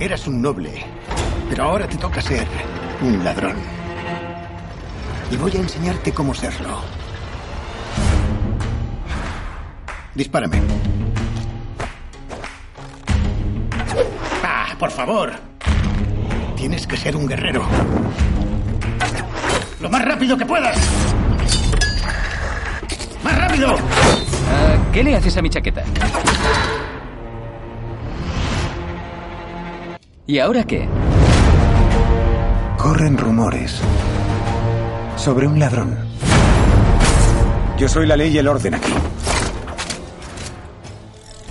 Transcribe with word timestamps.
Eras 0.00 0.28
un 0.28 0.40
noble, 0.40 0.84
pero 1.50 1.64
ahora 1.64 1.88
te 1.88 1.96
toca 1.96 2.20
ser 2.20 2.46
un 3.02 3.24
ladrón. 3.24 3.56
Y 5.28 5.36
voy 5.36 5.50
a 5.56 5.58
enseñarte 5.58 6.12
cómo 6.12 6.32
serlo. 6.34 6.80
Dispárame. 10.14 10.62
Ah, 14.44 14.76
por 14.78 14.92
favor. 14.92 15.32
Tienes 16.56 16.86
que 16.86 16.96
ser 16.96 17.16
un 17.16 17.26
guerrero. 17.26 17.64
Lo 19.80 19.90
más 19.90 20.04
rápido 20.04 20.36
que 20.36 20.46
puedas. 20.46 20.78
¡Más 23.24 23.36
rápido! 23.36 23.74
Ah, 23.76 24.76
¿Qué 24.92 25.02
le 25.02 25.16
haces 25.16 25.36
a 25.36 25.42
mi 25.42 25.50
chaqueta? 25.50 25.82
¿Y 30.30 30.40
ahora 30.40 30.62
qué? 30.64 30.86
Corren 32.76 33.16
rumores 33.16 33.80
sobre 35.16 35.46
un 35.46 35.58
ladrón. 35.58 35.96
Yo 37.78 37.88
soy 37.88 38.06
la 38.06 38.14
ley 38.14 38.34
y 38.34 38.36
el 38.36 38.46
orden 38.46 38.74
aquí. 38.74 38.92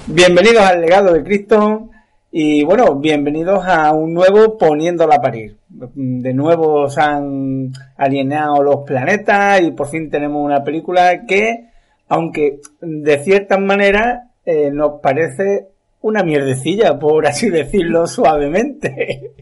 Bienvenidos 0.05 0.61
al 0.61 0.81
legado 0.81 1.11
de 1.11 1.23
Cristo 1.23 1.89
y 2.31 2.63
bueno, 2.65 2.93
bienvenidos 2.97 3.65
a 3.65 3.93
un 3.93 4.13
nuevo 4.13 4.59
Poniéndola 4.59 5.15
a 5.15 5.21
parir. 5.23 5.57
De 5.69 6.33
nuevo 6.35 6.87
se 6.87 7.01
han 7.01 7.71
alienado 7.97 8.61
los 8.61 8.83
planetas 8.85 9.59
y 9.59 9.71
por 9.71 9.87
fin 9.87 10.11
tenemos 10.11 10.45
una 10.45 10.63
película 10.63 11.25
que, 11.25 11.71
aunque 12.09 12.59
de 12.81 13.23
cierta 13.23 13.57
manera 13.57 14.33
eh, 14.45 14.69
nos 14.71 15.01
parece 15.01 15.69
una 16.07 16.23
mierdecilla, 16.23 16.97
por 16.97 17.27
así 17.27 17.49
decirlo 17.51 18.07
suavemente. 18.07 19.33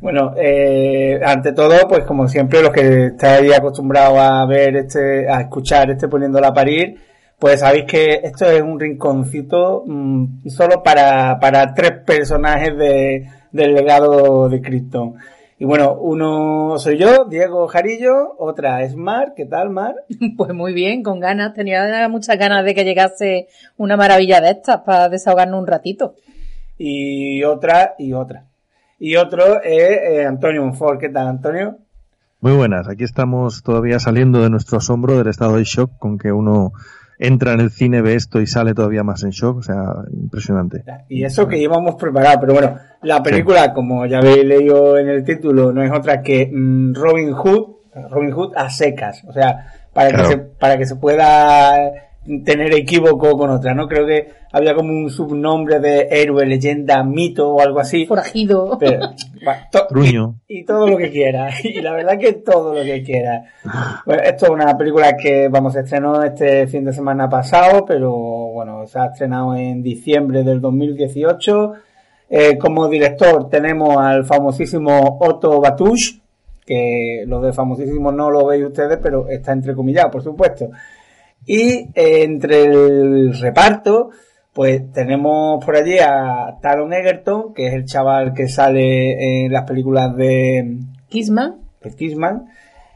bueno, 0.00 0.34
eh, 0.36 1.20
ante 1.24 1.52
todo, 1.52 1.88
pues 1.88 2.04
como 2.04 2.28
siempre, 2.28 2.62
los 2.62 2.70
que 2.70 3.06
estáis 3.06 3.56
acostumbrados 3.56 4.18
a 4.18 4.44
ver 4.46 4.76
este, 4.76 5.28
a 5.28 5.40
escuchar 5.40 5.90
este 5.90 6.08
poniéndola 6.08 6.48
a 6.48 6.54
parir, 6.54 6.96
pues 7.38 7.60
sabéis 7.60 7.84
que 7.86 8.20
esto 8.22 8.46
es 8.50 8.62
un 8.62 8.78
rinconcito 8.78 9.84
mmm, 9.86 10.46
solo 10.48 10.82
para, 10.82 11.38
para 11.40 11.74
tres 11.74 11.92
personajes 12.04 12.76
de, 12.76 13.28
del 13.50 13.74
legado 13.74 14.48
de 14.48 14.60
Krypton. 14.60 15.14
Y 15.62 15.64
bueno, 15.64 15.94
uno 15.94 16.76
soy 16.80 16.98
yo, 16.98 17.26
Diego 17.26 17.68
Jarillo, 17.68 18.34
otra 18.36 18.82
es 18.82 18.96
Mar. 18.96 19.32
¿Qué 19.36 19.46
tal, 19.46 19.70
Mar? 19.70 19.94
Pues 20.36 20.52
muy 20.52 20.72
bien, 20.72 21.04
con 21.04 21.20
ganas. 21.20 21.54
Tenía 21.54 22.08
muchas 22.08 22.36
ganas 22.36 22.64
de 22.64 22.74
que 22.74 22.84
llegase 22.84 23.46
una 23.76 23.96
maravilla 23.96 24.40
de 24.40 24.50
estas 24.50 24.80
para 24.80 25.08
desahogarnos 25.08 25.60
un 25.60 25.68
ratito. 25.68 26.16
Y 26.78 27.44
otra, 27.44 27.94
y 27.96 28.12
otra. 28.12 28.46
Y 28.98 29.14
otro 29.14 29.62
es 29.62 30.00
eh, 30.02 30.26
Antonio 30.26 30.64
Monfort. 30.64 30.98
¿Qué 30.98 31.10
tal, 31.10 31.28
Antonio? 31.28 31.78
Muy 32.40 32.54
buenas. 32.54 32.88
Aquí 32.88 33.04
estamos 33.04 33.62
todavía 33.62 34.00
saliendo 34.00 34.42
de 34.42 34.50
nuestro 34.50 34.78
asombro 34.78 35.16
del 35.16 35.28
estado 35.28 35.58
de 35.58 35.62
shock 35.62 35.96
con 35.96 36.18
que 36.18 36.32
uno 36.32 36.72
entra 37.22 37.52
en 37.52 37.60
el 37.60 37.70
cine, 37.70 38.02
ve 38.02 38.16
esto 38.16 38.40
y 38.40 38.48
sale 38.48 38.74
todavía 38.74 39.04
más 39.04 39.22
en 39.22 39.30
shock, 39.30 39.58
o 39.58 39.62
sea, 39.62 39.76
impresionante. 40.12 40.82
Y 41.08 41.24
eso 41.24 41.46
que 41.46 41.56
íbamos 41.56 41.94
preparados, 41.94 42.38
pero 42.40 42.52
bueno, 42.52 42.78
la 43.02 43.22
película, 43.22 43.66
sí. 43.66 43.70
como 43.74 44.04
ya 44.06 44.18
habéis 44.18 44.44
leído 44.44 44.98
en 44.98 45.08
el 45.08 45.24
título, 45.24 45.72
no 45.72 45.84
es 45.84 45.92
otra 45.92 46.20
que 46.20 46.50
mm, 46.52 46.94
Robin 46.94 47.32
Hood, 47.32 47.76
Robin 48.10 48.32
Hood 48.32 48.54
a 48.56 48.68
secas, 48.68 49.22
o 49.24 49.32
sea, 49.32 49.72
para 49.92 50.08
claro. 50.10 50.24
que 50.24 50.34
se, 50.34 50.38
para 50.38 50.78
que 50.78 50.86
se 50.86 50.96
pueda 50.96 51.92
tener 52.44 52.72
equívoco 52.74 53.36
con 53.36 53.50
otra, 53.50 53.74
¿no? 53.74 53.88
Creo 53.88 54.06
que 54.06 54.28
había 54.52 54.74
como 54.74 54.90
un 54.90 55.10
subnombre 55.10 55.80
de 55.80 56.08
héroe, 56.10 56.46
leyenda, 56.46 57.02
mito 57.02 57.50
o 57.50 57.60
algo 57.60 57.80
así. 57.80 58.06
Forajido. 58.06 58.78
Pero, 58.78 59.10
to 59.72 59.88
y, 60.48 60.58
y, 60.60 60.64
todo 60.64 60.86
lo 60.86 60.96
que 60.96 61.10
quiera. 61.10 61.50
Y 61.64 61.80
la 61.80 61.92
verdad 61.92 62.18
que 62.18 62.34
todo 62.34 62.74
lo 62.74 62.82
que 62.82 63.02
quiera. 63.02 63.44
Bueno, 64.06 64.22
esto 64.22 64.46
es 64.46 64.50
una 64.50 64.76
película 64.76 65.16
que 65.16 65.48
vamos 65.48 65.74
a 65.76 65.80
estrenó 65.80 66.22
este 66.22 66.66
fin 66.68 66.84
de 66.84 66.92
semana 66.92 67.28
pasado, 67.28 67.84
pero 67.84 68.12
bueno, 68.12 68.86
se 68.86 68.98
ha 68.98 69.06
estrenado 69.06 69.56
en 69.56 69.82
diciembre 69.82 70.44
del 70.44 70.60
2018. 70.60 71.72
Eh, 72.30 72.56
como 72.56 72.88
director 72.88 73.50
tenemos 73.50 73.96
al 73.96 74.24
famosísimo 74.24 75.18
Otto 75.20 75.60
Batush, 75.60 76.18
que 76.64 77.24
lo 77.26 77.40
de 77.40 77.52
famosísimo 77.52 78.12
no 78.12 78.30
lo 78.30 78.46
veis 78.46 78.64
ustedes, 78.64 78.98
pero 79.02 79.28
está 79.28 79.52
entrecomillado, 79.52 80.10
por 80.10 80.22
supuesto. 80.22 80.70
Y 81.46 81.88
eh, 81.94 82.22
entre 82.22 82.64
el 82.64 83.38
reparto, 83.40 84.10
pues 84.52 84.92
tenemos 84.92 85.64
por 85.64 85.76
allí 85.76 85.98
a 85.98 86.58
Taron 86.60 86.92
Egerton, 86.92 87.52
que 87.54 87.66
es 87.66 87.74
el 87.74 87.84
chaval 87.84 88.32
que 88.32 88.48
sale 88.48 89.44
en 89.44 89.52
las 89.52 89.64
películas 89.64 90.14
de 90.16 90.78
Kissman. 91.08 91.60
De 91.82 91.90
Kissman. 91.90 92.46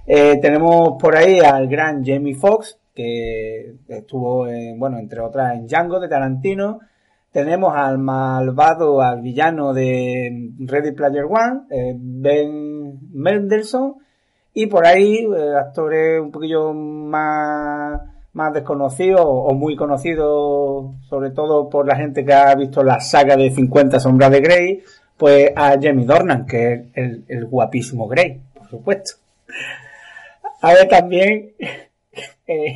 Eh, 0.07 0.39
tenemos 0.41 1.01
por 1.01 1.17
ahí 1.17 1.41
al 1.41 1.67
gran 1.67 2.05
Jamie 2.05 2.35
Foxx, 2.35 2.79
que 2.95 3.75
estuvo, 3.89 4.47
en, 4.47 4.79
bueno, 4.79 4.99
entre 4.99 5.21
otras 5.21 5.55
en 5.55 5.67
Django 5.67 5.99
de 5.99 6.09
Tarantino. 6.09 6.81
Tenemos 7.33 7.75
al 7.77 7.99
malvado, 7.99 9.03
al 9.03 9.21
villano 9.21 9.75
de 9.75 10.53
Ready 10.59 10.93
Player 10.93 11.25
One, 11.25 11.63
eh, 11.71 11.95
Ben 11.99 12.99
Mendelsohn. 13.13 13.97
Y 14.55 14.69
por 14.69 14.87
ahí, 14.87 15.27
actores 15.59 16.19
un 16.19 16.31
poquillo 16.31 16.73
más 16.73 18.01
más 18.37 18.53
desconocido 18.53 19.27
o 19.27 19.55
muy 19.55 19.77
conocido, 19.77 20.93
sobre 21.09 21.31
todo 21.31 21.71
por 21.71 21.87
la 21.87 21.97
gente 21.97 22.23
que 22.23 22.35
ha 22.35 22.55
visto 22.55 22.85
la 22.85 23.01
saga 23.01 23.35
de 23.35 23.49
50 23.51 23.99
sombras 23.99 24.31
de 24.31 24.41
Grey, 24.43 24.83
pues 25.17 25.53
a 25.57 25.71
Jamie 25.81 26.05
Dornan, 26.05 26.45
que 26.45 26.91
es 26.93 27.19
el, 27.29 27.47
guapísimo 27.47 28.07
Grey, 28.07 28.39
por 28.53 28.69
supuesto. 28.69 29.15
A 30.61 30.75
ver 30.75 30.87
también, 30.87 31.53
eh, 32.47 32.75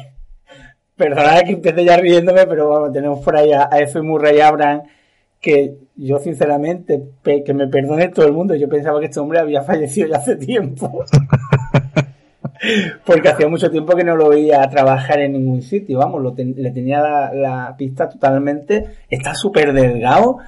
perdonad 0.97 1.43
que 1.43 1.53
empiece 1.53 1.84
ya 1.84 1.98
riéndome, 1.98 2.47
pero 2.47 2.71
vamos, 2.71 2.92
tenemos 2.94 3.22
por 3.22 3.37
ahí 3.37 3.53
a, 3.53 3.69
a 3.71 3.81
F. 3.81 4.00
Murray 4.00 4.41
Abraham, 4.41 4.84
que 5.42 5.75
yo 5.94 6.19
sinceramente, 6.21 7.03
que 7.22 7.53
me 7.53 7.69
perdone 7.69 8.09
todo 8.09 8.25
el 8.25 8.32
mundo, 8.32 8.54
yo 8.54 8.66
pensaba 8.66 8.98
que 8.98 9.06
este 9.06 9.21
hombre 9.21 9.41
había 9.41 9.60
fallecido 9.60 10.09
ya 10.09 10.16
hace 10.16 10.37
tiempo. 10.37 11.04
Porque 13.04 13.28
hacía 13.28 13.48
mucho 13.48 13.71
tiempo 13.71 13.97
que 13.97 14.04
no 14.04 14.16
lo 14.16 14.28
veía 14.28 14.69
trabajar 14.69 15.21
en 15.21 15.32
ningún 15.32 15.62
sitio, 15.62 15.98
vamos, 15.98 16.22
lo 16.22 16.34
ten, 16.34 16.54
le 16.56 16.71
tenía 16.71 17.00
la, 17.00 17.32
la, 17.32 17.75
pista 17.76 18.09
totalmente, 18.09 18.84
está 19.09 19.34
súper 19.34 19.72
delgado 19.72 20.38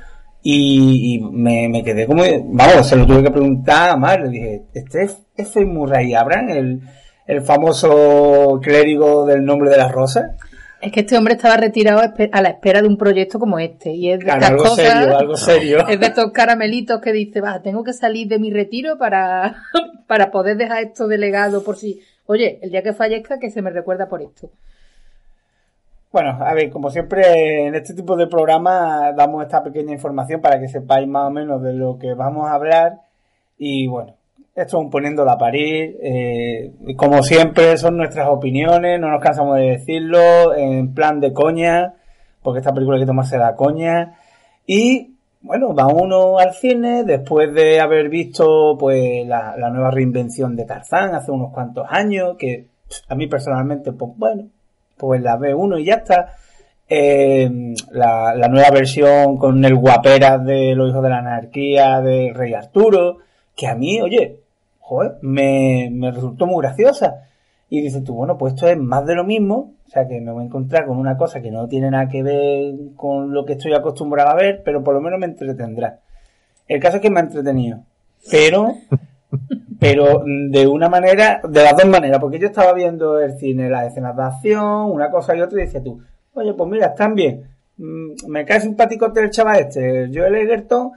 y, 0.43 1.15
y 1.15 1.21
me, 1.21 1.69
me, 1.69 1.83
quedé 1.83 2.07
como, 2.07 2.23
vamos, 2.47 2.87
se 2.87 2.97
lo 2.97 3.07
tuve 3.07 3.23
que 3.23 3.31
preguntar 3.31 3.91
a 3.91 3.97
Mar, 3.97 4.21
le 4.21 4.29
dije, 4.29 4.63
¿este 4.75 5.05
es 5.05 5.23
F. 5.37 5.65
Murray 5.65 6.13
Abraham, 6.15 6.51
el, 6.51 6.81
el 7.27 7.43
famoso 7.43 8.61
clérigo 8.63 9.25
del 9.25 9.45
nombre 9.45 9.71
de 9.71 9.79
las 9.79 9.91
rosas? 9.91 10.33
Es 10.83 10.91
que 10.91 11.01
este 11.01 11.17
hombre 11.17 11.35
estaba 11.35 11.57
retirado 11.57 12.01
a 12.01 12.43
la 12.43 12.49
espera 12.49 12.83
de 12.83 12.89
un 12.89 12.99
proyecto 12.99 13.39
como 13.39 13.61
este. 13.61 13.93
Y 13.93 14.11
es 14.11 14.19
de 14.19 14.25
claro, 14.25 14.47
algo 14.47 14.65
cosas, 14.65 14.85
serio, 14.85 15.17
algo 15.17 15.37
serio. 15.37 15.89
Es 15.89 16.01
de 16.01 16.07
estos 16.07 16.33
caramelitos 16.33 17.01
que 17.01 17.13
dice, 17.13 17.41
va, 17.41 17.63
tengo 17.63 17.85
que 17.85 17.93
salir 17.93 18.27
de 18.27 18.41
mi 18.41 18.51
retiro 18.51 18.99
para, 18.99 19.55
para 20.13 20.31
poder 20.31 20.59
dejar 20.59 20.83
esto 20.83 21.09
delegado 21.09 21.65
por 21.65 21.77
si, 21.77 22.03
oye, 22.27 22.59
el 22.61 22.69
día 22.69 22.83
que 22.83 22.93
fallezca 22.93 23.39
que 23.39 23.49
se 23.49 23.63
me 23.63 23.71
recuerda 23.71 24.11
por 24.11 24.21
esto. 24.21 24.51
Bueno, 26.13 26.37
a 26.39 26.53
ver, 26.53 26.69
como 26.69 26.91
siempre 26.91 27.67
en 27.67 27.75
este 27.75 27.95
tipo 27.95 28.15
de 28.15 28.27
programas 28.27 29.17
damos 29.17 29.43
esta 29.43 29.65
pequeña 29.65 29.95
información 29.95 30.43
para 30.43 30.61
que 30.61 30.69
sepáis 30.69 31.09
más 31.09 31.29
o 31.29 31.31
menos 31.31 31.63
de 31.63 31.73
lo 31.73 31.99
que 31.99 32.13
vamos 32.13 32.47
a 32.47 32.53
hablar. 32.53 32.99
Y 33.57 33.87
bueno, 33.87 34.15
esto 34.55 34.77
es 34.77 34.85
un 34.85 34.91
poniendo 34.91 35.25
la 35.25 35.39
parir. 35.39 35.97
Eh, 36.03 36.75
como 36.95 37.23
siempre, 37.23 37.79
son 37.79 37.97
nuestras 37.97 38.29
opiniones, 38.29 39.01
no 39.01 39.09
nos 39.09 39.23
cansamos 39.23 39.57
de 39.57 39.79
decirlo, 39.79 40.55
en 40.55 40.93
plan 40.93 41.21
de 41.21 41.33
coña, 41.33 41.95
porque 42.43 42.59
esta 42.59 42.75
película 42.75 42.99
hay 42.99 43.05
que 43.05 43.07
tomarse 43.07 43.39
la 43.39 43.57
coña. 43.57 44.19
Y 44.67 45.12
bueno, 45.43 45.75
va 45.75 45.87
uno 45.89 46.39
al 46.39 46.53
cine 46.55 47.05
después 47.05 47.53
de 47.53 47.81
haber 47.81 48.09
visto 48.09 48.77
pues 48.79 49.27
la, 49.27 49.57
la 49.57 49.71
nueva 49.71 49.91
reinvención 49.91 50.55
de 50.57 50.65
Tarzán 50.65 51.15
hace 51.15 51.31
unos 51.31 51.53
cuantos 51.53 51.87
años, 51.89 52.37
que 52.39 52.67
a 53.09 53.15
mí 53.15 53.27
personalmente, 53.27 53.93
pues 53.93 54.13
bueno, 54.17 54.45
pues 54.97 55.21
la 55.23 55.37
ve 55.37 55.55
uno 55.55 55.79
y 55.79 55.85
ya 55.87 55.95
está. 55.95 56.37
eh, 56.89 57.51
la, 57.91 58.35
la 58.35 58.49
nueva 58.49 58.71
versión 58.71 59.39
con 59.39 59.65
el 59.65 59.75
guaperas 59.77 60.45
de 60.45 60.75
los 60.75 60.91
hijos 60.91 61.03
de 61.03 61.09
la 61.09 61.19
anarquía 61.19 62.01
de 62.01 62.33
Rey 62.35 62.53
Arturo, 62.55 63.19
que 63.57 63.67
a 63.67 63.75
mí, 63.75 64.01
oye, 64.01 64.41
joder, 64.81 65.13
me, 65.23 65.89
me 65.91 66.11
resultó 66.11 66.47
muy 66.47 66.63
graciosa. 66.63 67.29
Y 67.73 67.81
dices 67.81 68.05
tú, 68.05 68.15
bueno, 68.15 68.37
pues 68.37 68.55
esto 68.55 68.69
es 68.69 68.77
más 68.77 69.07
de 69.07 69.15
lo 69.15 69.25
mismo, 69.25 69.75
o 69.87 69.91
sea 69.91 70.07
que 70.07 70.21
me 70.21 70.31
voy 70.31 70.43
a 70.43 70.47
encontrar 70.47 70.85
con 70.87 70.99
una 70.99 71.17
cosa 71.17 71.41
que 71.41 71.51
no 71.51 71.69
tiene 71.69 71.91
nada 71.91 72.09
que 72.09 72.23
ver 72.23 72.75
con 72.97 73.33
lo 73.33 73.47
que 73.47 73.55
estoy 73.55 73.73
acostumbrado 73.73 74.31
a 74.31 74.35
ver, 74.35 74.63
pero 74.63 74.85
por 74.85 74.95
lo 74.95 75.01
menos 75.01 75.19
me 75.19 75.27
entretendrá. 75.27 76.01
El 76.69 76.81
caso 76.81 76.97
es 76.97 77.03
que 77.03 77.09
me 77.09 77.21
ha 77.21 77.23
entretenido, 77.23 77.81
pero, 78.31 78.75
pero 79.81 80.23
de 80.51 80.67
una 80.67 80.91
manera, 80.91 81.41
de 81.49 81.63
las 81.63 81.77
dos 81.77 81.87
maneras, 81.87 82.19
porque 82.21 82.39
yo 82.39 82.49
estaba 82.49 82.75
viendo 82.75 83.19
el 83.19 83.39
cine, 83.39 83.71
las 83.71 83.87
escenas 83.87 84.17
de 84.17 84.23
acción, 84.23 84.91
una 84.91 85.11
cosa 85.11 85.35
y 85.35 85.41
otra, 85.41 85.63
y 85.63 85.65
decía 85.65 85.83
tú, 85.83 86.01
oye, 86.35 86.53
pues 86.53 86.69
mira, 86.69 86.89
están 86.89 87.15
bien, 87.15 87.53
Mm, 87.83 88.13
me 88.29 88.45
cae 88.45 88.61
simpático 88.61 89.13
el 89.15 89.31
chaval 89.31 89.61
este, 89.61 90.05
el 90.05 90.17
Joel 90.17 90.37
Egerton, 90.37 90.93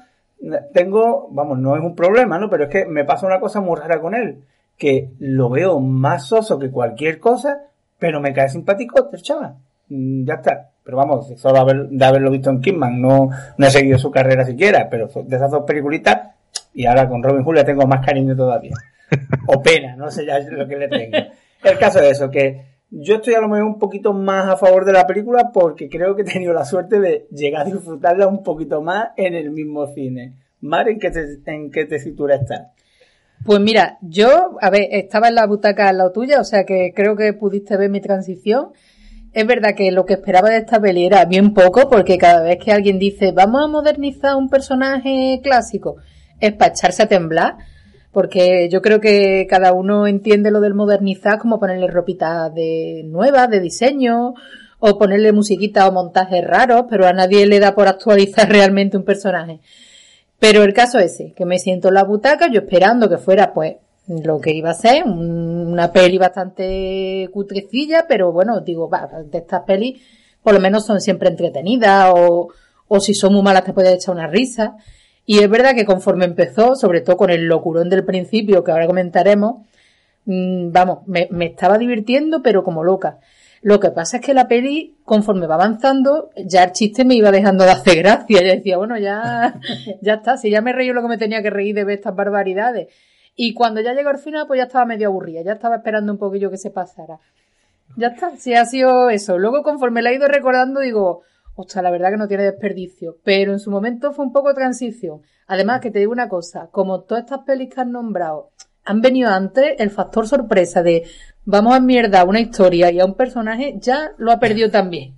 tengo, 0.74 1.30
vamos, 1.31 1.57
no 1.57 1.75
es 1.75 1.81
un 1.81 1.95
problema, 1.95 2.38
¿no? 2.38 2.50
Pero 2.50 2.66
es 2.66 2.69
que 2.69 2.86
me 2.86 3.06
pasa 3.06 3.25
una 3.25 3.39
cosa 3.39 3.62
muy 3.62 3.75
rara 3.80 4.00
con 4.01 4.13
él, 4.13 4.44
que 4.77 5.10
lo 5.19 5.50
veo 5.50 5.80
más 5.80 6.27
soso 6.27 6.60
que 6.60 6.69
cualquier 6.69 7.19
cosa, 7.19 7.62
pero 8.00 8.19
me 8.19 8.33
cae 8.33 8.50
simpático 8.50 9.10
el 9.13 9.22
chaval. 9.22 9.56
Mm, 9.89 10.25
Ya 10.25 10.36
está. 10.36 10.69
Pero 10.83 10.98
vamos, 10.98 11.33
solo 11.38 11.57
haber- 11.60 11.88
de 11.89 12.06
haberlo 12.06 12.30
visto 12.30 12.50
en 12.51 12.62
Kidman, 12.62 13.01
no, 13.01 13.30
no 13.57 13.66
he 13.66 13.72
seguido 13.72 13.98
su 13.98 14.12
carrera 14.12 14.45
siquiera, 14.45 14.88
pero 14.89 15.07
de 15.07 15.36
esas 15.36 15.50
dos 15.50 15.63
peliculitas, 15.66 16.30
y 16.75 16.86
ahora 16.86 17.10
con 17.10 17.24
Robin 17.24 17.44
Hood 17.44 17.56
le 17.56 17.63
tengo 17.63 17.88
más 17.88 18.06
cariño 18.06 18.36
todavía. 18.36 18.74
O 19.48 19.62
pena, 19.62 19.95
no 19.95 20.10
sé 20.12 20.25
ya 20.25 20.39
lo 20.39 20.68
que 20.68 20.77
le 20.77 20.88
tengo. 20.88 21.18
El 21.63 21.77
caso 21.80 22.00
es 22.00 22.12
eso, 22.12 22.30
que 22.30 22.66
yo 22.92 23.16
estoy 23.16 23.33
a 23.36 23.42
lo 23.42 23.48
mejor 23.48 23.63
un 23.66 23.80
poquito 23.80 24.13
más 24.13 24.48
a 24.48 24.57
favor 24.57 24.86
de 24.86 24.94
la 24.94 25.06
película 25.07 25.51
porque 25.54 25.89
creo 25.89 26.16
que 26.16 26.22
he 26.24 26.25
tenido 26.25 26.54
la 26.54 26.66
suerte 26.66 27.00
de 27.00 27.27
llegar 27.31 27.63
a 27.63 27.66
disfrutarla 27.66 28.27
un 28.27 28.44
poquito 28.44 28.81
más 28.81 29.10
en 29.18 29.33
el 29.36 29.50
mismo 29.51 29.88
cine. 29.88 30.33
Mar, 30.62 30.88
¿en 30.89 31.00
qué, 31.00 31.10
te, 31.12 31.24
en 31.51 31.72
qué 31.72 31.86
tesitura 31.86 32.36
está? 32.36 32.72
Pues 33.45 33.59
mira, 33.59 34.00
yo, 34.01 34.57
a 34.59 34.71
ver, 34.71 34.88
estaba 34.89 35.27
en 35.27 35.36
la 35.36 35.45
butaca 35.45 35.88
al 35.88 36.00
lado 36.00 36.12
tuya, 36.12 36.42
o 36.42 36.44
sea 36.44 36.63
que 36.65 36.94
creo 36.95 37.15
que 37.15 37.31
pudiste 37.33 37.77
ver 37.77 37.92
mi 37.92 38.01
transición. 38.01 38.69
Es 39.33 39.45
verdad 39.45 39.75
que 39.75 39.92
lo 39.92 40.03
que 40.03 40.13
esperaba 40.13 40.50
de 40.50 40.57
esta 40.57 40.81
peli 40.81 41.06
era 41.06 41.24
bien 41.25 41.53
poco, 41.53 41.88
porque 41.88 42.18
cada 42.18 42.42
vez 42.42 42.57
que 42.57 42.71
alguien 42.71 42.97
dice 42.97 43.33
vamos 43.33 43.63
a 43.63 43.68
modernizar 43.68 44.36
un 44.36 44.50
personaje 44.50 45.42
clásico, 45.44 45.97
es 46.39 46.53
para 46.53 46.71
echarse 46.71 47.03
a 47.03 47.07
temblar, 47.07 47.57
porque 48.12 48.68
yo 48.71 48.81
creo 48.81 49.00
que 49.00 49.45
cada 49.48 49.74
uno 49.74 50.07
entiende 50.07 50.50
lo 50.50 50.59
del 50.59 50.74
modernizar 50.74 51.38
como 51.38 51.59
ponerle 51.59 51.86
ropita 51.86 52.50
de 52.50 53.03
nuevas, 53.06 53.48
de 53.51 53.59
diseño, 53.59 54.33
o 54.80 54.98
ponerle 54.98 55.31
musiquita 55.33 55.88
o 55.88 55.91
montajes 55.91 56.44
raros, 56.44 56.86
pero 56.89 57.06
a 57.06 57.13
nadie 57.13 57.45
le 57.45 57.59
da 57.59 57.75
por 57.75 57.88
actualizar 57.88 58.50
realmente 58.50 58.98
un 58.98 59.06
personaje. 59.06 59.59
Pero 60.47 60.62
el 60.63 60.75
caso 60.75 61.00
ese, 61.00 61.33
que 61.33 61.44
me 61.44 61.57
siento 61.57 61.88
en 61.88 61.95
la 61.95 62.03
butaca, 62.03 62.51
yo 62.51 62.59
esperando 62.59 63.09
que 63.09 63.18
fuera 63.18 63.51
pues 63.51 63.77
lo 64.07 64.39
que 64.39 64.53
iba 64.53 64.69
a 64.69 64.74
ser, 64.75 65.03
un- 65.03 65.65
una 65.71 65.92
peli 65.92 66.19
bastante 66.19 67.27
cutrecilla, 67.33 68.06
pero 68.07 68.31
bueno, 68.31 68.59
digo, 68.62 68.88
va, 68.88 69.09
de 69.25 69.39
estas 69.39 69.62
pelis 69.63 70.00
por 70.44 70.53
lo 70.53 70.59
menos 70.59 70.86
son 70.86 71.01
siempre 71.01 71.30
entretenidas 71.30 72.13
o, 72.15 72.50
o 72.88 73.00
si 73.00 73.15
son 73.15 73.33
muy 73.33 73.42
malas 73.42 73.63
te 73.63 73.74
puedes 73.74 73.95
echar 73.95 74.13
una 74.13 74.27
risa. 74.27 74.75
Y 75.25 75.39
es 75.39 75.50
verdad 75.50 75.74
que 75.74 75.83
conforme 75.86 76.25
empezó, 76.25 76.75
sobre 76.75 77.01
todo 77.01 77.18
con 77.18 77.31
el 77.31 77.48
locurón 77.48 77.89
del 77.89 78.06
principio, 78.06 78.63
que 78.63 78.71
ahora 78.71 78.86
comentaremos, 78.86 79.63
mm, 80.25 80.71
vamos, 80.71 81.00
me, 81.07 81.27
me 81.31 81.45
estaba 81.48 81.80
divirtiendo, 81.80 82.44
pero 82.44 82.63
como 82.63 82.83
loca. 82.83 83.18
Lo 83.65 83.79
que 83.79 83.89
pasa 83.89 84.17
es 84.17 84.23
que 84.23 84.35
la 84.35 84.47
peli, 84.47 84.95
conforme 85.06 85.47
va 85.47 85.56
avanzando, 85.56 86.29
ya 86.38 86.65
el 86.65 86.71
chiste 86.71 87.03
me 87.03 87.15
iba 87.15 87.31
dejando 87.31 87.63
de 87.63 87.71
hacer 87.71 87.97
gracia. 87.97 88.39
Yo 88.39 88.47
decía, 88.47 88.77
bueno, 88.77 88.95
ya, 89.00 89.59
ya 90.03 90.13
está, 90.13 90.38
si 90.38 90.51
ya 90.51 90.62
me 90.62 90.71
reí 90.71 90.94
lo 90.94 91.01
que 91.01 91.07
me 91.07 91.17
tenía 91.17 91.41
que 91.41 91.50
reír 91.50 91.73
de 91.73 91.83
ver 91.83 91.97
estas 91.97 92.15
barbaridades. 92.15 92.94
Y 93.35 93.56
cuando 93.56 93.81
ya 93.81 93.95
llegó 93.95 94.09
al 94.09 94.19
final, 94.19 94.45
pues 94.45 94.59
ya 94.59 94.65
estaba 94.65 94.85
medio 94.85 95.07
aburrida, 95.07 95.41
ya 95.41 95.53
estaba 95.53 95.77
esperando 95.77 96.12
un 96.12 96.19
poquillo 96.19 96.51
que 96.51 96.59
se 96.59 96.69
pasara. 96.69 97.17
Ya 97.97 98.09
está, 98.09 98.38
si 98.38 98.53
ha 98.53 98.65
sido 98.65 99.09
eso. 99.09 99.39
Luego, 99.39 99.63
conforme 99.63 100.03
la 100.03 100.12
he 100.12 100.15
ido 100.17 100.27
recordando, 100.27 100.81
digo, 100.81 101.23
ostras, 101.56 101.83
la 101.83 101.89
verdad 101.89 102.12
que 102.12 102.17
no 102.17 102.27
tiene 102.27 102.44
desperdicio. 102.44 103.17
Pero 103.23 103.51
en 103.51 103.59
su 103.59 103.71
momento 103.71 104.13
fue 104.13 104.25
un 104.25 104.31
poco 104.31 104.53
transición. 104.53 105.23
Además, 105.47 105.81
que 105.81 105.89
te 105.89 105.97
digo 105.97 106.12
una 106.12 106.29
cosa, 106.29 106.69
como 106.71 107.01
todas 107.01 107.23
estas 107.23 107.39
pelis 107.39 107.73
que 107.73 107.81
han 107.81 107.91
nombrado 107.91 108.51
han 108.85 109.01
venido 109.01 109.29
antes, 109.31 109.75
el 109.79 109.89
factor 109.89 110.27
sorpresa 110.27 110.81
de 110.83 111.03
vamos 111.43 111.75
a 111.75 111.79
mierda 111.79 112.23
una 112.23 112.39
historia 112.39 112.91
y 112.91 112.99
a 112.99 113.05
un 113.05 113.15
personaje 113.15 113.75
ya 113.79 114.11
lo 114.17 114.31
ha 114.31 114.39
perdido 114.39 114.69
también. 114.71 115.13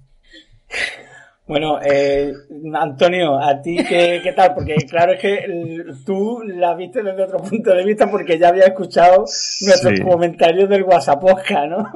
Bueno, 1.48 1.80
eh, 1.82 2.34
Antonio, 2.74 3.40
¿a 3.40 3.62
ti 3.62 3.78
qué, 3.88 4.20
qué 4.22 4.34
tal? 4.34 4.54
Porque 4.54 4.76
claro 4.90 5.14
es 5.14 5.20
que 5.22 5.34
el- 5.46 5.86
tú 6.06 6.42
la 6.46 6.76
viste 6.76 7.02
desde 7.02 7.24
otro 7.24 7.38
punto 7.40 7.74
de 7.74 7.86
vista 7.86 8.12
porque 8.12 8.38
ya 8.38 8.50
había 8.50 8.66
escuchado 8.66 9.20
nuestros 9.62 9.94
Sí. 9.96 10.02
comentarios 10.04 10.68
del 10.68 10.84
WhatsApp, 10.84 11.24
¿no? 11.70 11.90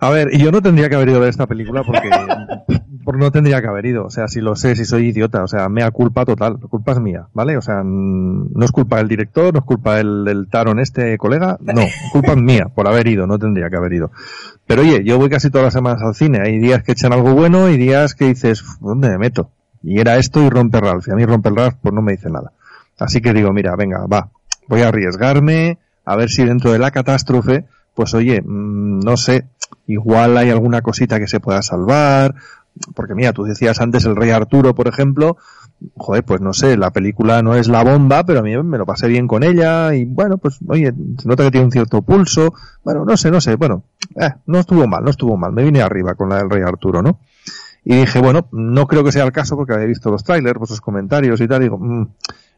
A 0.00 0.10
ver, 0.10 0.28
y 0.32 0.42
yo 0.42 0.50
no 0.50 0.62
tendría 0.62 0.88
que 0.88 0.94
haber 0.96 1.08
ido 1.10 1.18
a 1.18 1.20
ver 1.20 1.28
esta 1.28 1.46
película 1.46 1.82
porque, 1.84 2.08
porque 3.04 3.20
no 3.20 3.30
tendría 3.30 3.60
que 3.60 3.68
haber 3.68 3.86
ido. 3.86 4.04
O 4.04 4.10
sea, 4.10 4.28
si 4.28 4.40
lo 4.40 4.56
sé, 4.56 4.76
si 4.76 4.84
soy 4.84 5.08
idiota, 5.08 5.42
o 5.42 5.48
sea, 5.48 5.68
mea 5.68 5.90
culpa 5.90 6.24
total. 6.24 6.58
La 6.60 6.68
culpa 6.68 6.92
es 6.92 7.00
mía, 7.00 7.26
¿vale? 7.34 7.56
O 7.56 7.62
sea, 7.62 7.82
mm, 7.82 8.52
no 8.54 8.64
es 8.64 8.72
culpa 8.72 8.96
del 8.96 9.08
director, 9.08 9.52
no 9.52 9.60
es 9.60 9.64
culpa 9.64 9.96
del, 9.96 10.24
del 10.24 10.48
Taron 10.48 10.80
este 10.80 11.16
colega, 11.18 11.58
no, 11.60 11.82
culpa 12.12 12.32
es 12.32 12.38
mía 12.38 12.66
por 12.74 12.88
haber 12.88 13.06
ido, 13.06 13.26
no 13.26 13.38
tendría 13.38 13.70
que 13.70 13.76
haber 13.76 13.92
ido. 13.92 14.10
Pero 14.66 14.82
oye, 14.82 15.04
yo 15.04 15.18
voy 15.18 15.28
casi 15.28 15.50
todas 15.50 15.66
las 15.66 15.74
semanas 15.74 16.02
al 16.02 16.14
cine. 16.14 16.40
Hay 16.42 16.58
días 16.58 16.82
que 16.82 16.92
echan 16.92 17.12
algo 17.12 17.34
bueno 17.34 17.68
y 17.68 17.76
días 17.76 18.14
que 18.14 18.26
dices, 18.26 18.62
"Uf, 18.62 18.80
¿dónde 18.80 19.10
me 19.10 19.18
meto? 19.18 19.50
Y 19.82 20.00
era 20.00 20.16
esto 20.16 20.42
y 20.42 20.48
romper 20.48 20.82
Ralph. 20.82 21.06
Y 21.08 21.10
a 21.12 21.14
mí 21.14 21.26
romper 21.26 21.52
Ralph 21.52 21.76
pues 21.82 21.94
no 21.94 22.00
me 22.00 22.12
dice 22.12 22.30
nada. 22.30 22.52
Así 22.98 23.20
que 23.20 23.32
digo, 23.32 23.52
mira, 23.52 23.76
venga, 23.76 24.06
va, 24.06 24.30
voy 24.68 24.82
a 24.82 24.88
arriesgarme, 24.88 25.78
a 26.04 26.16
ver 26.16 26.28
si 26.30 26.44
dentro 26.44 26.72
de 26.72 26.78
la 26.78 26.90
catástrofe, 26.90 27.66
pues 27.94 28.14
oye, 28.14 28.40
mm, 28.40 29.00
no 29.00 29.16
sé, 29.16 29.46
igual 29.86 30.36
hay 30.36 30.50
alguna 30.50 30.80
cosita 30.80 31.18
que 31.18 31.26
se 31.26 31.40
pueda 31.40 31.62
salvar, 31.62 32.34
porque 32.94 33.14
mira, 33.14 33.32
tú 33.32 33.44
decías 33.44 33.80
antes 33.80 34.04
el 34.04 34.16
Rey 34.16 34.30
Arturo, 34.30 34.74
por 34.74 34.88
ejemplo, 34.88 35.36
joder, 35.96 36.24
pues 36.24 36.40
no 36.40 36.52
sé, 36.52 36.76
la 36.76 36.90
película 36.90 37.42
no 37.42 37.54
es 37.54 37.68
la 37.68 37.84
bomba, 37.84 38.24
pero 38.24 38.40
a 38.40 38.42
mí 38.42 38.56
me 38.62 38.78
lo 38.78 38.86
pasé 38.86 39.08
bien 39.08 39.28
con 39.28 39.42
ella 39.42 39.94
y 39.94 40.04
bueno, 40.04 40.38
pues 40.38 40.58
oye, 40.66 40.92
se 41.18 41.28
nota 41.28 41.44
que 41.44 41.50
tiene 41.50 41.66
un 41.66 41.72
cierto 41.72 42.02
pulso, 42.02 42.54
bueno, 42.84 43.04
no 43.04 43.16
sé, 43.16 43.30
no 43.30 43.40
sé, 43.40 43.56
bueno, 43.56 43.84
eh, 44.16 44.30
no 44.46 44.58
estuvo 44.58 44.86
mal, 44.86 45.04
no 45.04 45.10
estuvo 45.10 45.36
mal, 45.36 45.52
me 45.52 45.62
vine 45.62 45.82
arriba 45.82 46.14
con 46.14 46.28
la 46.28 46.38
del 46.38 46.50
Rey 46.50 46.62
Arturo, 46.62 47.02
¿no? 47.02 47.20
Y 47.84 47.96
dije, 47.96 48.20
bueno, 48.20 48.48
no 48.50 48.86
creo 48.86 49.04
que 49.04 49.12
sea 49.12 49.24
el 49.24 49.32
caso 49.32 49.56
porque 49.56 49.74
había 49.74 49.86
visto 49.86 50.10
los 50.10 50.24
trailers, 50.24 50.58
vuestros 50.58 50.80
comentarios 50.80 51.40
y 51.40 51.48
tal, 51.48 51.62
y 51.62 51.64
digo, 51.64 51.78
mm, 51.78 52.08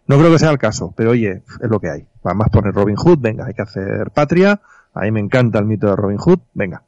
no 0.06 0.18
creo 0.18 0.30
que 0.30 0.38
sea 0.38 0.50
el 0.50 0.58
caso, 0.58 0.94
pero 0.96 1.11
oye, 1.11 1.42
es 1.61 1.68
lo 1.68 1.80
que 1.80 1.90
hay. 1.90 2.06
Además 2.23 2.49
poner 2.50 2.73
Robin 2.73 2.96
Hood, 2.96 3.18
venga, 3.18 3.46
hay 3.46 3.54
que 3.54 3.62
hacer 3.62 4.11
patria, 4.12 4.61
a 4.94 5.00
mí 5.00 5.11
me 5.11 5.20
encanta 5.20 5.58
el 5.58 5.64
mito 5.64 5.88
de 5.88 5.96
Robin 5.96 6.18
Hood, 6.18 6.38
venga, 6.54 6.82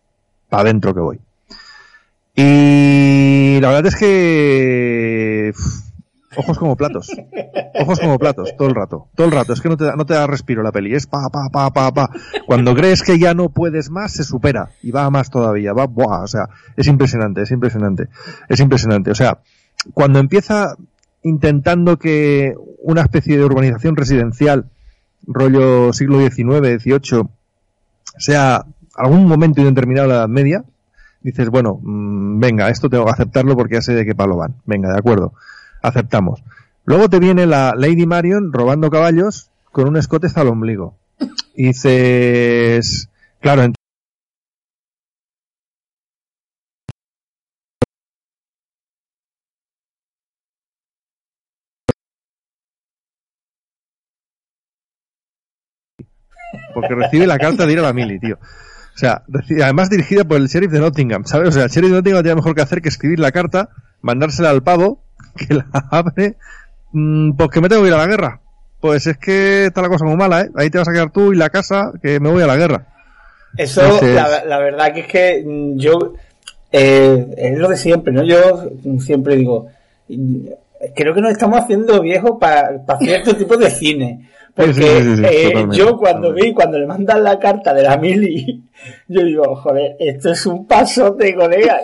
para 0.48 0.62
adentro 0.62 0.94
que 0.94 1.00
voy. 1.00 1.20
Y 2.40 3.58
la 3.60 3.68
verdad 3.70 3.86
es 3.86 3.96
que 3.96 5.52
ojos 6.36 6.56
como 6.56 6.76
platos, 6.76 7.10
ojos 7.74 7.98
como 7.98 8.16
platos, 8.16 8.54
todo 8.56 8.68
el 8.68 8.76
rato, 8.76 9.08
todo 9.16 9.26
el 9.26 9.32
rato, 9.32 9.54
es 9.54 9.60
que 9.60 9.68
no 9.68 9.76
te 9.76 9.86
da, 9.86 9.96
no 9.96 10.06
te 10.06 10.14
da 10.14 10.28
respiro 10.28 10.62
la 10.62 10.70
peli, 10.70 10.94
es 10.94 11.08
pa, 11.08 11.28
pa, 11.30 11.48
pa, 11.50 11.72
pa, 11.72 11.92
pa. 11.92 12.10
Cuando 12.46 12.76
crees 12.76 13.02
que 13.02 13.18
ya 13.18 13.34
no 13.34 13.48
puedes 13.48 13.90
más, 13.90 14.12
se 14.12 14.22
supera. 14.22 14.70
Y 14.84 14.92
va 14.92 15.10
más 15.10 15.30
todavía, 15.30 15.72
va, 15.72 15.86
buah, 15.86 16.22
o 16.22 16.26
sea, 16.28 16.48
es 16.76 16.86
impresionante, 16.86 17.42
es 17.42 17.50
impresionante, 17.50 18.06
es 18.48 18.60
impresionante, 18.60 19.10
o 19.10 19.16
sea, 19.16 19.40
cuando 19.92 20.20
empieza 20.20 20.76
intentando 21.24 21.98
que 21.98 22.54
una 22.84 23.00
especie 23.00 23.36
de 23.36 23.44
urbanización 23.46 23.96
residencial, 23.96 24.70
rollo 25.26 25.92
siglo 25.92 26.20
XIX, 26.20 26.80
XVIII, 26.80 27.28
sea 28.16 28.64
algún 28.94 29.26
momento 29.26 29.60
indeterminado 29.60 30.06
de 30.06 30.14
la 30.14 30.20
Edad 30.20 30.28
Media, 30.28 30.64
dices, 31.20 31.48
bueno, 31.50 31.78
mm, 31.82 32.40
venga, 32.40 32.68
esto 32.70 32.88
tengo 32.88 33.04
que 33.06 33.12
aceptarlo 33.12 33.56
porque 33.56 33.74
ya 33.76 33.82
sé 33.82 33.94
de 33.94 34.04
qué 34.06 34.14
palo 34.14 34.36
van. 34.36 34.54
Venga, 34.66 34.92
de 34.92 34.98
acuerdo, 34.98 35.32
aceptamos. 35.82 36.42
Luego 36.84 37.08
te 37.08 37.18
viene 37.18 37.46
la 37.46 37.74
Lady 37.76 38.06
Marion 38.06 38.52
robando 38.52 38.90
caballos 38.90 39.50
con 39.72 39.88
un 39.88 39.96
escote 39.96 40.28
el 40.34 40.48
ombligo. 40.48 40.94
Dices, 41.56 43.08
claro, 43.40 43.64
ent- 43.64 43.74
porque 56.74 56.94
recibe 56.94 57.26
la 57.26 57.38
carta 57.38 57.66
de 57.66 57.72
ir 57.72 57.78
a 57.78 57.82
la 57.82 57.92
mili, 57.92 58.18
tío. 58.18 58.38
O 58.98 59.00
sea, 59.00 59.22
además 59.62 59.90
dirigida 59.90 60.24
por 60.24 60.38
el 60.38 60.48
sheriff 60.48 60.72
de 60.72 60.80
Nottingham, 60.80 61.24
¿sabes? 61.24 61.50
O 61.50 61.52
sea, 61.52 61.62
el 61.62 61.70
sheriff 61.70 61.90
de 61.92 61.96
Nottingham 61.98 62.22
tiene 62.24 62.34
mejor 62.34 62.56
que 62.56 62.62
hacer 62.62 62.82
que 62.82 62.88
escribir 62.88 63.20
la 63.20 63.30
carta, 63.30 63.68
mandársela 64.00 64.50
al 64.50 64.64
pavo, 64.64 65.00
que 65.36 65.54
la 65.54 65.66
abre, 65.92 66.34
mm, 66.90 67.36
pues 67.36 67.48
que 67.50 67.60
me 67.60 67.68
tengo 67.68 67.82
que 67.82 67.88
ir 67.90 67.94
a 67.94 67.98
la 67.98 68.08
guerra. 68.08 68.40
Pues 68.80 69.06
es 69.06 69.16
que 69.16 69.66
está 69.66 69.82
la 69.82 69.88
cosa 69.88 70.04
muy 70.04 70.16
mala, 70.16 70.40
¿eh? 70.40 70.50
Ahí 70.56 70.68
te 70.68 70.78
vas 70.78 70.88
a 70.88 70.92
quedar 70.92 71.12
tú 71.12 71.32
y 71.32 71.36
la 71.36 71.48
casa, 71.48 71.92
que 72.02 72.18
me 72.18 72.28
voy 72.28 72.42
a 72.42 72.48
la 72.48 72.56
guerra. 72.56 72.86
Eso, 73.56 73.82
Entonces- 73.84 74.16
la, 74.16 74.44
la 74.44 74.58
verdad 74.58 74.92
que 74.92 75.00
es 75.02 75.06
que 75.06 75.44
mm, 75.46 75.78
yo 75.78 76.14
eh, 76.72 77.34
es 77.36 77.56
lo 77.56 77.68
de 77.68 77.76
siempre, 77.76 78.12
¿no? 78.12 78.24
Yo 78.24 78.68
siempre 78.98 79.36
digo, 79.36 79.68
creo 80.96 81.14
que 81.14 81.20
nos 81.20 81.30
estamos 81.30 81.60
haciendo 81.60 82.02
viejos 82.02 82.32
para 82.40 82.98
cierto 82.98 83.36
tipo 83.36 83.56
de 83.56 83.70
cine. 83.70 84.28
Porque 84.58 84.98
eh, 85.24 85.66
yo 85.70 85.96
cuando 85.96 86.32
vi, 86.32 86.52
cuando 86.52 86.80
le 86.80 86.86
mandan 86.86 87.22
la 87.22 87.38
carta 87.38 87.72
de 87.72 87.84
la 87.84 87.96
mili, 87.96 88.64
yo 89.08 89.22
digo, 89.22 89.54
joder, 89.54 89.94
esto 90.00 90.32
es 90.32 90.46
un 90.46 90.66
paso 90.66 91.12
de 91.12 91.32
colega. 91.36 91.80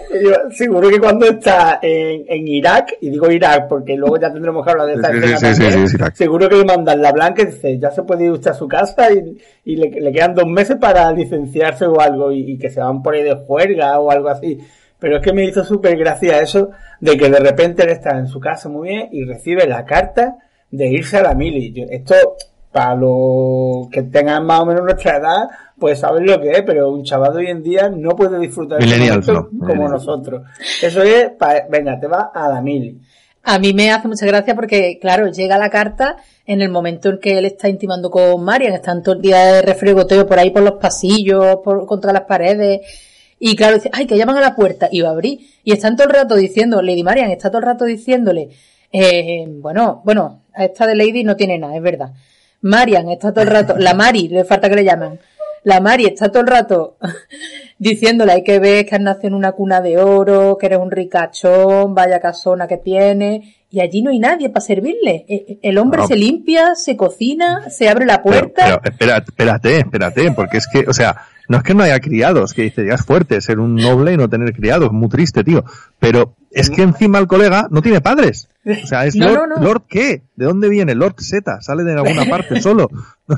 seguro 0.51 0.89
que 0.89 0.99
cuando 0.99 1.25
está 1.25 1.79
en, 1.81 2.25
en, 2.27 2.49
Irak, 2.49 2.97
y 3.01 3.11
digo 3.11 3.31
Irak 3.31 3.69
porque 3.69 3.97
luego 3.97 4.19
ya 4.19 4.33
tendremos 4.33 4.65
que 4.65 4.73
hablar 4.73 4.89
de 4.89 4.95
esta 4.95 5.51
escena 5.51 6.11
seguro 6.15 6.49
que 6.49 6.57
le 6.57 6.65
mandan 6.65 7.01
la 7.01 7.13
blanca 7.13 7.43
y 7.43 7.47
dice, 7.47 7.79
ya 7.79 7.93
se 7.93 8.03
puede 8.03 8.25
ir 8.25 8.33
usted 8.33 8.51
a 8.51 8.55
su 8.55 8.67
casa 8.67 9.07
y, 9.13 9.39
y 9.65 9.77
le, 9.77 9.91
le, 9.91 10.11
quedan 10.11 10.35
dos 10.35 10.49
meses 10.49 10.77
para 10.81 11.13
licenciarse 11.13 11.87
o 11.87 12.01
algo 12.01 12.33
y, 12.33 12.55
y, 12.55 12.59
que 12.59 12.71
se 12.71 12.81
van 12.81 13.05
por 13.05 13.15
ahí 13.15 13.23
de 13.23 13.37
juerga 13.37 14.01
o 14.01 14.11
algo 14.11 14.31
así. 14.31 14.59
Pero 14.99 15.19
es 15.19 15.23
que 15.23 15.33
me 15.33 15.45
hizo 15.45 15.63
súper 15.63 15.97
gracia 15.97 16.41
eso 16.41 16.71
de 16.99 17.17
que 17.17 17.31
de 17.31 17.39
repente 17.39 17.85
él 17.85 17.91
está 17.91 18.19
en 18.19 18.27
su 18.27 18.41
casa 18.41 18.69
muy 18.69 18.89
bien 18.89 19.09
y 19.13 19.25
recibe 19.25 19.65
la 19.69 19.85
carta 19.85 20.39
de 20.73 20.89
irse 20.89 21.19
a 21.19 21.23
la 21.23 21.35
mili. 21.35 21.73
esto 21.89 22.17
para 22.75 22.97
los 22.97 23.89
que 23.89 24.03
tengan 24.03 24.45
más 24.45 24.63
o 24.63 24.67
menos 24.67 24.83
nuestra 24.83 25.19
edad, 25.19 25.49
pues 25.79 26.01
saben 26.01 26.27
lo 26.27 26.41
que 26.41 26.51
es, 26.51 26.63
pero 26.63 26.91
un 26.91 27.05
chaval 27.05 27.33
de 27.33 27.39
hoy 27.39 27.47
en 27.47 27.63
día 27.63 27.89
no 27.89 28.17
puede 28.17 28.37
disfrutar 28.41 28.81
de 28.81 29.07
eso 29.07 29.49
como 29.61 29.89
nosotros. 29.89 30.43
Eso 30.83 31.05
es, 31.05 31.31
venga, 31.71 32.01
te 32.01 32.09
va 32.09 32.33
a 32.35 32.49
la 32.49 32.61
mili. 32.61 33.01
A 33.45 33.61
mí 33.61 33.73
me 33.75 33.93
hace 33.93 34.09
mucha 34.09 34.27
gracia 34.27 34.57
porque, 34.57 34.99
claro, 35.01 35.31
llega 35.31 35.57
la 35.57 35.71
carta 35.71 36.17
en 36.47 36.63
el 36.63 36.69
momento 36.69 37.11
en 37.11 37.21
que 37.21 37.39
él 37.39 37.45
está 37.45 37.69
intimando 37.69 38.11
con 38.11 38.43
Marian, 38.43 38.73
están 38.73 39.05
todo 39.05 39.15
el 39.15 39.23
día 39.23 39.39
de 39.53 39.63
refregoteo 39.63 40.27
por 40.27 40.41
ahí 40.41 40.51
por 40.51 40.63
los 40.63 40.81
pasillos, 40.81 41.59
por, 41.63 41.87
contra 41.87 42.13
las 42.13 42.23
paredes, 42.23 42.81
y 43.39 43.55
claro, 43.55 43.77
dice, 43.77 43.91
ay, 43.93 44.07
que 44.07 44.17
llaman 44.17 44.39
a 44.39 44.41
la 44.41 44.57
puerta, 44.57 44.89
y 44.91 45.01
va 45.01 45.11
a 45.11 45.13
abrir, 45.13 45.39
y 45.63 45.73
están 45.73 45.95
todo 45.95 46.09
el 46.09 46.15
rato 46.15 46.35
diciendo, 46.35 46.83
Lady 46.83 47.05
Marian 47.05 47.31
está 47.31 47.51
todo 47.51 47.59
el 47.59 47.67
rato 47.67 47.85
diciéndole, 47.85 48.49
eh, 48.91 49.45
bueno, 49.49 50.03
bueno, 50.05 50.43
a 50.53 50.65
esta 50.65 50.89
de 50.89 50.97
Lady 50.97 51.23
no 51.23 51.37
tiene 51.37 51.57
nada, 51.57 51.77
es 51.77 51.83
verdad, 51.83 52.15
Marian 52.65 53.11
está 53.11 53.31
todo 53.31 53.45
el 53.45 53.51
rato, 53.51 53.75
la 53.79 53.93
Mari, 53.93 54.29
le 54.29 54.45
falta 54.45 54.71
que 54.71 54.77
le 54.77 54.85
llaman. 54.85 55.19
La 55.65 55.81
Mari 55.81 56.07
está 56.07 56.31
todo 56.31 56.41
el 56.41 56.49
rato 56.49 56.97
diciéndole, 57.79 58.33
hay 58.33 58.43
que 58.43 58.59
ver 58.59 58.87
que 58.87 58.95
has 58.95 59.03
nacido 59.03 59.29
en 59.29 59.35
una 59.35 59.53
cuna 59.53 59.83
de 59.83 59.99
oro, 59.99 60.57
que 60.59 60.67
eres 60.67 60.79
un 60.79 60.91
ricachón, 60.91 61.95
vaya 61.95 62.21
casona 62.21 62.67
que 62.67 62.79
tiene, 62.79 63.55
y 63.71 63.81
allí 63.81 64.01
no 64.01 64.11
hay 64.11 64.19
nadie 64.19 64.49
para 64.49 64.65
servirle. 64.65 65.27
E, 65.29 65.35
e, 65.35 65.59
el 65.61 65.77
hombre 65.77 66.07
se 66.07 66.17
limpia, 66.17 66.75
se 66.75 66.97
cocina, 66.97 67.69
se 67.69 67.87
abre 67.91 68.07
la 68.07 68.23
puerta. 68.23 68.65
Pero, 68.65 68.81
espérate, 69.23 69.79
espérate, 69.79 70.33
porque 70.33 70.57
es 70.57 70.67
que, 70.67 70.87
o 70.89 70.95
sea, 70.95 71.17
no 71.49 71.59
es 71.59 71.63
que 71.63 71.75
no 71.75 71.83
haya 71.83 72.01
criados, 72.01 72.55
que 72.55 72.63
dice, 72.63 72.87
ya 72.87 72.95
es 72.95 73.05
fuerte 73.05 73.43
ser 73.43 73.59
un 73.59 73.75
noble 73.75 74.15
y 74.15 74.17
no 74.17 74.31
tener 74.31 74.55
criados, 74.55 74.91
muy 74.91 75.11
triste, 75.11 75.45
tío. 75.45 75.65
Pero 75.99 76.35
es 76.51 76.71
que 76.71 76.81
encima 76.81 77.19
el 77.19 77.27
colega 77.27 77.69
no 77.71 77.83
tiene 77.83 78.01
padres. 78.01 78.49
O 78.67 78.87
sea, 78.87 79.05
es 79.05 79.15
Lord, 79.15 79.61
Lord, 79.61 79.83
qué? 79.89 80.23
¿De 80.37 80.47
dónde 80.47 80.69
viene? 80.69 80.95
Lord 80.95 81.17
Z, 81.19 81.61
sale 81.61 81.85
de 81.85 81.93
alguna 81.93 82.25
parte 82.31 82.61
solo. 82.61 82.89
No, 83.27 83.37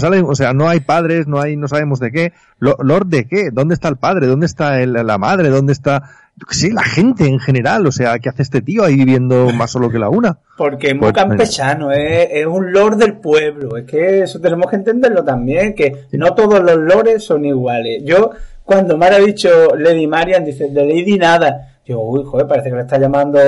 sale, 0.00 0.20
o 0.20 0.34
sea, 0.34 0.52
no 0.52 0.68
hay 0.68 0.80
padres, 0.80 1.26
no 1.26 1.40
hay, 1.40 1.56
no 1.56 1.68
sabemos 1.68 2.00
de 2.00 2.10
qué. 2.10 2.32
Lord 2.58 3.06
de 3.06 3.26
qué? 3.26 3.50
¿Dónde 3.52 3.74
está 3.74 3.88
el 3.88 3.96
padre? 3.96 4.26
¿Dónde 4.26 4.46
está 4.46 4.84
la 4.84 5.18
madre? 5.18 5.48
¿Dónde 5.48 5.72
está 5.72 6.10
sí, 6.50 6.70
la 6.70 6.82
gente 6.82 7.26
en 7.26 7.38
general, 7.38 7.86
o 7.86 7.92
sea, 7.92 8.18
¿qué 8.18 8.28
hace 8.28 8.42
este 8.42 8.60
tío 8.60 8.84
ahí 8.84 8.96
viviendo 8.96 9.50
más 9.52 9.70
solo 9.70 9.90
que 9.90 9.98
la 9.98 10.08
una? 10.08 10.38
Porque 10.56 10.88
es 10.88 10.94
muy 10.94 11.12
pues, 11.12 11.14
campechano, 11.14 11.90
es, 11.92 12.28
es, 12.30 12.46
un 12.46 12.72
lord 12.72 12.96
del 12.96 13.14
pueblo, 13.14 13.76
es 13.76 13.84
que 13.84 14.22
eso 14.22 14.40
tenemos 14.40 14.70
que 14.70 14.76
entenderlo 14.76 15.24
también, 15.24 15.74
que 15.74 16.06
no 16.12 16.34
todos 16.34 16.62
los 16.62 16.76
lores 16.76 17.24
son 17.24 17.44
iguales. 17.44 18.02
Yo, 18.04 18.30
cuando 18.64 18.96
me 18.96 19.06
ha 19.06 19.18
dicho 19.18 19.74
Lady 19.76 20.06
Marian, 20.06 20.44
dice, 20.44 20.68
de 20.68 20.84
Lady 20.84 21.18
nada, 21.18 21.67
yo, 21.88 22.00
uy, 22.00 22.22
joder, 22.22 22.46
parece 22.46 22.68
que 22.68 22.76
le 22.76 22.82
está 22.82 22.98
llamando 22.98 23.38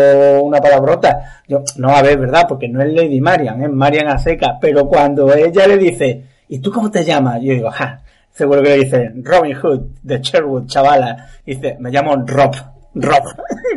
una 0.42 0.60
palabrota. 0.60 1.42
Yo, 1.46 1.62
no, 1.76 1.90
a 1.90 2.00
ver, 2.00 2.18
¿verdad? 2.18 2.46
Porque 2.48 2.68
no 2.68 2.80
es 2.82 2.90
Lady 2.90 3.20
Marian, 3.20 3.62
es 3.62 3.70
Marian 3.70 4.08
a 4.08 4.18
seca, 4.18 4.56
pero 4.58 4.88
cuando 4.88 5.30
ella 5.34 5.66
le 5.66 5.76
dice, 5.76 6.24
¿y 6.48 6.58
tú 6.58 6.72
cómo 6.72 6.90
te 6.90 7.04
llamas? 7.04 7.42
Yo 7.42 7.52
digo, 7.52 7.70
ja, 7.70 8.02
seguro 8.30 8.62
que 8.62 8.70
le 8.70 8.84
dice 8.84 9.12
Robin 9.16 9.54
Hood 9.54 9.80
de 10.02 10.20
Sherwood, 10.22 10.66
chavala. 10.66 11.28
dice, 11.44 11.76
me 11.80 11.90
llamo 11.90 12.16
Rob. 12.26 12.54
Rob. 12.94 13.24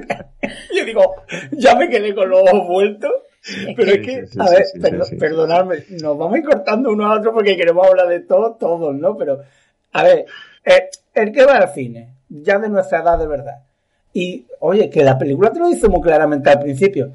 yo 0.73 0.85
digo, 0.85 1.13
ya 1.51 1.75
me 1.75 1.89
quedé 1.89 2.15
con 2.15 2.29
los 2.29 2.41
ojos 2.43 2.65
vueltos. 2.65 3.11
Pero 3.75 3.91
es 3.91 3.99
que, 3.99 4.23
a 4.39 4.49
ver, 4.49 4.63
perdonadme, 5.19 5.83
nos 6.01 6.17
vamos 6.17 6.35
a 6.35 6.37
ir 6.37 6.45
cortando 6.45 6.89
uno 6.89 7.05
a 7.05 7.17
otro 7.17 7.33
porque 7.33 7.57
queremos 7.57 7.85
hablar 7.85 8.07
de 8.07 8.21
todo, 8.21 8.55
todos, 8.55 8.95
¿no? 8.95 9.17
Pero, 9.17 9.41
a 9.91 10.03
ver, 10.03 10.25
eh, 10.63 10.89
el 11.13 11.33
que 11.33 11.43
va 11.43 11.57
al 11.57 11.73
cine, 11.73 12.13
ya 12.29 12.59
de 12.59 12.69
nuestra 12.69 13.01
edad 13.01 13.19
de 13.19 13.27
verdad, 13.27 13.57
y, 14.13 14.45
oye, 14.59 14.89
que 14.89 15.03
la 15.03 15.17
película 15.17 15.51
te 15.51 15.59
lo 15.59 15.67
dice 15.67 15.89
muy 15.89 16.01
claramente 16.01 16.49
al 16.49 16.59
principio, 16.59 17.13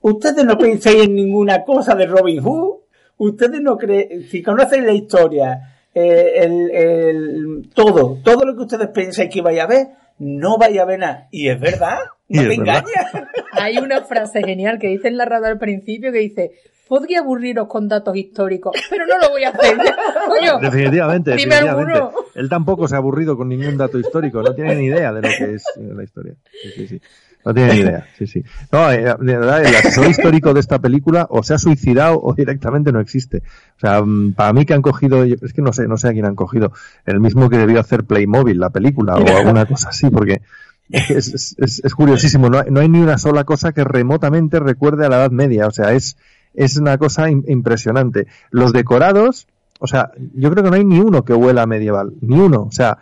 ustedes 0.00 0.44
no 0.44 0.56
pensáis 0.56 1.04
en 1.04 1.14
ninguna 1.14 1.64
cosa 1.64 1.94
de 1.94 2.06
Robin 2.06 2.40
Hood, 2.40 2.76
ustedes 3.18 3.60
no 3.60 3.76
creen, 3.76 4.22
si 4.28 4.42
conocen 4.42 4.86
la 4.86 4.92
historia, 4.92 5.74
eh, 5.94 6.32
el, 6.36 6.70
el, 6.70 7.70
todo, 7.74 8.18
todo 8.22 8.44
lo 8.44 8.54
que 8.54 8.62
ustedes 8.62 8.88
pensáis 8.88 9.30
que 9.30 9.42
vaya 9.42 9.64
a 9.64 9.66
ver, 9.66 9.88
no 10.18 10.58
vaya 10.58 10.82
a 10.82 10.86
ver 10.86 10.98
nada. 11.00 11.28
Y 11.30 11.48
es 11.48 11.60
verdad, 11.60 11.98
no 12.28 12.42
te 12.42 12.54
engañas. 12.54 13.12
Hay 13.52 13.78
una 13.78 14.02
frase 14.02 14.42
genial 14.42 14.78
que 14.78 14.88
dice 14.88 15.08
en 15.08 15.16
la 15.16 15.24
radio 15.24 15.46
al 15.46 15.58
principio 15.58 16.12
que 16.12 16.18
dice, 16.18 16.52
podría 16.88 17.20
aburriros 17.20 17.68
con 17.68 17.86
datos 17.88 18.16
históricos, 18.16 18.76
pero 18.90 19.06
no 19.06 19.18
lo 19.18 19.30
voy 19.30 19.44
a 19.44 19.50
hacer. 19.50 19.76
definitivamente, 20.60 21.30
definitivamente. 21.32 22.00
Él 22.34 22.48
tampoco 22.48 22.88
se 22.88 22.94
ha 22.94 22.98
aburrido 22.98 23.36
con 23.36 23.48
ningún 23.48 23.76
dato 23.76 23.98
histórico, 23.98 24.42
no 24.42 24.54
tiene 24.54 24.74
ni 24.76 24.86
idea 24.86 25.12
de 25.12 25.22
lo 25.22 25.28
que 25.28 25.54
es 25.54 25.64
la 25.76 26.02
historia. 26.02 26.34
Sí, 26.62 26.70
sí, 26.74 26.88
sí. 26.88 27.00
No 27.44 27.54
tiene 27.54 27.72
ni 27.72 27.80
idea, 27.80 28.06
sí, 28.18 28.26
sí. 28.26 28.44
No, 28.72 28.90
eh, 28.90 29.14
de 29.20 29.38
verdad, 29.38 29.64
el 29.64 29.74
asesor 29.74 30.08
histórico 30.08 30.52
de 30.52 30.60
esta 30.60 30.80
película 30.80 31.26
o 31.30 31.42
se 31.42 31.54
ha 31.54 31.58
suicidado 31.58 32.20
o 32.20 32.34
directamente 32.34 32.92
no 32.92 33.00
existe. 33.00 33.42
O 33.76 33.80
sea, 33.80 34.02
mm, 34.02 34.34
para 34.34 34.52
mí 34.52 34.64
que 34.66 34.74
han 34.74 34.82
cogido, 34.82 35.22
es 35.24 35.52
que 35.52 35.62
no 35.62 35.72
sé, 35.72 35.86
no 35.86 35.96
sé 35.96 36.08
a 36.08 36.12
quién 36.12 36.26
han 36.26 36.34
cogido, 36.34 36.72
el 37.06 37.20
mismo 37.20 37.48
que 37.48 37.58
debió 37.58 37.80
hacer 37.80 38.04
Playmobil, 38.04 38.58
la 38.58 38.70
película, 38.70 39.14
o 39.14 39.36
alguna 39.36 39.66
cosa 39.66 39.90
así, 39.90 40.10
porque 40.10 40.42
es, 40.90 41.54
es, 41.58 41.80
es 41.84 41.94
curiosísimo, 41.94 42.48
no 42.48 42.58
hay, 42.58 42.70
no 42.70 42.80
hay, 42.80 42.88
ni 42.88 43.00
una 43.00 43.18
sola 43.18 43.44
cosa 43.44 43.72
que 43.72 43.84
remotamente 43.84 44.58
recuerde 44.58 45.06
a 45.06 45.08
la 45.08 45.16
Edad 45.16 45.30
Media, 45.30 45.66
o 45.66 45.70
sea, 45.70 45.92
es, 45.92 46.16
es 46.64 46.76
una 46.76 46.98
cosa 46.98 47.30
impresionante. 47.30 48.26
Los 48.50 48.72
decorados, 48.72 49.46
o 49.80 49.86
sea, 49.86 50.12
yo 50.34 50.50
creo 50.50 50.64
que 50.64 50.70
no 50.70 50.76
hay 50.76 50.84
ni 50.84 51.00
uno 51.00 51.24
que 51.24 51.34
huela 51.34 51.66
medieval, 51.66 52.14
ni 52.20 52.38
uno, 52.38 52.62
o 52.62 52.72
sea, 52.72 52.98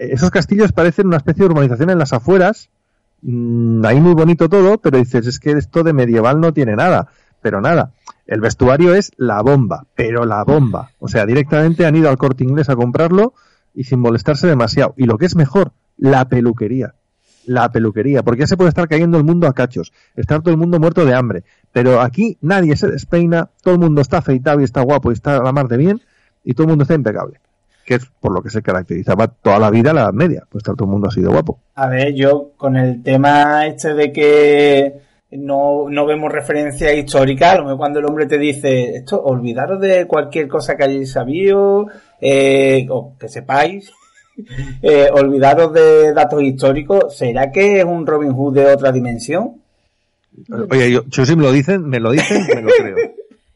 esos 0.00 0.30
castillos 0.30 0.72
parecen 0.72 1.06
una 1.06 1.18
especie 1.18 1.42
de 1.42 1.50
urbanización 1.50 1.90
en 1.90 1.98
las 1.98 2.12
afueras, 2.12 2.70
Mm, 3.26 3.84
ahí 3.86 4.00
muy 4.00 4.12
bonito 4.12 4.50
todo, 4.50 4.76
pero 4.76 4.98
dices, 4.98 5.26
es 5.26 5.38
que 5.38 5.52
esto 5.52 5.82
de 5.82 5.94
medieval 5.94 6.40
no 6.40 6.52
tiene 6.52 6.76
nada, 6.76 7.08
pero 7.40 7.60
nada. 7.62 7.92
El 8.26 8.40
vestuario 8.40 8.94
es 8.94 9.12
la 9.16 9.40
bomba, 9.40 9.86
pero 9.94 10.26
la 10.26 10.44
bomba. 10.44 10.90
O 10.98 11.08
sea, 11.08 11.24
directamente 11.24 11.86
han 11.86 11.96
ido 11.96 12.10
al 12.10 12.18
corte 12.18 12.44
inglés 12.44 12.68
a 12.68 12.76
comprarlo 12.76 13.32
y 13.74 13.84
sin 13.84 14.00
molestarse 14.00 14.46
demasiado. 14.46 14.94
Y 14.98 15.04
lo 15.04 15.16
que 15.16 15.26
es 15.26 15.36
mejor, 15.36 15.72
la 15.96 16.28
peluquería. 16.28 16.94
La 17.46 17.70
peluquería, 17.72 18.22
porque 18.22 18.40
ya 18.40 18.46
se 18.46 18.56
puede 18.56 18.68
estar 18.68 18.88
cayendo 18.88 19.18
el 19.18 19.24
mundo 19.24 19.46
a 19.46 19.54
cachos, 19.54 19.92
estar 20.16 20.40
todo 20.40 20.50
el 20.50 20.58
mundo 20.58 20.78
muerto 20.78 21.04
de 21.04 21.14
hambre. 21.14 21.44
Pero 21.74 22.00
aquí 22.00 22.38
nadie 22.40 22.76
se 22.76 22.86
despeina, 22.86 23.50
todo 23.62 23.74
el 23.74 23.80
mundo 23.80 24.00
está 24.00 24.18
afeitado 24.18 24.62
y 24.62 24.64
está 24.64 24.80
guapo 24.80 25.10
y 25.10 25.14
está 25.14 25.36
a 25.36 25.42
la 25.42 25.52
mar 25.52 25.68
de 25.68 25.76
bien, 25.76 26.00
y 26.42 26.54
todo 26.54 26.64
el 26.64 26.68
mundo 26.70 26.84
está 26.84 26.94
impecable 26.94 27.40
que 27.84 27.96
es 27.96 28.06
por 28.18 28.32
lo 28.32 28.42
que 28.42 28.48
se 28.48 28.62
caracterizaba 28.62 29.28
toda 29.28 29.58
la 29.58 29.70
vida 29.70 29.92
la 29.92 30.10
media, 30.10 30.44
pues 30.48 30.64
todo 30.64 30.84
el 30.84 30.90
mundo 30.90 31.08
ha 31.08 31.10
sido 31.10 31.30
guapo. 31.30 31.58
A 31.74 31.88
ver, 31.88 32.14
yo 32.14 32.52
con 32.56 32.76
el 32.76 33.02
tema 33.02 33.66
este 33.66 33.92
de 33.92 34.10
que 34.10 34.94
no, 35.32 35.90
no 35.90 36.06
vemos 36.06 36.32
referencia 36.32 36.94
histórica, 36.94 37.56
lo 37.56 37.64
mejor 37.64 37.78
cuando 37.78 37.98
el 37.98 38.06
hombre 38.06 38.26
te 38.26 38.38
dice 38.38 38.96
esto, 38.96 39.22
olvidaros 39.22 39.80
de 39.80 40.06
cualquier 40.06 40.48
cosa 40.48 40.76
que 40.76 40.84
hayáis 40.84 41.12
sabido, 41.12 41.88
eh, 42.20 42.86
o 42.88 43.16
que 43.18 43.28
sepáis, 43.28 43.92
eh, 44.82 45.08
olvidaros 45.12 45.72
de 45.72 46.12
datos 46.12 46.42
históricos, 46.42 47.16
¿será 47.16 47.50
que 47.50 47.80
es 47.80 47.84
un 47.84 48.06
Robin 48.06 48.32
Hood 48.32 48.54
de 48.54 48.66
otra 48.66 48.92
dimensión? 48.92 49.63
Oye, 50.70 50.90
yo, 50.90 51.04
yo 51.06 51.36
me 51.36 51.42
lo 51.42 51.52
dicen, 51.52 51.88
me 51.88 52.00
lo 52.00 52.10
dicen, 52.12 52.46
me 52.54 52.62
lo 52.62 52.70
creo. 52.70 52.96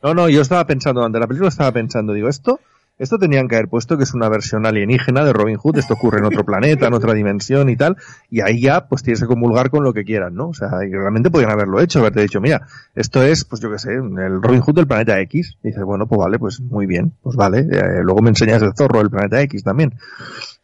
No, 0.03 0.15
no, 0.15 0.29
yo 0.29 0.43
estaba 0.43 0.67
pensando, 0.67 1.05
ante 1.05 1.19
la 1.19 1.27
película 1.27 1.49
estaba 1.49 1.73
pensando, 1.73 2.13
digo, 2.13 2.29
esto 2.29 2.61
esto 2.99 3.19
tenían 3.19 3.47
que 3.47 3.55
haber 3.55 3.69
puesto 3.69 3.97
que 3.97 4.03
es 4.03 4.13
una 4.13 4.29
versión 4.29 4.67
alienígena 4.67 5.25
de 5.25 5.33
Robin 5.33 5.57
Hood, 5.57 5.79
esto 5.79 5.95
ocurre 5.95 6.19
en 6.19 6.25
otro 6.25 6.45
planeta, 6.45 6.89
en 6.89 6.95
otra 6.95 7.15
dimensión 7.15 7.69
y 7.69 7.77
tal, 7.77 7.97
y 8.29 8.41
ahí 8.41 8.61
ya 8.61 8.89
pues 8.89 9.03
tienes 9.03 9.21
que 9.21 9.27
comulgar 9.27 9.71
con 9.71 9.85
lo 9.85 9.93
que 9.93 10.05
quieran, 10.05 10.35
¿no? 10.35 10.49
O 10.49 10.55
sea, 10.55 10.69
realmente 10.81 11.31
podrían 11.31 11.53
haberlo 11.53 11.81
hecho, 11.81 12.01
haberte 12.01 12.21
dicho, 12.21 12.41
mira, 12.41 12.67
esto 12.97 13.23
es, 13.23 13.45
pues 13.45 13.61
yo 13.61 13.71
qué 13.71 13.79
sé, 13.79 13.95
el 13.95 14.43
Robin 14.43 14.61
Hood 14.61 14.75
del 14.75 14.87
planeta 14.89 15.21
X. 15.21 15.57
Y 15.63 15.69
dices, 15.69 15.85
bueno, 15.85 16.07
pues 16.09 16.19
vale, 16.19 16.39
pues 16.39 16.61
muy 16.61 16.87
bien, 16.87 17.13
pues 17.23 17.37
vale, 17.37 17.61
eh, 17.61 18.03
luego 18.03 18.21
me 18.21 18.31
enseñas 18.31 18.63
el 18.63 18.73
zorro 18.77 18.99
del 18.99 19.11
planeta 19.11 19.41
X 19.43 19.63
también. 19.63 19.95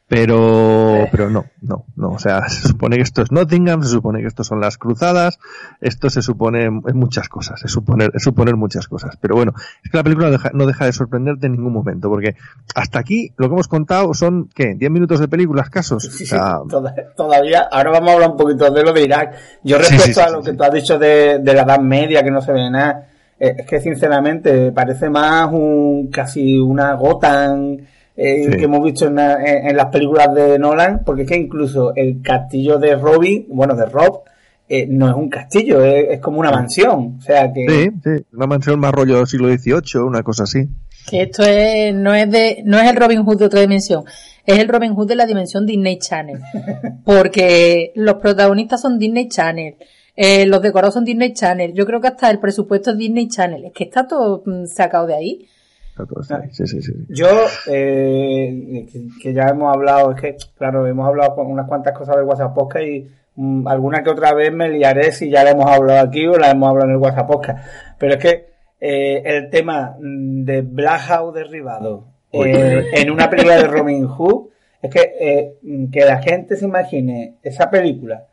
Pero, 0.07 1.07
pero 1.11 1.31
no, 1.31 1.47
no, 1.63 1.87
no. 1.97 2.11
O 2.11 2.19
sea, 2.19 2.43
se 2.49 2.69
supone 2.69 2.97
que 2.97 3.03
esto 3.03 3.23
es 3.23 3.33
Nottingham, 3.33 3.83
se 3.83 3.89
supone 3.89 4.21
que 4.21 4.27
esto 4.27 4.45
son 4.45 4.61
las 4.61 4.77
cruzadas, 4.77 5.39
esto 5.81 6.11
se 6.11 6.21
supone 6.23 6.67
es 6.87 6.95
muchas 6.95 7.29
cosas, 7.29 7.65
es 7.65 7.73
suponer, 7.73 8.11
es 8.15 8.23
suponer 8.23 8.55
muchas 8.57 8.87
cosas. 8.87 9.17
Pero 9.21 9.35
bueno, 9.35 9.53
es 9.83 9.91
que 9.91 9.97
la 9.97 10.03
película 10.05 10.27
no 10.27 10.33
deja, 10.33 10.51
no 10.53 10.67
deja 10.67 10.85
de 10.85 10.93
sorprenderte 10.93 11.47
en 11.47 11.53
ningún 11.53 11.73
momento, 11.73 12.09
porque 12.11 12.37
hasta 12.75 12.99
aquí 12.99 13.33
lo 13.39 13.49
que 13.49 13.55
hemos 13.55 13.67
contado 13.69 14.13
son, 14.15 14.49
¿qué? 14.55 14.77
¿10 14.77 14.91
minutos 14.91 15.21
de 15.21 15.29
película 15.29 15.63
escasos? 15.63 16.03
Sí, 16.05 16.25
O 16.25 16.27
sea, 16.27 16.59
sí, 16.63 16.69
toda- 16.69 16.95
todavía, 17.17 17.63
ahora 17.71 17.91
vamos 17.93 18.11
a 18.11 18.13
hablar 18.15 18.31
un 18.31 18.37
poquito 18.37 18.71
de 18.71 18.83
lo 18.85 18.93
de 18.93 19.03
Irak. 19.03 19.35
Yo 19.63 19.79
respecto 19.79 20.05
sí, 20.05 20.21
a 20.21 20.31
lo 20.31 20.43
que 20.43 20.53
tú 20.53 20.63
has 20.65 20.73
dicho 20.73 20.99
de, 20.99 21.39
de 21.39 21.55
la 21.55 21.63
Edad 21.63 21.81
Media, 21.81 22.23
que 22.23 22.31
no 22.31 22.43
se 22.43 22.53
ve 22.53 22.71
nada, 22.71 23.09
eh, 23.41 23.57
es 23.59 23.67
que 23.67 23.81
sinceramente 23.81 24.71
parece 24.71 25.09
más 25.09 25.49
un 25.51 26.09
casi 26.13 26.59
una 26.59 26.93
Gotham 26.95 27.79
eh, 28.17 28.49
Sí. 28.51 28.57
que 28.59 28.65
hemos 28.65 28.83
visto 28.85 29.07
en, 29.07 29.17
la- 29.17 29.43
en- 29.45 29.69
en 29.69 29.77
las 29.77 29.87
películas 29.87 30.35
de 30.35 30.59
Nolan, 30.59 31.03
porque 31.05 31.23
es 31.23 31.29
que 31.29 31.37
incluso 31.37 31.93
el 31.97 32.23
castillo 32.23 32.79
de 32.79 32.95
Robin, 32.97 33.47
bueno, 33.49 33.75
de 33.75 33.87
Rob, 33.87 34.21
eh, 34.69 34.87
no 34.89 35.09
es 35.11 35.15
un 35.15 35.29
castillo, 35.29 35.85
es, 35.85 36.07
es 36.13 36.21
como 36.21 36.41
una 36.41 36.51
mansión. 36.51 37.17
O 37.19 37.21
sea 37.23 37.53
que... 37.53 37.67
sí, 37.69 37.91
sí, 38.03 38.25
una 38.33 38.47
mansión 38.47 38.81
más 38.81 38.93
rollo 38.93 39.27
siglo 39.27 39.49
XVIII, 39.49 40.01
una 40.07 40.23
cosa 40.23 40.45
así. 40.45 40.69
Que 41.11 41.23
esto 41.23 41.43
es, 41.45 41.95
no 41.95 42.15
es 42.15 42.31
de, 42.31 42.63
no 42.65 42.79
es 42.79 42.89
el 42.91 42.97
Robin 42.97 43.25
Hood 43.25 43.39
de 43.41 43.45
otra 43.45 43.61
dimensión, 43.61 44.05
es 44.47 44.59
el 44.59 44.69
Robin 44.69 44.95
Hood 44.95 45.07
de 45.09 45.17
la 45.17 45.27
dimensión 45.27 45.67
Disney 45.67 45.99
Channel. 45.99 46.39
Porque 47.05 47.93
los 47.95 48.15
protagonistas 48.15 48.81
son 48.81 48.99
Disney 48.99 49.29
Channel, 49.29 49.75
eh, 50.17 50.47
los 50.47 50.63
decorados 50.63 50.95
son 50.95 51.05
Disney 51.05 51.33
Channel, 51.35 51.75
yo 51.75 51.85
creo 51.87 52.01
que 52.01 52.09
hasta 52.09 52.31
el 52.31 52.39
presupuesto 52.39 52.93
es 52.93 52.97
Disney 52.99 53.29
Channel, 53.29 53.65
es 53.67 53.73
que 53.73 53.85
está 53.85 54.07
todo 54.07 54.43
mm, 54.47 54.67
sacado 54.67 55.07
de 55.07 55.15
ahí. 55.15 55.47
Está 55.95 56.07
todo 56.07 56.23
esto 56.23 56.35
ahí. 56.35 56.49
Sí, 56.51 56.67
sí, 56.67 56.83
sí. 56.83 56.93
sí. 56.93 57.07
Yo, 57.09 57.29
eh, 57.69 58.85
que, 58.93 59.07
que 59.23 59.33
ya 59.33 59.45
hemos 59.45 59.73
hablado, 59.73 60.11
es 60.11 60.21
que, 60.21 60.37
claro, 60.59 60.85
hemos 60.89 61.07
hablado 61.07 61.37
con 61.37 61.47
unas 61.47 61.69
cuantas 61.69 61.97
cosas 61.97 62.17
del 62.17 62.25
WhatsApp 62.25 62.53
Podcast 62.53 62.85
y 62.85 63.07
mm, 63.37 63.69
alguna 63.69 64.03
que 64.03 64.11
otra 64.11 64.35
vez 64.35 64.53
me 64.53 64.69
liaré 64.69 65.13
si 65.13 65.31
ya 65.31 65.45
la 65.45 65.53
hemos 65.53 65.71
hablado 65.71 66.05
aquí 66.05 66.27
o 66.27 66.37
la 66.37 66.51
hemos 66.51 66.69
hablado 66.69 66.91
en 66.91 66.97
el 66.97 67.01
WhatsApp 67.01 67.29
Podcast. 67.29 67.69
Pero 67.97 68.15
es 68.15 68.19
que 68.19 68.47
eh, 68.81 69.23
el 69.25 69.51
tema 69.51 69.97
mm, 70.01 70.43
de 70.45 70.63
Black 70.63 71.03
House 71.03 71.33
derribado 71.33 72.09
Uy. 72.33 72.51
eh, 72.51 72.87
en 72.95 73.13
una 73.13 73.31
película 73.31 73.55
de 73.59 73.69
Robin 73.69 74.09
Hood, 74.09 74.49
es 74.83 74.91
que, 74.91 75.13
eh, 75.21 75.59
mm, 75.63 75.93
que 75.93 76.05
la 76.05 76.21
gente 76.21 76.57
se 76.57 76.65
imagine 76.65 77.37
esa 77.41 77.71
película, 77.71 78.27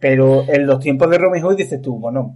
pero 0.00 0.44
en 0.48 0.66
los 0.66 0.80
tiempos 0.80 1.08
de 1.08 1.18
Robin 1.18 1.42
Hood 1.42 1.56
dices 1.56 1.80
tú, 1.80 2.00
bueno, 2.00 2.34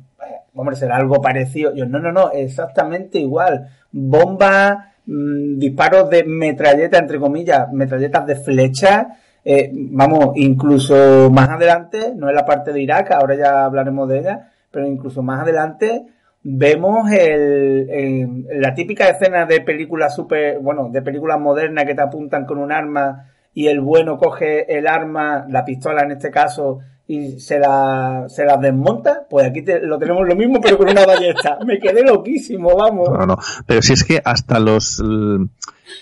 hombre, 0.54 0.76
será 0.76 0.96
algo 0.96 1.20
parecido. 1.20 1.74
Yo, 1.74 1.86
no, 1.86 1.98
no, 1.98 2.12
no, 2.12 2.30
exactamente 2.32 3.18
igual. 3.18 3.68
Bombas, 3.92 4.76
mm, 5.06 5.58
disparos 5.58 6.10
de 6.10 6.24
metralleta, 6.24 6.98
entre 6.98 7.18
comillas, 7.18 7.72
metralletas 7.72 8.26
de 8.26 8.36
flecha. 8.36 9.08
eh, 9.44 9.70
vamos, 9.72 10.32
incluso 10.36 11.30
más 11.30 11.48
adelante, 11.48 12.12
no 12.14 12.28
es 12.28 12.34
la 12.34 12.44
parte 12.44 12.72
de 12.72 12.82
Irak, 12.82 13.12
ahora 13.12 13.34
ya 13.36 13.64
hablaremos 13.64 14.06
de 14.08 14.18
ella, 14.18 14.50
pero 14.70 14.86
incluso 14.86 15.22
más 15.22 15.40
adelante 15.42 16.02
vemos 16.42 17.10
el, 17.12 17.88
el- 17.90 18.46
la 18.60 18.74
típica 18.74 19.08
escena 19.08 19.46
de 19.46 19.60
películas 19.62 20.14
super, 20.14 20.58
bueno, 20.58 20.88
de 20.90 21.00
películas 21.02 21.40
modernas 21.40 21.84
que 21.86 21.94
te 21.94 22.02
apuntan 22.02 22.44
con 22.44 22.58
un 22.58 22.72
arma 22.72 23.30
y 23.54 23.68
el 23.68 23.80
bueno 23.80 24.18
coge 24.18 24.76
el 24.76 24.86
arma, 24.86 25.46
la 25.48 25.64
pistola 25.64 26.02
en 26.02 26.12
este 26.12 26.30
caso, 26.30 26.80
y 27.10 27.40
se 27.40 27.58
la, 27.58 28.26
se 28.28 28.44
la 28.44 28.58
desmonta, 28.58 29.26
pues 29.30 29.46
aquí 29.46 29.64
lo 29.82 29.98
tenemos 29.98 30.28
lo 30.28 30.36
mismo, 30.36 30.60
pero 30.60 30.76
con 30.76 30.90
una 30.90 31.06
ballesta. 31.06 31.58
Me 31.66 31.78
quedé 31.80 32.02
loquísimo, 32.04 32.76
vamos. 32.76 33.08
No, 33.10 33.26
no, 33.26 33.38
pero 33.66 33.80
si 33.82 33.94
es 33.94 34.04
que 34.04 34.20
hasta 34.22 34.60
los 34.60 35.00
l- 35.00 35.46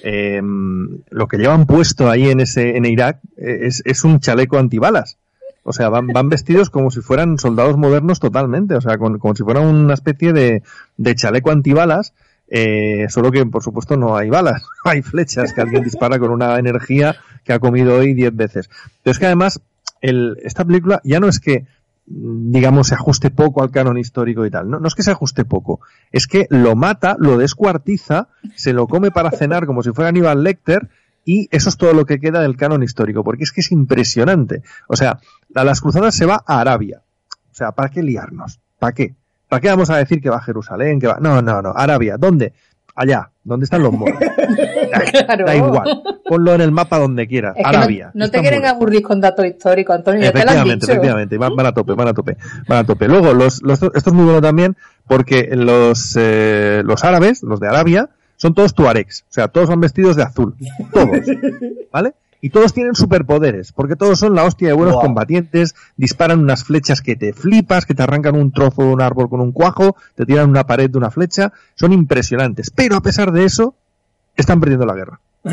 em, 0.03 0.99
lo 1.11 1.29
que 1.29 1.39
llevan 1.39 1.67
puesto 1.67 2.11
ahí 2.11 2.29
en 2.29 2.41
ese 2.41 2.77
en 2.77 2.85
Irak 2.85 3.19
eh, 3.37 3.61
es, 3.63 3.83
es 3.85 4.05
un 4.05 4.21
chaleco 4.21 4.59
antibalas. 4.59 5.17
O 5.63 5.73
sea, 5.73 5.89
van, 5.89 6.09
van 6.09 6.29
vestidos 6.29 6.71
como 6.71 6.91
si 6.93 7.01
fueran 7.01 7.39
soldados 7.39 7.77
modernos 7.77 8.21
totalmente, 8.21 8.75
o 8.77 8.81
sea, 8.81 8.99
como 8.99 9.35
si 9.35 9.43
fuera 9.43 9.61
una 9.61 9.95
especie 9.95 10.33
de, 10.33 10.63
de 10.97 11.15
chaleco 11.17 11.51
antibalas, 11.51 12.13
eh, 12.49 13.07
solo 13.09 13.33
que 13.33 13.45
por 13.47 13.65
supuesto 13.65 13.97
no 13.97 14.17
hay 14.17 14.31
balas, 14.31 14.63
hay 14.85 15.03
flechas 15.03 15.53
que 15.53 15.61
alguien 15.61 15.83
dispara 15.83 16.19
con 16.21 16.31
una 16.31 16.57
energía 16.59 17.17
que 17.45 17.53
ha 17.53 17.59
comido 17.59 17.97
hoy 17.97 18.15
diez 18.15 18.35
veces. 18.35 18.71
Pero 19.03 19.13
es 19.13 19.19
que 19.19 19.27
además, 19.27 19.61
el, 20.01 20.39
esta 20.43 20.65
película 20.65 21.01
ya 21.05 21.21
no 21.21 21.29
es 21.29 21.41
que 21.41 21.67
mm, 22.07 22.53
digamos, 22.53 22.89
se 22.89 22.95
ajuste 22.95 23.31
poco 23.31 23.63
al 23.63 23.71
canon 23.71 23.99
histórico 23.99 24.47
y 24.47 24.51
tal. 24.51 24.71
No, 24.71 24.81
no 24.81 24.89
es 24.89 24.95
que 24.95 25.03
se 25.03 25.11
ajuste 25.11 25.45
poco, 25.45 25.81
es 26.13 26.27
que 26.27 26.47
lo 26.51 26.77
mata, 26.77 27.17
lo 27.19 27.39
descuartiza, 27.39 28.29
se 28.55 28.73
lo 28.73 28.87
come 28.87 29.11
para 29.11 29.31
cenar 29.31 29.67
como 29.67 29.83
si 29.83 29.93
fuera 29.93 30.09
Aníbal 30.09 30.43
Lecter 30.43 30.89
y 31.27 31.49
eso 31.51 31.69
es 31.69 31.77
todo 31.77 31.93
lo 31.93 32.07
que 32.07 32.21
queda 32.21 32.41
del 32.41 32.57
canon 32.57 32.85
histórico, 32.85 33.25
porque 33.25 33.43
es 33.43 33.51
que 33.51 33.61
es 33.61 33.73
impresionante. 33.73 34.63
O 34.87 34.95
sea, 34.95 35.19
a 35.55 35.65
las 35.65 35.81
cruzadas 35.81 36.15
se 36.15 36.25
va 36.25 36.43
a 36.47 36.61
Arabia. 36.61 37.03
O 37.51 37.55
sea, 37.55 37.73
¿para 37.73 37.89
qué 37.89 38.01
liarnos? 38.03 38.61
¿Para 38.79 38.93
qué? 38.93 39.15
¿Para 39.49 39.61
qué 39.61 39.69
vamos 39.69 39.91
a 39.91 39.97
decir 39.97 40.21
que 40.21 40.31
va 40.31 40.37
a 40.37 40.43
Jerusalén? 40.43 41.01
Que 41.01 41.09
va... 41.09 41.19
No, 41.21 41.43
no, 41.43 41.63
no, 41.63 41.73
Arabia. 41.75 42.17
¿Dónde? 42.17 42.53
Allá, 42.95 43.31
donde 43.43 43.65
están 43.65 43.83
los 43.83 43.93
moros. 43.93 44.19
Da, 44.99 45.25
Claro. 45.27 45.47
da 45.47 45.57
igual. 45.57 46.03
Ponlo 46.29 46.55
en 46.55 46.61
el 46.61 46.73
mapa 46.73 46.99
donde 46.99 47.27
quieras. 47.27 47.55
Es 47.57 47.63
no- 47.63 47.69
Arabia. 47.69 48.11
no, 48.15 48.31
te 48.31 48.41
quieren 48.41 48.65
aburrir 48.67 49.03
con 49.03 49.21
datos 49.21 49.45
históricos, 49.47 49.97
Antonio, 49.97 50.23
ya 50.23 50.33
te 50.33 50.39
lo 50.39 50.43
han 50.43 50.49
Efectivamente, 50.49 50.87
dicho. 50.87 50.93
efectivamente, 50.93 51.39
van, 51.39 51.57
van 51.57 51.67
a 51.67 51.73
tope, 51.73 51.93
van 51.95 52.09
a 52.09 52.15
tope, 52.15 52.37
van 52.69 52.79
a 52.79 52.85
tope. 52.85 53.09
Luego, 53.09 53.33
los, 53.35 53.63
los, 53.63 53.83
esto 53.83 54.11
es 54.11 54.13
muy 54.13 54.25
bueno 54.25 54.41
también 54.41 54.77
porque 55.07 55.49
los, 55.55 56.17
eh, 56.19 56.83
los 56.85 57.05
árabes, 57.05 57.43
los 57.43 57.61
de 57.61 57.69
Arabia, 57.69 58.11
son 58.37 58.55
todos 58.55 58.75
tuaregs, 58.75 59.23
o 59.31 59.33
sea, 59.33 59.49
todos 59.49 59.69
van 59.69 59.81
vestidos 59.81 60.15
de 60.17 60.23
azul, 60.25 60.55
todos, 60.93 61.21
¿vale? 61.93 62.15
Y 62.43 62.51
todos 62.51 62.75
tienen 62.75 62.95
superpoderes, 62.95 63.73
porque 63.73 63.97
todos 63.97 64.19
son 64.19 64.35
la 64.35 64.45
hostia 64.45 64.69
de 64.69 64.75
buenos 64.75 64.97
combatientes, 65.01 65.75
disparan 65.97 66.39
unas 66.41 66.65
flechas 66.65 67.01
que 67.01 67.17
te 67.17 67.33
flipas, 67.33 67.87
que 67.87 67.95
te 67.95 68.03
arrancan 68.03 68.37
un 68.37 68.53
trozo 68.53 68.83
de 68.83 68.89
un 68.93 69.01
árbol 69.01 69.31
con 69.31 69.41
un 69.41 69.53
cuajo, 69.53 69.97
te 70.15 70.27
tiran 70.27 70.51
una 70.51 70.65
pared 70.65 70.91
de 70.91 70.99
una 70.99 71.11
flecha, 71.11 71.53
son 71.77 71.93
impresionantes. 71.95 72.71
Pero 72.71 72.95
a 72.97 73.01
pesar 73.01 73.33
de 73.33 73.45
eso, 73.45 73.75
están 74.37 74.61
perdiendo 74.61 74.87
la 74.87 74.95
guerra. 74.95 75.21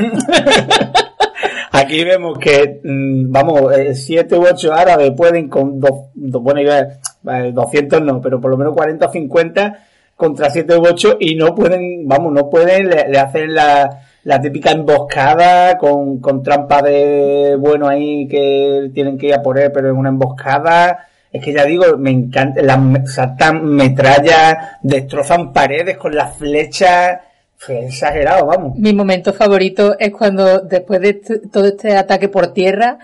Aquí 1.72 2.04
vemos 2.04 2.38
que, 2.38 2.82
mm, 2.84 3.32
vamos, 3.32 3.76
eh, 3.76 3.96
siete 3.96 4.38
u 4.38 4.44
ocho 4.46 4.74
árabes 4.74 5.12
pueden 5.18 5.50
con 5.50 5.80
dos, 5.80 6.06
dos 6.14 6.42
bueno, 6.42 6.62
iba 6.62 6.76
a- 6.76 7.40
eh, 7.40 7.52
200 7.52 8.02
no, 8.02 8.22
pero 8.22 8.40
por 8.40 8.52
lo 8.52 8.58
menos 8.58 8.74
40 8.76 9.08
o 9.08 9.12
50 9.12 9.80
contra 10.16 10.50
siete 10.52 10.78
u 10.78 10.84
ocho 10.86 11.18
y 11.20 11.36
no 11.36 11.56
pueden, 11.56 12.08
vamos, 12.08 12.32
no 12.32 12.50
pueden, 12.50 12.90
le, 12.90 13.18
hacen 13.18 13.56
la, 13.56 14.02
la 14.24 14.40
típica 14.40 14.72
emboscada 14.72 15.78
con, 15.78 16.20
con 16.20 16.44
trampa 16.44 16.82
de 16.84 17.56
bueno 17.60 17.88
ahí 17.88 18.28
que 18.28 18.92
tienen 18.94 19.18
que 19.18 19.28
ir 19.28 19.34
a 19.34 19.42
por 19.42 19.58
él, 19.60 19.72
pero 19.74 19.88
es 19.90 19.98
una 19.98 20.10
emboscada. 20.10 21.08
Es 21.32 21.44
que 21.44 21.52
ya 21.54 21.66
digo, 21.66 21.98
me 21.98 22.12
encanta, 22.12 22.62
las 22.62 23.12
saltan 23.12 23.66
metrallas, 23.66 24.56
destrozan 24.84 25.52
paredes 25.52 25.98
con 25.98 26.14
las 26.16 26.38
flechas. 26.38 27.18
Fue 27.66 27.86
exagerado, 27.86 28.46
vamos. 28.46 28.78
Mi 28.78 28.92
momento 28.92 29.32
favorito 29.32 29.96
es 29.98 30.12
cuando 30.12 30.60
después 30.60 31.00
de 31.00 31.14
todo 31.50 31.66
este 31.66 31.96
ataque 31.96 32.28
por 32.28 32.54
tierra, 32.54 33.00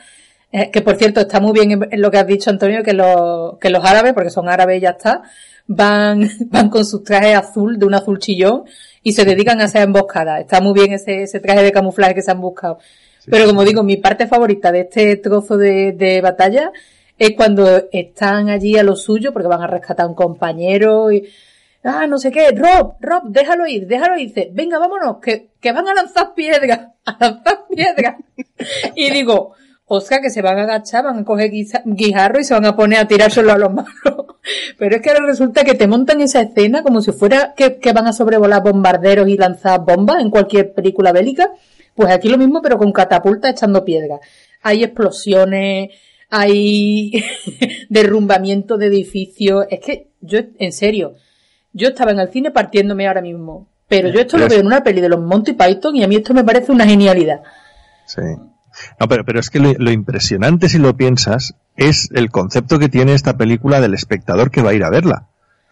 eh, 0.52 0.70
que 0.70 0.82
por 0.82 0.98
cierto 0.98 1.22
está 1.22 1.40
muy 1.40 1.54
bien 1.54 1.72
en, 1.72 1.88
en 1.90 2.02
lo 2.02 2.12
que 2.12 2.18
has 2.18 2.28
dicho 2.28 2.50
Antonio, 2.50 2.84
que 2.84 2.92
los, 2.92 3.58
que 3.58 3.70
los 3.70 3.86
árabes, 3.86 4.14
porque 4.14 4.30
son 4.30 4.50
árabes 4.50 4.80
y 4.80 4.82
ya 4.82 4.90
está, 4.90 5.22
van, 5.66 6.30
van 6.48 6.70
con 6.70 6.86
sus 6.86 7.06
trajes 7.06 7.38
azul, 7.38 7.80
de 7.80 7.86
un 7.86 7.94
azul 7.94 8.20
chillón, 8.20 8.64
y 9.02 9.14
se 9.14 9.24
dedican 9.24 9.62
a 9.62 9.66
hacer 9.66 9.84
emboscadas. 9.84 10.42
Está 10.42 10.60
muy 10.60 10.74
bien 10.74 10.92
ese, 10.92 11.24
ese 11.24 11.40
traje 11.40 11.64
de 11.64 11.72
camuflaje 11.72 12.16
que 12.16 12.22
se 12.22 12.32
han 12.32 12.42
buscado. 12.42 12.80
Pero 13.28 13.46
como 13.46 13.64
digo, 13.64 13.82
mi 13.84 13.96
parte 13.96 14.28
favorita 14.28 14.74
de 14.74 14.82
este 14.82 15.16
trozo 15.16 15.56
de, 15.56 15.94
de 15.94 16.20
batalla 16.20 16.72
es 17.18 17.32
cuando 17.38 17.84
están 17.94 18.50
allí 18.50 18.78
a 18.78 18.84
lo 18.84 18.98
suyo, 18.98 19.32
porque 19.32 19.48
van 19.48 19.62
a 19.62 19.68
rescatar 19.68 20.06
a 20.06 20.10
un 20.10 20.16
compañero 20.16 21.14
y, 21.14 21.30
ah, 21.84 22.08
no 22.08 22.18
sé 22.18 22.32
qué, 22.32 22.52
Rob, 22.52 22.96
Rob, 23.00 23.24
déjalo 23.26 23.68
ir, 23.68 23.88
déjalo 23.88 24.18
ir, 24.18 24.28
dice, 24.30 24.50
venga, 24.54 24.80
vámonos, 24.80 25.18
que, 25.22 25.50
que 25.60 25.72
van 25.72 25.88
a 25.88 25.94
lanzar 25.94 26.34
piedras, 26.34 26.90
a 27.06 27.18
lanzar 27.20 27.66
piedras. 27.70 28.16
y 28.96 29.12
digo, 29.12 29.54
Oscar, 29.92 30.22
que 30.22 30.30
se 30.30 30.44
van 30.44 30.60
a 30.60 30.64
agachar, 30.64 31.04
van 31.04 31.20
a 31.20 31.26
coger 31.26 31.52
guijarro 31.84 32.40
y 32.40 32.44
se 32.44 32.54
van 32.54 32.66
a 32.66 32.76
poner 32.76 33.00
a 33.00 33.08
tirárselo 33.08 33.52
a 33.52 33.58
los 33.58 33.74
malos. 33.74 34.38
Pero 34.78 34.96
es 34.96 35.02
que 35.02 35.10
ahora 35.10 35.26
resulta 35.26 35.64
que 35.64 35.74
te 35.74 35.88
montan 35.88 36.22
esa 36.22 36.42
escena 36.42 36.84
como 36.84 37.02
si 37.02 37.12
fuera 37.12 37.56
que, 37.58 37.80
que 37.80 37.92
van 37.92 38.06
a 38.06 38.14
sobrevolar 38.14 38.62
bombarderos 38.62 39.28
y 39.28 39.36
lanzar 39.36 39.82
bombas 39.84 40.22
en 40.22 40.30
cualquier 40.30 40.74
película 40.74 41.12
bélica. 41.12 41.50
Pues 41.96 42.12
aquí 42.12 42.30
lo 42.30 42.38
mismo, 42.38 42.62
pero 42.62 42.78
con 42.78 42.92
catapulta 42.92 43.50
echando 43.50 43.84
piedras. 43.84 44.20
Hay 44.62 44.84
explosiones, 44.84 45.90
hay 46.30 47.12
derrumbamiento 47.90 48.78
de 48.78 48.86
edificios. 48.86 49.66
Es 49.72 49.80
que 49.80 50.10
yo, 50.22 50.40
en 50.60 50.72
serio, 50.72 51.16
yo 51.74 51.90
estaba 51.90 52.12
en 52.12 52.20
el 52.20 52.30
cine 52.30 52.52
partiéndome 52.52 53.08
ahora 53.08 53.22
mismo. 53.22 53.68
Pero 53.88 54.10
yo 54.10 54.20
esto 54.20 54.34
Pero 54.34 54.40
lo 54.42 54.46
es- 54.46 54.50
veo 54.52 54.60
en 54.62 54.68
una 54.68 54.82
peli 54.84 55.02
de 55.02 55.10
los 55.10 55.20
Monty 55.20 55.54
Python 55.54 55.96
y 55.96 56.04
a 56.04 56.08
mí 56.08 56.16
esto 56.18 56.34
me 56.34 56.44
parece 56.44 56.72
una 56.72 56.86
genialidad. 56.86 57.42
Sí. 58.06 58.22
No, 59.00 59.08
pero, 59.08 59.26
pero 59.26 59.40
es 59.40 59.50
que 59.50 59.60
lo, 59.60 59.74
lo 59.74 59.92
impresionante, 59.92 60.70
si 60.70 60.78
lo 60.78 60.96
piensas, 60.96 61.56
es 61.76 62.10
el 62.14 62.30
concepto 62.30 62.78
que 62.80 62.88
tiene 62.88 63.14
esta 63.14 63.36
película 63.36 63.82
del 63.82 63.94
espectador 63.96 64.52
que 64.52 64.62
va 64.62 64.70
a 64.70 64.74
ir 64.74 64.84
a 64.84 64.90
verla. 64.90 65.26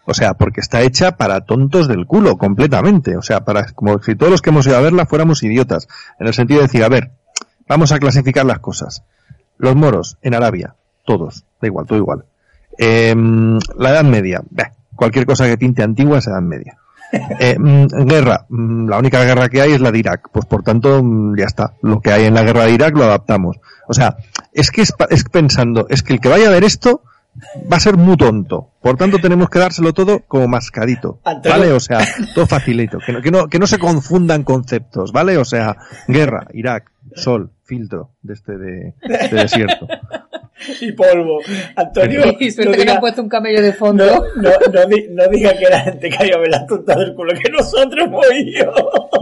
O 0.04 0.14
sea, 0.14 0.34
porque 0.34 0.60
está 0.60 0.80
hecha 0.82 1.16
para 1.16 1.42
tontos 1.42 1.86
del 1.86 2.06
culo, 2.06 2.36
completamente. 2.38 3.16
O 3.16 3.22
sea, 3.22 3.44
para, 3.44 3.70
como 3.72 4.02
si 4.02 4.16
todos 4.16 4.32
los 4.32 4.42
que 4.42 4.50
hemos 4.50 4.66
ido 4.66 4.76
a 4.76 4.80
verla 4.80 5.06
fuéramos 5.06 5.42
idiotas. 5.42 5.86
En 6.18 6.26
el 6.26 6.34
sentido 6.34 6.60
de 6.60 6.66
decir, 6.66 6.82
a 6.82 6.88
ver, 6.88 7.10
vamos 7.68 7.92
a 7.92 7.98
clasificar 7.98 8.44
las 8.46 8.58
cosas. 8.58 9.04
Los 9.58 9.76
moros 9.76 10.16
en 10.22 10.34
Arabia, 10.34 10.74
todos, 11.04 11.44
da 11.60 11.66
igual, 11.68 11.86
todo 11.86 11.98
igual. 11.98 12.24
Em, 12.78 13.58
la 13.76 13.90
Edad 13.90 14.04
Media, 14.04 14.42
bah, 14.50 14.72
cualquier 14.98 15.24
cosa 15.24 15.46
que 15.46 15.56
pinte 15.56 15.82
antigua 15.82 16.18
es 16.18 16.26
Edad 16.26 16.42
Media. 16.42 16.76
Eh, 17.40 17.56
mm, 17.58 17.86
guerra, 18.04 18.44
mm, 18.50 18.86
la 18.86 18.98
única 18.98 19.24
guerra 19.24 19.48
que 19.48 19.62
hay 19.62 19.72
es 19.72 19.80
la 19.80 19.90
de 19.90 19.98
Irak, 19.98 20.28
pues 20.30 20.44
por 20.44 20.62
tanto 20.62 21.02
mm, 21.02 21.38
ya 21.38 21.46
está, 21.46 21.72
lo 21.80 22.00
que 22.00 22.12
hay 22.12 22.26
en 22.26 22.34
la 22.34 22.42
guerra 22.42 22.64
de 22.64 22.72
Irak 22.72 22.94
lo 22.94 23.04
adaptamos. 23.04 23.56
O 23.86 23.94
sea, 23.94 24.16
es 24.52 24.70
que 24.70 24.82
es, 24.82 24.92
es 25.08 25.24
pensando, 25.24 25.86
es 25.88 26.02
que 26.02 26.12
el 26.12 26.20
que 26.20 26.28
vaya 26.28 26.48
a 26.48 26.50
ver 26.50 26.64
esto 26.64 27.02
va 27.72 27.78
a 27.78 27.80
ser 27.80 27.96
muy 27.96 28.18
tonto, 28.18 28.72
por 28.82 28.98
tanto 28.98 29.18
tenemos 29.20 29.48
que 29.48 29.58
dárselo 29.58 29.94
todo 29.94 30.20
como 30.28 30.48
mascadito. 30.48 31.20
¿vale? 31.48 31.72
O 31.72 31.80
sea, 31.80 32.00
todo 32.34 32.46
facilito, 32.46 32.98
que 32.98 33.14
no, 33.14 33.22
que 33.22 33.30
no, 33.30 33.48
que 33.48 33.58
no 33.58 33.66
se 33.66 33.78
confundan 33.78 34.42
conceptos, 34.42 35.10
¿vale? 35.10 35.38
O 35.38 35.46
sea, 35.46 35.78
guerra, 36.08 36.46
Irak, 36.52 36.92
sol, 37.14 37.52
filtro 37.64 38.10
de 38.20 38.34
este 38.34 38.58
de, 38.58 38.94
de 39.02 39.36
desierto. 39.36 39.86
Y 40.80 40.92
polvo. 40.92 41.38
Antonio, 41.76 42.20
Y 42.40 42.50
suerte 42.50 42.64
no 42.66 42.70
que 42.72 42.78
le 42.78 42.82
diga, 42.84 42.94
han 42.94 43.00
puesto 43.00 43.22
un 43.22 43.28
camello 43.28 43.62
de 43.62 43.72
fondo. 43.72 44.04
no, 44.06 44.22
no, 44.42 44.50
no, 44.72 44.86
di- 44.86 45.06
no 45.10 45.28
diga 45.28 45.56
que 45.58 45.68
la 45.68 45.80
gente 45.80 46.08
cayó 46.10 46.36
a 46.36 46.38
ver 46.40 46.50
la 46.50 46.66
tonta 46.66 46.96
del 46.98 47.14
culo, 47.14 47.32
que 47.42 47.50
nosotros 47.50 48.06
hemos 48.06 48.26
ido. 48.34 48.72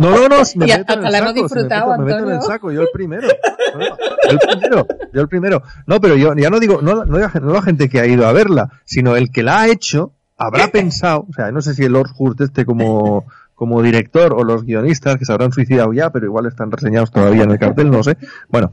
No, 0.01 0.11
no, 0.11 0.29
no, 0.29 0.37
me 0.57 0.67
Y 0.67 0.71
hasta 0.71 0.95
en 0.95 1.05
el 1.07 1.13
la 1.13 1.19
hemos 1.19 1.31
saco, 1.31 1.33
si 1.35 1.41
me 1.41 1.43
disfrutado, 1.43 1.91
meto- 1.93 1.99
me 1.99 2.05
meto 2.05 2.19
en 2.19 2.25
el 2.25 2.31
Antonio. 2.33 2.47
saco, 2.55 2.73
yo 2.73 2.83
el 2.83 2.89
primero. 2.93 3.29
Yo 3.29 4.31
el 4.31 4.39
primero, 4.39 4.87
yo 5.13 5.21
el 5.21 5.29
primero. 5.29 5.63
No, 5.87 6.01
pero 6.01 6.17
yo 6.17 6.35
ya 6.35 6.51
no 6.51 6.59
digo, 6.61 6.81
no, 6.83 7.05
no, 7.05 7.19
la- 7.19 7.33
no 7.41 7.53
la 7.53 7.63
gente 7.63 7.89
que 7.89 8.01
ha 8.01 8.07
ido 8.07 8.27
a 8.27 8.33
verla, 8.33 8.71
sino 8.85 9.17
el 9.17 9.31
que 9.31 9.43
la 9.43 9.61
ha 9.63 9.69
hecho 9.69 10.13
habrá 10.37 10.69
pensado, 10.73 11.27
o 11.29 11.33
sea, 11.33 11.51
no 11.53 11.61
sé 11.61 11.75
si 11.75 11.85
el 11.85 11.93
Lord 11.93 12.11
Hurt 12.19 12.41
este 12.41 12.65
como, 12.67 13.25
como 13.55 13.83
director 13.83 14.33
o 14.35 14.45
los 14.45 14.65
guionistas 14.65 15.17
que 15.17 15.25
se 15.25 15.33
habrán 15.33 15.53
suicidado 15.53 15.93
ya, 15.93 16.11
pero 16.11 16.27
igual 16.27 16.47
están 16.47 16.71
reseñados 16.71 17.11
todavía 17.11 17.45
en 17.45 17.51
el 17.53 17.59
cartel, 17.59 17.91
no 17.91 18.03
sé. 18.03 18.17
Bueno, 18.49 18.73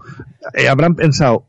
eh, 0.53 0.67
habrán 0.69 0.95
pensado, 0.95 1.45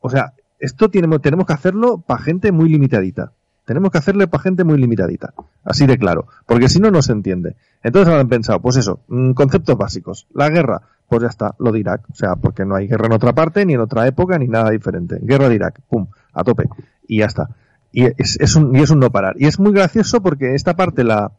o 0.00 0.08
sea, 0.10 0.32
esto 0.60 0.90
tenemos 0.90 1.46
que 1.46 1.52
hacerlo 1.52 1.98
para 1.98 2.22
gente 2.22 2.52
muy 2.52 2.68
limitadita. 2.68 3.32
Tenemos 3.64 3.90
que 3.90 3.98
hacerle 3.98 4.26
para 4.26 4.42
gente 4.42 4.64
muy 4.64 4.78
limitadita. 4.78 5.32
Así 5.64 5.86
de 5.86 5.96
claro. 5.96 6.26
Porque 6.46 6.68
si 6.68 6.80
no, 6.80 6.90
no 6.90 7.02
se 7.02 7.12
entiende. 7.12 7.56
Entonces 7.82 8.12
han 8.12 8.28
pensado, 8.28 8.60
pues 8.60 8.76
eso, 8.76 9.00
mm, 9.08 9.32
conceptos 9.32 9.76
básicos. 9.76 10.26
La 10.34 10.48
guerra, 10.50 10.82
pues 11.08 11.22
ya 11.22 11.28
está, 11.28 11.54
lo 11.58 11.72
de 11.72 11.80
Irak. 11.80 12.02
O 12.10 12.14
sea, 12.14 12.36
porque 12.36 12.64
no 12.64 12.74
hay 12.74 12.88
guerra 12.88 13.06
en 13.06 13.12
otra 13.12 13.32
parte, 13.32 13.64
ni 13.64 13.74
en 13.74 13.80
otra 13.80 14.06
época, 14.06 14.38
ni 14.38 14.48
nada 14.48 14.70
diferente. 14.70 15.18
Guerra 15.22 15.48
de 15.48 15.54
Irak, 15.54 15.80
pum, 15.88 16.08
a 16.32 16.44
tope. 16.44 16.68
Y 17.06 17.18
ya 17.18 17.26
está. 17.26 17.50
Y 17.92 18.04
es, 18.04 18.38
es 18.40 18.56
un, 18.56 18.74
y 18.74 18.80
es 18.80 18.90
un 18.90 19.00
no 19.00 19.10
parar. 19.10 19.36
Y 19.38 19.46
es 19.46 19.58
muy 19.58 19.72
gracioso 19.72 20.20
porque 20.20 20.54
esta 20.54 20.74
parte, 20.74 21.04
la, 21.04 21.32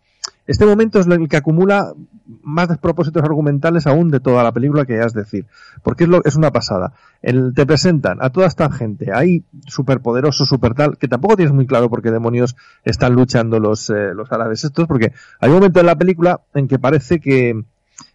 este 0.47 0.65
momento 0.65 0.99
es 0.99 1.07
el 1.07 1.29
que 1.29 1.37
acumula 1.37 1.93
más 2.43 2.69
despropósitos 2.69 3.23
argumentales 3.23 3.87
aún 3.87 4.09
de 4.09 4.19
toda 4.19 4.43
la 4.43 4.51
película 4.51 4.85
que 4.85 4.99
es 4.99 5.13
decir. 5.13 5.45
Porque 5.83 6.05
es, 6.05 6.09
lo, 6.09 6.23
es 6.23 6.35
una 6.35 6.51
pasada. 6.51 6.93
Te 7.21 7.65
presentan 7.65 8.17
a 8.21 8.29
toda 8.31 8.47
esta 8.47 8.71
gente, 8.71 9.11
ahí 9.13 9.43
superpoderoso, 9.67 10.45
super 10.45 10.73
tal, 10.73 10.97
que 10.97 11.07
tampoco 11.07 11.35
tienes 11.35 11.53
muy 11.53 11.67
claro 11.67 11.89
por 11.89 12.01
qué 12.01 12.11
demonios 12.11 12.55
están 12.83 13.13
luchando 13.13 13.59
los, 13.59 13.89
eh, 13.89 14.13
los 14.15 14.31
árabes 14.31 14.63
estos, 14.63 14.87
porque 14.87 15.13
hay 15.39 15.49
un 15.49 15.55
momento 15.55 15.79
en 15.79 15.85
la 15.85 15.95
película 15.95 16.41
en 16.53 16.67
que 16.67 16.79
parece 16.79 17.19
que, 17.19 17.63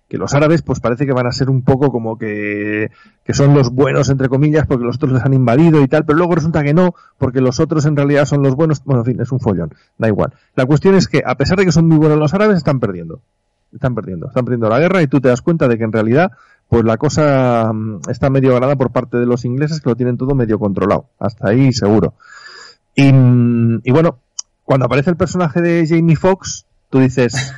que 0.09 0.19
los 0.19 0.35
árabes 0.35 0.63
pues 0.63 0.81
parece 0.81 1.05
que 1.05 1.13
van 1.13 1.27
a 1.27 1.33
ser 1.33 1.51
un 1.51 1.63
poco 1.63 1.91
como 1.91 2.17
que, 2.17 2.91
que 3.25 3.35
son 3.35 3.55
los 3.55 3.71
buenos 3.71 4.09
entre 4.09 4.29
comillas 4.29 4.67
porque 4.67 4.85
los 4.85 4.97
otros 4.97 5.13
les 5.13 5.25
han 5.25 5.35
invadido 5.35 5.83
y 5.83 5.89
tal, 5.89 6.05
pero 6.05 6.19
luego 6.19 6.35
resulta 6.35 6.63
que 6.63 6.75
no, 6.75 6.95
porque 7.19 7.41
los 7.41 7.59
otros 7.59 7.87
en 7.87 7.97
realidad 7.97 8.25
son 8.25 8.43
los 8.43 8.55
buenos, 8.55 8.85
bueno, 8.85 9.01
en 9.01 9.07
fin, 9.07 9.21
es 9.21 9.33
un 9.33 9.41
follón, 9.41 9.75
da 9.99 10.09
igual. 10.09 10.33
La 10.55 10.67
cuestión 10.67 10.95
es 10.95 11.09
que 11.09 11.23
a 11.27 11.35
pesar 11.35 11.59
de 11.59 11.65
que 11.65 11.73
son 11.73 11.89
muy 11.89 11.99
buenos 11.99 12.19
los 12.19 12.35
árabes, 12.35 12.59
están 12.59 12.81
perdiendo. 12.81 13.21
Están 13.73 13.95
perdiendo, 13.95 14.29
están 14.29 14.45
perdiendo 14.45 14.69
la 14.69 14.79
guerra 14.79 15.03
y 15.03 15.09
tú 15.09 15.21
te 15.21 15.29
das 15.29 15.43
cuenta 15.43 15.67
de 15.69 15.77
que 15.77 15.85
en 15.85 15.93
realidad 15.93 16.31
pues 16.69 16.85
la 16.85 16.97
cosa 16.97 17.71
mm, 17.73 18.01
está 18.09 18.31
medio 18.31 18.53
ganada 18.55 18.77
por 18.77 18.91
parte 18.91 19.19
de 19.19 19.27
los 19.27 19.45
ingleses 19.45 19.81
que 19.81 19.89
lo 19.89 19.97
tienen 19.97 20.17
todo 20.17 20.35
medio 20.35 20.59
controlado. 20.59 21.07
Hasta 21.19 21.49
ahí 21.49 21.73
seguro. 21.73 22.15
Y, 22.95 23.13
mm, 23.13 23.81
y 23.85 23.93
bueno, 23.93 24.19
cuando 24.65 24.87
aparece 24.87 25.11
el 25.11 25.17
personaje 25.17 25.61
de 25.61 25.87
Jamie 25.87 26.17
Foxx, 26.17 26.67
tú 26.91 26.99
dices, 26.99 27.55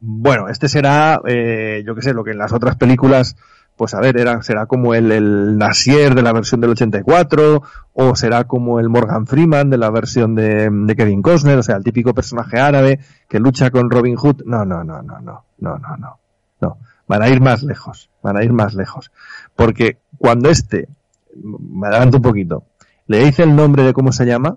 bueno, 0.00 0.48
este 0.48 0.68
será, 0.68 1.20
eh, 1.26 1.82
yo 1.86 1.94
qué 1.94 2.02
sé, 2.02 2.14
lo 2.14 2.24
que 2.24 2.30
en 2.30 2.38
las 2.38 2.52
otras 2.52 2.76
películas, 2.76 3.36
pues 3.76 3.94
a 3.94 4.00
ver, 4.00 4.18
era, 4.18 4.42
será 4.42 4.66
como 4.66 4.94
el, 4.94 5.12
el 5.12 5.58
Nasier 5.58 6.14
de 6.14 6.22
la 6.22 6.32
versión 6.32 6.60
del 6.60 6.70
84, 6.70 7.62
o 7.92 8.16
será 8.16 8.44
como 8.44 8.80
el 8.80 8.88
Morgan 8.88 9.26
Freeman 9.26 9.68
de 9.68 9.78
la 9.78 9.90
versión 9.90 10.34
de, 10.34 10.70
de, 10.70 10.96
Kevin 10.96 11.22
Costner, 11.22 11.58
o 11.58 11.62
sea, 11.62 11.76
el 11.76 11.84
típico 11.84 12.14
personaje 12.14 12.58
árabe 12.58 13.00
que 13.28 13.40
lucha 13.40 13.70
con 13.70 13.90
Robin 13.90 14.16
Hood. 14.16 14.42
No, 14.46 14.64
no, 14.64 14.82
no, 14.84 15.02
no, 15.02 15.20
no, 15.20 15.44
no, 15.58 15.78
no, 15.78 15.96
no. 15.96 16.18
no. 16.60 16.78
Van 17.06 17.22
a 17.22 17.28
ir 17.28 17.40
más 17.40 17.62
lejos, 17.62 18.10
van 18.22 18.36
a 18.36 18.44
ir 18.44 18.52
más 18.52 18.74
lejos. 18.74 19.12
Porque 19.54 19.98
cuando 20.16 20.48
este, 20.48 20.88
me 21.34 21.88
adelanto 21.88 22.18
un 22.18 22.22
poquito, 22.22 22.64
le 23.06 23.24
dice 23.24 23.42
el 23.42 23.54
nombre 23.54 23.82
de 23.82 23.92
cómo 23.92 24.12
se 24.12 24.24
llama, 24.24 24.56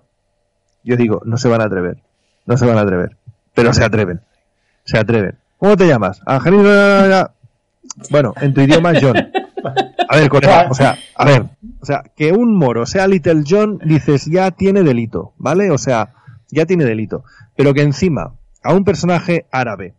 yo 0.84 0.96
digo, 0.96 1.20
no 1.24 1.36
se 1.36 1.48
van 1.48 1.60
a 1.60 1.64
atrever, 1.64 2.02
no 2.46 2.56
se 2.56 2.66
van 2.66 2.78
a 2.78 2.82
atrever, 2.82 3.16
pero 3.54 3.72
se 3.72 3.84
atreven 3.84 4.20
se 4.84 4.98
atreven. 4.98 5.38
¿Cómo 5.58 5.76
te 5.76 5.86
llamas? 5.86 6.20
Angelino. 6.26 7.30
Bueno, 8.10 8.34
en 8.40 8.54
tu 8.54 8.60
idioma 8.60 8.92
es 8.92 9.02
John. 9.02 9.16
A 10.08 10.16
ver, 10.16 10.28
colega, 10.28 10.66
o 10.70 10.74
sea, 10.74 10.98
a 11.16 11.24
ver, 11.24 11.46
o 11.80 11.86
sea, 11.86 12.04
que 12.14 12.32
un 12.32 12.56
moro 12.56 12.84
sea 12.84 13.06
Little 13.06 13.42
John, 13.48 13.78
dices, 13.82 14.26
ya 14.26 14.50
tiene 14.50 14.82
delito, 14.82 15.32
¿vale? 15.38 15.70
O 15.70 15.78
sea, 15.78 16.10
ya 16.50 16.66
tiene 16.66 16.84
delito. 16.84 17.24
Pero 17.56 17.72
que 17.72 17.80
encima, 17.80 18.34
a 18.62 18.74
un 18.74 18.84
personaje 18.84 19.46
árabe, 19.50 19.94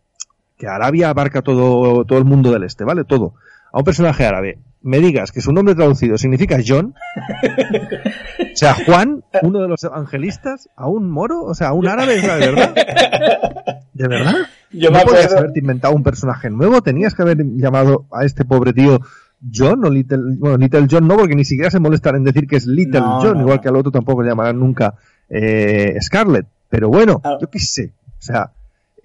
que 0.58 0.68
Arabia 0.68 1.10
abarca 1.10 1.42
todo, 1.42 2.06
todo 2.06 2.20
el 2.20 2.26
mundo 2.26 2.52
del 2.52 2.64
este, 2.64 2.84
¿vale? 2.84 3.04
Todo. 3.04 3.34
A 3.74 3.80
un 3.80 3.84
personaje 3.84 4.26
árabe, 4.26 4.60
me 4.82 5.00
digas 5.00 5.32
que 5.32 5.42
su 5.42 5.52
nombre 5.52 5.74
traducido 5.74 6.18
significa 6.18 6.60
John, 6.66 6.94
o 8.54 8.56
sea, 8.56 8.76
Juan, 8.86 9.24
uno 9.42 9.62
de 9.62 9.68
los 9.68 9.84
evangelistas, 9.84 10.70
a 10.76 10.88
un 10.88 11.10
moro, 11.10 11.44
o 11.44 11.56
sea, 11.56 11.70
a 11.70 11.74
un 11.74 11.88
árabe, 11.88 12.22
¿de 12.22 12.28
verdad? 12.28 12.76
¿De 13.94 14.08
verdad? 14.08 14.36
Yo 14.78 14.92
¿No 14.92 15.00
podías 15.00 15.26
acuerdo, 15.26 15.38
haberte 15.38 15.60
inventado 15.60 15.96
un 15.96 16.04
personaje 16.04 16.50
nuevo? 16.50 16.82
¿Tenías 16.82 17.14
que 17.14 17.22
haber 17.22 17.38
llamado 17.56 18.06
a 18.12 18.26
este 18.26 18.46
pobre 18.46 18.74
tío 18.74 19.00
John 19.54 19.86
o 19.86 19.90
Little, 19.90 20.38
bueno, 20.38 20.58
Little 20.58 20.88
John 20.90 21.08
no, 21.08 21.18
porque 21.18 21.36
ni 21.36 21.46
siquiera 21.46 21.70
se 21.70 21.80
molestan 21.80 22.16
en 22.16 22.24
decir 22.24 22.48
que 22.48 22.56
es 22.58 22.66
Little 22.66 23.00
No, 23.00 23.22
John, 23.22 23.34
no, 23.36 23.42
igual 23.42 23.62
que 23.62 23.70
al 23.70 23.76
otro 23.76 23.92
tampoco 23.92 24.24
le 24.24 24.30
llamarán 24.30 24.60
nunca 24.60 24.96
eh, 25.30 25.98
Scarlett. 26.02 26.48
Pero 26.70 26.90
bueno, 26.90 27.22
yo 27.40 27.50
qué 27.50 27.60
sé. 27.60 27.92
O 28.20 28.22
sea, 28.22 28.52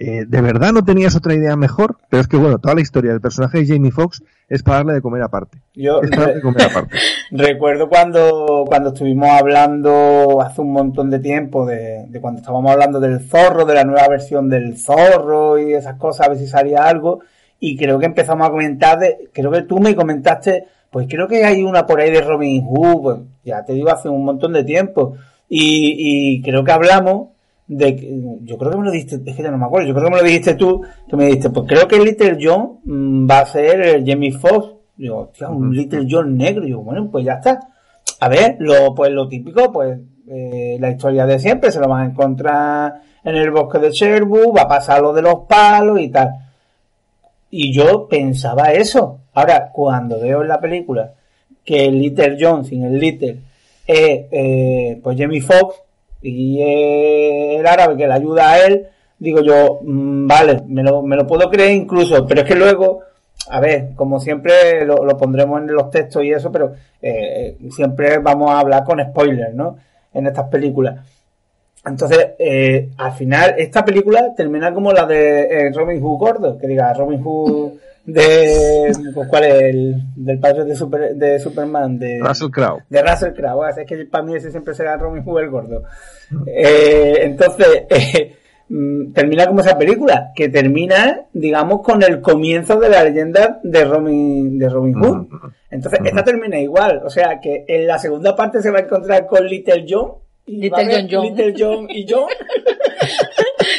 eh, 0.02 0.24
de 0.26 0.40
verdad 0.40 0.72
no 0.72 0.82
tenías 0.82 1.14
otra 1.14 1.34
idea 1.34 1.56
mejor, 1.56 1.98
pero 2.08 2.22
es 2.22 2.26
que 2.26 2.38
bueno, 2.38 2.58
toda 2.58 2.74
la 2.74 2.80
historia 2.80 3.10
del 3.10 3.20
personaje 3.20 3.58
de 3.58 3.66
Jamie 3.66 3.90
Foxx 3.90 4.22
es 4.48 4.62
para 4.62 4.78
darle 4.78 4.94
de 4.94 5.02
comer 5.02 5.22
aparte. 5.22 5.58
yo 5.74 6.00
Es 6.00 6.08
para 6.08 6.32
de 6.32 6.40
comer 6.40 6.62
aparte. 6.62 6.96
recuerdo 7.30 7.90
cuando, 7.90 8.64
cuando 8.66 8.94
estuvimos 8.94 9.28
hablando 9.28 10.40
hace 10.40 10.62
un 10.62 10.72
montón 10.72 11.10
de 11.10 11.18
tiempo 11.18 11.66
de, 11.66 12.06
de 12.08 12.18
cuando 12.18 12.40
estábamos 12.40 12.72
hablando 12.72 12.98
del 12.98 13.20
zorro, 13.20 13.66
de 13.66 13.74
la 13.74 13.84
nueva 13.84 14.08
versión 14.08 14.48
del 14.48 14.78
zorro 14.78 15.58
y 15.58 15.74
esas 15.74 15.96
cosas, 15.96 16.26
a 16.26 16.30
ver 16.30 16.38
si 16.38 16.46
salía 16.46 16.84
algo. 16.84 17.20
Y 17.58 17.76
creo 17.76 17.98
que 17.98 18.06
empezamos 18.06 18.48
a 18.48 18.50
comentar 18.50 18.98
de, 18.98 19.28
creo 19.34 19.50
que 19.50 19.62
tú 19.62 19.80
me 19.80 19.94
comentaste, 19.94 20.64
pues 20.90 21.08
creo 21.10 21.28
que 21.28 21.44
hay 21.44 21.62
una 21.62 21.84
por 21.84 22.00
ahí 22.00 22.10
de 22.10 22.22
Robin 22.22 22.64
Hood, 22.64 23.02
pues 23.02 23.18
ya 23.44 23.66
te 23.66 23.74
digo 23.74 23.90
hace 23.90 24.08
un 24.08 24.24
montón 24.24 24.54
de 24.54 24.64
tiempo. 24.64 25.16
Y, 25.46 26.38
y 26.38 26.42
creo 26.42 26.64
que 26.64 26.72
hablamos 26.72 27.28
de 27.70 28.20
yo 28.42 28.58
creo 28.58 28.72
que 28.72 28.78
me 28.78 28.84
lo 28.84 28.90
dijiste, 28.90 29.20
es 29.24 29.36
que 29.36 29.42
ya 29.44 29.50
no 29.52 29.56
me 29.56 29.66
acuerdo, 29.66 29.86
yo 29.86 29.94
creo 29.94 30.06
que 30.06 30.10
me 30.10 30.20
lo 30.20 30.26
dijiste 30.26 30.54
tú, 30.54 30.82
que 31.08 31.16
me 31.16 31.26
dijiste, 31.26 31.50
pues 31.50 31.68
creo 31.68 31.86
que 31.86 32.00
Little 32.00 32.36
John 32.40 32.80
mm, 32.84 33.30
va 33.30 33.40
a 33.40 33.46
ser 33.46 33.80
el 33.80 34.04
Jamie 34.04 34.32
Foxx. 34.32 34.74
Digo, 34.96 35.18
hostia, 35.18 35.48
un 35.48 35.74
Little 35.74 36.06
John 36.10 36.36
negro. 36.36 36.64
Digo, 36.64 36.82
bueno, 36.82 37.08
pues 37.10 37.24
ya 37.24 37.34
está. 37.34 37.60
A 38.18 38.28
ver, 38.28 38.56
lo, 38.58 38.92
pues 38.92 39.12
lo 39.12 39.28
típico, 39.28 39.70
pues 39.72 39.98
eh, 40.28 40.78
la 40.80 40.90
historia 40.90 41.24
de 41.26 41.38
siempre, 41.38 41.70
se 41.70 41.78
lo 41.78 41.88
van 41.88 42.02
a 42.02 42.10
encontrar 42.10 43.02
en 43.22 43.36
el 43.36 43.50
bosque 43.52 43.78
de 43.78 43.92
Sherwood, 43.92 44.56
va 44.56 44.62
a 44.62 44.68
pasar 44.68 45.00
lo 45.00 45.12
de 45.12 45.22
los 45.22 45.46
palos 45.48 46.00
y 46.00 46.08
tal. 46.08 46.28
Y 47.50 47.72
yo 47.72 48.08
pensaba 48.08 48.72
eso. 48.72 49.20
Ahora, 49.32 49.70
cuando 49.72 50.18
veo 50.20 50.42
en 50.42 50.48
la 50.48 50.60
película 50.60 51.12
que 51.64 51.86
el 51.86 52.00
Little 52.00 52.36
John 52.38 52.64
sin 52.64 52.84
el 52.84 52.98
Little 52.98 53.38
es 53.86 54.26
eh, 54.32 55.00
pues 55.02 55.16
Jamie 55.16 55.40
Foxx 55.40 55.76
y 56.22 56.60
el 56.62 57.66
árabe 57.66 57.96
que 57.96 58.06
le 58.06 58.14
ayuda 58.14 58.50
a 58.50 58.66
él, 58.66 58.86
digo 59.18 59.42
yo, 59.42 59.80
mm, 59.82 60.26
vale, 60.26 60.62
me 60.66 60.82
lo, 60.82 61.02
me 61.02 61.16
lo 61.16 61.26
puedo 61.26 61.50
creer 61.50 61.72
incluso, 61.72 62.26
pero 62.26 62.42
es 62.42 62.46
que 62.46 62.54
luego, 62.54 63.00
a 63.50 63.60
ver, 63.60 63.90
como 63.94 64.20
siempre 64.20 64.84
lo, 64.84 65.04
lo 65.04 65.16
pondremos 65.16 65.60
en 65.60 65.68
los 65.68 65.90
textos 65.90 66.24
y 66.24 66.32
eso, 66.32 66.50
pero 66.50 66.72
eh, 67.00 67.56
siempre 67.70 68.18
vamos 68.18 68.50
a 68.50 68.60
hablar 68.60 68.84
con 68.84 69.00
spoilers, 69.02 69.54
¿no? 69.54 69.76
En 70.12 70.26
estas 70.26 70.48
películas. 70.48 70.98
Entonces, 71.84 72.30
eh, 72.38 72.90
al 72.98 73.12
final, 73.12 73.54
esta 73.56 73.84
película 73.84 74.34
termina 74.36 74.72
como 74.74 74.92
la 74.92 75.06
de 75.06 75.42
eh, 75.42 75.72
Robin 75.72 76.00
Hood 76.00 76.18
gordo, 76.18 76.58
que 76.58 76.66
diga 76.66 76.92
Robin 76.92 77.22
Hood 77.22 77.72
de. 78.04 78.92
pues, 79.14 79.28
¿Cuál 79.28 79.44
es? 79.44 79.54
El, 79.62 79.94
del 80.16 80.38
padre 80.38 80.64
de, 80.64 80.74
Super- 80.74 81.14
de 81.14 81.38
Superman, 81.38 81.98
de. 81.98 82.20
Russell 82.20 82.50
Crowe. 82.50 82.82
De 82.88 83.02
Russell 83.02 83.32
Crowe, 83.34 83.68
es 83.68 83.86
que 83.86 84.04
para 84.06 84.24
mí 84.24 84.34
ese 84.36 84.50
siempre 84.50 84.74
será 84.74 84.96
Robin 84.96 85.22
Hood 85.24 85.40
el 85.42 85.50
gordo. 85.50 85.82
Eh, 86.46 87.14
entonces, 87.22 87.66
eh, 87.90 88.36
mm, 88.68 89.12
termina 89.12 89.46
como 89.46 89.60
esa 89.60 89.76
película, 89.78 90.30
que 90.34 90.48
termina, 90.48 91.26
digamos, 91.32 91.82
con 91.82 92.02
el 92.02 92.20
comienzo 92.20 92.78
de 92.78 92.88
la 92.88 93.04
leyenda 93.04 93.60
de 93.62 93.84
Robin, 93.84 94.58
de 94.58 94.68
Robin 94.68 94.94
Hood. 94.94 95.26
Entonces, 95.70 96.00
esta 96.04 96.24
termina 96.24 96.58
igual. 96.58 97.00
O 97.04 97.10
sea, 97.10 97.38
que 97.40 97.64
en 97.68 97.86
la 97.86 97.98
segunda 97.98 98.34
parte 98.34 98.60
se 98.62 98.70
va 98.70 98.78
a 98.78 98.82
encontrar 98.82 99.26
con 99.26 99.46
Little 99.46 99.86
John. 99.88 100.12
Y 100.46 100.56
Little 100.62 100.84
John 100.92 101.08
John. 101.10 101.26
Little 101.26 101.54
John 101.58 101.86
y 101.90 102.06
John. 102.08 102.24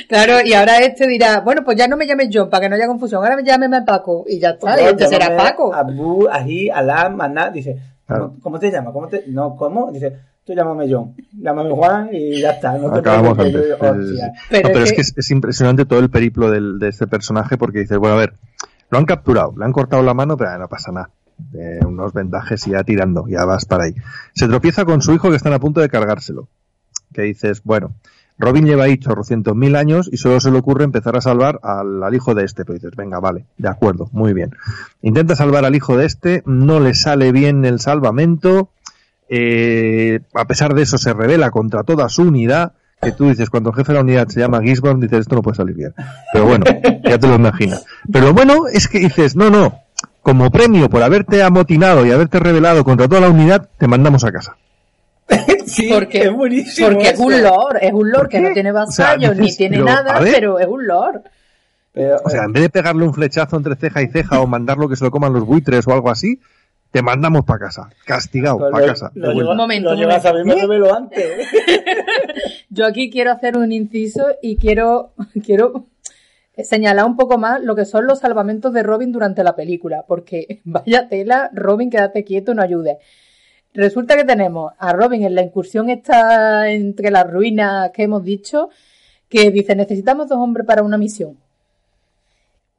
Claro, 0.08 0.40
y 0.46 0.54
ahora 0.54 0.80
este 0.80 1.08
dirá, 1.08 1.40
bueno, 1.40 1.64
pues 1.64 1.78
ya 1.78 1.88
no 1.88 1.96
me 1.96 2.06
llames 2.06 2.30
John, 2.32 2.50
para 2.50 2.62
que 2.62 2.70
no 2.70 2.76
haya 2.76 2.88
confusión, 2.88 3.24
ahora 3.24 3.36
me 3.38 3.44
llámeme 3.44 3.82
Paco, 3.84 4.26
y 4.28 4.40
ya 4.40 4.50
está, 4.52 4.80
y 4.82 4.86
este 4.86 5.08
será 5.08 5.36
Paco. 5.38 5.74
Abu, 5.74 6.28
Ají, 6.30 6.70
Alá, 6.70 7.10
Maná. 7.10 7.50
Dice, 7.50 7.78
Claro. 8.06 8.34
¿cómo, 8.42 8.60
te 8.60 8.70
llamas? 8.70 8.92
¿Cómo 8.94 9.08
te... 9.08 9.24
No, 9.28 9.56
¿cómo? 9.56 9.90
Dice, 9.92 10.14
tú 10.44 10.54
llámame 10.54 10.92
John. 10.92 11.16
Llámame 11.42 11.70
Juan 11.72 12.10
y 12.12 12.42
ya 12.42 12.52
está. 12.52 12.74
No 12.78 12.92
te 12.92 13.00
Acabamos 13.00 13.38
preocupes, 13.38 13.56
antes. 13.56 13.70
yo- 13.70 13.94
Sí, 13.94 14.02
sí, 14.02 14.08
sí. 14.08 14.12
hostia. 14.12 14.34
Pero 14.50 14.68
No, 14.68 14.74
pero 14.74 14.84
es 14.84 14.90
es 14.92 14.96
que 14.96 15.02
es, 15.02 15.14
es 15.18 15.32
impresionante 15.32 15.86
todo 15.86 16.00
el 16.00 16.10
periplo 16.10 16.52
del- 16.52 16.78
de 16.78 16.90
este 16.90 17.08
personaje 17.08 17.58
porque 17.58 17.80
dices, 17.80 17.98
bueno, 17.98 18.16
a 18.16 18.20
ver, 18.20 18.34
lo 18.90 18.98
han 18.98 19.06
capturado, 19.06 19.54
le 19.58 19.64
han 19.64 19.72
cortado 19.72 20.04
la 20.04 20.14
mano, 20.14 20.36
pero 20.36 20.58
no 20.58 20.68
pasa 20.68 20.92
nada. 20.92 21.10
Eh, 21.54 21.80
unos 21.86 22.14
vendajes 22.14 22.66
y 22.68 22.72
ya 22.72 22.84
tirando, 22.84 23.28
ya 23.28 23.46
vas 23.46 23.66
para 23.66 23.86
ahí. 23.86 23.96
Se 24.34 24.48
tropieza 24.48 24.86
con 24.86 25.02
su 25.02 25.14
hijo 25.14 25.30
que 25.30 25.36
están 25.36 25.54
a 25.54 25.60
punto 25.60 25.82
de 25.82 25.90
cargárselo. 25.90 26.48
Que 27.14 27.24
dices, 27.24 27.62
bueno, 27.64 27.94
Robin 28.38 28.66
lleva 28.66 28.86
ahí 28.86 28.98
chorrocientos 28.98 29.56
mil 29.56 29.76
años 29.76 30.10
y 30.12 30.18
solo 30.18 30.40
se 30.40 30.50
le 30.50 30.58
ocurre 30.58 30.84
empezar 30.84 31.16
a 31.16 31.22
salvar 31.22 31.60
al, 31.64 32.14
hijo 32.14 32.34
de 32.34 32.46
este. 32.46 32.66
Pero 32.66 32.76
dices, 32.76 32.96
venga, 32.96 33.20
vale, 33.20 33.46
de 33.58 33.70
acuerdo, 33.70 34.10
muy 34.12 34.34
bien. 34.34 34.52
Intenta 35.02 35.36
salvar 35.36 35.66
al 35.66 35.76
hijo 35.76 35.98
de 35.98 36.06
este, 36.06 36.42
no 36.46 36.80
le 36.80 36.94
sale 36.94 37.32
bien 37.32 37.66
el 37.66 37.80
salvamento. 37.80 38.70
eh, 39.30 40.22
a 40.34 40.46
pesar 40.46 40.74
de 40.74 40.82
eso 40.82 40.98
se 40.98 41.14
revela 41.14 41.52
contra 41.52 41.84
toda 41.84 42.10
su 42.10 42.24
unidad. 42.24 42.74
Que 43.02 43.12
tú 43.12 43.30
dices, 43.30 43.50
cuando 43.50 43.72
el 43.72 43.76
jefe 43.76 43.94
de 43.94 43.98
la 43.98 44.04
unidad 44.04 44.28
se 44.28 44.40
llama 44.40 44.62
Gisborne, 44.62 45.02
dices, 45.02 45.22
esto 45.22 45.36
no 45.36 45.42
puede 45.42 45.58
salir 45.58 45.76
bien. 45.76 45.94
Pero 46.34 46.46
bueno, 46.46 46.66
ya 47.04 47.18
te 47.18 47.28
lo 47.28 47.36
imaginas. 47.36 47.84
Pero 48.12 48.28
lo 48.28 48.34
bueno 48.34 48.68
es 48.72 48.88
que 48.88 49.00
dices, 49.00 49.36
no, 49.36 49.50
no, 49.50 49.80
como 50.22 50.50
premio 50.52 50.90
por 50.90 51.02
haberte 51.04 51.42
amotinado 51.44 52.06
y 52.06 52.12
haberte 52.12 52.40
rebelado 52.40 52.84
contra 52.84 53.08
toda 53.08 53.22
la 53.22 53.30
unidad, 53.30 53.70
te 53.78 53.88
mandamos 53.88 54.24
a 54.24 54.32
casa. 54.32 54.56
Sí, 55.66 55.88
Porque- 55.90 56.24
es 56.24 56.32
buenísimo. 56.34 56.90
Porque 56.90 57.10
es 57.10 57.20
un 57.20 57.42
lord, 57.42 57.78
es 57.82 57.94
un 57.94 58.12
lord 58.12 58.22
¿Por 58.24 58.30
que 58.30 58.40
no 58.42 58.52
tiene 58.54 58.72
O 58.72 58.74
sea, 58.88 59.06
vasallos 59.06 59.38
ni 59.38 59.56
tiene 59.56 59.78
pero, 59.78 59.86
nada, 59.86 60.20
pero 60.22 60.60
es 60.60 60.68
un 60.68 60.86
lord. 60.86 61.22
Pero, 61.94 62.18
O 62.26 62.30
sea, 62.30 62.44
en 62.44 62.52
vez 62.52 62.64
de 62.64 62.70
pegarle 62.70 63.06
un 63.06 63.14
flechazo 63.14 63.56
entre 63.56 63.76
ceja 63.78 64.02
y 64.02 64.08
ceja 64.08 64.42
o 64.42 64.48
mandarlo 64.48 64.90
que 64.90 64.96
se 64.98 65.06
lo 65.06 65.12
coman 65.12 65.32
los 65.32 65.46
buitres 65.46 65.88
o 65.88 65.94
algo 65.94 66.10
así, 66.10 66.40
te 66.92 67.02
mandamos 67.02 67.46
para 67.46 67.60
casa. 67.60 67.90
Castigado, 68.06 68.70
para 68.70 68.88
casa. 68.88 69.12
Lo, 69.16 69.32
lleva- 69.32 69.52
Un 69.52 69.58
momento, 69.58 69.90
lo 69.90 69.96
un 69.96 70.02
llevas 70.02 70.26
a 70.26 70.34
mí, 70.34 70.44
me 70.44 70.56
revelo 70.56 70.94
antes. 70.94 71.48
Yo 72.70 72.86
aquí 72.86 73.10
quiero 73.10 73.32
hacer 73.32 73.58
un 73.58 73.72
inciso 73.72 74.26
y 74.42 74.58
quiero, 74.58 75.14
quiero 75.46 75.86
señalar 76.64 77.06
un 77.06 77.16
poco 77.16 77.38
más 77.38 77.62
lo 77.62 77.76
que 77.76 77.86
son 77.86 78.06
los 78.06 78.20
salvamentos 78.20 78.74
de 78.74 78.84
Robin 78.84 79.12
durante 79.12 79.44
la 79.44 79.56
película, 79.56 80.06
porque 80.08 80.62
vaya 80.64 81.08
tela, 81.08 81.50
Robin, 81.54 81.90
quédate 81.90 82.24
quieto, 82.24 82.54
no 82.54 82.62
ayudes. 82.62 82.98
Resulta 83.74 84.18
que 84.18 84.26
tenemos 84.26 84.74
a 84.78 84.94
Robin 84.94 85.24
en 85.24 85.36
la 85.36 85.42
incursión 85.44 85.90
esta 85.90 86.70
entre 86.70 87.10
las 87.10 87.30
ruinas 87.30 87.92
que 87.92 88.04
hemos 88.04 88.24
dicho, 88.24 88.70
que 89.30 89.50
dice, 89.50 89.76
necesitamos 89.76 90.28
dos 90.28 90.40
hombres 90.40 90.68
para 90.68 90.84
una 90.84 90.98
misión. 90.98 91.38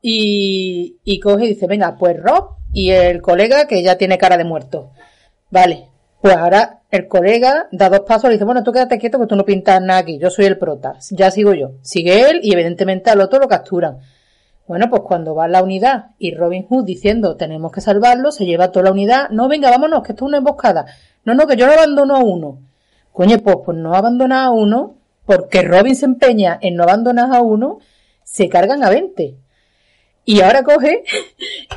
Y, 0.03 0.99
y 1.05 1.21
coge 1.21 1.47
y 1.47 1.49
dice, 1.51 1.67
venga, 1.67 1.97
pues 1.97 2.21
Rob 2.21 2.57
y 2.73 2.91
el 2.91 3.23
colega 3.23 3.67
que 3.67 3.83
ya 3.83 3.97
tiene 3.97 4.19
cara 4.19 4.37
de 4.37 4.45
muerto. 4.45 4.93
Vale, 5.51 5.89
pues 6.21 6.37
ahora 6.37 6.82
el 6.93 7.09
colega 7.09 7.69
da 7.73 7.89
dos 7.89 8.01
pasos 8.01 8.29
y 8.29 8.35
dice, 8.35 8.45
bueno, 8.45 8.63
tú 8.63 8.71
quédate 8.71 8.99
quieto 8.99 9.19
que 9.19 9.27
tú 9.27 9.35
no 9.35 9.47
pintas 9.47 9.81
nada 9.81 10.01
aquí, 10.01 10.19
yo 10.19 10.29
soy 10.29 10.45
el 10.45 10.59
prota, 10.59 10.99
ya 11.11 11.31
sigo 11.31 11.55
yo. 11.55 11.73
Sigue 11.81 12.29
él 12.29 12.41
y 12.43 12.53
evidentemente 12.53 13.11
al 13.11 13.23
otro 13.23 13.41
lo 13.41 13.49
capturan. 13.49 13.99
Bueno, 14.69 14.91
pues 14.91 15.01
cuando 15.01 15.35
va 15.35 15.49
la 15.49 15.63
unidad 15.63 16.11
y 16.19 16.35
Robin 16.35 16.67
Hood 16.69 16.85
diciendo 16.85 17.37
tenemos 17.37 17.73
que 17.73 17.81
salvarlo, 17.81 18.31
se 18.31 18.45
lleva 18.45 18.71
toda 18.71 18.85
la 18.85 18.93
unidad, 18.93 19.31
no, 19.31 19.49
venga, 19.49 19.71
vámonos, 19.71 20.03
que 20.03 20.13
esto 20.13 20.27
es 20.27 20.29
una 20.29 20.37
emboscada. 20.37 20.85
No, 21.25 21.35
no, 21.35 21.47
que 21.47 21.57
yo 21.57 21.67
no 21.67 21.73
abandono 21.73 22.15
a 22.15 22.19
uno. 22.19 22.59
Coño, 23.11 23.39
pues, 23.39 23.57
pues 23.65 23.79
no 23.79 23.95
abandona 23.95 24.45
a 24.45 24.51
uno, 24.51 24.97
porque 25.25 25.63
Robin 25.63 25.97
se 25.97 26.05
empeña 26.05 26.59
en 26.61 26.77
no 26.77 26.83
abandonar 26.83 27.35
a 27.35 27.41
uno, 27.41 27.79
se 28.23 28.51
cargan 28.51 28.85
a 28.85 28.91
20. 28.91 29.39
Y 30.25 30.41
ahora 30.41 30.63
coge, 30.63 31.03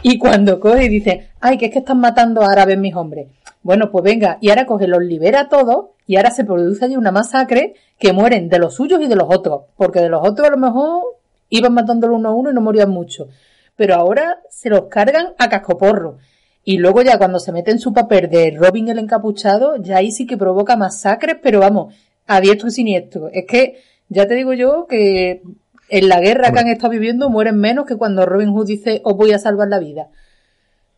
y 0.04 0.20
cuando 0.20 0.60
coge 0.60 0.86
y 0.86 0.90
dice, 0.90 1.30
ay, 1.42 1.58
que 1.58 1.66
es 1.66 1.72
que 1.72 1.80
están 1.80 2.00
matando 2.00 2.42
a 2.42 2.52
árabes 2.52 2.78
mis 2.78 2.96
hombres. 2.96 3.28
Bueno, 3.64 3.90
pues 3.92 4.04
venga, 4.04 4.38
y 4.42 4.50
ahora 4.50 4.68
coge, 4.68 4.88
los 4.88 5.02
libera 5.02 5.42
a 5.42 5.50
todos, 5.50 5.88
y 6.06 6.18
ahora 6.18 6.30
se 6.30 6.46
produce 6.46 6.86
allí 6.86 6.96
una 6.96 7.12
masacre 7.12 7.74
que 7.98 8.14
mueren 8.14 8.48
de 8.50 8.60
los 8.60 8.76
suyos 8.76 9.02
y 9.02 9.08
de 9.08 9.16
los 9.16 9.28
otros. 9.30 9.64
Porque 9.76 10.00
de 10.00 10.10
los 10.10 10.28
otros 10.28 10.48
a 10.48 10.52
lo 10.52 10.58
mejor 10.58 11.02
iban 11.50 11.74
matándolo 11.74 12.16
uno 12.16 12.30
a 12.30 12.34
uno 12.34 12.52
y 12.52 12.54
no 12.54 12.62
morían 12.62 12.92
mucho. 12.92 13.28
Pero 13.76 13.96
ahora 13.96 14.40
se 14.50 14.70
los 14.70 14.86
cargan 14.86 15.34
a 15.40 15.50
cascoporro. 15.50 16.20
Y 16.64 16.78
luego 16.78 17.02
ya 17.02 17.18
cuando 17.18 17.40
se 17.40 17.52
mete 17.52 17.72
en 17.72 17.80
su 17.80 17.94
papel 17.94 18.30
de 18.30 18.52
Robin 18.56 18.90
el 18.90 19.00
encapuchado, 19.00 19.78
ya 19.78 19.98
ahí 19.98 20.12
sí 20.12 20.26
que 20.26 20.38
provoca 20.38 20.76
masacres, 20.76 21.38
pero 21.42 21.60
vamos, 21.60 21.94
a 22.28 22.42
diestro 22.42 22.68
y 22.68 22.72
siniestro. 22.72 23.30
Es 23.32 23.46
que, 23.46 23.82
ya 24.10 24.28
te 24.28 24.36
digo 24.36 24.54
yo 24.54 24.86
que 24.88 25.42
en 25.90 26.10
la 26.10 26.20
guerra 26.20 26.52
que 26.52 26.60
han 26.60 26.68
estado 26.68 26.92
viviendo 26.92 27.30
mueren 27.30 27.60
menos 27.60 27.86
que 27.86 27.96
cuando 27.96 28.26
Robin 28.26 28.50
Hood 28.50 28.68
dice 28.68 29.02
os 29.04 29.16
voy 29.16 29.32
a 29.32 29.40
salvar 29.40 29.68
la 29.68 29.80
vida. 29.80 30.08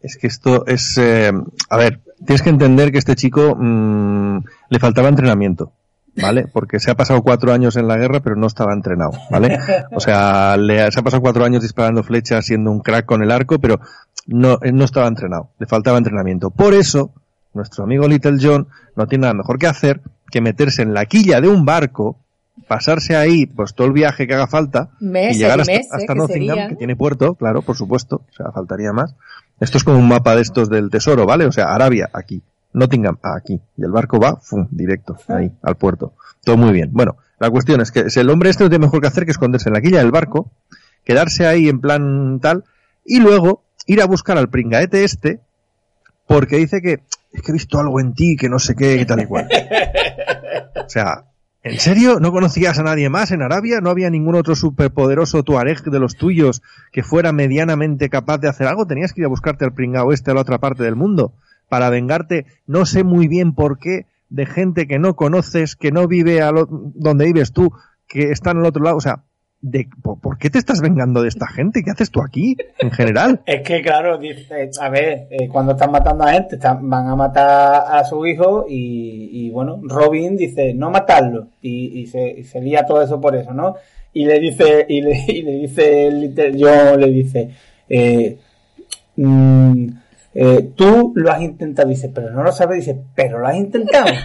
Es 0.02 0.17
que 0.17 0.28
esto 0.28 0.65
es... 0.67 0.97
eh, 0.97 1.32
a 1.69 1.78
ver, 1.78 2.00
tienes 2.26 2.41
que 2.41 2.50
entender 2.50 2.91
que 2.91 2.97
este 2.97 3.15
chico 3.15 3.56
mm, 3.58 4.39
le 4.69 4.80
faltaba 4.80 5.10
entrenamiento. 5.10 5.71
¿Vale? 6.19 6.47
Porque 6.54 6.80
se 6.80 6.89
ha 6.89 6.95
pasado 6.95 7.21
cuatro 7.21 7.54
años 7.54 7.76
en 7.76 7.88
la 7.88 7.97
guerra, 7.97 8.21
pero 8.21 8.36
no 8.36 8.47
estaba 8.47 8.73
entrenado, 8.73 9.12
¿vale? 9.30 9.60
O 9.91 10.00
sea, 10.00 10.58
le, 10.58 10.91
se 10.91 11.00
ha 11.00 11.04
pasado 11.04 11.21
cuatro 11.21 11.45
años 11.45 11.62
disparando 11.62 12.04
flechas, 12.04 12.45
siendo 12.45 12.71
un 12.71 12.80
crack 12.80 13.06
con 13.06 13.21
el 13.21 13.32
arco, 13.32 13.60
pero 13.60 13.80
no, 14.26 14.58
él 14.63 14.76
no 14.76 14.86
estaba 14.86 15.08
entrenado, 15.08 15.50
le 15.60 15.67
faltaba 15.67 16.00
entrenamiento. 16.00 16.50
Por 16.50 16.73
eso, 16.73 17.12
nuestro 17.54 17.84
amigo 17.84 18.08
Little 18.08 18.38
John 18.41 18.67
no 18.95 19.06
tiene 19.06 19.23
nada 19.23 19.36
mejor 19.36 19.60
que 19.60 19.67
hacer 19.67 20.02
que 20.30 20.41
meterse 20.41 20.82
en 20.82 20.93
la 20.93 21.06
quilla 21.06 21.41
de 21.41 21.47
un 21.47 21.65
barco, 21.65 22.17
pasarse 22.67 23.15
ahí, 23.15 23.46
pues 23.46 23.74
todo 23.74 23.88
el 23.88 23.93
viaje 23.93 24.28
que 24.28 24.34
haga 24.34 24.48
falta, 24.48 24.89
Meses 25.00 25.36
y 25.36 25.39
llegar 25.39 25.60
y 25.60 25.62
hasta, 25.62 25.74
meses, 25.74 25.91
hasta 25.91 26.13
que 26.13 26.20
Nottingham, 26.20 26.56
serían. 26.56 26.70
que 26.70 26.76
tiene 26.76 26.96
puerto, 26.96 27.36
claro, 27.36 27.62
por 27.62 27.76
supuesto, 27.76 28.24
o 28.30 28.34
sea, 28.34 28.52
faltaría 28.52 28.91
más. 28.93 29.15
Esto 29.60 29.78
es 29.78 29.84
como 29.84 29.98
un 29.98 30.08
mapa 30.08 30.36
de 30.36 30.41
estos 30.41 30.70
del 30.70 30.89
tesoro, 30.89 31.26
¿vale? 31.26 31.46
O 31.46 31.52
sea, 31.52 31.74
Arabia, 31.74 32.10
aquí. 32.13 32.41
Nottingham, 32.74 33.17
aquí. 33.24 33.60
Y 33.76 33.84
el 33.84 33.91
barco 33.91 34.20
va, 34.20 34.36
¡fum! 34.36 34.67
directo, 34.70 35.17
ahí, 35.28 35.52
al 35.63 35.76
puerto. 35.76 36.13
Todo 36.43 36.58
muy 36.58 36.72
bien. 36.72 36.89
Bueno, 36.91 37.17
la 37.39 37.50
cuestión 37.50 37.82
es 37.82 37.91
que 37.91 38.10
si 38.10 38.20
el 38.20 38.30
hombre 38.30 38.50
este 38.50 38.63
no 38.63 38.70
tiene 38.70 38.86
mejor 38.86 39.02
que 39.02 39.08
hacer 39.08 39.26
que 39.26 39.32
esconderse 39.32 39.70
en 39.70 39.74
la 39.74 39.82
quilla 39.82 40.00
del 40.00 40.12
barco, 40.12 40.52
quedarse 41.04 41.48
ahí 41.48 41.70
en 41.70 41.80
plan 41.80 42.39
tal, 42.39 42.63
y 43.06 43.20
luego 43.20 43.63
ir 43.88 44.02
a 44.02 44.06
buscar 44.06 44.38
al 44.38 44.50
pringaete 44.50 45.04
este, 45.04 45.39
porque 46.28 46.58
dice 46.58 46.82
que 46.82 47.02
es 47.32 47.41
que 47.41 47.52
he 47.52 47.54
visto 47.54 47.80
algo 47.80 48.00
en 48.00 48.13
ti, 48.13 48.36
que 48.36 48.50
no 48.50 48.60
sé 48.60 48.76
qué, 48.76 48.98
que 48.98 49.06
tal 49.06 49.22
y 49.22 49.26
cual. 49.26 49.48
O 50.86 50.89
sea, 50.89 51.26
¿en 51.63 51.80
serio? 51.80 52.20
¿No 52.20 52.32
conocías 52.32 52.80
a 52.80 52.84
nadie 52.84 53.10
más 53.10 53.32
en 53.32 53.41
Arabia? 53.41 53.82
¿No 53.82 53.89
había 53.89 54.10
ningún 54.10 54.36
otro 54.36 54.56
superpoderoso 54.56 55.43
tuareg 55.43 55.82
de 55.84 56.00
los 56.00 56.15
tuyos 56.15 56.62
que 56.91 57.04
fuera 57.04 57.32
medianamente 57.32 58.10
capaz 58.10 58.38
de 58.39 58.48
hacer 58.48 58.67
algo? 58.67 58.86
¿Tenías 58.88 59.13
que 59.13 59.22
ir 59.22 59.26
a 59.26 59.30
buscarte 59.30 59.65
al 59.65 59.74
pringao 59.74 60.13
este 60.13 60.32
a 60.32 60.34
la 60.34 60.41
otra 60.41 60.60
parte 60.60 60.84
del 60.84 60.96
mundo? 60.96 61.34
Para 61.70 61.89
vengarte, 61.89 62.46
no 62.65 62.86
sé 62.86 63.04
muy 63.04 63.28
bien 63.28 63.54
por 63.54 63.78
qué, 63.80 64.06
de 64.30 64.46
gente 64.46 64.88
que 64.88 65.00
no 65.00 65.15
conoces, 65.15 65.76
que 65.76 65.91
no 65.91 66.08
vive 66.08 66.41
a 66.41 66.52
lo- 66.52 66.67
donde 66.70 67.26
vives 67.26 67.52
tú, 67.52 67.72
que 68.08 68.32
están 68.32 68.58
al 68.58 68.65
otro 68.65 68.84
lado. 68.84 68.98
O 68.98 69.02
sea, 69.02 69.24
de, 69.62 69.88
¿por, 70.02 70.38
qué 70.38 70.50
te 70.50 70.60
estás 70.60 70.82
vengando 70.82 71.22
de 71.22 71.30
esta 71.30 71.48
gente? 71.48 71.84
¿Qué 71.84 71.91
haces 71.91 72.12
tú 72.12 72.22
aquí, 72.22 72.56
en 72.80 72.91
general? 72.91 73.41
Es 73.46 73.62
que, 73.62 73.82
claro, 73.82 74.17
dice, 74.17 74.70
a 74.80 74.89
ver, 74.89 75.28
eh, 75.30 75.48
cuando 75.50 75.74
están 75.74 75.91
matando 75.91 76.24
a 76.24 76.34
gente, 76.34 76.58
van 76.58 77.08
a 77.08 77.15
matar 77.15 77.86
a 77.89 78.04
su 78.04 78.26
hijo 78.26 78.65
y, 78.67 79.30
y, 79.32 79.50
bueno, 79.50 79.80
Robin 79.84 80.38
dice, 80.38 80.74
no 80.74 80.91
matarlo. 80.91 81.48
Y, 81.62 82.06
se, 82.08 82.30
y 82.30 82.43
se 82.43 82.62
lía 82.62 82.86
todo 82.86 83.02
eso 83.02 83.20
por 83.20 83.36
eso, 83.36 83.54
¿no? 83.54 83.76
Y 84.13 84.26
le 84.26 84.39
dice, 84.39 84.86
y 84.88 85.02
le, 85.02 85.26
le 85.43 85.52
dice, 85.52 86.12
John 86.58 87.00
le 87.00 87.12
dice, 87.12 87.50
eh, 87.89 88.38
mm, 89.15 89.88
eh, 90.39 90.69
tú 90.76 91.13
lo 91.15 91.32
has 91.32 91.41
intentado, 91.41 91.89
dice, 91.89 92.12
pero 92.13 92.30
no 92.30 92.43
lo 92.43 92.52
sabes, 92.52 92.86
dice, 92.86 92.95
pero 93.15 93.39
lo 93.39 93.47
has 93.47 93.56
intentado. 93.56 94.06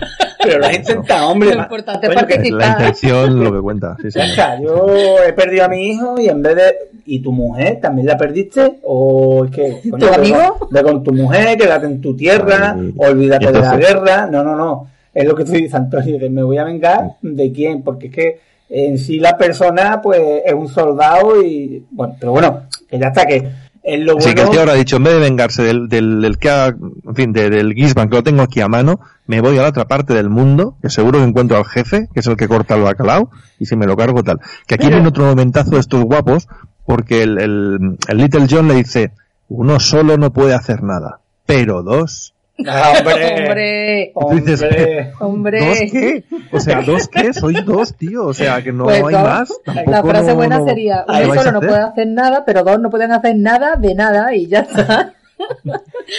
Pero 0.44 0.58
lo 0.58 0.66
has 0.66 0.74
intentado, 0.74 1.30
hombre. 1.30 1.54
Lo 1.54 1.62
importante 1.62 2.08
es 2.08 2.12
coño, 2.12 2.26
que- 2.26 2.34
participar. 2.34 2.60
La 2.60 2.72
intención 2.72 3.44
lo 3.44 3.52
que 3.52 3.60
cuenta. 3.60 3.96
Sí, 4.02 4.10
ya 4.10 4.24
sí. 4.24 4.30
está, 4.30 4.60
yo 4.60 4.86
he 5.24 5.32
perdido 5.34 5.64
a 5.66 5.68
mi 5.68 5.86
hijo 5.86 6.20
y 6.20 6.28
en 6.28 6.42
vez 6.42 6.56
de. 6.56 6.74
¿Y 7.06 7.20
tu 7.20 7.30
mujer 7.30 7.78
también 7.80 8.08
la 8.08 8.16
perdiste? 8.16 8.80
¿O 8.82 9.44
es 9.44 9.52
que.? 9.52 9.80
¿Tu 9.88 10.06
amigo? 10.08 10.68
Ve 10.68 10.82
con 10.82 11.04
tu 11.04 11.12
mujer, 11.12 11.56
quédate 11.56 11.86
en 11.86 12.00
tu 12.00 12.16
tierra, 12.16 12.74
Ay, 12.76 12.92
olvídate 12.96 13.52
de 13.52 13.60
la 13.60 13.76
guerra. 13.76 14.26
No, 14.26 14.42
no, 14.42 14.56
no. 14.56 14.88
Es 15.14 15.24
lo 15.24 15.36
que 15.36 15.44
tú 15.44 15.52
dices, 15.52 15.74
Antonio, 15.74 16.18
que 16.18 16.28
me 16.28 16.42
voy 16.42 16.58
a 16.58 16.64
vengar 16.64 17.12
de 17.22 17.52
quién, 17.52 17.82
porque 17.82 18.08
es 18.08 18.12
que 18.12 18.40
en 18.68 18.98
sí 18.98 19.20
la 19.20 19.38
persona, 19.38 20.00
pues, 20.02 20.20
es 20.44 20.52
un 20.52 20.66
soldado 20.68 21.40
y. 21.40 21.86
Bueno, 21.88 22.16
pero 22.18 22.32
bueno, 22.32 22.62
que 22.88 22.98
ya 22.98 23.06
está, 23.06 23.24
que. 23.26 23.48
Lo 23.84 24.20
Sí, 24.20 24.34
que 24.34 24.42
el 24.42 24.50
tío 24.50 24.60
habrá 24.60 24.74
dicho, 24.74 24.96
en 24.96 25.04
vez 25.04 25.14
de 25.14 25.20
vengarse 25.20 25.62
del, 25.62 25.88
del, 25.88 26.20
del 26.20 26.38
que 26.38 26.50
ha, 26.50 26.66
en 26.68 27.14
fin, 27.14 27.32
de- 27.32 27.50
del 27.50 27.72
Gisban, 27.74 28.08
que 28.08 28.16
lo 28.16 28.22
tengo 28.22 28.42
aquí 28.42 28.60
a 28.60 28.68
mano, 28.68 29.00
me 29.26 29.40
voy 29.40 29.58
a 29.58 29.62
la 29.62 29.68
otra 29.68 29.86
parte 29.86 30.14
del 30.14 30.28
mundo, 30.30 30.76
que 30.82 30.88
seguro 30.90 31.18
que 31.18 31.24
encuentro 31.24 31.56
al 31.56 31.64
jefe, 31.64 32.08
que 32.14 32.20
es 32.20 32.26
el 32.26 32.36
que 32.36 32.48
corta 32.48 32.74
el 32.76 32.82
bacalao, 32.82 33.30
y 33.58 33.66
si 33.66 33.74
me 33.76 33.86
lo 33.86 33.96
cargo 33.96 34.22
tal. 34.22 34.40
Que 34.66 34.76
aquí 34.76 34.86
viene 34.88 35.08
otro 35.08 35.24
momentazo 35.24 35.70
de 35.72 35.80
estos 35.80 36.02
guapos, 36.04 36.48
porque 36.86 37.22
el, 37.22 37.38
el, 37.38 37.98
el 38.08 38.16
Little 38.18 38.46
John 38.50 38.68
le 38.68 38.74
dice, 38.74 39.12
uno 39.48 39.80
solo 39.80 40.16
no 40.16 40.32
puede 40.32 40.54
hacer 40.54 40.82
nada, 40.82 41.20
pero 41.46 41.82
dos. 41.82 42.34
Ah, 42.68 42.92
hombre, 42.98 44.12
Hombre, 44.12 44.12
hombre. 44.14 45.12
hombre. 45.20 45.60
¿Dos 45.60 45.78
qué? 45.92 46.24
O 46.52 46.60
sea, 46.60 46.82
¿dos 46.82 47.08
qué? 47.08 47.32
Sois 47.32 47.64
dos, 47.64 47.94
tío. 47.96 48.26
O 48.26 48.34
sea, 48.34 48.62
que 48.62 48.72
no 48.72 48.84
Pues 48.84 48.96
hay 49.02 49.12
dos. 49.12 49.12
más. 49.22 49.52
La 49.86 50.02
frase 50.02 50.28
no- 50.28 50.34
buena 50.36 50.58
no- 50.58 50.64
sería, 50.66 51.04
¿qué 51.06 51.24
uno 51.24 51.34
solo 51.34 51.52
no 51.52 51.60
puede 51.60 51.80
hacer 51.80 52.06
nada, 52.08 52.44
pero 52.44 52.62
dos 52.64 52.80
no 52.80 52.90
pueden 52.90 53.12
hacer 53.12 53.36
nada 53.36 53.76
de 53.76 53.94
nada 53.94 54.34
y 54.34 54.46
ya 54.48 54.60
está. 54.60 55.14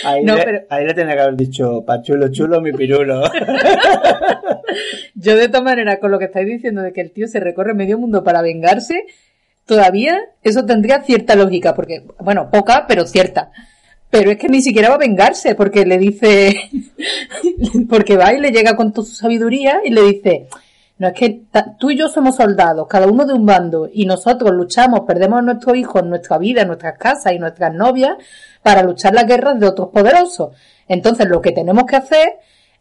Ahí, 0.06 0.24
No, 0.26 0.36
le, 0.36 0.44
pero- 0.44 0.60
ahí 0.70 0.86
le 0.86 0.94
tenía 0.94 1.16
que 1.16 1.22
haber 1.22 1.36
dicho, 1.36 1.84
pa' 1.86 2.02
chulo, 2.02 2.30
chulo, 2.32 2.60
mi 2.60 2.74
pirulo. 2.74 3.24
Yo 5.16 5.36
de 5.38 5.48
todas 5.48 5.64
maneras, 5.64 6.00
con 6.00 6.12
lo 6.12 6.20
que 6.20 6.26
estáis 6.26 6.48
diciendo 6.48 6.82
de 6.82 6.92
que 6.94 7.02
el 7.02 7.12
tío 7.12 7.28
se 7.28 7.40
recorre 7.40 7.74
medio 7.74 7.98
mundo 7.98 8.24
para 8.24 8.42
vengarse, 8.42 9.06
todavía 9.66 10.20
eso 10.44 10.66
tendría 10.66 11.02
cierta 11.04 11.36
lógica, 11.36 11.74
porque, 11.76 12.04
bueno, 12.20 12.50
poca, 12.52 12.86
pero 12.88 13.06
cierta. 13.06 13.52
Pero 14.14 14.30
es 14.30 14.38
que 14.38 14.48
ni 14.48 14.62
siquiera 14.62 14.90
va 14.90 14.96
a 14.96 15.00
vengarse, 15.00 15.56
porque 15.56 15.88
le 15.88 15.98
dice, 15.98 16.70
porque 17.90 18.16
va 18.16 18.32
y 18.32 18.40
le 18.40 18.52
llega 18.52 18.76
con 18.76 18.94
toda 18.94 19.08
su 19.08 19.16
sabiduría 19.16 19.82
y 19.84 19.90
le 19.90 20.04
dice, 20.04 20.50
no 21.00 21.08
es 21.08 21.14
que 21.16 21.42
tú 21.80 21.90
y 21.90 21.98
yo 21.98 22.08
somos 22.10 22.36
soldados, 22.36 22.86
cada 22.88 23.08
uno 23.08 23.26
de 23.26 23.34
un 23.34 23.44
bando, 23.44 23.90
y 23.92 24.06
nosotros 24.06 24.52
luchamos, 24.52 25.00
perdemos 25.08 25.40
a 25.40 25.42
nuestros 25.42 25.76
hijos, 25.76 26.06
nuestra 26.06 26.38
vida, 26.38 26.64
nuestras 26.64 26.96
casas 27.00 27.34
y 27.34 27.40
nuestras 27.40 27.74
novias 27.74 28.12
para 28.62 28.84
luchar 28.84 29.16
las 29.16 29.26
guerras 29.26 29.60
de 29.60 29.66
otros 29.66 29.90
poderosos. 29.90 30.56
Entonces 30.88 31.28
lo 31.28 31.42
que 31.42 31.52
tenemos 31.52 31.86
que 31.86 31.96
hacer 31.96 32.34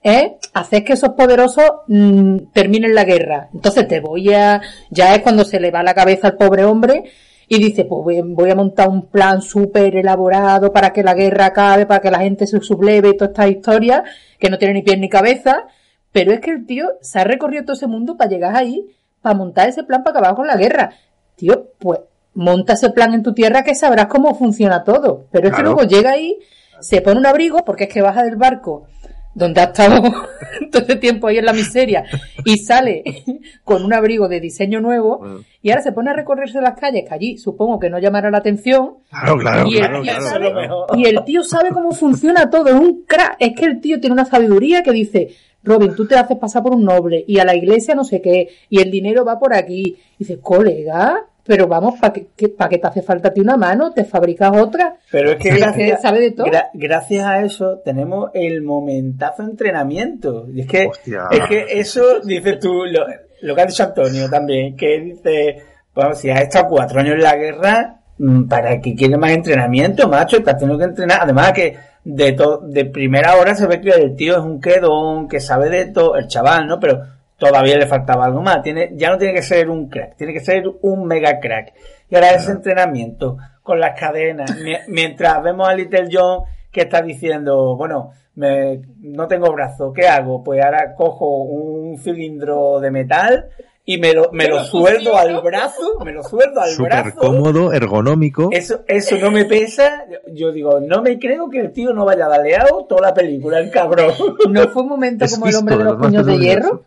es 0.03 0.33
hacer 0.53 0.85
que 0.85 0.93
esos 0.93 1.15
poderosos 1.15 1.65
mm, 1.87 2.53
terminen 2.53 2.95
la 2.95 3.05
guerra. 3.05 3.49
Entonces 3.55 3.89
te 3.89 4.01
voy 4.01 4.35
a, 4.35 4.61
ya 4.91 5.15
es 5.15 5.23
cuando 5.23 5.47
se 5.47 5.61
le 5.61 5.71
va 5.71 5.83
la 5.83 5.95
cabeza 5.95 6.29
al 6.29 6.37
pobre 6.37 6.67
hombre 6.67 7.05
y 7.49 7.59
dice, 7.59 7.85
pues 7.85 8.23
voy, 8.25 8.51
a 8.51 8.55
montar 8.55 8.89
un 8.89 9.07
plan 9.07 9.43
súper 9.43 9.97
elaborado 9.97 10.73
para 10.73 10.93
que 10.93 11.03
la 11.03 11.15
guerra 11.15 11.47
acabe, 11.47 11.87
para 11.87 12.01
que 12.01 12.11
la 12.11 12.21
gente 12.21 12.47
se 12.47 12.61
subleve 12.61 13.11
y 13.11 13.17
toda 13.17 13.31
esta 13.31 13.49
historia 13.49 14.05
que 14.39 14.49
no 14.51 14.59
tiene 14.59 14.75
ni 14.75 14.83
pies 14.83 14.99
ni 14.99 15.09
cabeza. 15.09 15.67
Pero 16.13 16.33
es 16.33 16.41
que 16.41 16.51
el 16.51 16.67
tío 16.67 16.93
se 17.01 17.19
ha 17.19 17.25
recorrido 17.25 17.65
todo 17.65 17.75
ese 17.75 17.87
mundo 17.87 18.17
para 18.17 18.31
llegar 18.31 18.57
ahí, 18.57 18.87
para 19.21 19.35
montar 19.35 19.69
ese 19.69 19.83
plan 19.85 20.03
para 20.03 20.19
acabar 20.19 20.37
con 20.37 20.47
la 20.47 20.57
guerra. 20.57 20.91
Tío, 21.37 21.69
pues 21.79 22.01
monta 22.35 22.75
ese 22.75 22.91
plan 22.91 23.15
en 23.15 23.23
tu 23.23 23.35
tierra 23.35 23.63
que 23.63 23.75
sabrás 23.75 24.07
cómo 24.07 24.35
funciona 24.35 24.85
todo. 24.85 25.27
Pero 25.31 25.49
es 25.49 25.55
que 25.55 25.63
luego 25.63 25.83
llega 25.83 26.13
ahí, 26.13 26.39
se 26.81 27.01
pone 27.01 27.19
un 27.19 27.27
abrigo, 27.27 27.65
porque 27.65 27.85
es 27.85 27.91
que 27.93 28.03
baja 28.03 28.23
del 28.23 28.37
barco 28.37 28.87
donde 29.35 29.61
ha 29.61 29.65
estado 29.65 30.03
todo 30.71 30.83
ese 30.83 30.97
tiempo 30.97 31.27
ahí 31.27 31.39
en 31.39 31.47
la 31.47 31.53
miseria 31.53 32.05
y 32.45 32.59
sale 32.59 33.03
con 33.65 33.85
un 33.85 33.93
abrigo 33.93 34.29
de 34.29 34.41
diseño 34.41 34.81
nuevo 34.81 35.41
y 35.61 35.71
ahora 35.71 35.83
se 35.83 35.93
pone 35.93 36.11
a 36.11 36.15
recorrerse 36.15 36.61
las 36.61 36.79
calles 36.79 37.05
que 37.09 37.15
allí 37.15 37.39
supongo 37.39 37.79
que 37.79 37.91
no 37.91 37.99
llamará 37.99 38.31
la 38.31 38.39
atención 38.39 38.97
Claro, 39.11 39.39
claro, 39.39 39.69
y, 39.69 39.77
el 39.77 39.81
claro, 39.81 40.03
tío 40.03 40.13
claro, 40.13 40.27
sabe, 40.27 40.51
claro. 40.53 40.87
y 40.95 41.05
el 41.05 41.25
tío 41.25 41.45
sabe 41.45 41.71
cómo 41.71 41.93
funciona 41.93 42.49
todo, 42.49 42.69
es 42.69 42.75
un 42.75 43.05
crack. 43.05 43.37
Es 43.39 43.53
que 43.55 43.67
el 43.67 43.81
tío 43.81 44.01
tiene 44.01 44.15
una 44.15 44.25
sabiduría 44.25 44.83
que 44.83 44.93
dice, 44.93 45.35
Robin, 45.65 45.95
tú 45.95 46.07
te 46.07 46.17
haces 46.17 46.37
pasar 46.39 46.63
por 46.63 46.75
un 46.75 46.85
noble 46.85 47.25
y 47.27 47.39
a 47.39 47.45
la 47.45 47.55
iglesia 47.55 47.95
no 47.95 48.05
sé 48.05 48.21
qué, 48.21 48.49
y 48.69 48.81
el 48.81 48.91
dinero 48.91 49.25
va 49.25 49.39
por 49.39 49.55
aquí. 49.55 49.97
Y 50.19 50.25
dice, 50.25 50.39
colega, 50.41 51.25
pero 51.45 51.67
vamos, 51.67 51.99
¿para 52.01 52.13
qué, 52.13 52.27
qué- 52.37 52.49
pa' 52.49 52.69
qué 52.69 52.79
te 52.79 52.87
hace 52.87 53.03
falta 53.03 53.29
a 53.29 53.33
ti 53.33 53.41
una 53.41 53.57
mano? 53.57 53.93
¿Te 53.93 54.05
fabricas 54.05 54.57
otra? 54.57 54.97
Pero 55.11 55.31
es 55.33 55.37
que 55.39 55.51
gracias, 55.57 56.03
sabe 56.03 56.21
de 56.21 56.31
todo. 56.33 56.47
gra- 56.47 56.71
gracias 56.75 57.25
a 57.27 57.43
eso 57.45 57.81
tenemos 57.85 58.31
el 58.35 58.63
momentazo 58.63 59.43
entrenamiento. 59.43 60.47
Y 60.53 60.61
es 60.63 60.67
que, 60.67 60.87
Hostia. 60.87 61.25
es 61.31 61.41
que 61.49 61.67
eso, 61.81 62.21
dices 62.21 62.59
tú, 62.61 62.85
lo, 62.85 63.05
lo 63.43 63.55
que 63.55 63.61
ha 63.61 63.67
dicho 63.67 63.83
Antonio 63.83 64.29
también, 64.31 64.77
que 64.77 65.01
dice, 65.01 65.57
bueno, 65.95 66.15
si 66.15 66.31
has 66.31 66.43
estado 66.43 66.69
cuatro 66.69 67.01
años 67.01 67.15
en 67.15 67.23
la 67.23 67.37
guerra, 67.37 68.02
¿para 68.49 68.81
qué 68.81 68.95
quieres 68.95 69.19
más 69.19 69.31
entrenamiento, 69.33 70.09
macho? 70.09 70.37
Estás 70.39 70.59
teniendo 70.59 70.79
que 70.79 70.91
entrenar. 70.91 71.21
Además 71.23 71.53
que 71.53 71.77
de 72.05 72.37
de 72.65 72.85
primera 72.87 73.37
hora 73.37 73.55
se 73.55 73.67
ve 73.67 73.81
que 73.81 73.91
el 73.91 74.17
tío 74.17 74.33
es 74.37 74.43
un 74.43 74.61
quedón, 74.61 75.29
que 75.29 75.41
sabe 75.41 75.69
de 75.71 75.87
todo, 75.87 76.17
el 76.17 76.27
chaval, 76.29 76.67
¿no? 76.67 76.79
Pero 76.81 77.01
todavía 77.39 77.77
le 77.77 77.87
faltaba 77.87 78.25
algo 78.27 78.43
más. 78.43 78.63
Tiene, 78.63 78.91
ya 78.95 79.11
no 79.11 79.19
tiene 79.19 79.35
que 79.35 79.43
ser 79.43 79.69
un 79.71 79.89
crack, 79.89 80.17
tiene 80.17 80.33
que 80.33 80.41
ser 80.41 80.65
un 80.83 81.07
mega 81.07 81.41
crack. 81.41 81.73
Y 82.09 82.15
ahora 82.15 82.31
ese 82.33 82.53
entrenamiento 82.53 83.37
con 83.63 83.81
las 83.81 83.99
cadenas, 83.99 84.57
mi- 84.63 84.77
mientras 84.89 85.43
vemos 85.43 85.69
a 85.69 85.75
Little 85.75 86.09
John 86.13 86.45
que 86.71 86.83
está 86.83 87.03
diciendo, 87.03 87.77
bueno, 87.77 88.13
me, 88.35 88.81
no 89.01 89.27
tengo 89.29 89.53
brazo, 89.53 89.93
¿qué 89.93 90.09
hago? 90.09 90.43
Pues 90.43 90.63
ahora 90.65 90.95
cojo 90.95 91.43
un 91.43 91.99
cilindro 91.99 92.81
de 92.81 92.91
metal 92.91 93.47
y 93.85 93.99
me 93.99 94.13
lo, 94.13 94.31
me 94.33 94.47
lo 94.47 94.63
sueldo 94.65 95.17
al 95.17 95.41
brazo, 95.43 95.99
me 96.05 96.13
lo 96.13 96.23
sueldo 96.23 96.61
al 96.61 96.71
Súper 96.71 96.93
brazo. 97.03 97.19
cómodo, 97.19 97.73
ergonómico. 97.73 98.49
Eso, 98.53 98.81
eso 98.87 99.17
no 99.19 99.31
me 99.33 99.45
pesa. 99.45 100.05
Yo 100.33 100.53
digo, 100.53 100.79
no 100.81 101.03
me 101.03 101.19
creo 101.19 101.51
que 101.51 101.59
el 101.61 101.73
tío 101.73 101.93
no 101.93 102.05
vaya 102.05 102.29
daleado 102.29 102.85
toda 102.89 103.09
la 103.09 103.15
película, 103.15 103.59
el 103.59 103.71
cabrón. 103.71 104.13
¿No 104.51 104.69
fue 104.69 104.83
un 104.83 104.89
momento 104.89 105.25
Es 105.25 105.35
como 105.35 105.47
el 105.49 105.57
hombre 105.57 105.77
de 105.79 105.85
los 105.85 105.97
puños 105.97 106.25
de 106.27 106.39
hierro? 106.39 106.85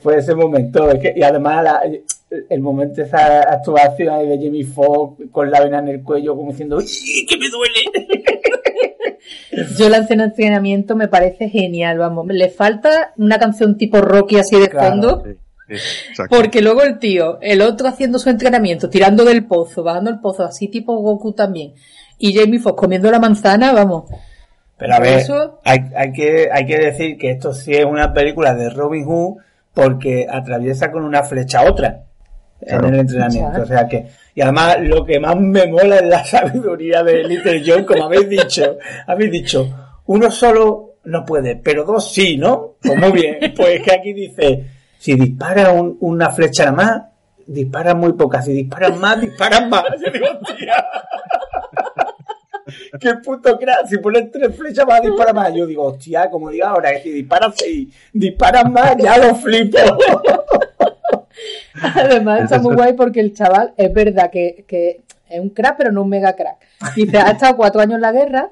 Fue 0.00 0.18
ese 0.18 0.34
momento. 0.34 0.90
es 0.90 1.00
que- 1.00 1.14
y 1.16 1.22
además 1.22 1.64
la- 1.64 1.82
el 2.48 2.60
momento 2.60 2.96
de 3.00 3.02
esa 3.06 3.40
actuación 3.42 4.28
de 4.28 4.38
Jimmy 4.38 4.64
Fox 4.64 5.22
con 5.30 5.50
la 5.50 5.60
vena 5.62 5.78
en 5.80 5.88
el 5.88 6.02
cuello 6.02 6.34
como 6.36 6.50
diciendo, 6.50 6.78
¡Uy, 6.78 7.26
que 7.28 7.36
me 7.36 7.48
duele! 7.48 7.84
Yo 9.78 9.88
la 9.88 9.98
escena 9.98 10.24
de 10.24 10.28
entrenamiento 10.30 10.96
me 10.96 11.08
parece 11.08 11.48
genial, 11.48 11.98
vamos. 11.98 12.26
Le 12.28 12.48
falta 12.48 13.12
una 13.16 13.38
canción 13.38 13.76
tipo 13.76 14.00
Rocky 14.00 14.36
así 14.38 14.58
de 14.58 14.68
Claro, 14.68 14.88
fondo. 14.88 15.22
Sí, 15.24 15.32
sí, 15.68 15.74
exacto. 16.10 16.36
Porque 16.36 16.60
luego 16.62 16.82
el 16.82 16.98
tío, 16.98 17.38
el 17.40 17.62
otro 17.62 17.88
haciendo 17.88 18.18
su 18.18 18.30
entrenamiento, 18.30 18.88
tirando 18.90 19.24
del 19.24 19.46
pozo, 19.46 19.82
bajando 19.82 20.10
el 20.10 20.20
pozo, 20.20 20.44
así 20.44 20.68
tipo 20.68 20.96
Goku 20.96 21.32
también. 21.32 21.72
Y 22.18 22.34
Jamie 22.34 22.58
Foxx 22.60 22.78
comiendo 22.80 23.10
la 23.10 23.18
manzana, 23.20 23.72
vamos. 23.72 24.04
Pero 24.76 24.94
a 24.94 24.98
ver, 25.00 25.18
Eso- 25.20 25.60
hay, 25.64 25.78
hay, 25.96 26.12
que, 26.12 26.48
hay 26.52 26.66
que 26.66 26.78
decir 26.78 27.16
que 27.18 27.30
esto 27.30 27.52
sí 27.52 27.72
es 27.74 27.84
una 27.84 28.12
película 28.12 28.54
de 28.54 28.70
Robin 28.70 29.04
Hood 29.04 29.36
porque 29.72 30.26
atraviesa 30.30 30.90
con 30.90 31.04
una 31.04 31.22
flecha 31.22 31.60
a 31.60 31.70
otra 31.70 32.02
Claro. 32.66 32.88
en 32.88 32.94
el 32.94 33.00
entrenamiento. 33.00 33.50
Claro. 33.50 33.64
O 33.64 33.66
sea 33.66 33.88
que, 33.88 34.06
y 34.34 34.40
además 34.40 34.78
lo 34.80 35.04
que 35.04 35.20
más 35.20 35.36
me 35.36 35.66
mola 35.66 35.96
es 35.96 36.06
la 36.06 36.24
sabiduría 36.24 37.02
de 37.02 37.24
Little 37.24 37.62
John, 37.64 37.84
como 37.84 38.04
habéis 38.04 38.28
dicho. 38.28 38.78
Habéis 39.06 39.30
dicho, 39.30 39.68
uno 40.06 40.30
solo 40.30 40.94
no 41.04 41.24
puede, 41.24 41.56
pero 41.56 41.84
dos 41.84 42.12
sí, 42.12 42.36
¿no? 42.36 42.74
Pues 42.82 42.98
muy 42.98 43.12
bien. 43.12 43.52
Pues 43.56 43.82
que 43.82 43.92
aquí 43.92 44.12
dice, 44.12 44.64
si 44.98 45.14
dispara 45.14 45.70
un- 45.70 45.96
una 46.00 46.30
flecha 46.30 46.72
más, 46.72 47.02
disparan 47.46 47.98
muy 47.98 48.14
pocas. 48.14 48.44
Si 48.44 48.52
disparan 48.52 48.98
más, 48.98 49.20
disparan 49.20 49.68
más. 49.68 49.84
Yo 50.04 50.10
digo, 50.10 50.26
"Hostia". 50.40 50.84
Qué 52.98 53.14
puto 53.22 53.58
crack, 53.58 53.86
si 53.88 53.98
pones 53.98 54.30
tres 54.30 54.56
flechas 54.56 54.86
vas 54.86 55.02
a 55.28 55.32
más. 55.34 55.52
Yo 55.54 55.66
digo, 55.66 55.84
hostia, 55.84 56.30
como 56.30 56.48
diga 56.50 56.70
ahora, 56.70 56.92
que 56.92 57.02
si 57.02 57.10
disparan 57.10 57.52
seis, 57.54 57.88
disparan 58.12 58.72
más, 58.72 58.96
ya 58.96 59.18
lo 59.18 59.34
flipo. 59.34 59.78
Además 61.94 62.42
está 62.42 62.58
muy 62.58 62.74
guay 62.74 62.92
porque 62.92 63.20
el 63.20 63.34
chaval 63.34 63.74
es 63.76 63.92
verdad 63.92 64.30
que, 64.30 64.64
que 64.66 65.02
es 65.28 65.40
un 65.40 65.50
crack, 65.50 65.76
pero 65.76 65.92
no 65.92 66.02
un 66.02 66.08
mega 66.08 66.34
crack. 66.34 66.58
Dice, 66.94 67.18
ha 67.18 67.32
estado 67.32 67.56
cuatro 67.56 67.80
años 67.80 67.96
en 67.96 68.02
la 68.02 68.12
guerra, 68.12 68.50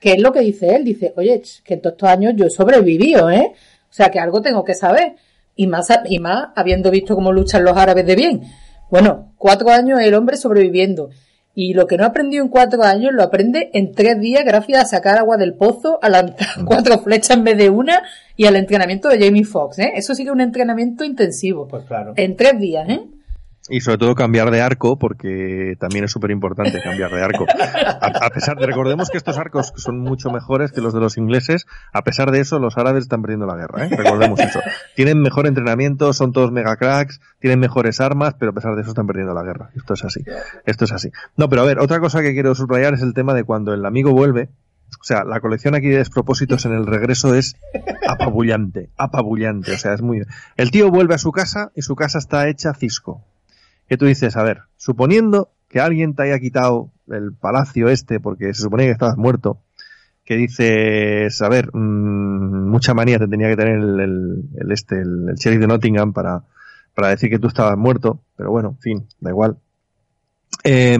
que 0.00 0.12
es 0.12 0.20
lo 0.20 0.32
que 0.32 0.40
dice 0.40 0.74
él. 0.74 0.84
Dice, 0.84 1.12
oye, 1.16 1.42
que 1.64 1.74
en 1.74 1.80
todos 1.80 1.94
estos 1.94 2.08
años 2.08 2.34
yo 2.36 2.46
he 2.46 2.50
sobrevivido, 2.50 3.30
¿eh? 3.30 3.52
O 3.88 3.92
sea, 3.92 4.10
que 4.10 4.18
algo 4.18 4.42
tengo 4.42 4.64
que 4.64 4.74
saber. 4.74 5.14
Y 5.54 5.66
más, 5.66 5.88
y 6.06 6.18
más 6.18 6.48
habiendo 6.54 6.90
visto 6.90 7.14
cómo 7.14 7.32
luchan 7.32 7.64
los 7.64 7.76
árabes 7.76 8.04
de 8.06 8.16
bien. 8.16 8.42
Bueno, 8.90 9.32
cuatro 9.38 9.70
años 9.70 10.00
el 10.00 10.14
hombre 10.14 10.36
sobreviviendo. 10.36 11.10
Y 11.58 11.72
lo 11.72 11.86
que 11.86 11.96
no 11.96 12.04
aprendió 12.04 12.42
en 12.42 12.48
cuatro 12.48 12.82
años 12.82 13.14
lo 13.14 13.22
aprende 13.22 13.70
en 13.72 13.92
tres 13.92 14.20
días 14.20 14.44
gracias 14.44 14.84
a 14.84 14.86
sacar 14.86 15.16
agua 15.16 15.38
del 15.38 15.54
pozo, 15.54 15.98
a 16.02 16.10
lanzar 16.10 16.48
cuatro 16.66 16.98
flechas 16.98 17.38
en 17.38 17.44
vez 17.44 17.56
de 17.56 17.70
una 17.70 18.02
y 18.36 18.44
al 18.44 18.56
entrenamiento 18.56 19.08
de 19.08 19.18
Jamie 19.18 19.42
Foxx, 19.42 19.78
¿eh? 19.78 19.92
Eso 19.96 20.14
sí 20.14 20.22
que 20.22 20.28
es 20.28 20.34
un 20.34 20.42
entrenamiento 20.42 21.02
intensivo. 21.02 21.66
Pues 21.66 21.86
claro. 21.86 22.12
En 22.16 22.36
tres 22.36 22.60
días, 22.60 22.86
¿eh? 22.90 23.00
Y 23.68 23.80
sobre 23.80 23.98
todo 23.98 24.14
cambiar 24.14 24.50
de 24.50 24.60
arco, 24.60 24.98
porque 24.98 25.76
también 25.80 26.04
es 26.04 26.12
súper 26.12 26.30
importante 26.30 26.80
cambiar 26.82 27.10
de 27.10 27.22
arco. 27.22 27.46
A, 27.48 28.26
a 28.26 28.30
pesar 28.30 28.56
de, 28.58 28.66
recordemos 28.66 29.10
que 29.10 29.16
estos 29.16 29.38
arcos 29.38 29.72
son 29.76 29.98
mucho 29.98 30.30
mejores 30.30 30.72
que 30.72 30.80
los 30.80 30.94
de 30.94 31.00
los 31.00 31.16
ingleses, 31.18 31.66
a 31.92 32.02
pesar 32.02 32.30
de 32.30 32.40
eso, 32.40 32.58
los 32.58 32.76
árabes 32.76 33.04
están 33.04 33.22
perdiendo 33.22 33.46
la 33.46 33.56
guerra, 33.56 33.86
¿eh? 33.86 33.96
Recordemos 33.96 34.38
eso. 34.40 34.60
Tienen 34.94 35.20
mejor 35.20 35.46
entrenamiento, 35.46 36.12
son 36.12 36.32
todos 36.32 36.52
mega 36.52 36.76
cracks, 36.76 37.20
tienen 37.40 37.58
mejores 37.58 38.00
armas, 38.00 38.34
pero 38.38 38.52
a 38.52 38.54
pesar 38.54 38.74
de 38.74 38.82
eso 38.82 38.90
están 38.90 39.06
perdiendo 39.06 39.34
la 39.34 39.42
guerra. 39.42 39.70
Esto 39.74 39.94
es 39.94 40.04
así. 40.04 40.24
Esto 40.64 40.84
es 40.84 40.92
así. 40.92 41.10
No, 41.36 41.48
pero 41.48 41.62
a 41.62 41.64
ver, 41.64 41.78
otra 41.78 42.00
cosa 42.00 42.22
que 42.22 42.32
quiero 42.32 42.54
subrayar 42.54 42.94
es 42.94 43.02
el 43.02 43.14
tema 43.14 43.34
de 43.34 43.44
cuando 43.44 43.74
el 43.74 43.84
amigo 43.84 44.12
vuelve. 44.12 44.48
O 45.00 45.04
sea, 45.04 45.24
la 45.24 45.40
colección 45.40 45.74
aquí 45.74 45.88
de 45.88 45.98
despropósitos 45.98 46.64
en 46.66 46.72
el 46.72 46.86
regreso 46.86 47.34
es 47.34 47.56
apabullante, 48.08 48.90
apabullante. 48.96 49.72
O 49.72 49.78
sea, 49.78 49.94
es 49.94 50.02
muy... 50.02 50.22
El 50.56 50.70
tío 50.70 50.90
vuelve 50.90 51.14
a 51.14 51.18
su 51.18 51.32
casa 51.32 51.72
y 51.74 51.82
su 51.82 51.96
casa 51.96 52.18
está 52.18 52.48
hecha 52.48 52.72
cisco 52.72 53.24
que 53.88 53.96
tú 53.96 54.06
dices, 54.06 54.36
a 54.36 54.42
ver, 54.42 54.62
suponiendo 54.76 55.50
que 55.68 55.80
alguien 55.80 56.14
te 56.14 56.22
haya 56.24 56.38
quitado 56.38 56.90
el 57.08 57.32
palacio 57.32 57.88
este, 57.88 58.20
porque 58.20 58.52
se 58.54 58.62
suponía 58.62 58.86
que 58.86 58.92
estabas 58.92 59.16
muerto, 59.16 59.60
que 60.24 60.36
dices, 60.36 61.40
a 61.40 61.48
ver, 61.48 61.70
mmm, 61.72 62.68
mucha 62.68 62.94
manía 62.94 63.18
te 63.18 63.28
tenía 63.28 63.48
que 63.48 63.56
tener 63.56 63.76
el, 63.76 64.70
este, 64.70 65.00
el, 65.00 65.34
sheriff 65.36 65.60
de 65.60 65.66
Nottingham 65.66 66.12
para, 66.12 66.42
para 66.94 67.08
decir 67.08 67.30
que 67.30 67.38
tú 67.38 67.48
estabas 67.48 67.76
muerto, 67.76 68.22
pero 68.36 68.50
bueno, 68.50 68.70
en 68.70 68.78
fin, 68.78 69.06
da 69.20 69.30
igual. 69.30 69.56
Eh, 70.64 70.98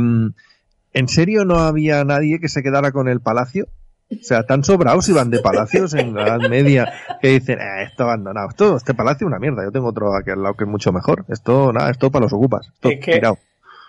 ¿En 0.96 1.08
serio 1.08 1.44
no 1.44 1.58
había 1.58 2.04
nadie 2.04 2.40
que 2.40 2.48
se 2.48 2.62
quedara 2.62 2.90
con 2.90 3.08
el 3.08 3.20
palacio? 3.20 3.68
O 4.10 4.22
sea, 4.22 4.44
tan 4.44 4.62
sobrados 4.62 5.08
iban 5.08 5.30
de 5.30 5.40
palacios 5.40 5.94
en 5.94 6.14
la 6.14 6.22
Edad 6.22 6.48
Media 6.48 6.92
que 7.20 7.28
dicen, 7.28 7.58
eh, 7.60 7.82
esto 7.82 8.04
abandonado, 8.04 8.48
esto, 8.50 8.76
este 8.76 8.94
palacio 8.94 9.26
es 9.26 9.28
una 9.28 9.40
mierda, 9.40 9.64
yo 9.64 9.72
tengo 9.72 9.88
otro 9.88 10.14
aquí 10.14 10.30
al 10.30 10.42
lado 10.42 10.54
que 10.54 10.64
es 10.64 10.70
mucho 10.70 10.92
mejor. 10.92 11.24
Esto, 11.28 11.72
nada, 11.72 11.90
esto 11.90 12.10
para 12.10 12.24
los 12.24 12.32
ocupas. 12.32 12.68
Esto, 12.68 12.88
es 12.88 13.00
que, 13.00 13.12
tirado. 13.14 13.38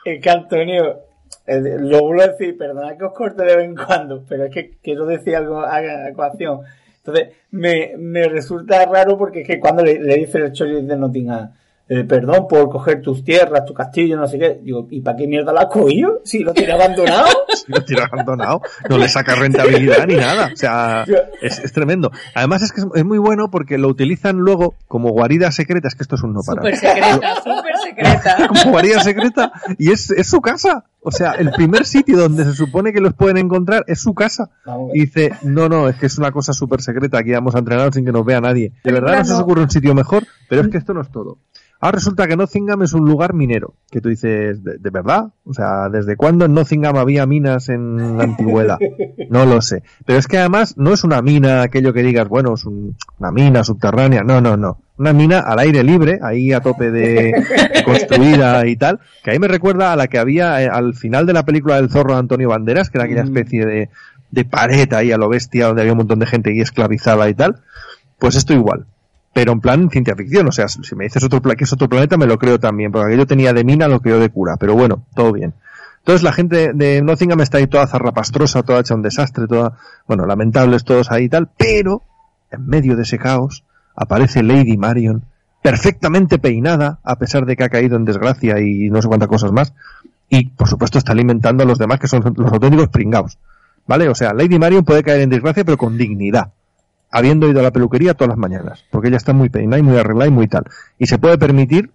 es 0.05 0.21
que 0.21 0.29
Antonio, 0.29 0.99
eh, 1.45 1.77
lo 1.79 2.01
vuelvo 2.01 2.23
a 2.23 2.27
decir, 2.29 2.57
perdona 2.57 2.97
que 2.97 3.03
os 3.03 3.13
corte 3.13 3.43
de 3.43 3.55
vez 3.55 3.65
en 3.65 3.75
cuando, 3.75 4.23
pero 4.27 4.45
es 4.45 4.51
que 4.51 4.77
quiero 4.81 5.05
decir 5.05 5.35
algo 5.35 5.61
a 5.61 6.09
ecuación. 6.09 6.61
Entonces, 6.97 7.35
me, 7.51 7.93
me 7.97 8.27
resulta 8.27 8.85
raro 8.85 9.17
porque 9.17 9.41
es 9.41 9.47
que 9.47 9.59
cuando 9.59 9.83
le, 9.83 9.99
le 9.99 10.15
dice 10.15 10.39
el 10.39 10.51
Chori 10.51 10.81
de 10.83 10.97
Nottingham, 10.97 11.51
eh, 11.89 12.03
perdón 12.03 12.47
por 12.49 12.69
coger 12.69 13.01
tus 13.01 13.23
tierras, 13.23 13.63
tu 13.65 13.73
castillo, 13.73 14.17
no 14.17 14.27
sé 14.27 14.37
qué. 14.37 14.59
Digo, 14.61 14.87
¿y 14.89 14.99
para 14.99 15.15
qué 15.15 15.25
mierda 15.25 15.53
la 15.53 15.61
has 15.61 15.67
cogido? 15.67 16.21
Si 16.25 16.39
lo 16.39 16.53
tiene 16.53 16.73
abandonado. 16.73 17.27
si 17.53 17.71
lo 17.71 17.83
tiene 17.83 18.03
abandonado. 18.03 18.61
No 18.89 18.97
le 18.97 19.07
saca 19.07 19.35
rentabilidad 19.35 20.05
ni 20.05 20.15
nada. 20.15 20.49
O 20.53 20.57
sea, 20.57 21.05
es, 21.41 21.59
es 21.59 21.71
tremendo. 21.71 22.11
Además 22.35 22.61
es 22.61 22.73
que 22.73 22.81
es, 22.81 22.87
es, 22.93 23.05
muy 23.05 23.19
bueno 23.19 23.49
porque 23.49 23.77
lo 23.77 23.87
utilizan 23.87 24.37
luego 24.37 24.75
como 24.87 25.11
guarida 25.11 25.51
secreta. 25.51 25.87
Es 25.87 25.95
que 25.95 26.03
esto 26.03 26.15
es 26.15 26.23
un 26.23 26.33
no 26.33 26.41
para. 26.45 26.61
Súper 26.61 26.75
secreta, 26.75 27.35
súper 27.37 27.77
secreta. 27.81 28.47
como 28.49 28.71
guarida 28.71 28.99
secreta. 28.99 29.51
Y 29.77 29.91
es, 29.91 30.11
es 30.11 30.27
su 30.27 30.41
casa. 30.41 30.83
O 31.09 31.11
sea, 31.11 31.31
el 31.31 31.51
primer 31.51 31.85
sitio 31.85 32.17
donde 32.17 32.43
se 32.43 32.53
supone 32.53 32.91
que 32.91 32.99
los 32.99 33.13
pueden 33.13 33.37
encontrar 33.37 33.85
es 33.87 34.01
su 34.01 34.13
casa. 34.13 34.49
Y 34.93 35.05
dice, 35.05 35.31
no, 35.41 35.69
no, 35.69 35.87
es 35.87 35.95
que 35.95 36.07
es 36.07 36.17
una 36.17 36.33
cosa 36.33 36.51
súper 36.51 36.81
secreta, 36.81 37.19
aquí 37.19 37.31
vamos 37.31 37.55
a 37.55 37.59
entrenar 37.59 37.93
sin 37.93 38.03
que 38.03 38.11
nos 38.11 38.25
vea 38.25 38.41
nadie. 38.41 38.73
De 38.83 38.91
verdad 38.91 39.19
no 39.19 39.23
se 39.23 39.33
os 39.33 39.39
ocurre 39.39 39.61
un 39.61 39.69
sitio 39.69 39.95
mejor, 39.95 40.27
pero 40.49 40.63
es 40.63 40.67
que 40.67 40.77
esto 40.77 40.93
no 40.93 40.99
es 40.99 41.09
todo. 41.09 41.37
Ahora 41.87 41.99
resulta 41.99 42.27
que 42.27 42.35
Nottingham 42.35 42.81
es 42.81 42.91
un 42.91 43.05
lugar 43.05 43.33
minero, 43.33 43.75
que 43.89 44.01
tú 44.01 44.09
dices, 44.09 44.61
¿de, 44.61 44.77
de 44.77 44.89
verdad? 44.89 45.27
O 45.45 45.53
sea, 45.53 45.87
¿desde 45.87 46.17
cuándo 46.17 46.43
en 46.43 46.53
Nottingham 46.53 46.97
había 46.97 47.25
minas 47.25 47.69
en 47.69 48.17
la 48.17 48.25
antigüedad? 48.25 48.77
No 49.29 49.45
lo 49.45 49.61
sé. 49.61 49.83
Pero 50.05 50.19
es 50.19 50.27
que 50.27 50.37
además 50.37 50.75
no 50.77 50.93
es 50.93 51.05
una 51.05 51.21
mina 51.21 51.61
aquello 51.61 51.93
que 51.93 52.03
digas, 52.03 52.27
bueno, 52.27 52.55
es 52.55 52.65
un, 52.65 52.97
una 53.19 53.31
mina 53.31 53.63
subterránea. 53.63 54.23
No, 54.23 54.41
no, 54.41 54.57
no. 54.57 54.81
Una 54.97 55.13
mina 55.13 55.39
al 55.39 55.59
aire 55.59 55.81
libre, 55.81 56.19
ahí 56.21 56.51
a 56.51 56.59
tope 56.59 56.91
de, 56.91 57.31
de 57.73 57.83
construida 57.85 58.67
y 58.67 58.75
tal, 58.75 58.99
que 59.23 59.31
ahí 59.31 59.39
me 59.39 59.47
recuerda 59.47 59.93
a 59.93 59.95
la 59.95 60.07
que 60.07 60.17
había 60.17 60.61
eh, 60.61 60.69
al 60.69 60.93
final 60.93 61.25
de 61.25 61.33
la 61.33 61.45
película 61.45 61.75
del 61.77 61.89
zorro 61.89 62.13
de 62.13 62.19
Antonio 62.19 62.49
Banderas, 62.49 62.89
que 62.89 62.97
era 62.97 63.05
aquella 63.05 63.23
especie 63.23 63.65
de, 63.65 63.89
de 64.31 64.45
pared 64.45 64.91
ahí 64.93 65.13
a 65.13 65.17
lo 65.17 65.29
bestia 65.29 65.67
donde 65.67 65.83
había 65.83 65.93
un 65.93 65.99
montón 65.99 66.19
de 66.19 66.25
gente 66.25 66.49
ahí 66.49 66.59
esclavizada 66.59 67.29
y 67.29 67.33
tal. 67.33 67.61
Pues 68.19 68.35
esto 68.35 68.53
igual 68.53 68.87
pero 69.37 69.51
en 69.51 69.61
plan 69.61 69.87
ciencia 69.91 70.15
ficción, 70.15 70.47
o 70.47 70.51
sea, 70.51 70.67
si 70.67 70.95
me 70.95 71.03
dices 71.03 71.23
otro 71.23 71.39
que 71.43 71.63
es 71.63 71.71
otro 71.71 71.87
planeta 71.87 72.17
me 72.17 72.25
lo 72.25 72.39
creo 72.39 72.59
también, 72.59 72.91
porque 72.91 73.05
aquello 73.05 73.27
tenía 73.27 73.53
de 73.53 73.63
mina 73.63 73.87
lo 73.87 73.99
creo 73.99 74.19
de 74.19 74.29
cura, 74.29 74.57
pero 74.57 74.73
bueno, 74.73 75.03
todo 75.13 75.31
bien. 75.31 75.53
Entonces 75.99 76.23
la 76.23 76.31
gente 76.31 76.73
de 76.73 77.03
Nottingham 77.03 77.41
está 77.41 77.59
ahí 77.59 77.67
toda 77.67 77.85
zarrapastrosa, 77.85 78.63
toda 78.63 78.79
hecha 78.79 78.95
un 78.95 79.03
desastre, 79.03 79.45
toda, 79.45 79.77
bueno, 80.07 80.25
lamentables 80.25 80.83
todos 80.83 81.11
ahí 81.11 81.25
y 81.25 81.29
tal, 81.29 81.49
pero 81.55 82.01
en 82.49 82.65
medio 82.65 82.95
de 82.95 83.03
ese 83.03 83.19
caos 83.19 83.63
aparece 83.95 84.41
Lady 84.41 84.75
Marion, 84.75 85.23
perfectamente 85.61 86.39
peinada, 86.39 86.97
a 87.03 87.17
pesar 87.17 87.45
de 87.45 87.55
que 87.55 87.63
ha 87.63 87.69
caído 87.69 87.95
en 87.95 88.05
desgracia 88.05 88.59
y 88.59 88.89
no 88.89 89.03
sé 89.03 89.07
cuántas 89.07 89.29
cosas 89.29 89.51
más, 89.51 89.71
y 90.29 90.45
por 90.47 90.67
supuesto 90.67 90.97
está 90.97 91.11
alimentando 91.11 91.61
a 91.61 91.67
los 91.67 91.77
demás 91.77 91.99
que 91.99 92.07
son 92.07 92.23
los 92.35 92.51
auténticos 92.51 92.89
pringados. 92.89 93.37
¿Vale? 93.85 94.09
O 94.09 94.15
sea, 94.15 94.33
Lady 94.33 94.57
Marion 94.57 94.83
puede 94.83 95.03
caer 95.03 95.21
en 95.21 95.29
desgracia 95.29 95.63
pero 95.63 95.77
con 95.77 95.95
dignidad 95.95 96.53
habiendo 97.11 97.49
ido 97.49 97.59
a 97.59 97.63
la 97.63 97.71
peluquería 97.71 98.13
todas 98.13 98.29
las 98.29 98.37
mañanas, 98.37 98.83
porque 98.91 99.07
ella 99.09 99.17
está 99.17 99.33
muy 99.33 99.49
peinada 99.49 99.79
y 99.79 99.83
muy 99.83 99.97
arreglada 99.97 100.27
y 100.27 100.31
muy 100.31 100.47
tal. 100.47 100.65
Y 100.97 101.07
se 101.07 101.17
puede 101.17 101.37
permitir 101.37 101.91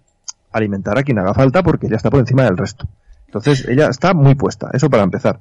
alimentar 0.51 0.97
a 0.97 1.03
quien 1.03 1.19
haga 1.19 1.33
falta 1.33 1.63
porque 1.63 1.87
ella 1.87 1.97
está 1.97 2.09
por 2.09 2.19
encima 2.19 2.43
del 2.43 2.57
resto. 2.57 2.87
Entonces, 3.25 3.67
ella 3.67 3.87
está 3.87 4.13
muy 4.13 4.35
puesta, 4.35 4.69
eso 4.73 4.89
para 4.89 5.03
empezar. 5.03 5.39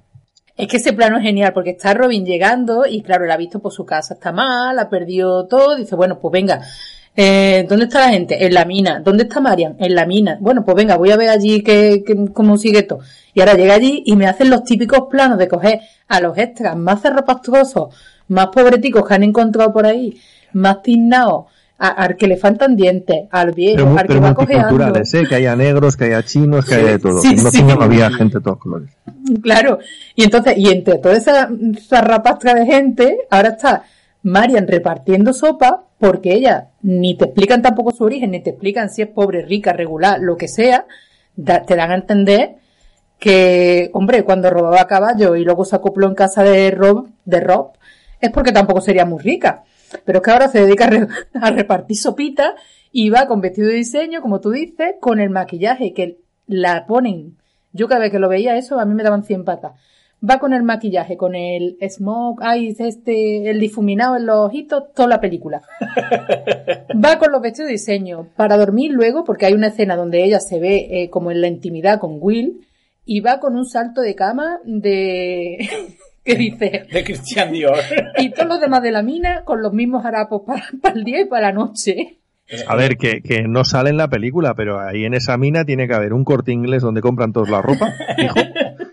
Es 0.56 0.68
que 0.68 0.76
ese 0.76 0.92
plano 0.92 1.16
es 1.16 1.22
genial 1.22 1.52
porque 1.52 1.70
está 1.70 1.94
Robin 1.94 2.24
llegando 2.24 2.84
y 2.86 3.02
claro, 3.02 3.24
él 3.24 3.30
ha 3.30 3.36
visto 3.36 3.60
por 3.60 3.72
su 3.72 3.86
casa 3.86 4.14
está 4.14 4.32
mal, 4.32 4.78
ha 4.78 4.88
perdido 4.88 5.46
todo, 5.46 5.76
dice, 5.76 5.96
bueno, 5.96 6.18
pues 6.18 6.32
venga, 6.32 6.60
eh, 7.14 7.66
¿dónde 7.68 7.86
está 7.86 8.00
la 8.00 8.10
gente? 8.10 8.44
En 8.44 8.54
la 8.54 8.64
mina. 8.64 9.00
¿Dónde 9.00 9.24
está 9.24 9.40
Marian? 9.40 9.76
En 9.78 9.94
la 9.94 10.06
mina. 10.06 10.38
Bueno, 10.40 10.64
pues 10.64 10.76
venga, 10.76 10.96
voy 10.96 11.10
a 11.10 11.16
ver 11.16 11.28
allí 11.28 11.62
que, 11.62 12.02
que, 12.06 12.32
cómo 12.32 12.56
sigue 12.56 12.80
esto. 12.80 13.00
Y 13.34 13.40
ahora 13.40 13.54
llega 13.54 13.74
allí 13.74 14.02
y 14.06 14.16
me 14.16 14.26
hacen 14.26 14.50
los 14.50 14.64
típicos 14.64 15.08
planos 15.10 15.38
de 15.38 15.48
coger 15.48 15.80
a 16.08 16.20
los 16.20 16.36
extras 16.36 16.76
más 16.76 17.02
cerropastrosos, 17.02 17.94
más 18.32 18.48
pobreticos 18.48 19.06
que 19.06 19.14
han 19.14 19.22
encontrado 19.22 19.72
por 19.72 19.86
ahí, 19.86 20.18
más 20.52 20.82
tiznados, 20.82 21.46
al 21.78 22.16
que 22.16 22.28
le 22.28 22.36
faltan 22.36 22.76
dientes, 22.76 23.26
al 23.30 23.50
viejo, 23.52 23.76
pero, 23.84 23.90
al 23.98 24.02
que 24.02 24.08
pero 24.08 24.20
va 24.20 24.34
cojeando. 24.34 24.68
multiculturales, 24.68 25.14
¿eh? 25.14 25.24
que 25.28 25.34
haya 25.34 25.56
negros, 25.56 25.96
que 25.96 26.04
haya 26.04 26.22
chinos, 26.22 26.64
que 26.64 26.74
haya 26.76 26.90
de 26.92 26.98
todo. 27.00 27.20
sí, 27.20 27.34
no 27.34 27.50
sí. 27.50 27.64
había 27.80 28.08
gente 28.10 28.38
de 28.38 28.44
todos 28.44 28.58
colores. 28.58 28.90
Claro. 29.42 29.78
Y 30.14 30.22
entonces, 30.24 30.54
y 30.58 30.68
entre 30.68 30.98
toda 30.98 31.16
esa 31.16 31.50
zarrapastra 31.88 32.54
de 32.54 32.66
gente, 32.66 33.18
ahora 33.30 33.48
está 33.50 33.82
Marian 34.22 34.68
repartiendo 34.68 35.32
sopa, 35.32 35.82
porque 35.98 36.32
ella 36.34 36.68
ni 36.82 37.16
te 37.16 37.24
explican 37.24 37.62
tampoco 37.62 37.90
su 37.90 38.04
origen, 38.04 38.30
ni 38.30 38.40
te 38.40 38.50
explican 38.50 38.88
si 38.88 39.02
es 39.02 39.08
pobre, 39.08 39.42
rica, 39.44 39.72
regular, 39.72 40.20
lo 40.20 40.36
que 40.36 40.46
sea, 40.46 40.86
da- 41.34 41.62
te 41.62 41.74
dan 41.74 41.90
a 41.90 41.94
entender 41.96 42.56
que, 43.18 43.90
hombre, 43.92 44.22
cuando 44.24 44.50
robaba 44.50 44.86
caballo 44.86 45.36
y 45.36 45.44
luego 45.44 45.64
se 45.64 45.76
acopló 45.76 46.06
en 46.08 46.14
casa 46.14 46.42
de 46.42 46.70
Rob, 46.70 47.08
de 47.24 47.40
Rob, 47.40 47.72
es 48.22 48.30
porque 48.32 48.52
tampoco 48.52 48.80
sería 48.80 49.04
muy 49.04 49.22
rica. 49.22 49.64
Pero 50.04 50.18
es 50.18 50.24
que 50.24 50.30
ahora 50.30 50.48
se 50.48 50.62
dedica 50.64 50.84
a, 50.86 50.90
re- 50.90 51.08
a 51.34 51.50
repartir 51.50 51.96
sopita 51.98 52.54
y 52.90 53.10
va 53.10 53.26
con 53.26 53.40
vestido 53.40 53.68
de 53.68 53.74
diseño, 53.74 54.22
como 54.22 54.40
tú 54.40 54.50
dices, 54.50 54.94
con 55.00 55.20
el 55.20 55.30
maquillaje 55.30 55.92
que 55.92 56.18
la 56.46 56.86
ponen. 56.86 57.36
Yo 57.72 57.88
cada 57.88 58.00
vez 58.00 58.10
que 58.10 58.18
lo 58.18 58.28
veía 58.28 58.56
eso, 58.56 58.78
a 58.80 58.84
mí 58.84 58.94
me 58.94 59.02
daban 59.02 59.24
100 59.24 59.44
patas. 59.44 59.72
Va 60.28 60.38
con 60.38 60.52
el 60.52 60.62
maquillaje, 60.62 61.16
con 61.16 61.34
el 61.34 61.76
smoke 61.90 62.42
eyes, 62.44 62.78
este, 62.78 63.50
el 63.50 63.58
difuminado 63.58 64.16
en 64.16 64.26
los 64.26 64.36
ojitos, 64.46 64.92
toda 64.94 65.08
la 65.08 65.20
película. 65.20 65.62
Va 67.04 67.18
con 67.18 67.32
los 67.32 67.42
vestidos 67.42 67.66
de 67.68 67.72
diseño 67.72 68.28
para 68.36 68.56
dormir 68.56 68.92
luego, 68.92 69.24
porque 69.24 69.46
hay 69.46 69.52
una 69.54 69.68
escena 69.68 69.96
donde 69.96 70.22
ella 70.22 70.38
se 70.38 70.60
ve 70.60 70.86
eh, 70.90 71.10
como 71.10 71.32
en 71.32 71.40
la 71.40 71.48
intimidad 71.48 71.98
con 71.98 72.18
Will, 72.20 72.66
y 73.04 73.20
va 73.20 73.40
con 73.40 73.56
un 73.56 73.64
salto 73.66 74.00
de 74.00 74.14
cama 74.14 74.60
de... 74.64 75.68
que 76.24 76.34
dice, 76.36 76.86
De 76.90 77.04
Christian 77.04 77.52
Dior. 77.52 77.78
y 78.18 78.30
todos 78.30 78.48
los 78.48 78.60
demás 78.60 78.82
de 78.82 78.92
la 78.92 79.02
mina 79.02 79.44
con 79.44 79.62
los 79.62 79.72
mismos 79.72 80.04
harapos 80.04 80.42
para, 80.46 80.62
para 80.82 80.94
el 80.94 81.04
día 81.04 81.20
y 81.20 81.24
para 81.26 81.48
la 81.48 81.52
noche. 81.52 82.18
A 82.66 82.76
ver, 82.76 82.98
que, 82.98 83.22
que 83.22 83.44
no 83.44 83.64
sale 83.64 83.90
en 83.90 83.96
la 83.96 84.08
película, 84.08 84.54
pero 84.54 84.78
ahí 84.78 85.04
en 85.04 85.14
esa 85.14 85.38
mina 85.38 85.64
tiene 85.64 85.88
que 85.88 85.94
haber 85.94 86.12
un 86.12 86.24
corte 86.24 86.52
inglés 86.52 86.82
donde 86.82 87.00
compran 87.00 87.32
todos 87.32 87.48
la 87.48 87.62
ropa, 87.62 87.94
fijo, 88.16 88.34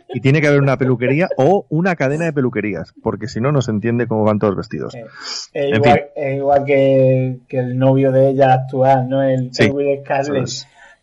y 0.08 0.22
tiene 0.22 0.40
que 0.40 0.48
haber 0.48 0.62
una 0.62 0.78
peluquería 0.78 1.28
o 1.36 1.66
una 1.68 1.98
cadena 1.98 2.26
de 2.26 2.32
peluquerías, 2.32 2.94
porque 3.04 3.28
si 3.28 3.42
no, 3.42 3.52
no 3.52 3.62
se 3.62 3.72
entiende 3.72 4.08
cómo 4.08 4.24
van 4.24 4.40
todos 4.40 4.56
vestidos. 4.56 4.96
Eh, 5.54 5.72
igual, 6.36 6.64
que, 6.66 7.40
que 7.50 7.58
el 7.58 7.78
novio 7.78 8.14
de 8.14 8.30
ella 8.30 8.54
actual, 8.54 9.10
¿no? 9.10 9.24
El, 9.24 9.54
Sí, 9.54 9.64
el 9.64 9.72
Will 9.72 10.00
Scarlett. 10.06 10.48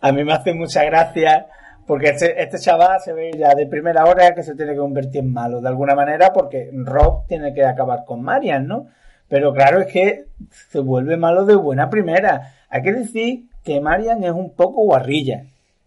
A 0.01 0.13
mí 0.13 0.25
me 0.25 0.33
hace 0.33 0.55
mucha 0.55 0.83
gracia 0.85 1.49
porque 1.87 2.09
este, 2.09 2.43
este 2.43 2.59
chaval 2.59 3.01
se 3.01 3.13
ve 3.13 3.33
ya 3.37 3.55
de 3.55 3.67
primera 3.67 4.05
hora 4.05 4.35
que 4.35 4.43
se 4.43 4.55
tiene 4.55 4.73
que 4.73 4.79
convertir 4.79 5.21
en 5.21 5.33
malo 5.33 5.61
de 5.61 5.69
alguna 5.69 5.95
manera 5.95 6.33
porque 6.33 6.71
Rob 6.73 7.27
tiene 7.27 7.55
que 7.55 7.65
acabar 7.65 8.05
con 8.05 8.23
Marian, 8.23 8.67
¿no? 8.67 8.87
Pero 9.29 9.53
claro, 9.53 9.81
es 9.81 9.87
que 9.87 10.27
se 10.71 10.79
vuelve 10.79 11.17
malo 11.17 11.45
de 11.45 11.57
buena 11.57 11.91
primera. 11.91 12.55
Hay 12.69 12.83
que 12.83 12.93
decir 12.93 13.45
que 13.65 13.81
Marian 13.81 14.23
es 14.23 14.33
un 14.33 14.55
poco 14.55 14.85
guarrilla. 14.85 15.45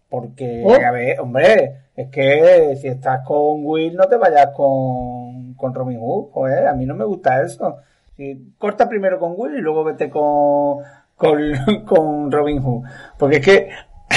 Porque, 0.08 0.62
Oh. 0.66 0.74
a 0.74 0.90
ver, 0.90 1.20
hombre, 1.20 1.76
es 1.96 2.08
que 2.10 2.76
si 2.80 2.88
estás 2.88 3.24
con 3.24 3.64
Will 3.64 3.94
no 3.94 4.08
te 4.08 4.16
vayas 4.16 4.48
con, 4.56 5.54
con 5.54 5.72
Robin 5.72 6.00
Hood, 6.00 6.32
joder, 6.32 6.66
a 6.66 6.74
mí 6.74 6.84
no 6.84 6.94
me 6.94 7.04
gusta 7.04 7.40
eso. 7.42 7.76
Si, 8.16 8.54
corta 8.58 8.88
primero 8.88 9.18
con 9.18 9.34
Will 9.36 9.54
y 9.56 9.60
luego 9.60 9.84
vete 9.84 10.10
con, 10.10 10.78
con, 11.16 11.38
con 11.86 12.30
Robin 12.30 12.60
Hood. 12.60 12.84
Porque 13.16 13.36
es 13.36 13.44
que 13.44 13.68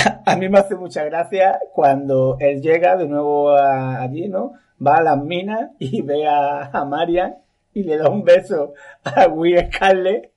a 0.26 0.36
mí 0.36 0.50
me 0.50 0.60
hace 0.60 0.76
mucha 0.76 1.04
gracia 1.04 1.60
cuando 1.74 2.38
él 2.40 2.62
llega 2.62 2.96
de 2.96 3.08
nuevo 3.08 3.52
a- 3.52 4.02
allí, 4.02 4.28
¿no? 4.28 4.54
Va 4.86 4.98
a 4.98 5.04
las 5.04 5.24
minas 5.24 5.72
y 5.80 6.02
ve 6.02 6.28
a, 6.28 6.66
a 6.72 6.86
Marian 6.86 7.36
y 7.74 7.84
le 7.84 7.98
da 7.98 8.10
un 8.10 8.24
beso 8.24 8.74
a 9.04 9.28
Will 9.28 9.60
Scarlett 9.72 10.32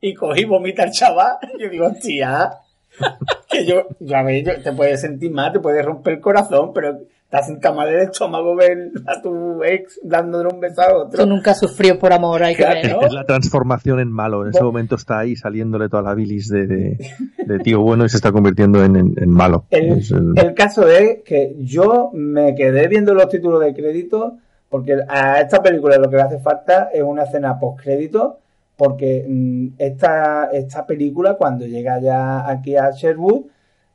y 0.00 0.14
cogí 0.14 0.44
vomita 0.44 0.82
al 0.84 0.90
chaval. 0.90 1.36
Yo 1.58 1.68
digo, 1.68 1.90
tía, 2.00 2.50
que 3.50 3.64
yo, 3.66 3.86
yo- 4.00 4.62
te 4.62 4.72
puedes 4.72 5.00
sentir 5.00 5.30
mal, 5.30 5.52
te 5.52 5.60
puedes 5.60 5.84
romper 5.84 6.14
el 6.14 6.20
corazón, 6.20 6.72
pero 6.72 6.98
Estás 7.32 7.46
sin 7.46 7.58
mal 7.74 7.88
el 7.88 8.00
estómago 8.00 8.54
ver 8.54 8.90
a 9.06 9.22
tu 9.22 9.64
ex 9.64 9.98
dándole 10.02 10.50
un 10.52 10.60
beso 10.60 10.82
a 10.82 10.94
otro. 10.94 11.24
Tú 11.24 11.26
nunca 11.26 11.54
sufrió 11.54 11.98
por 11.98 12.12
amor, 12.12 12.42
hay 12.42 12.54
que 12.54 12.62
Claro. 12.62 12.80
ver, 12.82 12.92
¿no? 12.92 13.00
Es 13.06 13.12
la 13.14 13.24
transformación 13.24 14.00
en 14.00 14.12
malo. 14.12 14.42
En 14.44 14.50
ese 14.50 14.62
momento 14.62 14.96
está 14.96 15.20
ahí 15.20 15.34
saliéndole 15.34 15.88
toda 15.88 16.02
la 16.02 16.14
bilis 16.14 16.48
de, 16.50 16.66
de- 16.66 16.98
de 17.46 17.58
tío 17.60 17.80
bueno 17.80 18.04
y 18.04 18.10
se 18.10 18.16
está 18.18 18.32
convirtiendo 18.32 18.84
en, 18.84 18.96
en- 18.96 19.14
en 19.16 19.30
malo. 19.30 19.64
El, 19.70 19.92
Es 19.98 20.10
el- 20.10 20.34
el 20.36 20.52
caso 20.52 20.86
es 20.86 21.22
que 21.24 21.56
yo 21.60 22.10
me 22.12 22.54
quedé 22.54 22.86
viendo 22.86 23.14
los 23.14 23.30
títulos 23.30 23.60
de 23.60 23.72
crédito 23.72 24.36
porque 24.68 24.98
a 25.08 25.40
esta 25.40 25.62
película 25.62 25.96
lo 25.96 26.10
que 26.10 26.16
le 26.16 26.22
hace 26.22 26.38
falta 26.38 26.90
es 26.92 27.02
una 27.02 27.22
escena 27.22 27.58
post 27.58 27.80
crédito 27.82 28.40
porque 28.76 29.24
mm, 29.26 29.68
esta, 29.78 30.50
esta 30.52 30.84
película 30.86 31.32
cuando 31.38 31.64
llega 31.64 31.98
ya 31.98 32.46
aquí 32.46 32.76
a 32.76 32.90
Sherwood 32.90 33.44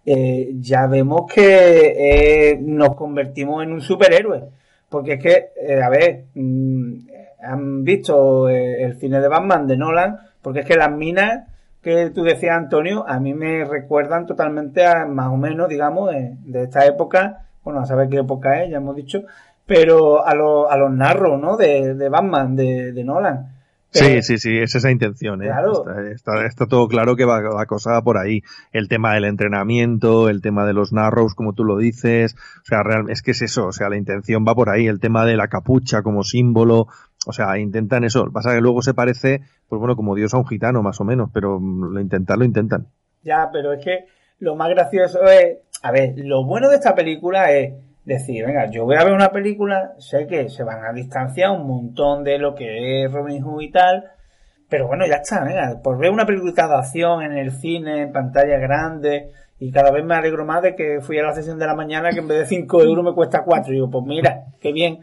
eh, 0.10 0.54
ya 0.62 0.88
vemos 0.88 1.30
que 1.30 2.52
eh, 2.52 2.58
nos 2.62 2.96
convertimos 2.96 3.62
en 3.62 3.74
un 3.74 3.82
superhéroe 3.82 4.42
porque 4.88 5.16
es 5.16 5.22
que 5.22 5.50
eh, 5.62 5.84
a 5.84 5.90
ver 5.90 6.28
mm, 6.34 6.94
han 7.44 7.84
visto 7.84 8.48
el 8.48 8.98
cine 8.98 9.20
de 9.20 9.28
Batman 9.28 9.68
de 9.68 9.76
Nolan 9.76 10.18
porque 10.42 10.62
es 10.62 10.66
que 10.66 10.78
las 10.78 10.90
minas 10.94 11.50
que 11.82 12.10
tú 12.12 12.24
decías, 12.24 12.56
Antonio, 12.56 13.04
a 13.06 13.20
mí 13.20 13.34
me 13.34 13.66
recuerdan 13.66 14.26
totalmente 14.26 14.86
a 14.86 15.06
más 15.06 15.28
o 15.28 15.36
menos, 15.36 15.68
digamos, 15.68 16.12
de 16.12 16.64
esta 16.64 16.86
época, 16.86 17.46
bueno, 17.64 17.82
a 17.82 17.86
saber 17.86 18.08
qué 18.08 18.20
época 18.20 18.64
es, 18.64 18.72
ya 18.72 18.78
hemos 18.78 18.96
dicho, 18.96 19.24
pero 19.66 20.26
a, 20.26 20.34
los 20.36 20.72
a 20.72 20.78
los 20.78 20.92
narros, 20.92 21.40
¿no? 21.40 21.58
De, 21.58 21.96
de 21.96 22.10
Batman, 22.10 22.56
de, 22.56 22.94
de 22.94 23.04
Nolan. 23.04 23.57
Sí, 23.92 24.04
Pero- 24.06 24.22
sí, 24.22 24.38
sí, 24.38 24.58
es 24.58 24.76
esa 24.76 24.92
intención. 24.92 25.42
¿eh? 25.42 25.46
Claro. 25.46 25.86
Está, 25.90 26.12
está- 26.12 26.46
está 26.46 26.66
todo 26.68 26.88
claro 26.88 27.16
que 27.16 27.26
va 27.26 27.42
la 27.42 27.66
cosa 27.66 28.02
por 28.02 28.18
ahí. 28.18 28.42
El 28.74 28.90
tema 28.90 29.14
del 29.14 29.24
entrenamiento, 29.26 30.30
el 30.30 30.42
tema 30.42 30.66
de 30.66 30.74
los 30.74 30.92
narrows, 30.94 31.34
como 31.36 31.54
tú 31.54 31.64
lo 31.64 31.78
dices. 31.78 32.36
O 32.62 32.66
sea, 32.66 32.84
real- 32.84 33.10
es 33.10 33.22
que 33.22 33.32
es 33.32 33.42
eso. 33.42 33.68
O 33.68 33.72
sea, 33.72 33.90
la 33.90 33.98
intención 33.98 34.46
va 34.48 34.56
por 34.56 34.70
ahí. 34.70 34.88
El 34.88 35.00
tema 35.00 35.26
de 35.26 35.38
la 35.38 35.48
capucha 35.48 36.02
como 36.04 36.24
símbolo. 36.24 36.88
O 37.26 37.34
sea, 37.34 37.58
intentan 37.58 38.04
eso. 38.04 38.30
Pasa 38.32 38.54
que 38.54 38.62
luego 38.62 38.82
se 38.82 38.94
parece, 38.94 39.42
pues 39.68 39.80
bueno, 39.80 39.96
como 39.96 40.16
Dios 40.16 40.34
a 40.34 40.38
un 40.38 40.48
gitano, 40.48 40.84
más 40.84 41.00
o 41.02 41.04
menos. 41.06 41.30
Pero 41.34 41.60
mm, 41.60 41.94
lo 41.94 42.00
intentan, 42.00 42.40
lo 42.40 42.46
intentan. 42.46 42.88
Ya, 43.24 43.50
pero 43.52 43.74
es 43.74 43.84
que 43.84 44.06
lo 44.40 44.56
más 44.56 44.70
gracioso 44.70 45.24
es, 45.26 45.58
a 45.82 45.92
ver, 45.92 46.14
lo 46.18 46.46
bueno 46.46 46.70
de 46.70 46.76
esta 46.76 46.94
película 46.94 47.52
es 47.52 47.74
decir, 48.08 48.46
venga, 48.46 48.70
yo 48.72 48.86
voy 48.86 48.96
a 48.96 49.04
ver 49.04 49.14
una 49.14 49.32
película, 49.32 49.94
sé 50.00 50.28
que 50.28 50.50
se 50.50 50.64
van 50.64 50.86
a 50.86 50.94
distanciar 50.94 51.52
un 51.52 51.68
montón 51.68 52.24
de 52.24 52.40
lo 52.40 52.56
que 52.56 53.04
es 53.04 53.12
Robin 53.12 53.44
Hood 53.44 53.62
y 53.62 53.72
tal, 53.72 54.06
pero 54.70 54.88
bueno, 54.88 55.06
ya 55.06 55.16
está, 55.16 55.44
venga, 55.44 55.82
por 55.84 55.98
ver 55.98 56.12
una 56.12 56.26
película 56.26 56.54
de 56.54 56.74
acción 56.74 57.22
en 57.22 57.38
el 57.38 57.52
cine, 57.52 58.04
en 58.04 58.14
pantalla 58.14 58.58
grande, 58.58 59.32
y 59.60 59.72
cada 59.72 59.92
vez 59.92 60.06
me 60.06 60.16
alegro 60.16 60.46
más 60.46 60.62
de 60.62 60.76
que 60.76 61.02
fui 61.02 61.18
a 61.20 61.24
la 61.24 61.34
sesión 61.34 61.60
de 61.60 61.66
la 61.66 61.74
mañana 61.74 62.12
que 62.12 62.20
en 62.20 62.28
vez 62.28 62.40
de 62.40 62.46
5 62.46 62.82
euros 62.84 63.04
me 63.04 63.14
cuesta 63.14 63.44
4. 63.44 63.72
Y 63.72 63.76
digo, 63.76 63.90
pues 63.90 64.06
mira, 64.06 64.46
qué 64.62 64.72
bien. 64.72 65.00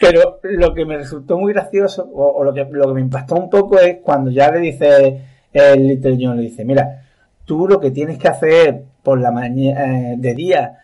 Pero 0.00 0.40
lo 0.42 0.72
que 0.72 0.86
me 0.86 0.96
resultó 0.96 1.38
muy 1.38 1.52
gracioso, 1.52 2.08
o, 2.10 2.42
lo, 2.42 2.54
que, 2.54 2.66
lo 2.70 2.88
que 2.88 2.94
me 2.94 3.02
impactó 3.02 3.34
un 3.34 3.50
poco 3.50 3.78
es 3.78 3.98
cuando 4.02 4.30
ya 4.30 4.50
le 4.50 4.60
dice 4.60 5.20
el 5.52 5.86
Little 5.86 6.16
John, 6.18 6.36
le 6.38 6.44
dice, 6.44 6.64
mira, 6.64 7.02
tú 7.44 7.68
lo 7.68 7.78
que 7.78 7.90
tienes 7.90 8.18
que 8.18 8.28
hacer 8.28 8.84
por 9.02 9.20
la 9.20 9.32
mañana, 9.32 10.14
de 10.16 10.34
día, 10.34 10.79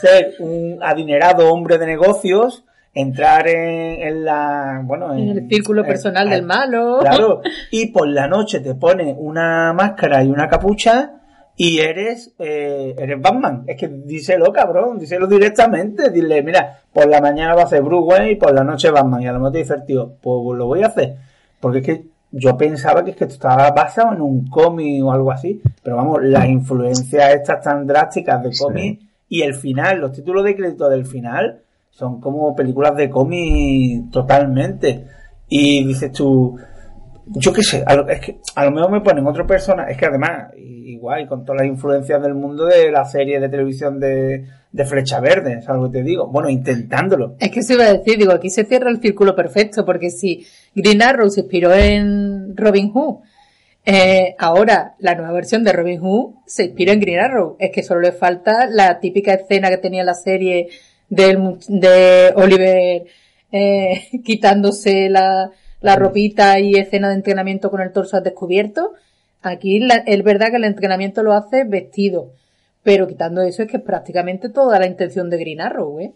ser 0.00 0.34
un 0.40 0.78
adinerado 0.82 1.52
hombre 1.52 1.78
de 1.78 1.86
negocios, 1.86 2.64
entrar 2.94 3.46
en, 3.48 4.02
en 4.02 4.24
la, 4.24 4.80
bueno, 4.84 5.12
En 5.14 5.28
el 5.28 5.48
círculo 5.48 5.84
personal 5.84 6.24
en- 6.26 6.30
del 6.32 6.42
malo. 6.42 6.98
Claro, 7.00 7.40
y 7.70 7.86
por 7.88 8.08
la 8.08 8.26
noche 8.26 8.60
te 8.60 8.74
pones 8.74 9.14
una 9.18 9.72
máscara 9.72 10.24
y 10.24 10.30
una 10.30 10.48
capucha 10.48 11.12
y 11.56 11.78
eres 11.80 12.32
eh, 12.38 12.94
eres 12.98 13.20
Batman. 13.20 13.64
Es 13.66 13.76
que 13.76 13.86
díselo, 13.88 14.50
cabrón, 14.52 14.98
díselo 14.98 15.26
directamente. 15.26 16.10
Dile, 16.10 16.42
mira, 16.42 16.78
por 16.92 17.06
la 17.06 17.20
mañana 17.20 17.54
va 17.54 17.64
a 17.64 17.66
ser 17.66 17.82
Bruce 17.82 18.08
Wayne 18.08 18.30
y 18.32 18.36
por 18.36 18.54
la 18.54 18.64
noche 18.64 18.90
Batman. 18.90 19.20
Y 19.22 19.26
a 19.26 19.32
lo 19.32 19.38
mejor 19.40 19.52
te 19.52 19.58
dice 19.58 19.74
el 19.74 19.84
tío, 19.84 20.12
pues 20.22 20.56
lo 20.56 20.66
voy 20.66 20.82
a 20.82 20.86
hacer. 20.86 21.16
Porque 21.60 21.78
es 21.80 21.84
que 21.84 22.04
yo 22.32 22.56
pensaba 22.56 23.04
que 23.04 23.10
es 23.10 23.16
que 23.16 23.24
esto 23.24 23.34
estaba 23.34 23.70
basado 23.72 24.14
en 24.14 24.22
un 24.22 24.48
cómic 24.48 25.04
o 25.04 25.12
algo 25.12 25.30
así. 25.32 25.60
Pero 25.82 25.96
vamos, 25.96 26.22
las 26.22 26.46
influencias 26.48 27.34
estas 27.34 27.62
tan 27.62 27.86
drásticas 27.86 28.42
de 28.42 28.52
Sí. 28.54 28.62
Y 29.30 29.42
el 29.42 29.54
final, 29.54 30.00
los 30.00 30.12
títulos 30.12 30.44
de 30.44 30.56
crédito 30.56 30.88
del 30.88 31.06
final 31.06 31.62
son 31.88 32.20
como 32.20 32.54
películas 32.56 32.96
de 32.96 33.08
cómic 33.08 34.10
totalmente. 34.10 35.06
Y 35.48 35.86
dices 35.86 36.10
tú, 36.10 36.58
yo 37.26 37.52
qué 37.52 37.62
sé, 37.62 37.84
a 37.86 37.94
lo, 37.94 38.08
es 38.08 38.20
que 38.20 38.40
a 38.56 38.64
lo 38.64 38.72
mejor 38.72 38.90
me 38.90 39.00
ponen 39.02 39.24
otra 39.28 39.46
persona, 39.46 39.84
es 39.84 39.96
que 39.96 40.06
además, 40.06 40.52
igual, 40.56 41.28
con 41.28 41.44
todas 41.44 41.62
las 41.62 41.68
influencias 41.68 42.20
del 42.20 42.34
mundo 42.34 42.66
de 42.66 42.90
la 42.90 43.04
serie 43.04 43.38
de 43.38 43.48
televisión 43.48 44.00
de, 44.00 44.46
de 44.72 44.84
Flecha 44.84 45.20
Verde, 45.20 45.58
es 45.60 45.68
algo 45.68 45.92
que 45.92 45.98
te 45.98 46.04
digo. 46.04 46.26
Bueno, 46.26 46.50
intentándolo. 46.50 47.36
Es 47.38 47.52
que 47.52 47.62
se 47.62 47.74
iba 47.74 47.84
a 47.84 47.92
decir, 47.92 48.18
digo, 48.18 48.32
aquí 48.32 48.50
se 48.50 48.64
cierra 48.64 48.90
el 48.90 49.00
círculo 49.00 49.36
perfecto, 49.36 49.84
porque 49.84 50.10
si 50.10 50.44
Green 50.74 51.02
Arrow 51.02 51.30
se 51.30 51.42
inspiró 51.42 51.72
en 51.72 52.56
Robin 52.56 52.90
Hood, 52.90 53.20
eh, 53.84 54.34
ahora 54.38 54.94
la 54.98 55.14
nueva 55.14 55.32
versión 55.32 55.64
de 55.64 55.72
Robin 55.72 56.00
Hood 56.00 56.34
se 56.46 56.64
inspira 56.64 56.92
en 56.92 57.00
Green 57.00 57.20
Arrow. 57.20 57.56
Es 57.58 57.70
que 57.72 57.82
solo 57.82 58.00
le 58.00 58.12
falta 58.12 58.66
la 58.66 59.00
típica 59.00 59.34
escena 59.34 59.68
que 59.70 59.78
tenía 59.78 60.04
la 60.04 60.14
serie 60.14 60.68
del, 61.08 61.56
de 61.68 62.32
Oliver 62.36 63.04
eh, 63.52 64.02
quitándose 64.24 65.08
la, 65.08 65.50
la 65.80 65.96
ropita 65.96 66.58
y 66.60 66.74
escena 66.74 67.08
de 67.08 67.14
entrenamiento 67.14 67.70
con 67.70 67.80
el 67.80 67.92
torso 67.92 68.16
al 68.16 68.22
descubierto. 68.24 68.92
Aquí 69.42 69.80
la- 69.80 70.02
es 70.06 70.22
verdad 70.22 70.50
que 70.50 70.56
el 70.56 70.64
entrenamiento 70.64 71.22
lo 71.22 71.32
hace 71.32 71.64
vestido, 71.64 72.32
pero 72.82 73.06
quitando 73.08 73.40
eso 73.42 73.62
es 73.62 73.70
que 73.70 73.78
es 73.78 73.82
prácticamente 73.82 74.50
toda 74.50 74.78
la 74.78 74.86
intención 74.86 75.30
de 75.30 75.38
Green 75.38 75.60
Arrow, 75.62 75.98
¿eh? 76.00 76.12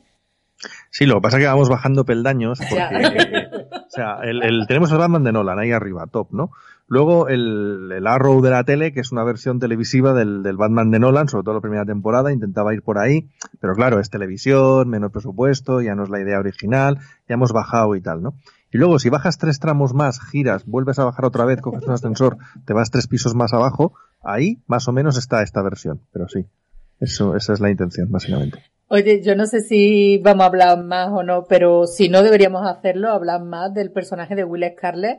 Sí, 0.91 1.05
lo 1.05 1.17
que 1.17 1.21
pasa 1.23 1.37
es 1.39 1.43
que 1.43 1.49
vamos 1.49 1.69
bajando 1.69 2.05
peldaños 2.05 2.59
porque, 2.59 2.97
eh, 3.09 3.49
o 3.73 3.91
sea, 3.91 4.19
el, 4.23 4.43
el- 4.43 4.67
tenemos 4.69 4.93
el 4.93 4.99
Batman 4.99 5.25
de 5.25 5.33
Nolan 5.33 5.59
ahí 5.59 5.73
arriba, 5.73 6.07
top, 6.11 6.29
¿no? 6.33 6.51
Luego 6.87 7.29
el, 7.29 8.07
Arrow 8.07 8.43
de 8.43 8.51
la 8.51 8.65
tele, 8.65 8.93
que 8.93 9.01
es 9.01 9.11
una 9.11 9.25
versión 9.25 9.59
televisiva 9.59 10.13
del, 10.13 10.43
del 10.43 10.57
Batman 10.57 10.91
de 10.91 10.99
Nolan, 10.99 11.29
sobre 11.29 11.45
todo 11.45 11.55
la 11.55 11.61
primera 11.61 11.85
temporada, 11.87 12.33
intentaba 12.33 12.75
ir 12.75 12.83
por 12.83 12.99
ahí, 12.99 13.31
pero 13.61 13.75
claro, 13.75 14.01
es 14.01 14.11
televisión, 14.11 14.89
menos 14.89 15.11
presupuesto, 15.11 15.81
ya 15.81 15.95
no 15.95 16.05
es 16.05 16.11
la 16.11 16.21
idea 16.21 16.39
original, 16.39 16.99
ya 17.29 17.35
hemos 17.35 17.53
bajado 17.53 17.97
y 17.97 18.03
tal, 18.03 18.23
¿no? 18.23 18.35
Y 18.71 18.79
luego 18.79 18.99
si 18.99 19.09
bajas 19.09 19.39
tres 19.39 19.61
tramos 19.61 19.95
más, 19.95 20.21
giras, 20.21 20.67
vuelves 20.67 20.99
a 20.99 21.05
bajar 21.05 21.25
otra 21.25 21.45
vez, 21.45 21.61
coges 21.61 21.85
un 21.85 21.93
ascensor, 21.93 22.39
te 22.67 22.73
vas 22.73 22.91
tres 22.91 23.07
pisos 23.07 23.35
más 23.35 23.55
abajo, 23.55 23.95
ahí 24.21 24.59
más 24.67 24.89
o 24.89 24.93
menos 24.93 25.17
está 25.17 25.43
esta 25.43 25.63
versión, 25.63 26.01
pero 26.13 26.29
sí, 26.29 26.47
eso, 27.01 27.37
esa 27.37 27.53
es 27.53 27.61
la 27.61 27.71
intención, 27.71 28.11
básicamente. 28.11 28.59
Oye, 28.89 29.23
yo 29.23 29.35
no 29.35 29.47
sé 29.47 29.61
si 29.61 30.19
vamos 30.19 30.43
a 30.43 30.47
hablar 30.47 30.85
más 30.85 31.09
o 31.11 31.23
no, 31.23 31.45
pero 31.49 31.87
si 31.87 32.09
no 32.09 32.23
deberíamos 32.23 32.67
hacerlo, 32.67 33.11
hablar 33.11 33.43
más 33.43 33.73
del 33.73 33.91
personaje 33.91 34.35
de 34.35 34.45
Will 34.45 34.65
Scarlett, 34.77 35.19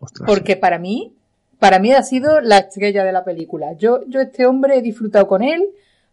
Ostras. 0.00 0.26
porque 0.26 0.56
para 0.56 0.78
mí, 0.78 1.12
para 1.58 1.78
mí 1.78 1.92
ha 1.92 2.02
sido 2.02 2.40
la 2.40 2.58
estrella 2.58 3.02
de 3.04 3.12
la 3.12 3.24
película. 3.24 3.72
Yo, 3.78 4.00
yo 4.08 4.20
este 4.20 4.46
hombre 4.46 4.76
he 4.78 4.82
disfrutado 4.82 5.26
con 5.26 5.42
él, 5.42 5.64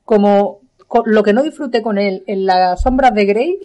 como 0.06 0.62
con- 0.88 1.04
lo 1.06 1.24
que 1.24 1.34
no 1.34 1.44
disfruté 1.44 1.82
con 1.82 1.98
él 1.98 2.24
en 2.28 2.46
las 2.46 2.82
sombras 2.82 3.14
de 3.14 3.26
Grey, 3.26 3.60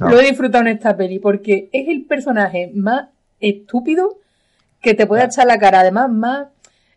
No. 0.00 0.10
lo 0.10 0.20
he 0.20 0.26
disfrutado 0.26 0.62
en 0.62 0.68
esta 0.76 0.96
peli, 0.96 1.18
porque 1.18 1.68
es 1.72 1.88
el 1.88 2.04
personaje 2.04 2.70
más 2.74 3.08
estúpido 3.40 4.18
que 4.80 4.94
te 4.94 5.06
puede 5.06 5.24
echar 5.24 5.46
la 5.46 5.58
cara, 5.58 5.80
además 5.80 6.10
más, 6.10 6.48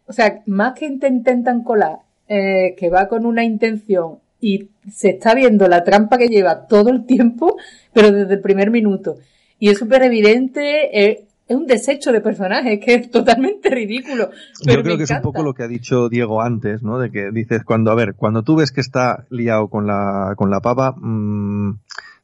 o 0.07 0.13
sea, 0.13 0.41
más 0.45 0.73
que 0.73 0.89
te 0.97 1.07
intentan 1.07 1.63
colar, 1.63 1.99
eh, 2.27 2.73
que 2.77 2.89
va 2.89 3.07
con 3.07 3.25
una 3.25 3.43
intención 3.43 4.19
y 4.41 4.69
se 4.91 5.09
está 5.09 5.33
viendo 5.35 5.67
la 5.67 5.83
trampa 5.83 6.17
que 6.17 6.27
lleva 6.27 6.65
todo 6.67 6.89
el 6.89 7.05
tiempo, 7.05 7.57
pero 7.93 8.11
desde 8.11 8.33
el 8.33 8.41
primer 8.41 8.71
minuto. 8.71 9.17
Y 9.59 9.69
es 9.69 9.77
súper 9.77 10.03
evidente, 10.03 11.05
eh, 11.05 11.25
es 11.47 11.55
un 11.55 11.67
desecho 11.67 12.11
de 12.11 12.21
personaje, 12.21 12.73
es 12.73 12.85
que 12.85 12.93
es 12.95 13.11
totalmente 13.11 13.69
ridículo. 13.69 14.29
Pero 14.63 14.77
Yo 14.77 14.83
creo 14.83 14.97
que 14.97 15.03
es 15.03 15.11
un 15.11 15.21
poco 15.21 15.43
lo 15.43 15.53
que 15.53 15.63
ha 15.63 15.67
dicho 15.67 16.09
Diego 16.09 16.41
antes, 16.41 16.81
¿no? 16.81 16.97
De 16.99 17.11
que 17.11 17.29
dices, 17.31 17.63
cuando, 17.63 17.91
a 17.91 17.95
ver, 17.95 18.15
cuando 18.15 18.43
tú 18.43 18.55
ves 18.55 18.71
que 18.71 18.81
está 18.81 19.25
liado 19.29 19.69
con 19.69 19.85
la, 19.85 20.33
con 20.37 20.49
la 20.49 20.61
pava, 20.61 20.93
mm, 20.97 21.79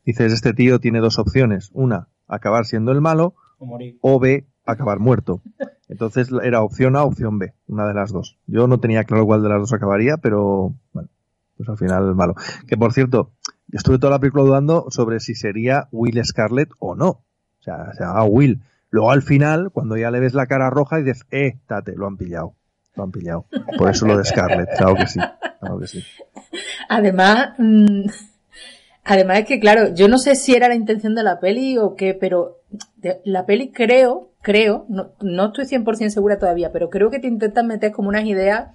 dices, 0.05 0.33
este 0.33 0.53
tío 0.53 0.79
tiene 0.79 0.99
dos 0.99 1.19
opciones. 1.19 1.69
Una, 1.73 2.07
acabar 2.27 2.65
siendo 2.65 2.91
el 2.91 3.01
malo, 3.01 3.35
O 3.59 3.65
morir. 3.65 3.97
o 4.01 4.19
B, 4.19 4.45
acabar 4.65 4.99
muerto. 4.99 5.41
Entonces 5.87 6.29
era 6.43 6.61
opción 6.61 6.95
A, 6.95 7.03
opción 7.03 7.37
B, 7.37 7.53
una 7.67 7.85
de 7.87 7.93
las 7.93 8.11
dos. 8.11 8.37
Yo 8.47 8.65
no 8.67 8.79
tenía 8.79 9.03
claro 9.03 9.25
cuál 9.25 9.43
de 9.43 9.49
las 9.49 9.59
dos 9.59 9.73
acabaría, 9.73 10.17
pero 10.17 10.73
bueno, 10.93 11.09
pues 11.57 11.69
al 11.69 11.77
final 11.77 12.07
el 12.07 12.15
malo. 12.15 12.33
Que 12.65 12.77
por 12.77 12.93
cierto, 12.93 13.31
yo 13.67 13.77
estuve 13.77 13.99
toda 13.99 14.11
la 14.11 14.19
película 14.19 14.43
dudando 14.45 14.87
sobre 14.89 15.19
si 15.19 15.35
sería 15.35 15.89
Will 15.91 16.23
Scarlett 16.23 16.69
o 16.79 16.95
no. 16.95 17.07
O 17.09 17.63
sea, 17.63 17.93
se 17.93 18.03
llama 18.03 18.23
Will. 18.23 18.63
Luego 18.91 19.11
al 19.11 19.21
final, 19.21 19.71
cuando 19.71 19.97
ya 19.97 20.11
le 20.11 20.19
ves 20.19 20.33
la 20.33 20.45
cara 20.45 20.69
roja, 20.69 20.97
dices, 20.97 21.25
eh, 21.31 21.59
tate, 21.65 21.95
lo 21.95 22.07
han 22.07 22.17
pillado. 22.17 22.55
Lo 22.95 23.03
han 23.03 23.11
pillado. 23.11 23.45
Por 23.77 23.89
eso 23.89 24.05
lo 24.05 24.17
de 24.17 24.25
Scarlett, 24.25 24.69
claro 24.77 24.95
que 24.95 25.07
sí. 25.07 25.19
Claro 25.59 25.79
que 25.79 25.87
sí. 25.87 26.03
Además, 26.89 27.53
mm, 27.57 28.05
además 29.05 29.39
es 29.39 29.45
que 29.45 29.59
claro, 29.61 29.93
yo 29.93 30.09
no 30.09 30.17
sé 30.17 30.35
si 30.35 30.55
era 30.55 30.67
la 30.67 30.75
intención 30.75 31.15
de 31.15 31.23
la 31.23 31.39
peli 31.39 31.77
o 31.77 31.95
qué, 31.95 32.13
pero 32.13 32.59
la 33.23 33.45
peli 33.45 33.71
creo, 33.71 34.31
creo, 34.41 34.85
no, 34.89 35.13
no 35.21 35.47
estoy 35.47 35.65
100% 35.65 36.09
segura 36.09 36.37
todavía, 36.37 36.73
pero 36.73 36.89
creo 36.89 37.09
que 37.09 37.19
te 37.19 37.27
intentan 37.27 37.67
meter 37.67 37.93
como 37.93 38.09
unas 38.09 38.25
ideas 38.25 38.71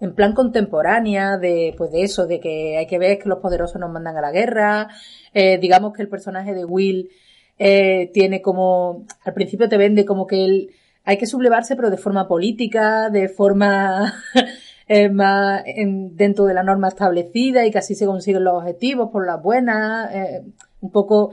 en 0.00 0.14
plan 0.14 0.32
contemporánea, 0.32 1.36
de, 1.36 1.74
pues 1.76 1.92
de 1.92 2.02
eso, 2.02 2.26
de 2.26 2.40
que 2.40 2.78
hay 2.78 2.86
que 2.86 2.98
ver 2.98 3.18
que 3.18 3.28
los 3.28 3.38
poderosos 3.38 3.80
nos 3.80 3.92
mandan 3.92 4.16
a 4.16 4.22
la 4.22 4.32
guerra, 4.32 4.88
eh, 5.32 5.58
digamos 5.58 5.92
que 5.92 6.02
el 6.02 6.08
personaje 6.08 6.54
de 6.54 6.64
Will 6.64 7.10
eh, 7.62 8.10
tiene 8.14 8.40
como, 8.40 9.04
al 9.22 9.34
principio 9.34 9.68
te 9.68 9.76
vende 9.76 10.06
como 10.06 10.26
que 10.26 10.44
él, 10.46 10.70
hay 11.04 11.18
que 11.18 11.26
sublevarse 11.26 11.76
pero 11.76 11.90
de 11.90 11.98
forma 11.98 12.26
política, 12.26 13.10
de 13.10 13.28
forma 13.28 14.14
eh, 14.88 15.10
más 15.10 15.62
en- 15.66 16.16
dentro 16.16 16.46
de 16.46 16.54
la 16.54 16.62
norma 16.62 16.88
establecida 16.88 17.66
y 17.66 17.70
que 17.70 17.78
así 17.78 17.94
se 17.94 18.06
consiguen 18.06 18.44
los 18.44 18.54
objetivos 18.54 19.10
por 19.12 19.26
las 19.26 19.42
buenas, 19.42 20.10
eh, 20.14 20.42
un 20.80 20.90
poco, 20.90 21.32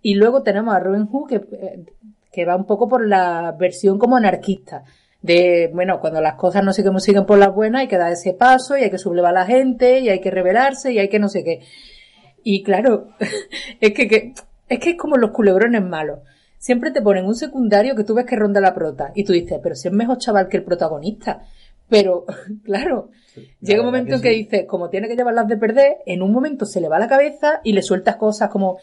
y 0.00 0.14
luego 0.14 0.42
tenemos 0.44 0.72
a 0.74 0.78
Robin 0.78 1.06
Hood 1.06 1.28
que, 1.28 1.36
eh, 1.36 1.84
que 2.30 2.44
va 2.44 2.54
un 2.56 2.64
poco 2.66 2.88
por 2.88 3.04
la 3.06 3.52
versión 3.58 3.98
como 3.98 4.16
anarquista. 4.16 4.84
De, 5.22 5.70
bueno, 5.72 6.00
cuando 6.00 6.20
las 6.20 6.34
cosas 6.34 6.64
no 6.64 6.72
se 6.72 6.82
consiguen 6.84 7.26
por 7.26 7.38
las 7.38 7.54
buenas 7.54 7.82
hay 7.82 7.88
que 7.88 7.98
dar 7.98 8.10
ese 8.12 8.32
paso 8.32 8.76
y 8.76 8.82
hay 8.84 8.90
que 8.90 8.98
sublevar 8.98 9.30
a 9.36 9.40
la 9.40 9.46
gente 9.46 10.00
y 10.00 10.08
hay 10.08 10.20
que 10.20 10.30
rebelarse 10.32 10.92
y 10.92 10.98
hay 10.98 11.08
que 11.08 11.18
no 11.20 11.28
sé 11.28 11.44
qué. 11.44 11.60
Y 12.44 12.62
claro, 12.64 13.08
es 13.80 13.92
que, 13.92 14.08
que- 14.08 14.32
es 14.72 14.78
que 14.80 14.90
es 14.90 14.96
como 14.96 15.18
los 15.18 15.32
culebrones 15.32 15.82
malos. 15.82 16.20
Siempre 16.56 16.92
te 16.92 17.02
ponen 17.02 17.26
un 17.26 17.34
secundario 17.34 17.94
que 17.94 18.04
tú 18.04 18.14
ves 18.14 18.24
que 18.24 18.36
ronda 18.36 18.60
la 18.60 18.74
prota 18.74 19.12
y 19.14 19.24
tú 19.24 19.32
dices, 19.34 19.60
pero 19.62 19.74
si 19.74 19.88
es 19.88 19.94
mejor 19.94 20.16
chaval 20.16 20.48
que 20.48 20.56
el 20.56 20.64
protagonista. 20.64 21.42
Pero, 21.90 22.24
claro, 22.64 23.10
llega 23.60 23.80
un 23.80 23.86
momento 23.86 24.12
que 24.12 24.14
en 24.16 24.22
que 24.22 24.30
dices, 24.30 24.64
como 24.66 24.88
tiene 24.88 25.08
que 25.08 25.16
llevarlas 25.16 25.46
de 25.46 25.58
perder, 25.58 25.98
en 26.06 26.22
un 26.22 26.32
momento 26.32 26.64
se 26.64 26.80
le 26.80 26.88
va 26.88 26.98
la 26.98 27.08
cabeza 27.08 27.60
y 27.62 27.72
le 27.72 27.82
sueltas 27.82 28.16
cosas 28.16 28.48
como, 28.48 28.78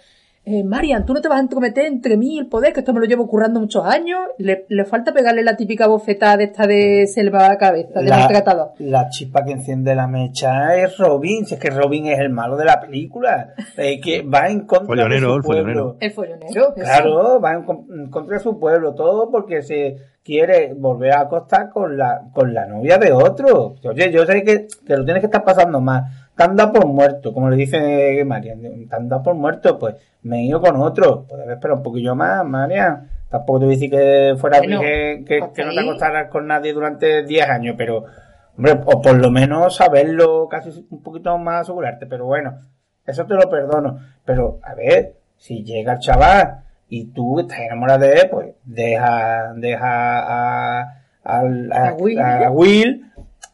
eh, 0.46 0.64
Marian, 0.64 1.06
tú 1.06 1.14
no 1.14 1.22
te 1.22 1.28
vas 1.28 1.38
a 1.38 1.42
entrometer 1.42 1.86
entre 1.86 2.18
mí 2.18 2.36
y 2.36 2.40
el 2.40 2.48
poder, 2.48 2.74
que 2.74 2.80
esto 2.80 2.94
me 2.94 3.00
lo 3.00 3.06
llevo 3.06 3.28
currando 3.28 3.60
muchos 3.60 3.86
años. 3.86 4.20
Le, 4.38 4.66
le 4.70 4.86
falta 4.86 5.14
pegarle 5.14 5.44
la 5.44 5.56
típica 5.56 5.86
bofetada 5.88 6.38
de 6.38 6.46
esta 6.46 6.66
de 6.66 7.06
se 7.08 7.24
le 7.24 7.30
va 7.30 7.48
la 7.50 7.58
cabeza, 7.58 8.00
de 8.00 8.10
La, 8.10 8.18
maltratador. 8.20 8.70
la 8.80 9.10
chispa 9.10 9.44
que 9.46 9.52
enciende 9.52 9.94
la 9.94 10.08
mecha 10.08 10.76
es 10.76 10.98
Robin, 10.98 11.46
si 11.46 11.54
es 11.56 11.60
que 11.60 11.70
Robin 11.70 12.08
es 12.08 12.20
el 12.20 12.30
malo 12.30 12.58
de 12.58 12.66
la 12.66 12.80
película, 12.82 13.54
es 13.78 14.02
que 14.02 14.22
va 14.24 14.48
en 14.50 14.62
contra 14.66 14.88
Follonero, 14.88 15.30
de 15.32 15.36
el 15.38 15.42
su 15.44 15.48
pueblo. 15.48 15.64
follonero. 15.64 15.98
El 16.00 16.12
follonero. 16.12 16.48
eso. 16.50 16.74
Claro, 16.76 17.40
va 17.42 17.54
en, 17.54 17.66
en 18.00 18.10
contra 18.10 18.38
de 18.38 18.44
su 18.44 18.58
pueblo, 18.60 18.96
todo 18.96 19.30
porque 19.30 19.62
se 19.62 19.98
quiere 20.24 20.74
volver 20.76 21.14
a 21.14 21.22
acostar 21.22 21.70
con 21.70 21.98
la, 21.98 22.22
con 22.34 22.54
la 22.54 22.66
novia 22.66 22.98
de 22.98 23.12
otro. 23.12 23.76
Oye, 23.84 24.12
yo 24.12 24.26
sé 24.26 24.44
que 24.44 24.68
te 24.86 24.98
lo 24.98 25.04
tienes 25.04 25.22
que 25.22 25.28
estar 25.28 25.44
pasando 25.44 25.80
mal. 25.82 26.04
Dado 26.48 26.72
por 26.74 26.86
muerto, 26.88 27.34
como 27.34 27.50
le 27.50 27.56
dice 27.58 28.24
Marian. 28.26 28.62
Dado 28.88 29.22
por 29.24 29.36
muerto, 29.36 29.78
pues 29.78 29.96
me 30.24 30.40
he 30.40 30.44
ido 30.46 30.62
con 30.62 30.76
otro. 30.78 31.26
Puedes 31.28 31.48
esperar 31.50 31.78
un 31.78 31.84
poquillo 31.84 32.16
más, 32.16 32.46
Marian. 32.46 33.10
Tampoco 33.30 33.60
te 33.60 33.66
voy 33.66 33.74
a 33.74 33.78
decir 33.78 33.92
que 33.92 34.36
fuera 34.38 34.58
Bueno, 34.60 34.80
que, 34.80 35.24
que 35.28 35.40
no 35.40 35.72
te 35.74 35.80
acostaras 35.82 36.30
con 36.30 36.48
nadie 36.48 36.74
durante 36.74 37.24
10 37.24 37.48
años, 37.50 37.76
pero, 37.78 38.06
hombre, 38.58 38.80
o 38.86 39.02
por 39.02 39.16
lo 39.18 39.30
menos 39.30 39.76
saberlo 39.76 40.48
casi 40.50 40.86
un 40.90 41.04
poquito 41.04 41.38
más 41.38 41.62
asegurarte. 41.62 42.08
Pero 42.08 42.26
bueno, 42.26 42.58
eso 43.06 43.26
te 43.26 43.36
lo 43.36 43.50
perdono. 43.50 44.00
Pero, 44.26 44.60
a 44.64 44.74
ver, 44.74 45.16
si 45.38 45.64
llega 45.64 45.94
el 45.94 46.00
chaval 46.00 46.62
y 46.88 47.06
tú 47.12 47.40
estás 47.42 47.60
enamorada 47.60 48.00
de 48.00 48.14
él, 48.14 48.30
pues 48.32 48.48
deja, 48.66 49.54
deja 49.56 50.80
a, 50.80 51.04
al- 51.24 51.72
a, 51.72 51.90
A 51.90 51.94
Will. 51.94 52.20
a 52.20 52.50
Will 52.52 53.06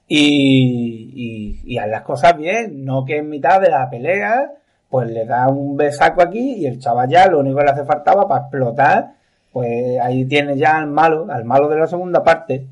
y, 0.07 1.04
y, 1.15 1.61
y 1.63 1.77
haz 1.77 1.87
las 1.87 2.03
cosas 2.03 2.37
bien. 2.37 2.85
No 2.85 3.05
que 3.05 3.17
en 3.17 3.29
mitad 3.29 3.59
de 3.61 3.69
la 3.69 3.89
pelea, 3.89 4.51
pues 4.89 5.09
le 5.09 5.25
da 5.25 5.47
un 5.47 5.75
besaco 5.75 6.21
aquí 6.21 6.55
y 6.57 6.67
el 6.67 6.79
chaval 6.79 7.09
ya 7.09 7.27
lo 7.27 7.39
único 7.39 7.57
que 7.57 7.63
le 7.63 7.71
hace 7.71 7.85
faltaba 7.85 8.27
para 8.27 8.41
explotar, 8.41 9.15
pues 9.51 9.99
ahí 10.01 10.25
tiene 10.25 10.57
ya 10.57 10.77
al 10.77 10.87
malo, 10.87 11.27
al 11.29 11.45
malo 11.45 11.67
de 11.69 11.77
la 11.77 11.87
segunda 11.87 12.23
parte. 12.23 12.67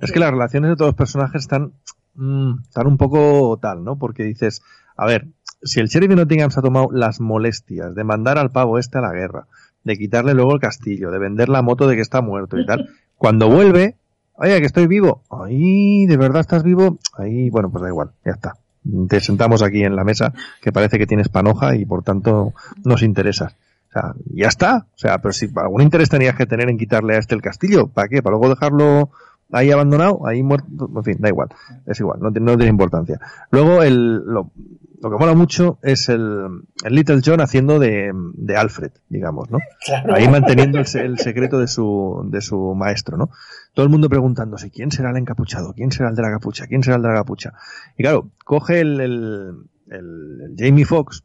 Es 0.00 0.12
que 0.12 0.20
las 0.20 0.30
relaciones 0.30 0.70
de 0.70 0.76
todos 0.76 0.90
los 0.90 0.96
personajes 0.96 1.42
están, 1.42 1.72
mm, 2.14 2.60
están 2.68 2.86
un 2.86 2.96
poco 2.96 3.58
tal, 3.60 3.84
¿no? 3.84 3.96
Porque 3.96 4.24
dices, 4.24 4.62
a 4.96 5.06
ver, 5.06 5.26
si 5.62 5.80
el 5.80 5.86
sheriff 5.86 6.10
de 6.10 6.16
Nottingham 6.16 6.50
se 6.50 6.60
ha 6.60 6.62
tomado 6.62 6.88
las 6.92 7.20
molestias 7.20 7.94
de 7.94 8.04
mandar 8.04 8.38
al 8.38 8.50
pavo 8.50 8.78
este 8.78 8.98
a 8.98 9.02
la 9.02 9.12
guerra, 9.12 9.46
de 9.82 9.96
quitarle 9.96 10.34
luego 10.34 10.54
el 10.54 10.60
castillo, 10.60 11.10
de 11.10 11.18
vender 11.18 11.48
la 11.48 11.62
moto 11.62 11.86
de 11.86 11.96
que 11.96 12.02
está 12.02 12.20
muerto 12.20 12.58
y 12.58 12.66
tal, 12.66 12.88
cuando 13.16 13.48
vuelve, 13.48 13.96
oye, 14.34 14.60
que 14.60 14.66
estoy 14.66 14.86
vivo, 14.86 15.22
ahí, 15.30 16.06
¿de 16.06 16.16
verdad 16.16 16.40
estás 16.40 16.62
vivo? 16.62 16.98
Ahí, 17.16 17.50
bueno, 17.50 17.70
pues 17.70 17.82
da 17.82 17.88
igual, 17.88 18.10
ya 18.24 18.32
está. 18.32 18.54
Te 19.08 19.20
sentamos 19.20 19.62
aquí 19.62 19.82
en 19.82 19.96
la 19.96 20.04
mesa, 20.04 20.32
que 20.60 20.72
parece 20.72 20.98
que 20.98 21.06
tienes 21.06 21.28
panoja 21.28 21.74
y 21.74 21.86
por 21.86 22.02
tanto 22.02 22.52
nos 22.84 23.02
interesas. 23.02 23.56
O 23.88 23.92
sea, 23.92 24.14
ya 24.34 24.48
está. 24.48 24.86
O 24.94 24.98
sea, 24.98 25.18
pero 25.18 25.32
si 25.32 25.48
algún 25.54 25.80
interés 25.80 26.10
tenías 26.10 26.34
que 26.34 26.46
tener 26.46 26.68
en 26.68 26.76
quitarle 26.76 27.14
a 27.14 27.18
este 27.18 27.34
el 27.34 27.40
castillo, 27.40 27.86
¿para 27.86 28.08
qué? 28.08 28.22
¿Para 28.22 28.36
luego 28.36 28.50
dejarlo 28.52 29.10
ahí 29.52 29.70
abandonado? 29.70 30.26
Ahí 30.26 30.42
muerto. 30.42 30.90
En 30.94 31.04
fin, 31.04 31.16
da 31.20 31.28
igual. 31.28 31.48
Es 31.86 31.98
igual, 32.00 32.18
no, 32.20 32.30
no 32.30 32.56
tiene 32.56 32.70
importancia. 32.70 33.20
Luego, 33.50 33.82
el, 33.82 34.16
lo, 34.16 34.50
lo 35.02 35.10
que 35.10 35.16
mola 35.16 35.34
mucho 35.34 35.78
es 35.82 36.08
el, 36.08 36.62
el 36.84 36.94
Little 36.94 37.20
John 37.24 37.40
haciendo 37.40 37.78
de, 37.78 38.12
de 38.34 38.56
Alfred, 38.56 38.92
digamos, 39.08 39.50
¿no? 39.50 39.58
Claro. 39.84 40.14
Ahí 40.14 40.28
manteniendo 40.28 40.78
el, 40.78 40.86
el 40.96 41.18
secreto 41.18 41.58
de 41.58 41.66
su, 41.66 42.26
de 42.30 42.40
su 42.40 42.74
maestro, 42.74 43.16
¿no? 43.16 43.30
Todo 43.74 43.84
el 43.84 43.90
mundo 43.90 44.08
preguntándose 44.08 44.70
quién 44.70 44.90
será 44.92 45.10
el 45.10 45.16
encapuchado, 45.16 45.72
quién 45.74 45.90
será 45.92 46.08
el 46.10 46.16
de 46.16 46.22
la 46.22 46.30
capucha, 46.30 46.66
quién 46.66 46.82
será 46.82 46.96
el 46.96 47.02
de 47.02 47.08
la 47.08 47.14
capucha. 47.14 47.52
Y 47.98 48.02
claro, 48.02 48.30
coge 48.44 48.80
el, 48.80 49.00
el, 49.00 49.54
el- 49.90 50.40
el 50.42 50.54
Jamie 50.56 50.84
Foxx, 50.84 51.24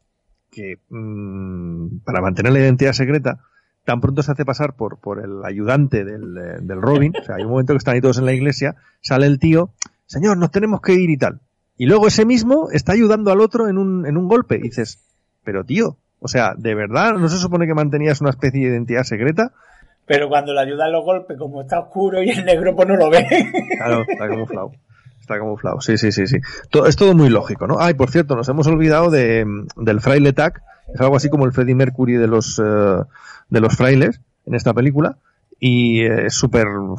que 0.51 0.79
mm, 0.89 1.99
para 2.03 2.21
mantener 2.21 2.51
la 2.53 2.59
identidad 2.59 2.93
secreta, 2.93 3.39
tan 3.85 4.01
pronto 4.01 4.21
se 4.23 4.31
hace 4.31 4.45
pasar 4.45 4.73
por, 4.75 4.97
por 4.99 5.23
el 5.23 5.43
ayudante 5.45 6.03
del, 6.03 6.33
del 6.61 6.81
Robin, 6.81 7.13
o 7.19 7.23
sea, 7.23 7.35
hay 7.35 7.43
un 7.43 7.51
momento 7.51 7.73
que 7.73 7.77
están 7.77 7.95
ahí 7.95 8.01
todos 8.01 8.17
en 8.17 8.25
la 8.25 8.33
iglesia, 8.33 8.75
sale 9.01 9.25
el 9.27 9.39
tío, 9.39 9.71
señor, 10.05 10.37
nos 10.37 10.51
tenemos 10.51 10.81
que 10.81 10.93
ir 10.93 11.09
y 11.09 11.17
tal. 11.17 11.39
Y 11.79 11.85
luego 11.85 12.07
ese 12.07 12.25
mismo 12.25 12.67
está 12.73 12.91
ayudando 12.91 13.31
al 13.31 13.39
otro 13.39 13.69
en 13.69 13.77
un, 13.77 14.05
en 14.05 14.17
un 14.17 14.27
golpe. 14.27 14.57
Y 14.57 14.63
dices, 14.63 14.99
pero 15.45 15.63
tío, 15.63 15.95
o 16.19 16.27
sea, 16.27 16.53
¿de 16.57 16.75
verdad 16.75 17.13
no 17.13 17.29
se 17.29 17.37
supone 17.37 17.67
que 17.67 17.73
mantenías 17.73 18.19
una 18.19 18.31
especie 18.31 18.59
de 18.59 18.73
identidad 18.73 19.03
secreta? 19.03 19.53
Pero 20.05 20.27
cuando 20.27 20.53
le 20.53 20.59
ayudan 20.59 20.91
los 20.91 21.05
golpes, 21.05 21.37
como 21.37 21.61
está 21.61 21.79
oscuro 21.79 22.21
y 22.21 22.31
el 22.31 22.43
negro 22.43 22.75
pues 22.75 22.85
no 22.85 22.97
lo 22.97 23.09
ve. 23.09 23.25
Claro, 23.77 24.03
está 24.05 24.27
camuflado. 24.27 24.73
Está 25.21 25.37
camuflado, 25.37 25.79
sí, 25.79 25.97
sí, 25.97 26.11
sí, 26.11 26.27
sí. 26.27 26.39
Todo, 26.69 26.85
es 26.85 26.97
todo 26.97 27.15
muy 27.15 27.29
lógico, 27.29 27.65
¿no? 27.65 27.79
Ay, 27.79 27.93
por 27.93 28.09
cierto, 28.09 28.35
nos 28.35 28.49
hemos 28.49 28.67
olvidado 28.67 29.09
de, 29.09 29.45
del 29.77 30.01
fraile 30.01 30.33
Tac. 30.33 30.61
Es 30.93 30.99
algo 30.99 31.15
así 31.15 31.29
como 31.29 31.45
el 31.45 31.53
Freddie 31.53 31.75
Mercury 31.75 32.15
de 32.15 32.27
los, 32.27 32.59
eh, 32.59 33.03
de 33.49 33.59
los 33.61 33.77
frailes 33.77 34.19
en 34.45 34.53
esta 34.53 34.73
película. 34.73 35.17
Y 35.61 36.01
eh, 36.05 36.27
es 36.27 36.33
súper 36.35 36.67
eh, 36.67 36.93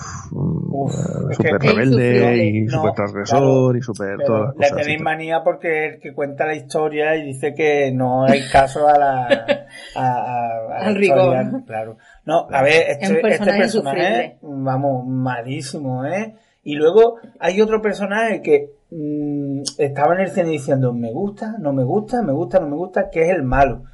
es 1.31 1.37
súper 1.37 1.59
que- 1.59 1.69
rebelde 1.69 2.45
y 2.47 2.61
No, 2.65 2.73
súper 2.79 2.93
transgresor 2.93 3.77
y 3.77 3.83
súper 3.83 4.19
todas 4.27 4.49
las 4.49 4.57
le 4.57 4.69
cosas. 4.69 4.77
tenéis 4.77 4.99
sí. 4.99 5.03
manía 5.05 5.43
porque 5.43 5.87
el 5.87 6.01
que 6.01 6.13
cuenta 6.13 6.45
la 6.47 6.55
historia 6.55 7.17
y 7.17 7.25
dice 7.25 7.55
que 7.55 7.91
no 7.93 8.25
hay 8.27 8.43
caso 8.53 8.87
a 8.87 8.99
la, 8.99 9.27
a, 9.97 10.01
a- 10.01 10.77
a 10.77 10.81
la 10.81 10.87
Al 10.89 10.95
rigor. 10.95 11.65
Claro. 11.67 11.97
No, 12.27 12.47
a 12.51 12.63
ver, 12.63 12.85
este, 12.91 13.05
este 13.07 13.15
personaje 13.21 13.59
personaje, 13.61 14.39
vamos, 14.43 15.07
malísimo, 15.07 16.05
¿eh? 16.05 16.35
Y 16.63 16.75
luego 16.75 17.17
hay 17.39 17.63
otro 17.63 17.81
personaje 17.81 18.43
que 18.43 18.73
mm, 18.91 19.63
estaba 19.79 20.15
en 20.15 20.21
el 20.21 20.29
cine 20.31 20.51
diciendo, 20.51 20.93
me 20.93 21.11
gusta, 21.11 21.57
no 21.59 21.73
me 21.73 21.85
gusta, 21.85 22.21
me 22.23 22.33
gusta, 22.35 22.61
no 22.61 22.67
me 22.69 22.77
gusta, 22.77 23.09
que 23.11 23.23
es 23.23 23.31
el 23.31 23.43
malo. 23.43 23.85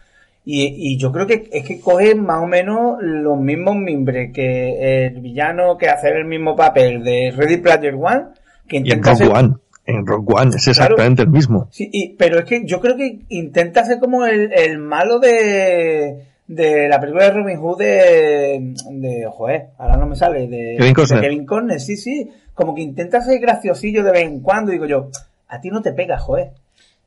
Y, 0.49 0.93
y 0.93 0.97
yo 0.97 1.11
creo 1.11 1.27
que 1.27 1.49
es 1.53 1.65
que 1.67 1.81
coge 1.81 2.15
más 2.15 2.41
o 2.41 2.47
menos 2.47 2.99
los 3.03 3.37
mismos 3.37 3.75
mimbres 3.75 4.31
que 4.33 5.07
el 5.07 5.21
villano 5.21 5.77
que 5.77 5.89
hace 5.89 6.09
el 6.11 6.25
mismo 6.25 6.55
papel 6.55 7.03
de 7.03 7.33
Ready 7.37 7.57
Player 7.57 7.95
One, 7.95 8.27
que 8.69 8.77
Y 8.77 8.93
en 8.93 9.03
ser- 9.03 9.29
One, 9.29 9.55
en 9.87 10.07
Rogue 10.07 10.33
One 10.35 10.51
es 10.55 10.69
exactamente 10.69 11.23
el 11.23 11.31
mismo. 11.31 11.67
Sí, 11.73 11.91
y- 11.93 12.15
pero 12.15 12.39
es 12.39 12.45
que 12.45 12.65
yo 12.65 12.81
creo 12.81 12.97
que 12.97 13.23
intenta 13.29 13.85
ser 13.85 13.99
como 13.99 14.25
el, 14.25 14.53
el 14.53 14.79
malo 14.79 15.19
de, 15.19 16.27
de 16.47 16.89
la 16.89 17.01
película 17.01 17.25
de 17.25 17.31
Robin 17.33 17.57
Hood 17.59 17.79
de, 17.79 18.75
de 18.93 19.27
joder, 19.29 19.67
ahora 19.79 19.97
no 19.97 20.07
me 20.07 20.15
sale, 20.15 20.47
de 20.47 20.77
Kevin 20.79 20.95
Costner. 20.95 21.21
de 21.23 21.29
Kevin 21.29 21.45
Costner, 21.47 21.81
sí, 21.81 21.97
sí, 21.97 22.31
como 22.55 22.73
que 22.73 22.83
intenta 22.83 23.21
ser 23.21 23.41
graciosillo 23.41 24.05
de 24.05 24.13
vez 24.13 24.23
en 24.23 24.39
cuando, 24.41 24.71
digo 24.71 24.87
yo, 24.87 25.11
a 25.49 25.61
ti 25.61 25.71
no 25.71 25.83
te 25.83 25.93
pega, 25.93 26.19
joder. 26.19 26.51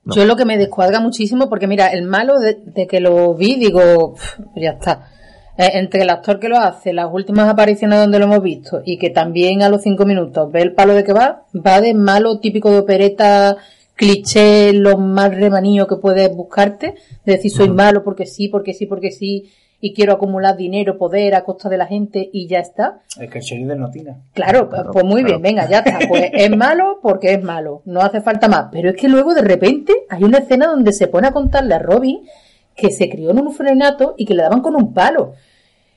No. 0.09 0.15
Yo 0.15 0.25
lo 0.25 0.35
que 0.35 0.45
me 0.45 0.57
descuadra 0.57 0.99
muchísimo, 0.99 1.49
porque 1.49 1.67
mira, 1.67 1.87
el 1.87 2.03
malo 2.03 2.39
de, 2.39 2.57
de 2.65 2.87
que 2.87 2.99
lo 2.99 3.33
vi, 3.35 3.55
digo, 3.55 4.13
"Pf, 4.15 4.43
pues 4.53 4.63
ya 4.63 4.71
está. 4.71 5.07
Eh, 5.57 5.71
entre 5.73 6.03
el 6.03 6.09
actor 6.09 6.39
que 6.39 6.47
lo 6.47 6.57
hace, 6.57 6.93
las 6.93 7.07
últimas 7.11 7.49
apariciones 7.49 7.99
donde 7.99 8.17
lo 8.17 8.25
hemos 8.25 8.41
visto, 8.41 8.81
y 8.85 8.97
que 8.97 9.09
también 9.09 9.61
a 9.61 9.67
los 9.67 9.81
cinco 9.81 10.05
minutos 10.05 10.49
ve 10.51 10.61
el 10.61 10.73
palo 10.73 10.93
de 10.93 11.03
que 11.03 11.11
va, 11.11 11.43
va 11.53 11.81
de 11.81 11.93
malo 11.93 12.39
típico 12.39 12.71
de 12.71 12.79
opereta, 12.79 13.57
cliché, 13.93 14.71
lo 14.71 14.97
más 14.97 15.35
remanío 15.35 15.85
que 15.85 15.97
puedes 15.97 16.33
buscarte, 16.33 16.95
de 17.25 17.33
decir 17.33 17.51
soy 17.51 17.69
malo 17.69 18.03
porque 18.05 18.25
sí, 18.25 18.47
porque 18.47 18.73
sí, 18.73 18.85
porque 18.85 19.11
sí, 19.11 19.51
y 19.81 19.93
quiero 19.93 20.13
acumular 20.13 20.57
dinero, 20.57 20.97
poder 20.97 21.35
a 21.35 21.43
costa 21.43 21.69
de 21.69 21.77
la 21.77 21.87
gente, 21.87 22.29
y 22.31 22.47
ya 22.47 22.59
está. 22.59 23.01
Es 23.19 23.29
que 23.29 23.39
el 23.39 23.43
sheriff 23.43 23.67
de 23.67 23.75
Notina. 23.75 24.17
Claro, 24.33 24.69
Claro, 24.69 24.91
pues 24.91 25.05
muy 25.05 25.21
claro. 25.21 25.39
bien, 25.39 25.41
venga, 25.41 25.69
ya 25.69 25.79
está. 25.79 25.99
Pues 26.07 26.29
es 26.33 26.55
malo 26.55 26.99
porque 27.01 27.33
es 27.33 27.43
malo, 27.43 27.81
no 27.85 28.01
hace 28.01 28.21
falta 28.21 28.47
más. 28.47 28.67
Pero 28.71 28.89
es 28.89 28.95
que 28.95 29.07
luego 29.07 29.33
de 29.33 29.41
repente 29.41 29.93
hay 30.09 30.23
una 30.23 30.39
escena 30.39 30.67
donde 30.67 30.91
se 30.93 31.07
pone 31.07 31.27
a 31.27 31.31
contarle 31.31 31.75
a 31.75 31.79
Robin 31.79 32.21
que 32.75 32.91
se 32.91 33.09
crió 33.09 33.31
en 33.31 33.39
un 33.39 33.53
frenato 33.53 34.15
y 34.17 34.25
que 34.25 34.33
le 34.33 34.43
daban 34.43 34.61
con 34.61 34.75
un 34.75 34.93
palo. 34.93 35.33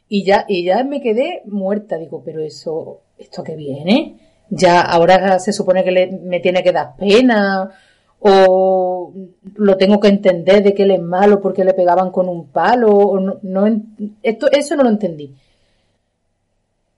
Y 0.08 0.24
ya, 0.24 0.44
y 0.48 0.64
ya 0.64 0.84
me 0.84 1.00
quedé 1.00 1.42
muerta, 1.46 1.96
digo, 1.96 2.22
pero 2.24 2.40
eso, 2.42 3.00
¿esto 3.18 3.42
qué 3.42 3.56
viene? 3.56 4.16
ya 4.54 4.82
ahora 4.82 5.38
se 5.38 5.52
supone 5.52 5.82
que 5.82 5.90
le, 5.90 6.06
me 6.08 6.40
tiene 6.40 6.62
que 6.62 6.72
dar 6.72 6.94
pena 6.96 7.70
o 8.24 9.12
lo 9.56 9.76
tengo 9.76 9.98
que 10.00 10.08
entender 10.08 10.62
de 10.62 10.74
que 10.74 10.84
él 10.84 10.92
es 10.92 11.02
malo 11.02 11.40
porque 11.40 11.64
le 11.64 11.74
pegaban 11.74 12.10
con 12.10 12.28
un 12.28 12.46
palo 12.48 12.88
o 12.90 13.20
no, 13.20 13.36
no 13.42 13.66
esto 14.22 14.46
eso 14.50 14.76
no 14.76 14.84
lo 14.84 14.88
entendí 14.90 15.34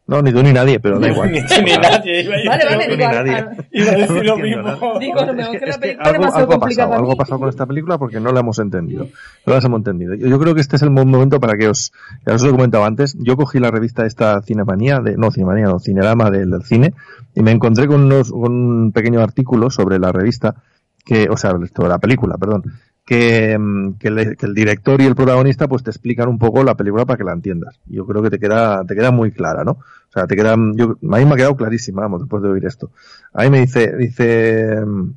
No, 0.07 0.21
ni 0.21 0.33
tú 0.33 0.43
ni 0.43 0.53
nadie, 0.53 0.79
pero 0.81 1.01
da 1.01 1.09
igual. 1.09 1.33
Ni 1.33 1.41
tú 1.47 1.55
ni 1.65 1.73
nadie. 1.73 2.21
Iba 2.21 2.35
a 2.37 2.59
vale 2.59 2.65
vale 2.67 2.85
digo, 2.85 2.97
ni 2.99 3.05
a- 3.05 3.13
nadie. 3.13 3.33
a- 3.33 3.57
Iba 3.73 3.91
a 3.93 3.97
decir 3.97 4.25
lo 4.27 4.37
mismo. 4.37 4.99
digo 5.01 5.25
lo 5.25 5.33
mejor 5.33 5.59
que 5.59 5.67
la 5.67 5.79
película 5.79 6.05
algo, 6.11 6.25
ha 6.55 6.59
pasado, 6.61 6.93
algo 6.93 7.13
ha 7.13 7.17
pasado 7.17 7.41
con 7.41 7.49
esta 7.49 7.65
película 7.65 7.97
porque 7.97 8.21
no 8.21 8.31
la 8.31 8.41
hemos 8.41 8.59
entendido. 8.59 9.07
No 9.47 9.55
las 9.55 9.65
hemos 9.65 9.79
entendido. 9.79 10.15
Yo, 10.15 10.27
yo 10.27 10.39
creo 10.39 10.55
que 10.55 10.61
este 10.61 10.77
es 10.77 10.83
el 10.83 10.91
mo- 10.91 11.07
momento 11.07 11.41
para 11.41 11.57
que 11.57 11.69
os, 11.69 11.91
ya 12.27 12.35
os 12.35 12.43
lo 12.43 12.51
he 12.51 12.53
comentado 12.53 12.85
antes, 12.85 13.17
yo 13.19 13.35
cogí 13.39 13.59
la 13.61 13.71
revista 13.71 14.05
esta 14.05 14.43
Cinemanía, 14.43 15.01
de, 15.01 15.17
no 15.17 15.31
Cinemanía, 15.31 15.65
no, 15.69 15.79
Cinerama 15.79 16.31
del, 16.31 16.51
del 16.51 16.63
cine, 16.65 16.93
y 17.35 17.43
me 17.43 17.53
encontré 17.53 17.87
con, 17.87 18.03
unos, 18.03 18.31
con 18.31 18.53
un 18.53 18.93
pequeño 18.93 19.23
artículo 19.23 19.71
sobre 19.71 19.99
la 19.99 20.13
revista, 20.13 20.57
que, 21.05 21.29
o 21.29 21.37
sea, 21.37 21.51
sobre 21.51 21.89
la 21.89 21.99
película, 21.99 22.37
perdón, 22.39 22.65
que, 23.05 23.57
mm, 23.59 23.95
que, 23.99 24.09
el 24.09 24.55
director 24.55 25.01
y 25.01 25.07
el 25.07 25.15
protagonista 25.15 25.69
pues 25.69 25.83
te 25.83 25.91
explican 25.91 26.29
un 26.29 26.39
poco 26.39 26.65
la 26.65 26.75
película 26.75 27.05
para 27.05 27.19
que 27.19 27.25
la 27.25 27.33
entiendas. 27.33 27.79
Yo 27.87 28.07
creo 28.07 28.23
que 28.23 28.31
te 28.31 28.39
queda, 28.39 28.85
te 28.85 28.95
queda 28.95 29.11
muy 29.11 29.31
clara, 29.31 29.65
¿no? 29.65 29.73
O 29.73 30.13
sea, 30.13 30.27
te 30.27 30.37
queda, 30.37 30.57
yo, 30.75 30.97
a 31.03 31.19
mí 31.19 31.25
me 31.25 31.33
ha 31.33 31.37
quedado 31.37 31.57
clarísima, 31.57 32.03
vamos, 32.03 32.23
después 32.23 32.43
de 32.43 32.49
oír 32.49 32.65
esto. 32.65 32.91
A 33.33 33.43
mí 33.43 33.51
me 33.51 33.61
dice, 33.61 33.95
dice, 33.97 34.81
mm, 34.85 35.11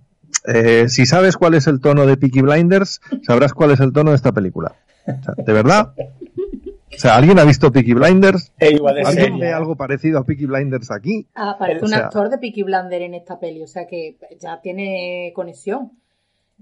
eh, 0.47 0.89
si 0.89 1.05
sabes 1.05 1.37
cuál 1.37 1.53
es 1.53 1.67
el 1.67 1.79
tono 1.79 2.05
de 2.05 2.17
Peaky 2.17 2.41
Blinders, 2.41 3.01
sabrás 3.25 3.53
cuál 3.53 3.71
es 3.71 3.79
el 3.79 3.93
tono 3.93 4.11
de 4.11 4.17
esta 4.17 4.31
película. 4.31 4.75
O 5.07 5.23
sea, 5.23 5.33
¿De 5.37 5.53
verdad? 5.53 5.93
O 6.95 6.97
sea, 6.99 7.15
¿alguien 7.17 7.37
ha 7.37 7.43
visto 7.43 7.71
Peaky 7.71 7.93
Blinders? 7.93 8.53
E 8.59 8.71
igual 8.71 8.95
de 8.95 9.01
¿Alguien 9.01 9.39
ve 9.39 9.51
algo 9.51 9.75
parecido 9.75 10.19
a 10.19 10.23
Peaky 10.25 10.45
Blinders 10.45 10.89
aquí? 10.91 11.27
Ah, 11.35 11.51
aparece 11.51 11.81
O 11.81 11.83
un 11.83 11.89
sea- 11.89 12.05
actor 12.05 12.29
de 12.29 12.37
Peaky 12.37 12.63
Blinder 12.63 13.01
en 13.01 13.13
esta 13.13 13.39
peli, 13.39 13.61
o 13.61 13.67
sea 13.67 13.85
que 13.87 14.15
ya 14.39 14.59
tiene 14.61 15.31
conexión. 15.35 15.91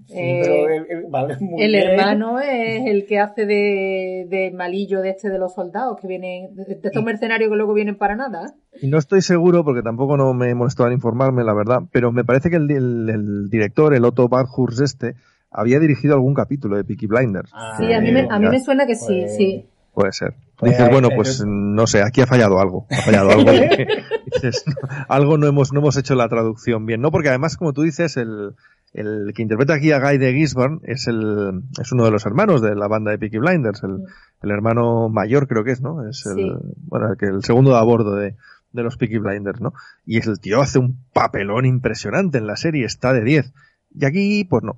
Sí, 0.07 0.13
Eh, 0.17 0.39
pero 0.43 0.67
el, 0.69 0.85
el- 0.89 1.05
vale, 1.09 1.37
muy 1.39 1.63
el 1.63 1.71
bien. 1.71 1.89
hermano 1.91 2.39
es 2.41 2.85
el 2.85 3.05
que 3.05 3.17
hace 3.19 3.45
de, 3.45 4.25
de 4.29 4.51
malillo 4.51 4.99
de 5.01 5.11
este 5.11 5.29
de 5.29 5.39
los 5.39 5.53
soldados 5.53 5.97
que 6.01 6.07
vienen, 6.07 6.53
de, 6.53 6.79
estos 6.83 7.01
mercenarios 7.03 7.49
que 7.49 7.55
luego 7.55 7.73
vienen 7.73 7.95
para 7.95 8.17
nada. 8.17 8.55
Y 8.81 8.87
no 8.87 8.97
estoy 8.97 9.21
seguro, 9.21 9.63
porque 9.63 9.83
tampoco 9.83 10.17
no 10.17 10.33
me 10.33 10.49
he 10.49 10.55
molestado 10.55 10.87
en 10.89 10.95
informarme, 10.95 11.45
la 11.45 11.53
verdad, 11.53 11.83
pero 11.93 12.11
me 12.11 12.25
parece 12.25 12.49
que 12.49 12.57
el, 12.57 12.69
el- 12.71 13.09
el 13.09 13.49
director, 13.49 13.93
el 13.95 14.03
Otto 14.03 14.27
Barhurs 14.27 14.81
este, 14.81 15.13
había 15.49 15.79
dirigido 15.79 16.15
algún 16.15 16.33
capítulo 16.33 16.75
de 16.75 16.83
Peaky 16.83 17.07
Blinders. 17.07 17.51
Ah, 17.53 17.75
Sí, 17.77 17.93
a 17.93 18.01
mí 18.01 18.11
me, 18.11 18.27
a 18.29 18.37
mí 18.37 18.45
ya. 18.45 18.51
me 18.51 18.59
suena 18.59 18.85
que 18.85 18.95
sí, 18.95 19.21
Pues- 19.21 19.37
sí. 19.37 19.65
Puede 19.95 20.11
ser. 20.11 20.35
Pues 20.57 20.71
Dices, 20.73 20.85
ahí- 20.85 20.91
bueno, 20.91 21.07
eso 21.07 21.15
pues 21.15 21.29
es- 21.29 21.45
no 21.45 21.87
sé, 21.87 22.01
aquí 22.03 22.21
ha 22.21 22.27
fallado 22.27 22.59
algo. 22.59 22.85
Ha 22.91 23.01
fallado 23.01 23.31
algo. 23.31 23.49
dices, 24.33 24.63
algo 25.07 25.37
no 25.37 25.47
hemos, 25.47 25.71
no 25.73 25.79
hemos 25.79 25.97
hecho 25.97 26.15
la 26.15 26.29
traducción 26.29 26.85
bien. 26.85 27.01
No, 27.01 27.11
porque 27.11 27.29
además, 27.29 27.57
como 27.57 27.73
tú 27.73 27.81
dices, 27.83 28.17
el, 28.17 28.55
el 28.93 29.31
que 29.35 29.41
interpreta 29.41 29.73
aquí 29.75 29.91
a 29.91 29.99
Guy 29.99 30.17
de 30.17 30.33
Gisborne 30.33 30.79
es 30.83 31.07
el, 31.07 31.63
es 31.81 31.91
uno 31.91 32.05
de 32.05 32.11
los 32.11 32.25
hermanos 32.25 32.61
de 32.61 32.75
la 32.75 32.87
banda 32.87 33.11
de 33.11 33.17
Peaky 33.19 33.37
Blinders, 33.39 33.83
el, 33.83 34.03
el 34.41 34.51
hermano 34.51 35.09
mayor 35.09 35.47
creo 35.47 35.63
que 35.63 35.71
es, 35.71 35.81
¿no? 35.81 36.07
Es 36.07 36.25
el, 36.25 36.35
Sí. 36.35 36.51
bueno, 36.87 37.11
el 37.11 37.17
que 37.17 37.25
el 37.25 37.43
segundo 37.43 37.71
de 37.71 37.77
a 37.77 37.83
bordo 37.83 38.15
de, 38.15 38.35
de 38.73 38.83
los 38.83 38.97
Peaky 38.97 39.17
Blinders, 39.19 39.61
¿no? 39.61 39.73
Y 40.05 40.17
es 40.17 40.27
el 40.27 40.39
tío 40.39 40.61
hace 40.61 40.79
un 40.79 40.97
papelón 41.13 41.65
impresionante 41.65 42.37
en 42.37 42.47
la 42.47 42.55
serie, 42.57 42.85
está 42.85 43.13
de 43.13 43.23
10. 43.23 43.53
Y 43.97 44.05
aquí, 44.05 44.43
pues 44.43 44.63
no, 44.63 44.77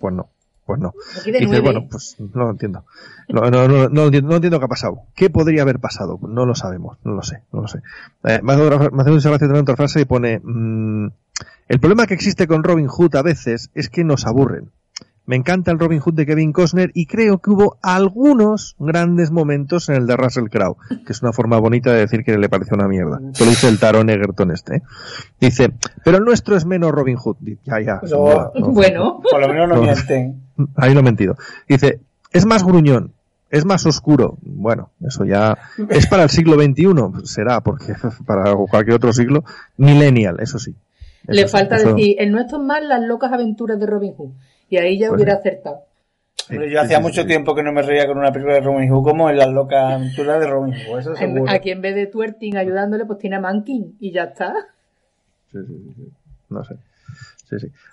pues 0.00 0.14
no, 0.14 0.30
pues 0.72 0.80
no. 0.80 0.94
Y 1.26 1.32
dices, 1.32 1.60
bueno, 1.62 1.86
pues 1.90 2.16
no 2.18 2.44
lo 2.44 2.50
entiendo. 2.50 2.84
No, 3.28 3.42
no, 3.50 3.68
no, 3.68 3.88
no, 3.88 4.04
entiendo, 4.04 4.28
no 4.30 4.36
entiendo 4.36 4.58
qué 4.58 4.64
ha 4.64 4.68
pasado. 4.68 5.02
¿Qué 5.14 5.28
podría 5.30 5.62
haber 5.62 5.78
pasado? 5.80 6.18
No 6.26 6.46
lo 6.46 6.54
sabemos, 6.54 6.98
no 7.04 7.12
lo 7.14 7.22
sé, 7.22 7.42
no 7.52 7.60
lo 7.62 7.68
sé. 7.68 7.80
Eh, 8.24 8.40
me, 8.42 8.52
hace 8.54 8.62
otra- 8.62 8.90
me 8.90 9.02
hace 9.02 9.10
mucha 9.10 9.28
gracia 9.28 9.46
también 9.48 9.62
otra 9.62 9.76
frase 9.76 10.00
y 10.00 10.04
pone, 10.04 10.40
mm, 10.42 11.06
el 11.68 11.80
problema 11.80 12.06
que 12.06 12.14
existe 12.14 12.46
con 12.46 12.64
Robin 12.64 12.86
Hood 12.88 13.14
a 13.16 13.22
veces 13.22 13.70
es 13.74 13.88
que 13.90 14.04
nos 14.04 14.26
aburren. 14.26 14.70
Me 15.24 15.36
encanta 15.36 15.70
el 15.70 15.78
Robin 15.78 16.00
Hood 16.00 16.14
de 16.14 16.26
Kevin 16.26 16.52
Costner 16.52 16.90
y 16.94 17.06
creo 17.06 17.38
que 17.38 17.50
hubo 17.50 17.78
algunos 17.80 18.74
grandes 18.80 19.30
momentos 19.30 19.88
en 19.88 19.94
el 19.94 20.06
de 20.08 20.16
Russell 20.16 20.48
Crowe, 20.50 20.76
que 21.06 21.12
es 21.12 21.22
una 21.22 21.32
forma 21.32 21.58
bonita 21.58 21.92
de 21.92 22.00
decir 22.00 22.24
que 22.24 22.36
le 22.36 22.48
pareció 22.48 22.74
una 22.74 22.88
mierda. 22.88 23.20
Esto 23.32 23.44
lo 23.44 23.50
dice 23.50 23.68
el 23.68 23.78
Taron 23.78 24.10
Egerton 24.10 24.50
este. 24.50 24.78
¿eh? 24.78 24.82
Dice, 25.40 25.72
pero 26.04 26.16
el 26.18 26.24
nuestro 26.24 26.56
es 26.56 26.66
menos 26.66 26.90
Robin 26.90 27.16
Hood. 27.16 27.36
Ya, 27.64 27.80
ya. 27.80 28.00
No. 28.10 28.50
Bueno, 28.72 29.20
Por 29.30 29.40
lo 29.40 29.46
menos 29.48 29.68
no, 29.68 29.76
No. 29.76 29.82
mienten. 29.82 30.41
Ahí 30.76 30.94
lo 30.94 31.00
he 31.00 31.02
mentido. 31.02 31.36
Dice, 31.68 32.00
es 32.32 32.46
más 32.46 32.64
gruñón, 32.64 33.12
es 33.50 33.64
más 33.64 33.84
oscuro. 33.86 34.38
Bueno, 34.42 34.90
eso 35.06 35.24
ya 35.24 35.56
es 35.90 36.06
para 36.06 36.24
el 36.24 36.30
siglo 36.30 36.54
XXI, 36.54 37.26
será, 37.26 37.60
porque 37.60 37.94
para 38.26 38.54
cualquier 38.54 38.96
otro 38.96 39.12
siglo, 39.12 39.44
millennial, 39.76 40.38
eso 40.40 40.58
sí. 40.58 40.74
Eso 41.24 41.32
le 41.32 41.42
sí, 41.46 41.48
falta 41.48 41.76
eso- 41.76 41.94
decir, 41.94 42.16
el 42.18 42.32
nuestro 42.32 42.58
es 42.58 42.64
más 42.64 42.82
las 42.82 43.00
locas 43.02 43.32
aventuras 43.32 43.78
de 43.78 43.86
Robin 43.86 44.14
Hood. 44.14 44.30
Y 44.68 44.76
ahí 44.78 44.98
ya 44.98 45.08
Pues 45.08 45.18
hubiera 45.18 45.34
sí. 45.34 45.38
acertado. 45.48 45.82
sí, 46.36 46.54
Hombre, 46.54 46.68
sí, 46.68 46.74
yo 46.74 46.80
hacía 46.80 46.96
sí, 46.96 47.02
mucho 47.02 47.20
sí. 47.22 47.26
tiempo 47.28 47.54
que 47.54 47.62
no 47.62 47.72
me 47.72 47.82
reía 47.82 48.06
con 48.06 48.18
una 48.18 48.32
película 48.32 48.54
de 48.54 48.60
Robin 48.62 48.90
Hood 48.90 49.04
como 49.04 49.28
en 49.30 49.36
las 49.36 49.48
locas 49.50 49.94
aventuras 49.94 50.40
de 50.40 50.46
Robin 50.46 50.74
Hood, 50.74 50.98
eso 50.98 51.10
En- 51.10 51.16
seguro. 51.16 51.44
Aquí 51.52 51.70
en 51.70 51.80
vez 51.82 51.94
de 51.94 52.06
twerting 52.06 52.56
ayudándole, 52.56 53.04
pues 53.04 53.18
tiene 53.18 53.36
a 53.36 53.40
Mankin 53.40 53.96
y 54.00 54.10
ya 54.12 54.24
está. 54.24 54.54
Sí, 55.52 55.58
sí, 55.66 55.92
sí. 55.96 56.08
No 56.48 56.64
sé. 56.64 56.76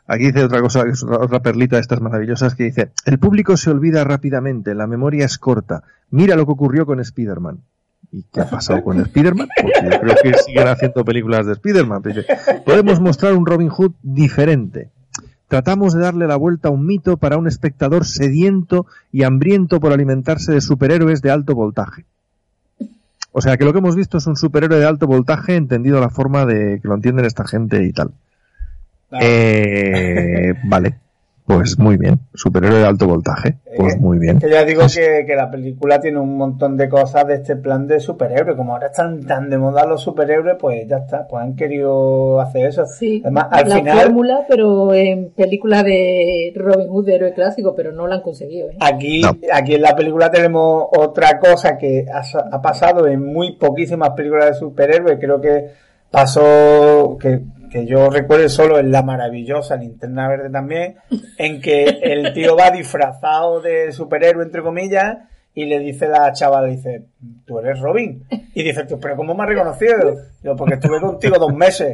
Aquí 0.07 0.28
dice 0.28 0.43
otra 0.43 0.62
cosa, 0.62 0.84
otra, 1.10 1.39
perlita 1.41 1.76
de 1.76 1.82
estas 1.82 2.01
maravillosas, 2.01 2.55
que 2.55 2.66
dice, 2.66 2.91
el 3.05 3.20
público 3.20 3.57
se 3.57 3.70
olvida 3.70 4.03
rápidamente, 4.03 4.76
la 4.76 4.88
memoria 4.88 5.26
es 5.26 5.38
corta. 5.38 5.84
Mira 6.12 6.36
lo 6.36 6.45
que 6.45 6.51
ocurrió 6.51 6.86
con 6.86 6.99
Spider-Man. 6.99 7.60
¿Y 8.12 8.24
qué 8.34 8.41
ha 8.41 8.49
pasado 8.49 8.84
con 8.84 8.99
Spider-Man? 8.99 9.49
Porque 9.62 9.89
yo 9.91 9.99
creo 9.99 10.16
que 10.24 10.34
siguen 10.39 10.68
haciendo 10.68 11.05
películas 11.05 11.45
de 11.45 11.53
Spider-Man. 11.53 12.03
Podemos 12.66 12.99
mostrar 12.99 13.34
un 13.34 13.45
Robin 13.45 13.70
Hood 13.70 13.91
diferente. 14.01 14.89
Tratamos 15.47 15.93
de 15.93 16.01
darle 16.01 16.28
la 16.28 16.36
vuelta 16.36 16.70
a 16.70 16.72
un 16.72 16.86
mito 16.86 17.18
para 17.18 17.38
un 17.38 17.47
espectador 17.47 18.05
sediento 18.05 18.86
y 19.12 19.24
hambriento 19.24 19.80
por 19.80 19.91
alimentarse 19.91 20.51
de 20.51 20.62
superhéroes 20.62 21.22
de 21.22 21.32
alto 21.32 21.55
voltaje. 21.55 22.05
O 23.32 23.41
sea 23.41 23.57
que 23.57 23.66
lo 23.66 23.74
que 23.74 23.80
hemos 23.80 23.95
visto 23.95 24.18
es 24.18 24.28
un 24.28 24.36
superhéroe 24.36 24.80
de 24.80 24.86
alto 24.86 25.07
voltaje 25.07 25.55
entendido 25.55 25.99
la 25.99 26.10
forma 26.10 26.45
de 26.45 26.80
que 26.82 26.88
lo 26.88 26.95
entienden 26.95 27.26
esta 27.26 27.47
gente 27.47 27.84
y 27.84 27.91
tal. 27.91 28.12
Claro. 29.10 29.26
Eh, 29.28 30.53
vale, 30.66 30.95
pues 31.45 31.80
muy 31.80 31.97
bien. 31.97 32.20
Superhéroe 32.36 32.78
de 32.80 32.86
alto 32.86 33.07
voltaje, 33.07 33.55
pues 33.76 33.95
Eh, 33.95 33.97
muy 33.99 34.20
bien. 34.20 34.38
Que 34.39 34.51
ya 34.51 34.64
digo 34.64 34.84
que, 34.93 35.26
que 35.26 35.36
la 35.36 35.49
película 35.49 35.99
tiene 35.99 36.20
un 36.20 36.38
montón 36.38 36.78
de 36.78 36.88
cosas 36.88 37.26
de 37.26 37.34
este 37.36 37.55
plan 37.55 37.88
de 37.88 37.99
superhéroes. 37.99 38.55
Como 38.55 38.74
ahora 38.74 38.88
están 38.88 39.26
tan 39.26 39.49
de 39.49 39.57
moda 39.57 39.84
los 39.88 40.01
superhéroes, 40.03 40.57
pues 40.60 40.88
ya 40.88 40.97
está, 40.97 41.28
pues 41.28 41.41
han 41.43 41.55
querido 41.55 42.39
hacer 42.39 42.68
eso. 42.68 42.86
Sí, 42.86 43.22
Además, 43.24 43.47
al 43.49 43.68
la 43.70 43.76
final, 43.78 43.99
fórmula, 43.99 44.45
pero 44.47 44.93
en 44.93 45.32
película 45.32 45.82
de 45.82 46.53
Robin 46.55 46.88
Hood 46.88 47.05
de 47.07 47.16
héroe 47.16 47.34
clásico, 47.34 47.74
pero 47.76 47.91
no 47.93 48.05
la 48.05 48.16
han 48.18 48.22
conseguido. 48.22 48.70
¿eh? 48.70 48.78
aquí, 48.80 49.22
No. 49.22 49.36
aquí 49.51 49.74
en 49.74 49.82
la 49.82 49.95
película 49.95 50.30
tenemos 50.30 50.86
otra 50.95 51.39
cosa 51.39 51.80
que 51.80 52.05
ha, 52.14 52.22
ha 52.55 52.62
pasado 52.62 53.07
en 53.07 53.26
muy 53.26 53.55
poquísimas 53.57 54.12
películas 54.12 54.49
de 54.49 54.53
superhéroes. 54.53 55.18
Creo 55.20 55.41
que 55.41 55.66
pasó, 56.12 57.18
que, 57.20 57.41
que 57.70 57.86
yo 57.86 58.09
recuerdo 58.09 58.49
solo 58.49 58.80
en 58.80 58.91
La 58.91 59.03
Maravillosa 59.03 59.76
Linterna 59.76 60.28
Verde 60.28 60.49
también, 60.49 60.95
en 61.38 61.61
que 61.61 61.84
el 61.86 62.34
tío 62.34 62.55
va 62.55 62.72
disfrazado 62.72 63.61
de 63.61 63.91
superhéroe, 63.91 64.43
entre 64.43 64.61
comillas, 64.61 65.17
y 65.53 65.65
le 65.65 65.80
dice 65.80 66.07
la 66.07 66.32
chavala, 66.32 66.67
dice, 66.67 67.03
tú 67.45 67.59
eres 67.59 67.80
Robin. 67.80 68.24
Y 68.53 68.63
dice, 68.63 68.86
tú, 68.86 68.99
pero 68.99 69.15
¿cómo 69.15 69.34
me 69.36 69.43
has 69.43 69.49
reconocido? 69.49 70.15
Yo, 70.43 70.55
porque 70.55 70.76
estuve 70.76 71.01
contigo 71.01 71.38
dos 71.38 71.53
meses. 71.53 71.93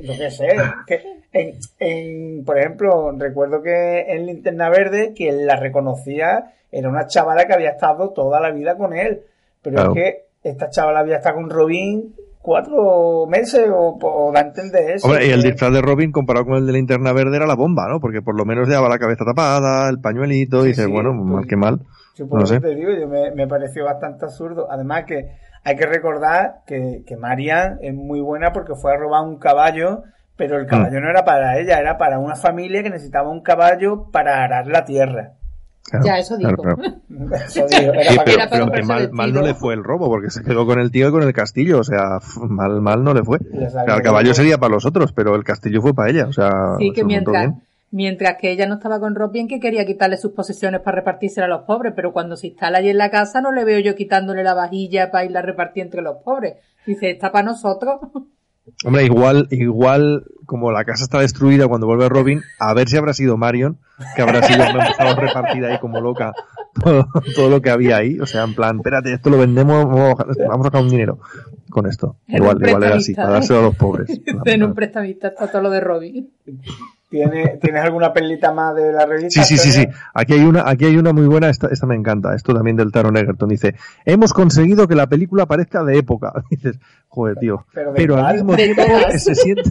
Yo 0.00 0.12
qué 0.16 0.30
sé. 0.30 0.48
Que 0.86 1.02
en, 1.32 1.54
en, 1.78 2.44
por 2.44 2.58
ejemplo, 2.58 3.10
recuerdo 3.18 3.62
que 3.62 4.00
en 4.12 4.26
Linterna 4.26 4.68
Verde, 4.68 5.12
quien 5.16 5.46
la 5.46 5.56
reconocía 5.56 6.52
era 6.70 6.88
una 6.88 7.06
chavala 7.06 7.46
que 7.46 7.54
había 7.54 7.70
estado 7.70 8.10
toda 8.10 8.38
la 8.38 8.50
vida 8.52 8.76
con 8.76 8.92
él. 8.94 9.22
Pero 9.62 9.76
Claro. 9.76 9.92
es 9.92 9.94
que 9.96 10.24
esta 10.48 10.70
chavala 10.70 11.00
había 11.00 11.16
estado 11.16 11.36
con 11.36 11.50
Robin 11.50 12.14
cuatro 12.42 13.26
meses 13.28 13.68
o, 13.72 13.98
o 14.00 14.32
da 14.32 14.40
a 14.40 14.42
entender 14.44 14.90
eso. 14.90 15.06
Hombre, 15.06 15.26
y 15.26 15.30
el 15.30 15.42
que- 15.42 15.50
disfraz 15.52 15.72
de 15.72 15.82
Robin 15.82 16.10
comparado 16.12 16.46
con 16.46 16.56
el 16.56 16.66
de 16.66 16.72
linterna 16.72 17.12
verde 17.12 17.36
era 17.36 17.46
la 17.46 17.54
bomba, 17.54 17.86
¿no? 17.88 18.00
Porque 18.00 18.22
por 18.22 18.36
lo 18.36 18.44
menos 18.44 18.68
llevaba 18.68 18.88
la 18.88 18.98
cabeza 18.98 19.24
tapada, 19.24 19.88
el 19.88 20.00
pañuelito, 20.00 20.64
y 20.64 20.68
dices, 20.68 20.86
sí, 20.86 20.90
bueno, 20.92 21.10
pues- 21.16 21.24
mal 21.30 21.46
que 21.46 21.56
mal. 21.56 21.80
Sí, 22.14 22.24
por 22.24 22.38
No 22.38 22.44
eso 22.44 22.54
sé. 22.54 22.60
te 22.60 22.74
digo, 22.74 22.90
yo 22.92 23.08
me, 23.08 23.30
me 23.32 23.46
pareció 23.46 23.84
bastante 23.84 24.24
absurdo. 24.24 24.66
Además 24.70 25.04
que 25.06 25.30
hay 25.64 25.76
que 25.76 25.86
recordar 25.86 26.62
que, 26.66 27.02
que 27.06 27.16
Marian 27.16 27.78
es 27.82 27.94
muy 27.94 28.20
buena 28.20 28.52
porque 28.52 28.74
fue 28.74 28.92
a 28.94 28.96
robar 28.96 29.22
un 29.24 29.38
caballo, 29.38 30.02
pero 30.36 30.58
el 30.58 30.66
caballo 30.66 31.00
no 31.00 31.08
era 31.10 31.24
para 31.24 31.58
ella, 31.58 31.78
era 31.78 31.98
para 31.98 32.18
una 32.18 32.34
familia 32.34 32.82
que 32.82 32.90
necesitaba 32.90 33.28
un 33.30 33.42
caballo 33.42 34.10
para 34.10 34.42
arar 34.42 34.66
la 34.66 34.84
tierra. 34.86 35.34
Claro, 35.90 36.06
Ya, 36.06 36.18
eso 36.18 36.36
digo. 36.36 36.54
claro, 36.54 36.76
claro. 36.76 36.96
Eso 37.46 37.66
digo, 37.66 37.92
era 37.92 38.10
Sí, 38.10 38.16
para 38.16 38.48
pero, 38.50 38.70
que 38.72 38.82
mal, 38.82 39.10
mal 39.12 39.32
no 39.32 39.42
le 39.42 39.54
fue 39.54 39.74
el 39.74 39.82
robo, 39.84 40.06
porque 40.08 40.30
se 40.30 40.42
quedó 40.42 40.64
con 40.66 40.78
el 40.78 40.90
tío 40.90 41.08
y 41.08 41.10
con 41.12 41.22
el 41.22 41.32
castillo, 41.32 41.80
o 41.80 41.84
sea, 41.84 42.18
mal, 42.48 42.80
mal 42.80 43.02
no 43.04 43.12
le 43.12 43.22
fue. 43.24 43.38
El 43.52 44.02
caballo 44.02 44.32
sería 44.34 44.58
para 44.58 44.72
los 44.72 44.86
otros, 44.86 45.12
pero 45.12 45.34
el 45.34 45.44
castillo 45.44 45.82
fue 45.82 45.92
para 45.94 46.10
ella, 46.10 46.26
o 46.26 46.32
sea, 46.32 46.76
Sí, 46.78 46.92
que 46.92 47.04
mientras, 47.04 47.54
mientras 47.90 48.36
que 48.40 48.50
ella 48.52 48.66
no 48.66 48.74
estaba 48.74 49.00
con 49.00 49.14
Robin, 49.14 49.48
que 49.48 49.58
quería 49.60 49.84
quitarle 49.84 50.16
sus 50.16 50.32
posesiones 50.32 50.80
para 50.80 50.96
repartírsela 50.98 51.46
a 51.46 51.50
los 51.50 51.62
pobres, 51.62 51.92
pero 51.96 52.12
cuando 52.12 52.36
se 52.36 52.48
instala 52.48 52.78
allí 52.78 52.90
en 52.90 52.98
la 52.98 53.10
casa 53.10 53.40
no 53.40 53.50
le 53.52 53.64
veo 53.64 53.80
yo 53.80 53.94
quitándole 53.96 54.44
la 54.44 54.54
vajilla 54.54 55.10
para 55.10 55.24
irla 55.24 55.40
a 55.40 55.42
repartir 55.42 55.82
entre 55.82 56.02
los 56.02 56.16
pobres. 56.24 56.54
Dice, 56.86 57.10
está 57.10 57.32
para 57.32 57.44
nosotros. 57.46 58.00
Hombre, 58.84 59.04
igual, 59.04 59.48
igual, 59.50 60.24
como 60.46 60.72
la 60.72 60.84
casa 60.84 61.04
está 61.04 61.20
destruida 61.20 61.68
cuando 61.68 61.86
vuelve 61.86 62.08
Robin, 62.08 62.42
a 62.58 62.72
ver 62.74 62.88
si 62.88 62.96
habrá 62.96 63.12
sido 63.12 63.36
Marion, 63.36 63.78
que 64.14 64.22
habrá 64.22 64.42
sido, 64.42 64.58
me 64.58 64.70
empezado 64.70 65.10
a 65.10 65.14
repartir 65.14 65.64
ahí 65.64 65.78
como 65.78 66.00
loca 66.00 66.32
todo, 66.82 67.08
todo, 67.34 67.50
lo 67.50 67.60
que 67.60 67.70
había 67.70 67.96
ahí. 67.96 68.18
O 68.20 68.26
sea, 68.26 68.44
en 68.44 68.54
plan, 68.54 68.76
espérate, 68.76 69.12
esto 69.12 69.30
lo 69.30 69.38
vendemos, 69.38 69.86
vamos 69.86 70.60
a 70.60 70.62
sacar 70.64 70.82
un 70.82 70.88
dinero 70.88 71.18
con 71.68 71.86
esto. 71.86 72.16
igual, 72.26 72.58
igual 72.66 72.82
era 72.84 72.96
así, 72.96 73.14
para 73.14 73.30
dárselo 73.30 73.60
a 73.60 73.62
los 73.62 73.76
pobres. 73.76 74.08
en 74.44 74.62
un 74.62 74.74
prestamista 74.74 75.28
está 75.28 75.50
todo 75.50 75.62
lo 75.62 75.70
de 75.70 75.80
Robin. 75.80 76.30
¿Tienes, 77.10 77.58
¿Tienes 77.58 77.82
alguna 77.82 78.12
perlita 78.12 78.52
más 78.52 78.72
de 78.76 78.92
la 78.92 79.04
revista? 79.04 79.42
Sí, 79.42 79.58
sí, 79.58 79.72
sí, 79.72 79.72
sí. 79.72 79.88
Aquí 80.14 80.34
hay 80.34 80.44
una, 80.44 80.68
aquí 80.68 80.84
hay 80.84 80.96
una 80.96 81.12
muy 81.12 81.26
buena, 81.26 81.50
esta, 81.50 81.66
esta 81.66 81.84
me 81.84 81.96
encanta, 81.96 82.36
esto 82.36 82.54
también 82.54 82.76
del 82.76 82.92
Taron 82.92 83.16
Egerton. 83.16 83.48
Dice, 83.48 83.74
hemos 84.04 84.32
conseguido 84.32 84.86
que 84.86 84.94
la 84.94 85.08
película 85.08 85.46
parezca 85.46 85.82
de 85.82 85.98
época. 85.98 86.32
Dices, 86.50 86.78
joder, 87.08 87.36
tío. 87.38 87.66
Pero, 87.96 88.16
al 88.16 88.34
mismo 88.34 88.54
tiempo 88.54 88.82
que 89.10 89.18
se 89.18 89.34
sienta, 89.34 89.70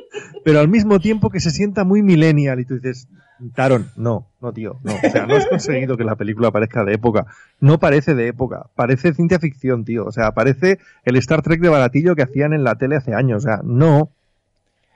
pero 0.44 0.60
al 0.60 0.68
mismo 0.68 0.98
tiempo 0.98 1.28
que 1.28 1.40
se 1.40 1.50
sienta 1.50 1.84
muy 1.84 2.02
millennial. 2.02 2.58
Y 2.58 2.64
tú 2.64 2.76
dices, 2.76 3.06
Taron, 3.54 3.90
no, 3.96 4.30
no, 4.40 4.54
tío, 4.54 4.80
no. 4.82 4.94
O 4.94 5.10
sea, 5.10 5.26
no 5.26 5.36
has 5.36 5.44
conseguido 5.44 5.98
que 5.98 6.04
la 6.04 6.16
película 6.16 6.50
parezca 6.52 6.86
de 6.86 6.94
época. 6.94 7.26
No 7.60 7.78
parece 7.78 8.14
de 8.14 8.28
época. 8.28 8.70
Parece 8.74 9.12
ciencia 9.12 9.38
ficción, 9.38 9.84
tío. 9.84 10.06
O 10.06 10.10
sea, 10.10 10.32
parece 10.32 10.78
el 11.04 11.16
Star 11.16 11.42
Trek 11.42 11.60
de 11.60 11.68
baratillo 11.68 12.16
que 12.16 12.22
hacían 12.22 12.54
en 12.54 12.64
la 12.64 12.76
tele 12.76 12.96
hace 12.96 13.12
años. 13.12 13.44
O 13.44 13.46
sea, 13.46 13.60
no 13.62 14.10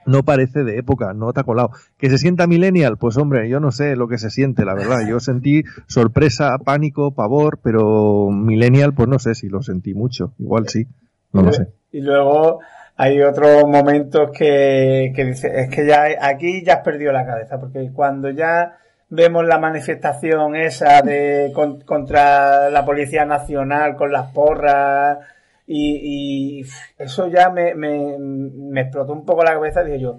no 0.05 0.23
parece 0.23 0.63
de 0.63 0.77
época, 0.77 1.13
no 1.13 1.33
te 1.33 1.43
colado. 1.43 1.71
¿Que 1.97 2.09
se 2.09 2.17
sienta 2.17 2.47
millennial? 2.47 2.97
Pues 2.97 3.17
hombre, 3.17 3.49
yo 3.49 3.59
no 3.59 3.71
sé 3.71 3.95
lo 3.95 4.07
que 4.07 4.17
se 4.17 4.29
siente, 4.29 4.65
la 4.65 4.73
verdad. 4.73 5.07
Yo 5.07 5.19
sentí 5.19 5.63
sorpresa, 5.87 6.57
pánico, 6.63 7.11
pavor, 7.11 7.59
pero 7.61 8.29
millennial, 8.29 8.93
pues 8.93 9.07
no 9.07 9.19
sé 9.19 9.35
si 9.35 9.49
lo 9.49 9.61
sentí 9.61 9.93
mucho. 9.93 10.33
Igual 10.39 10.67
sí, 10.67 10.87
no 11.31 11.43
lo 11.43 11.53
sé. 11.53 11.67
Y 11.91 12.01
luego 12.01 12.59
hay 12.95 13.21
otros 13.21 13.67
momentos 13.67 14.31
que, 14.31 15.11
que 15.15 15.25
dice, 15.25 15.51
es 15.61 15.69
que 15.69 15.85
ya 15.85 16.05
aquí 16.21 16.63
ya 16.63 16.75
has 16.75 16.83
perdido 16.83 17.11
la 17.11 17.25
cabeza, 17.25 17.59
porque 17.59 17.91
cuando 17.93 18.29
ya 18.29 18.77
vemos 19.09 19.45
la 19.45 19.59
manifestación 19.59 20.55
esa 20.55 21.01
de 21.03 21.51
contra 21.85 22.69
la 22.71 22.83
Policía 22.83 23.25
Nacional 23.25 23.95
con 23.95 24.11
las 24.11 24.31
porras 24.31 25.19
y, 25.65 26.59
y 26.59 26.65
eso 26.97 27.27
ya 27.27 27.49
me, 27.49 27.75
me, 27.75 28.17
me, 28.19 28.81
explotó 28.81 29.13
un 29.13 29.25
poco 29.25 29.43
la 29.43 29.53
cabeza. 29.53 29.83
Dije 29.83 29.99
yo, 29.99 30.17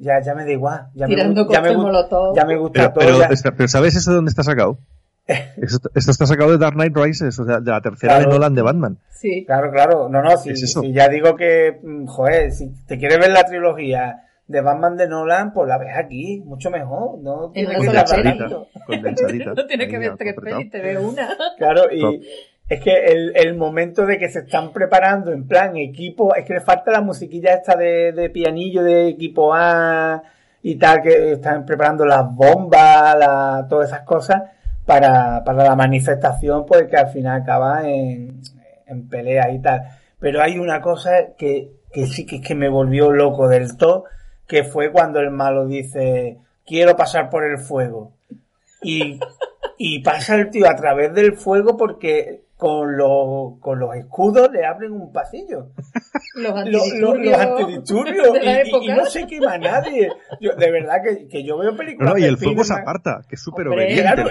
ya, 0.00 0.20
ya 0.20 0.34
me 0.34 0.44
da 0.44 0.52
igual. 0.52 0.88
Ya 0.94 1.06
me, 1.06 1.16
ya 1.16 1.24
me, 1.28 1.34
ya 1.34 1.60
me 1.60 2.56
gusta 2.56 2.92
pero, 2.92 3.18
todo. 3.18 3.28
Pero, 3.56 3.68
¿sabes 3.68 3.96
eso 3.96 4.10
de 4.10 4.16
dónde 4.16 4.30
está 4.30 4.42
sacado? 4.42 4.78
esto, 5.26 5.88
está 5.94 6.26
sacado 6.26 6.50
de 6.50 6.58
Dark 6.58 6.74
Knight 6.74 6.96
Rises, 6.96 7.38
o 7.38 7.44
sea, 7.44 7.60
de 7.60 7.70
la 7.70 7.80
tercera 7.80 8.18
de 8.18 8.26
Nolan 8.26 8.54
de 8.54 8.62
Batman. 8.62 8.98
Sí. 9.10 9.44
Claro, 9.46 9.70
claro. 9.70 10.08
No, 10.08 10.22
no, 10.22 10.36
si, 10.36 10.56
si 10.56 10.92
ya 10.92 11.08
digo 11.08 11.36
que, 11.36 11.78
mm, 11.82 12.06
joder, 12.06 12.50
si 12.52 12.72
te 12.86 12.98
quieres 12.98 13.18
ver 13.18 13.30
la 13.30 13.44
trilogía 13.44 14.24
de 14.48 14.60
Batman 14.60 14.96
de 14.96 15.08
Nolan, 15.08 15.52
pues 15.52 15.68
la 15.68 15.78
ves 15.78 15.96
aquí, 15.96 16.42
mucho 16.44 16.70
mejor. 16.70 17.18
No 17.20 17.50
tiene 17.50 17.70
que 17.80 17.86
ver 17.88 19.46
No 19.56 19.66
tiene 19.66 19.88
que 19.88 19.98
ver 19.98 20.16
tres 20.16 20.34
pelis, 20.42 20.70
te 20.70 20.80
ve 20.80 20.98
una. 20.98 21.28
Claro, 21.56 21.92
y, 21.92 22.26
es 22.68 22.80
que 22.80 23.06
el, 23.06 23.32
el, 23.36 23.54
momento 23.54 24.06
de 24.06 24.18
que 24.18 24.30
se 24.30 24.40
están 24.40 24.72
preparando 24.72 25.30
en 25.32 25.46
plan 25.46 25.76
equipo, 25.76 26.34
es 26.34 26.44
que 26.44 26.54
le 26.54 26.60
falta 26.60 26.90
la 26.90 27.00
musiquilla 27.00 27.54
esta 27.54 27.76
de, 27.76 28.12
de 28.12 28.30
pianillo 28.30 28.82
de 28.82 29.08
equipo 29.08 29.52
A 29.54 30.22
y 30.62 30.76
tal, 30.76 31.02
que 31.02 31.32
están 31.32 31.66
preparando 31.66 32.06
las 32.06 32.34
bombas, 32.34 33.16
la, 33.18 33.66
todas 33.68 33.88
esas 33.88 34.02
cosas 34.02 34.42
para, 34.86 35.42
para 35.44 35.64
la 35.64 35.76
manifestación, 35.76 36.64
pues 36.64 36.88
que 36.88 36.96
al 36.96 37.08
final 37.08 37.42
acaba 37.42 37.88
en, 37.88 38.40
en 38.86 39.08
pelea 39.08 39.50
y 39.50 39.60
tal. 39.60 39.82
Pero 40.18 40.40
hay 40.40 40.58
una 40.58 40.80
cosa 40.80 41.34
que, 41.36 41.72
que 41.92 42.06
sí 42.06 42.24
que, 42.24 42.40
que 42.40 42.54
me 42.54 42.68
volvió 42.68 43.10
loco 43.10 43.48
del 43.48 43.76
todo, 43.76 44.04
que 44.46 44.64
fue 44.64 44.92
cuando 44.92 45.20
el 45.20 45.30
malo 45.30 45.66
dice, 45.66 46.38
quiero 46.64 46.96
pasar 46.96 47.28
por 47.28 47.44
el 47.44 47.58
fuego. 47.58 48.12
Y, 48.82 49.20
y 49.78 50.00
pasa 50.00 50.36
el 50.36 50.50
tío 50.50 50.68
a 50.68 50.76
través 50.76 51.12
del 51.14 51.36
fuego 51.36 51.76
porque 51.76 52.42
con 52.62 52.96
los, 52.96 53.58
con 53.58 53.80
los 53.80 53.92
escudos 53.96 54.48
le 54.52 54.64
abren 54.64 54.92
un 54.92 55.12
pasillo. 55.12 55.70
Los 56.36 56.54
antidisturbios. 56.54 58.38
y, 58.82 58.88
no 58.88 59.04
se 59.04 59.26
quema 59.26 59.58
nadie. 59.58 60.08
de 60.40 60.70
verdad 60.70 61.02
que, 61.02 61.26
que, 61.26 61.42
yo 61.42 61.58
veo 61.58 61.76
películas. 61.76 62.14
No, 62.14 62.18
y 62.18 62.22
el 62.22 62.38
fuego 62.38 62.62
se 62.62 62.74
aparta, 62.74 63.20
que 63.28 63.34
es 63.34 63.42
súper 63.42 63.66
obediente. 63.66 64.22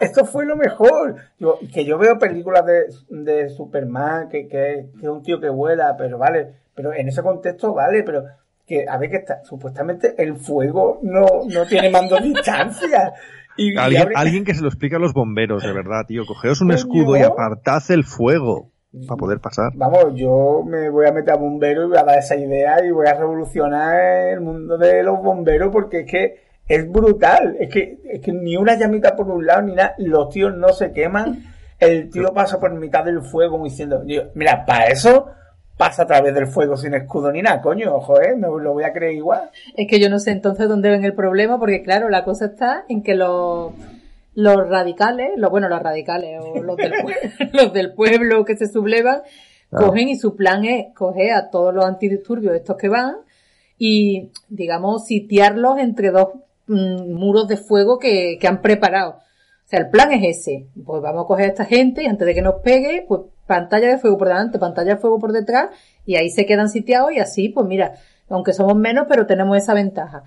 esto 0.00 0.24
fue 0.24 0.46
lo 0.46 0.56
mejor. 0.56 1.16
Yo, 1.40 1.58
que 1.72 1.84
yo 1.84 1.98
veo 1.98 2.20
películas 2.20 2.64
de, 2.64 2.84
de 3.10 3.48
Superman, 3.50 4.28
que, 4.28 4.46
que, 4.46 4.86
que 4.98 5.06
es 5.06 5.08
un 5.08 5.22
tío 5.22 5.40
que 5.40 5.48
vuela, 5.48 5.96
pero 5.98 6.18
vale. 6.18 6.54
Pero 6.72 6.94
en 6.94 7.08
ese 7.08 7.22
contexto 7.22 7.74
vale, 7.74 8.04
pero 8.04 8.24
que 8.64 8.86
a 8.88 8.96
ver 8.96 9.10
que 9.10 9.16
está, 9.16 9.44
supuestamente 9.44 10.14
el 10.16 10.36
fuego 10.36 11.00
no, 11.02 11.26
no 11.48 11.66
tiene 11.66 11.90
mando 11.90 12.14
de 12.16 12.22
distancia. 12.28 13.12
Y, 13.56 13.76
¿Alguien, 13.76 14.08
alguien 14.14 14.44
que 14.44 14.54
se 14.54 14.62
lo 14.62 14.68
explique 14.68 14.96
a 14.96 14.98
los 14.98 15.12
bomberos, 15.12 15.62
de 15.62 15.72
verdad, 15.72 16.06
tío. 16.06 16.26
Cogeos 16.26 16.60
un 16.60 16.72
escudo 16.72 17.16
y 17.16 17.22
apartad 17.22 17.82
el 17.90 18.04
fuego 18.04 18.70
para 19.06 19.18
poder 19.18 19.40
pasar. 19.40 19.72
Vamos, 19.74 20.14
yo 20.14 20.62
me 20.66 20.88
voy 20.88 21.06
a 21.06 21.12
meter 21.12 21.34
a 21.34 21.36
bombero 21.36 21.84
y 21.84 21.88
voy 21.88 21.98
a 21.98 22.04
dar 22.04 22.18
esa 22.18 22.36
idea 22.36 22.84
y 22.84 22.90
voy 22.90 23.06
a 23.06 23.14
revolucionar 23.14 24.28
el 24.28 24.40
mundo 24.40 24.78
de 24.78 25.02
los 25.02 25.20
bomberos 25.22 25.70
porque 25.72 26.00
es 26.00 26.10
que 26.10 26.36
es 26.66 26.90
brutal. 26.90 27.56
Es 27.58 27.70
que, 27.72 27.98
es 28.04 28.20
que 28.20 28.32
ni 28.32 28.56
una 28.56 28.76
llamita 28.76 29.16
por 29.16 29.28
un 29.28 29.44
lado 29.44 29.62
ni 29.62 29.74
nada. 29.74 29.94
Los 29.98 30.30
tíos 30.30 30.56
no 30.56 30.68
se 30.68 30.92
queman. 30.92 31.42
El 31.78 32.10
tío 32.10 32.32
pasa 32.32 32.60
por 32.60 32.72
mitad 32.74 33.04
del 33.04 33.22
fuego 33.22 33.62
diciendo, 33.62 34.02
mira, 34.34 34.64
para 34.64 34.86
eso 34.86 35.26
pasa 35.76 36.02
a 36.02 36.06
través 36.06 36.34
del 36.34 36.46
fuego 36.46 36.76
sin 36.76 36.94
escudo 36.94 37.32
ni 37.32 37.42
nada, 37.42 37.60
coño, 37.60 37.94
ojo, 37.94 38.20
¿eh? 38.20 38.36
Me 38.36 38.48
lo 38.48 38.72
voy 38.72 38.84
a 38.84 38.92
creer 38.92 39.14
igual. 39.14 39.50
Es 39.76 39.88
que 39.88 39.98
yo 39.98 40.08
no 40.08 40.18
sé 40.18 40.30
entonces 40.30 40.68
dónde 40.68 40.90
ven 40.90 41.04
el 41.04 41.14
problema, 41.14 41.58
porque 41.58 41.82
claro, 41.82 42.08
la 42.08 42.24
cosa 42.24 42.46
está 42.46 42.84
en 42.88 43.02
que 43.02 43.14
los, 43.14 43.72
los 44.34 44.68
radicales, 44.68 45.32
los, 45.36 45.50
bueno, 45.50 45.68
los 45.68 45.82
radicales, 45.82 46.40
o 46.40 46.62
los 46.62 46.76
del, 46.76 46.92
los 47.52 47.72
del 47.72 47.92
pueblo 47.94 48.44
que 48.44 48.56
se 48.56 48.68
sublevan, 48.68 49.22
cogen 49.70 50.08
y 50.08 50.16
su 50.16 50.36
plan 50.36 50.64
es 50.64 50.94
coger 50.94 51.32
a 51.32 51.50
todos 51.50 51.74
los 51.74 51.84
antidisturbios 51.84 52.54
estos 52.54 52.76
que 52.76 52.88
van 52.88 53.16
y, 53.76 54.30
digamos, 54.48 55.06
sitiarlos 55.06 55.80
entre 55.80 56.12
dos 56.12 56.28
mm, 56.68 57.12
muros 57.12 57.48
de 57.48 57.56
fuego 57.56 57.98
que, 57.98 58.38
que 58.40 58.46
han 58.46 58.62
preparado. 58.62 59.18
O 59.64 59.68
sea, 59.68 59.80
el 59.80 59.88
plan 59.88 60.12
es 60.12 60.38
ese. 60.38 60.66
Pues 60.84 61.02
vamos 61.02 61.24
a 61.24 61.26
coger 61.26 61.46
a 61.46 61.48
esta 61.48 61.64
gente 61.64 62.04
y 62.04 62.06
antes 62.06 62.24
de 62.24 62.34
que 62.34 62.42
nos 62.42 62.60
pegue, 62.62 63.04
pues 63.08 63.22
pantalla 63.46 63.88
de 63.88 63.98
fuego 63.98 64.18
por 64.18 64.28
delante, 64.28 64.58
pantalla 64.58 64.94
de 64.94 65.00
fuego 65.00 65.18
por 65.18 65.32
detrás 65.32 65.70
y 66.06 66.16
ahí 66.16 66.30
se 66.30 66.46
quedan 66.46 66.68
sitiados 66.68 67.12
y 67.12 67.18
así, 67.18 67.48
pues 67.48 67.66
mira, 67.66 67.94
aunque 68.28 68.52
somos 68.52 68.76
menos, 68.76 69.06
pero 69.08 69.26
tenemos 69.26 69.56
esa 69.56 69.74
ventaja. 69.74 70.22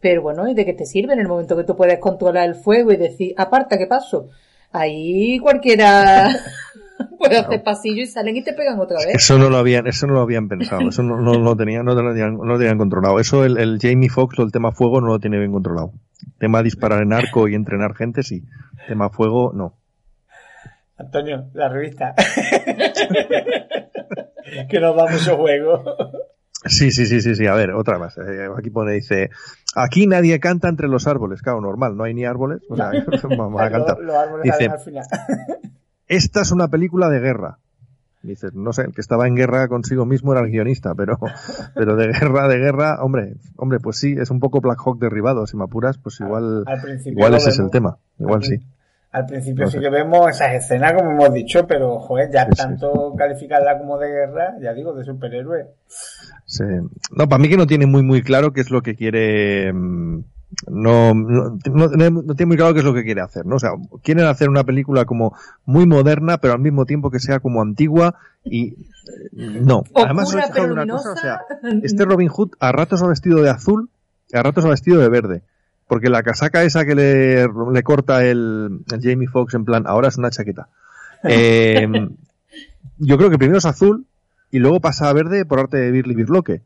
Pero 0.00 0.22
bueno, 0.22 0.48
¿y 0.48 0.54
de 0.54 0.64
qué 0.64 0.72
te 0.72 0.84
sirve 0.84 1.12
en 1.12 1.20
el 1.20 1.28
momento 1.28 1.56
que 1.56 1.64
tú 1.64 1.76
puedes 1.76 1.98
controlar 1.98 2.48
el 2.48 2.54
fuego 2.54 2.92
y 2.92 2.96
decir, 2.96 3.34
aparta, 3.36 3.78
¿qué 3.78 3.86
paso? 3.86 4.28
Ahí 4.72 5.38
cualquiera 5.38 6.28
puede 7.18 7.38
hacer 7.38 7.62
pasillo 7.62 8.02
y 8.02 8.06
salen 8.06 8.36
y 8.36 8.42
te 8.42 8.52
pegan 8.52 8.80
otra 8.80 8.98
vez. 8.98 9.14
Eso 9.14 9.38
no 9.38 9.48
lo 9.48 9.58
habían, 9.58 9.86
eso 9.86 10.06
no 10.06 10.14
lo 10.14 10.20
habían 10.20 10.48
pensado, 10.48 10.88
eso 10.88 11.02
no, 11.02 11.20
no, 11.20 11.34
lo 11.34 11.56
tenían, 11.56 11.84
no 11.84 11.94
lo 11.94 12.12
tenían, 12.12 12.36
no 12.36 12.44
lo 12.44 12.58
tenían 12.58 12.78
controlado. 12.78 13.20
Eso 13.20 13.44
el, 13.44 13.58
el 13.58 13.78
Jamie 13.80 14.08
Foxx 14.08 14.38
o 14.38 14.42
el 14.42 14.50
tema 14.50 14.72
fuego 14.72 15.00
no 15.00 15.08
lo 15.08 15.20
tiene 15.20 15.38
bien 15.38 15.52
controlado. 15.52 15.92
Tema 16.38 16.62
disparar 16.62 17.02
en 17.02 17.12
arco 17.12 17.46
y 17.48 17.54
entrenar 17.54 17.94
gente, 17.94 18.22
sí. 18.22 18.44
Tema 18.88 19.10
fuego, 19.10 19.52
no. 19.54 19.74
Antonio, 20.96 21.50
la 21.54 21.68
revista. 21.68 22.14
que 24.68 24.80
nos 24.80 24.96
da 24.96 25.06
mucho 25.10 25.36
juego. 25.36 25.82
Sí, 26.64 26.92
sí, 26.92 27.06
sí, 27.06 27.20
sí, 27.20 27.34
sí. 27.34 27.46
A 27.46 27.54
ver, 27.54 27.72
otra 27.72 27.98
más. 27.98 28.16
Eh, 28.18 28.48
aquí 28.56 28.70
pone, 28.70 28.92
dice, 28.92 29.30
aquí 29.74 30.06
nadie 30.06 30.38
canta 30.38 30.68
entre 30.68 30.88
los 30.88 31.06
árboles. 31.06 31.42
Claro, 31.42 31.60
normal, 31.60 31.96
no 31.96 32.04
hay 32.04 32.14
ni 32.14 32.24
árboles. 32.24 32.62
O 32.68 32.76
sea, 32.76 32.90
vamos 33.36 33.60
a 33.60 33.70
cantar. 33.70 33.98
dice, 34.42 34.70
esta 36.06 36.42
es 36.42 36.52
una 36.52 36.68
película 36.68 37.08
de 37.08 37.20
guerra. 37.20 37.58
Dice, 38.22 38.50
no 38.54 38.72
sé, 38.72 38.82
el 38.82 38.94
que 38.94 39.00
estaba 39.00 39.26
en 39.26 39.34
guerra 39.34 39.66
consigo 39.66 40.06
mismo 40.06 40.32
era 40.32 40.42
el 40.42 40.52
guionista, 40.52 40.94
pero, 40.94 41.18
pero 41.74 41.96
de 41.96 42.06
guerra, 42.06 42.46
de 42.46 42.58
guerra, 42.58 43.02
hombre, 43.02 43.34
hombre, 43.56 43.80
pues 43.80 43.96
sí, 43.96 44.14
es 44.16 44.30
un 44.30 44.38
poco 44.38 44.60
Black 44.60 44.78
Hawk 44.78 45.00
derribado, 45.00 45.44
si 45.48 45.56
me 45.56 45.64
apuras, 45.64 45.98
pues 45.98 46.20
igual, 46.20 46.64
igual 47.04 47.34
ese 47.34 47.48
es 47.48 47.58
el 47.58 47.72
tema, 47.72 47.98
igual 48.20 48.44
sí. 48.44 48.60
Al 49.12 49.26
principio 49.26 49.66
sí 49.66 49.78
que 49.78 49.90
vemos 49.90 50.30
esas 50.30 50.54
escenas, 50.54 50.94
como 50.94 51.10
hemos 51.10 51.34
dicho, 51.34 51.66
pero, 51.66 51.98
joder, 52.00 52.30
ya 52.32 52.48
tanto 52.48 53.14
calificarla 53.16 53.78
como 53.78 53.98
de 53.98 54.08
guerra, 54.08 54.54
ya 54.58 54.72
digo, 54.72 54.94
de 54.94 55.04
superhéroe. 55.04 55.66
Sí. 56.46 56.64
No, 57.14 57.28
para 57.28 57.38
mí 57.38 57.50
que 57.50 57.58
no 57.58 57.66
tiene 57.66 57.84
muy, 57.84 58.02
muy 58.02 58.22
claro 58.22 58.54
qué 58.54 58.62
es 58.62 58.70
lo 58.70 58.80
que 58.80 58.96
quiere, 58.96 59.70
mm, 59.70 60.24
no, 60.68 61.14
no, 61.14 61.58
no, 61.60 62.34
tiene 62.34 62.46
muy 62.46 62.56
claro 62.56 62.72
qué 62.72 62.80
es 62.80 62.86
lo 62.86 62.94
que 62.94 63.04
quiere 63.04 63.20
hacer, 63.20 63.44
¿no? 63.44 63.56
O 63.56 63.58
sea, 63.58 63.72
quieren 64.02 64.24
hacer 64.24 64.48
una 64.48 64.64
película 64.64 65.04
como 65.04 65.36
muy 65.66 65.84
moderna, 65.86 66.38
pero 66.38 66.54
al 66.54 66.60
mismo 66.60 66.86
tiempo 66.86 67.10
que 67.10 67.20
sea 67.20 67.38
como 67.40 67.60
antigua 67.60 68.14
y 68.44 68.68
eh, 68.68 69.60
no. 69.60 69.84
Además, 69.94 70.32
una 70.32 70.86
cosa, 70.86 71.12
o 71.12 71.16
sea, 71.16 71.40
este 71.82 72.06
Robin 72.06 72.28
Hood 72.28 72.52
a 72.60 72.72
ratos 72.72 73.02
ha 73.02 73.08
vestido 73.08 73.42
de 73.42 73.50
azul, 73.50 73.90
y 74.30 74.38
a 74.38 74.42
ratos 74.42 74.64
ha 74.64 74.68
vestido 74.70 75.00
de 75.00 75.10
verde. 75.10 75.42
Porque 75.92 76.08
la 76.08 76.22
casaca 76.22 76.64
esa 76.64 76.86
que 76.86 76.94
le, 76.94 77.46
le 77.46 77.82
corta 77.82 78.24
el, 78.24 78.80
el, 78.90 79.02
Jamie 79.02 79.28
Foxx 79.28 79.52
en 79.52 79.66
plan, 79.66 79.84
ahora 79.86 80.08
es 80.08 80.16
una 80.16 80.30
chaqueta. 80.30 80.68
Eh, 81.24 81.86
yo 82.96 83.18
creo 83.18 83.28
que 83.28 83.36
primero 83.36 83.58
es 83.58 83.66
azul 83.66 84.06
y 84.50 84.58
luego 84.58 84.80
pasa 84.80 85.10
a 85.10 85.12
verde 85.12 85.44
por 85.44 85.60
arte 85.60 85.76
de 85.76 85.90
Birly 85.90 86.14
Birloque. 86.14 86.62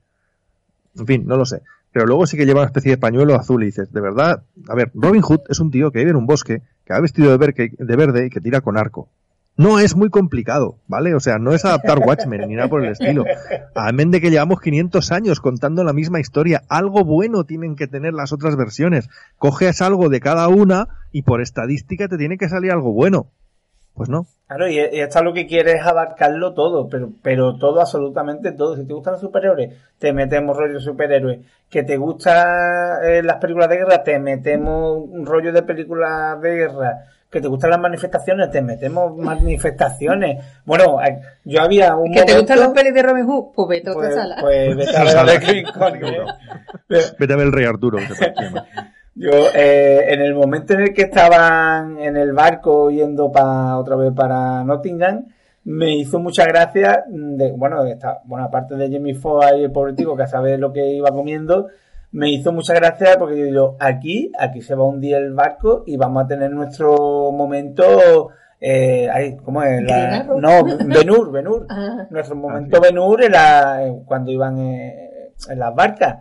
En 0.97 1.07
fin, 1.07 1.27
no 1.27 1.37
lo 1.37 1.45
sé. 1.45 1.63
Pero 1.91 2.07
luego 2.07 2.25
sí 2.29 2.37
que 2.37 2.47
lleva 2.47 2.61
una 2.61 2.69
especie 2.69 2.93
de 2.93 2.99
pañuelo 2.99 3.35
azul 3.35 3.65
y 3.65 3.67
dices, 3.67 3.93
de 3.93 4.01
verdad, 4.01 4.45
a 4.69 4.75
ver, 4.77 4.93
Robin 4.95 5.23
Hood 5.23 5.41
es 5.49 5.59
un 5.59 5.73
tío 5.73 5.91
que 5.91 5.99
vive 5.99 6.13
en 6.13 6.17
un 6.17 6.27
bosque, 6.27 6.63
que 6.85 6.93
ha 6.93 7.01
vestido 7.01 7.37
de 7.37 7.97
verde 7.97 8.27
y 8.27 8.31
que 8.31 8.41
tira 8.41 8.61
con 8.61 8.79
arco. 8.79 9.09
No 9.57 9.79
es 9.79 9.97
muy 9.97 10.11
complicado, 10.11 10.77
¿vale? 10.87 11.15
O 11.15 11.21
sea, 11.21 11.39
no 11.39 11.53
es 11.53 11.65
adaptar 11.65 11.99
Watchmen 11.99 12.47
ni 12.47 12.57
nada 12.57 12.69
por 12.69 12.85
el 12.85 12.93
estilo. 12.93 13.25
Amén 13.75 14.11
de 14.11 14.21
que 14.21 14.31
llevamos 14.31 14.61
500 14.61 15.13
años 15.13 15.41
contando 15.41 15.83
la 15.83 15.95
misma 15.95 16.21
historia. 16.21 16.63
Algo 16.69 17.05
bueno 17.05 17.45
tienen 17.45 17.75
que 17.75 17.87
tener 17.87 18.13
las 18.13 18.33
otras 18.33 18.55
versiones. 18.57 19.09
Coges 19.39 19.81
algo 19.81 20.11
de 20.11 20.21
cada 20.21 20.49
una 20.49 20.89
y 21.11 21.23
por 21.23 21.41
estadística 21.41 22.07
te 22.07 22.19
tiene 22.19 22.37
que 22.37 22.51
salir 22.51 22.71
algo 22.71 22.93
bueno. 22.93 23.29
Pues 23.95 24.11
no. 24.11 24.27
Claro, 24.47 24.69
y, 24.69 24.79
esta 24.79 25.23
lo 25.23 25.33
que 25.33 25.47
quiere 25.47 25.73
es 25.73 25.87
abarcarlo 25.87 26.53
todo, 26.53 26.87
pero, 26.91 27.09
pero 27.23 27.57
todo, 27.57 27.81
absolutamente 27.81 28.53
todo. 28.53 28.77
Si 28.77 28.87
te 28.87 28.93
gustan 28.93 29.15
los 29.15 29.23
superhéroes, 29.23 29.75
te 29.99 30.13
metemos 30.13 30.55
rollo 30.55 30.79
superhéroes. 30.81 31.41
Que 31.71 31.83
te 31.83 31.97
gustan 31.97 33.03
eh, 33.05 33.23
las 33.23 33.39
películas 33.39 33.71
de 33.71 33.77
guerra, 33.79 34.03
te 34.03 34.19
metemos 34.19 34.99
un 35.09 35.25
rollo 35.25 35.51
de 35.51 35.63
películas 35.63 36.39
de 36.43 36.57
guerra. 36.57 37.07
Que 37.37 37.43
te 37.43 37.49
gustan 37.49 37.69
las 37.69 37.81
manifestaciones, 37.81 38.51
te 38.51 38.63
metemos 38.63 39.15
manifestaciones. 39.15 40.43
Bueno, 40.65 40.97
yo 41.45 41.61
había 41.61 41.95
un 41.95 42.11
¿Que 42.11 42.23
te 42.25 42.33
gustan 42.39 42.57
momento- 42.57 42.75
las 42.75 42.83
pelis 42.83 42.95
de 42.95 43.03
Robin 43.03 43.27
Hood? 43.27 43.53
Pues 43.55 43.69
vete 43.69 43.91
a 43.91 43.93
otra 43.93 44.03
pues, 44.05 44.15
sala. 44.15 44.37
pues 44.41 44.77
vete 44.77 44.97
a 44.97 45.05
ver 45.05 45.43
¿eh? 46.89 47.03
Vete 47.19 47.33
a 47.35 47.37
ver 47.37 47.47
el 47.47 47.53
Rey 47.53 47.67
Arturo. 47.67 47.99
Yo, 49.17 49.31
eh, 49.55 50.07
en 50.15 50.23
el 50.23 50.35
momento 50.35 50.73
en 50.73 50.81
el 50.81 50.95
que 50.95 51.03
estaban 51.03 51.99
en 51.99 52.17
el 52.17 52.33
barco 52.33 52.91
yendo 52.91 53.31
para 53.31 53.77
otra 53.77 53.97
vez 53.97 54.15
para 54.15 54.65
Nottingham, 54.65 55.27
me 55.65 55.95
hizo 55.95 56.19
mucha 56.19 56.47
gracia, 56.47 57.05
de, 57.07 57.53
bueno, 57.53 57.85
esta, 57.85 58.21
bueno, 58.25 58.47
aparte 58.47 58.77
de 58.77 58.91
Jamie 58.91 59.15
Foxx 59.15 59.59
y 59.59 59.65
el 59.65 59.73
pobre 59.73 59.93
tico 59.93 60.17
que 60.17 60.23
a 60.23 60.27
saber 60.27 60.59
lo 60.59 60.73
que 60.73 60.87
iba 60.87 61.11
comiendo, 61.11 61.67
me 62.17 62.31
hizo 62.31 62.53
mucha 62.53 62.75
gracia 62.75 63.17
porque 63.19 63.39
yo 63.39 63.45
digo, 63.45 63.77
aquí, 63.79 64.33
aquí 64.39 64.63
se 64.63 64.75
va 64.75 64.83
a 64.85 64.87
hundir 64.87 65.17
el 65.17 65.33
barco 65.35 65.83
y 65.87 65.97
vamos 65.97 66.25
a 66.25 66.27
tener 66.27 66.51
nuestro 66.51 67.31
momento, 67.33 68.31
eh, 68.61 69.09
ahí, 69.13 69.37
¿cómo 69.37 69.63
es? 69.63 69.83
La- 69.83 70.25
no, 70.41 70.65
Benur, 70.87 71.31
Benur. 71.31 71.67
Ah. 71.71 72.07
Nuestro 72.11 72.37
momento 72.37 72.81
Benur 72.81 73.23
en 73.23 73.33
la, 73.33 73.85
en- 73.85 74.05
cuando 74.05 74.31
iban 74.31 74.59
eh, 74.59 75.33
en 75.49 75.59
las 75.59 75.75
barcas. 75.75 76.19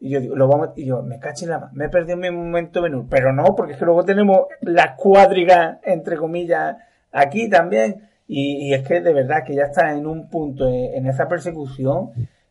Y 0.00 0.10
yo 0.10 0.20
digo, 0.20 0.34
lo 0.36 0.48
vamos, 0.48 0.70
y 0.76 0.84
yo, 0.84 1.02
me 1.02 1.18
caché 1.18 1.44
en 1.44 1.52
la 1.52 1.58
ma- 1.60 1.70
me 1.72 1.84
he 1.84 1.88
perdido 1.88 2.16
mi 2.16 2.30
momento 2.30 2.82
Benur. 2.82 3.06
Pero 3.08 3.32
no, 3.32 3.54
porque 3.56 3.72
es 3.72 3.78
que 3.78 3.84
luego 3.84 4.04
tenemos 4.04 4.46
las 4.60 4.96
cuadrigas, 4.96 5.78
entre 5.84 6.16
comillas, 6.16 6.76
aquí 7.12 7.48
también. 7.48 8.08
Y, 8.28 8.68
y 8.68 8.74
es 8.74 8.86
que 8.86 9.00
de 9.00 9.12
verdad 9.12 9.44
que 9.46 9.54
ya 9.54 9.64
está 9.64 9.92
en 9.94 10.06
un 10.06 10.28
punto 10.28 10.68
eh, 10.68 10.96
en 10.96 11.06
esa 11.06 11.26
persecución 11.28 12.10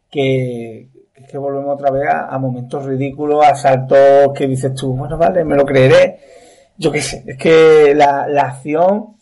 que 0.10 0.88
es 1.22 1.30
que 1.30 1.38
volvemos 1.38 1.76
otra 1.76 1.92
vez 1.92 2.08
a, 2.08 2.28
a 2.28 2.38
momentos 2.38 2.86
ridículos, 2.86 3.46
a 3.46 3.56
saltos 3.56 4.34
que 4.36 4.48
dices 4.48 4.74
tú, 4.74 4.96
bueno, 4.96 5.18
vale, 5.18 5.44
me 5.44 5.56
lo 5.56 5.66
creeré. 5.66 6.20
Yo 6.78 6.92
qué 6.92 7.02
sé, 7.02 7.24
es 7.28 7.38
que 7.38 7.94
la, 7.96 8.28
la 8.28 8.44
acción, 8.44 9.16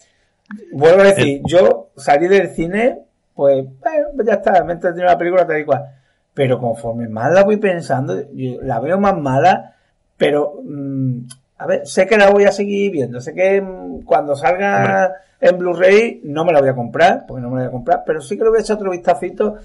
vuelvo 0.72 1.02
a 1.02 1.06
decir, 1.06 1.41
yo 1.45 1.89
salí 1.97 2.28
del 2.28 2.50
cine, 2.50 3.00
pues, 3.36 3.66
bueno, 3.82 4.08
pues 4.16 4.28
ya 4.28 4.36
está, 4.36 4.64
me 4.64 4.74
he 4.74 5.04
la 5.04 5.18
película 5.18 5.45
tal 5.45 5.60
y 5.60 5.66
cual. 5.66 5.86
Pero 6.34 6.60
conforme 6.60 7.10
más 7.10 7.32
la 7.34 7.43
voy 7.43 7.58
pensando, 7.58 8.16
yo 8.34 8.62
la 8.62 8.80
veo 8.80 8.97
más 9.00 9.18
mala, 9.18 9.76
pero, 10.18 10.62
mm, 10.64 11.20
a 11.58 11.68
ver, 11.68 11.88
sé 11.88 12.08
que 12.08 12.18
la 12.18 12.30
voy 12.30 12.45
a 12.45 12.52
seguir 12.52 12.91
viendo, 12.91 13.20
sé 13.20 13.34
que 13.34 13.62
mm, 13.62 14.04
cuando 14.04 14.36
salga 14.36 15.14
en 15.41 15.58
Blu-ray 15.58 16.22
no 16.24 16.45
me 16.45 16.54
la 16.54 16.62
voy 16.62 16.70
a 16.70 16.76
comprar, 16.76 17.26
porque 17.28 17.41
no 17.41 17.50
me 17.50 17.56
la 17.58 17.62
voy 17.64 17.70
a 17.70 17.72
comprar, 17.72 18.04
pero 18.06 18.22
sí 18.22 18.38
que 18.38 18.43
le 18.43 18.50
voy 18.50 18.60
a 18.60 18.62
echar 18.62 18.78
otro 18.78 18.91
vistacito 18.91 19.56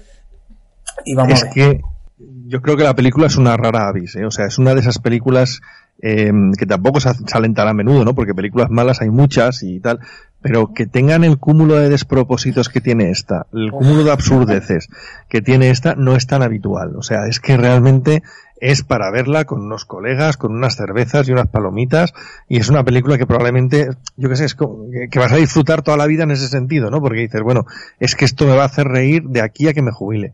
y 1.05 1.15
vamos 1.15 1.33
es 1.33 1.43
a 1.43 1.45
ver. 1.45 1.53
que 1.53 1.81
yo 2.17 2.61
creo 2.61 2.77
que 2.77 2.83
la 2.83 2.95
película 2.95 3.27
es 3.27 3.35
una 3.37 3.57
rara 3.57 3.87
avis, 3.87 4.15
¿eh? 4.15 4.25
o 4.25 4.31
sea, 4.31 4.45
es 4.45 4.57
una 4.57 4.73
de 4.73 4.79
esas 4.81 4.99
películas 4.99 5.61
eh, 6.01 6.31
que 6.57 6.65
tampoco 6.65 6.99
sa- 6.99 7.13
salen 7.27 7.53
tan 7.53 7.67
a 7.67 7.73
menudo, 7.73 8.05
¿no? 8.05 8.15
Porque 8.15 8.33
películas 8.33 8.69
malas 8.69 9.01
hay 9.01 9.09
muchas 9.09 9.63
y 9.63 9.79
tal, 9.79 9.99
pero 10.41 10.73
que 10.73 10.85
tengan 10.85 11.23
el 11.23 11.37
cúmulo 11.37 11.75
de 11.75 11.89
despropósitos 11.89 12.69
que 12.69 12.81
tiene 12.81 13.09
esta, 13.09 13.47
el 13.53 13.71
cúmulo 13.71 14.03
de 14.03 14.11
absurdeces 14.11 14.89
que 15.29 15.41
tiene 15.41 15.69
esta, 15.69 15.95
no 15.95 16.15
es 16.15 16.27
tan 16.27 16.43
habitual. 16.43 16.95
O 16.95 17.01
sea, 17.01 17.27
es 17.27 17.39
que 17.39 17.57
realmente 17.57 18.23
es 18.61 18.83
para 18.83 19.11
verla 19.11 19.45
con 19.45 19.61
unos 19.61 19.85
colegas, 19.85 20.37
con 20.37 20.53
unas 20.53 20.75
cervezas 20.75 21.27
y 21.27 21.31
unas 21.31 21.47
palomitas, 21.47 22.13
y 22.47 22.57
es 22.57 22.69
una 22.69 22.83
película 22.83 23.17
que 23.17 23.25
probablemente, 23.25 23.89
yo 24.15 24.29
qué 24.29 24.35
sé, 24.35 24.45
es 24.45 24.55
que 24.55 25.19
vas 25.19 25.31
a 25.31 25.37
disfrutar 25.37 25.81
toda 25.81 25.97
la 25.97 26.05
vida 26.05 26.23
en 26.23 26.31
ese 26.31 26.47
sentido, 26.47 26.89
¿no? 26.89 27.01
Porque 27.01 27.19
dices, 27.21 27.41
bueno, 27.41 27.65
es 27.99 28.15
que 28.15 28.23
esto 28.25 28.45
me 28.45 28.55
va 28.55 28.63
a 28.63 28.67
hacer 28.67 28.87
reír 28.87 29.23
de 29.23 29.41
aquí 29.41 29.67
a 29.67 29.73
que 29.73 29.81
me 29.81 29.91
jubile 29.91 30.33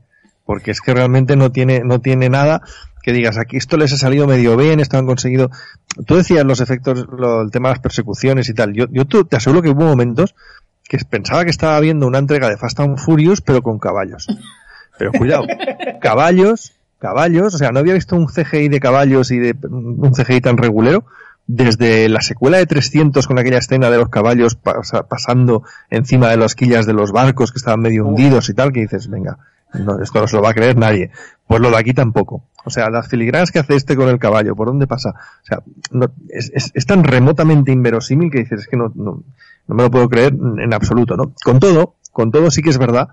porque 0.52 0.72
es 0.72 0.82
que 0.82 0.93
realmente 0.93 1.38
no 1.38 1.49
tiene, 1.49 1.80
no 1.86 2.02
tiene 2.02 2.28
nada 2.28 2.62
que 3.02 3.14
digas, 3.14 3.38
aquí 3.38 3.56
esto 3.56 3.78
les 3.78 3.93
ha 3.93 3.97
salido 3.97 4.28
medio 4.28 4.58
bien, 4.58 4.82
esto 4.82 4.97
han 4.97 5.06
conseguido. 5.06 5.49
Tú 6.06 6.18
decías 6.18 6.43
los 6.43 6.60
efectos, 6.60 7.06
lo- 7.18 7.41
el 7.41 7.52
tema 7.52 7.70
de 7.70 7.76
las 7.76 7.82
persecuciones 7.82 8.49
y 8.49 8.54
tal. 8.54 8.74
Yo, 8.74 8.86
yo 8.91 9.06
te 9.06 9.38
aseguro 9.38 9.62
que 9.62 9.70
hubo 9.70 9.86
momentos 9.86 10.36
que 10.84 10.97
pensaba 11.10 11.45
que 11.45 11.52
estaba 11.52 11.80
viendo 11.80 12.06
una 12.06 12.18
entrega 12.18 12.49
de 12.49 12.58
Fast 12.58 12.82
and 12.82 12.97
Furious, 12.99 13.39
pero 13.39 13.62
con 13.62 13.80
caballos. 13.80 14.28
Pero 14.99 15.14
cuidado, 15.14 15.45
caballos, 16.02 16.74
caballos, 16.99 17.56
o 17.56 17.58
sea, 17.58 17.72
no 17.72 17.80
había 17.80 17.93
visto 17.93 18.18
un 18.18 18.28
CGI 18.28 18.68
de 18.68 18.80
caballos 18.82 19.32
y 19.32 19.39
de 19.39 19.56
un 19.70 20.12
CGI 20.14 20.41
tan 20.41 20.58
regulero 20.58 21.06
desde 21.47 22.08
la 22.10 22.22
secuela 22.22 22.58
de 22.58 22.66
300 22.66 23.26
con 23.26 23.39
aquella 23.39 23.58
escena 23.60 23.89
de 23.89 23.97
los 23.97 24.10
caballos 24.10 24.56
pasa- 24.56 25.04
pasando 25.08 25.64
encima 25.89 26.30
de 26.30 26.38
las 26.38 26.56
quillas 26.56 26.86
de 26.86 26.93
los 26.93 27.12
barcos 27.12 27.52
que 27.52 27.58
estaban 27.58 27.80
medio 27.82 28.06
hundidos 28.06 28.49
y 28.49 28.54
tal, 28.54 28.72
que 28.72 28.82
dices, 28.82 29.10
venga, 29.10 29.38
no, 29.74 29.99
esto 30.01 30.19
no 30.22 30.28
se 30.28 30.36
lo 30.36 30.41
va 30.41 30.49
a 30.51 30.53
creer 30.53 30.78
nadie. 30.78 31.11
Pues 31.47 31.61
lo 31.61 31.69
de 31.69 31.78
aquí 31.78 31.93
tampoco. 31.93 32.43
O 32.63 32.69
sea, 32.69 32.89
las 32.89 33.07
filigranas 33.07 33.51
que 33.51 33.59
hace 33.59 33.76
este 33.76 33.95
con 33.95 34.07
el 34.09 34.19
caballo, 34.19 34.55
¿por 34.55 34.67
dónde 34.67 34.88
pasa? 34.88 35.09
O 35.09 35.45
sea, 35.45 35.59
no- 35.91 36.11
es, 36.30 36.51
es- 36.74 36.86
tan 36.86 37.03
remotamente 37.03 37.72
inverosímil 37.72 38.32
que 38.32 38.39
dices, 38.39 38.61
es 38.61 38.67
que 38.67 38.78
no, 38.78 38.91
no, 38.95 39.24
no 39.67 39.76
me 39.76 39.84
lo 39.84 39.91
puedo 39.91 40.09
creer 40.09 40.34
en 40.34 40.74
absoluto, 40.74 41.17
¿no? 41.17 41.34
Con 41.43 41.59
todo, 41.59 41.95
con 42.11 42.32
todo 42.32 42.51
sí 42.51 42.61
que 42.61 42.69
es 42.69 42.78
verdad 42.78 43.09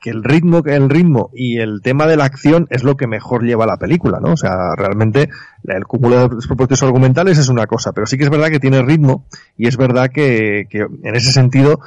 que 0.00 0.10
el 0.10 0.22
ritmo, 0.22 0.62
el 0.64 0.88
ritmo 0.88 1.30
y 1.34 1.58
el 1.58 1.80
tema 1.82 2.06
de 2.06 2.16
la 2.16 2.24
acción 2.24 2.68
es 2.70 2.84
lo 2.84 2.96
que 2.96 3.08
mejor 3.08 3.42
lleva 3.42 3.66
la 3.66 3.78
película, 3.78 4.20
¿no? 4.20 4.32
O 4.34 4.36
sea, 4.36 4.76
realmente 4.76 5.28
el 5.64 5.84
cúmulo 5.86 6.20
de 6.28 6.28
propósitos 6.46 6.84
argumentales 6.84 7.36
es 7.38 7.48
una 7.48 7.66
cosa, 7.66 7.92
pero 7.92 8.06
sí 8.06 8.16
que 8.16 8.22
es 8.22 8.30
verdad 8.30 8.48
que 8.48 8.60
tiene 8.60 8.80
ritmo 8.82 9.26
y 9.56 9.66
es 9.66 9.76
verdad 9.76 10.10
que 10.10 10.68
en 10.70 11.14
ese 11.16 11.32
sentido 11.32 11.80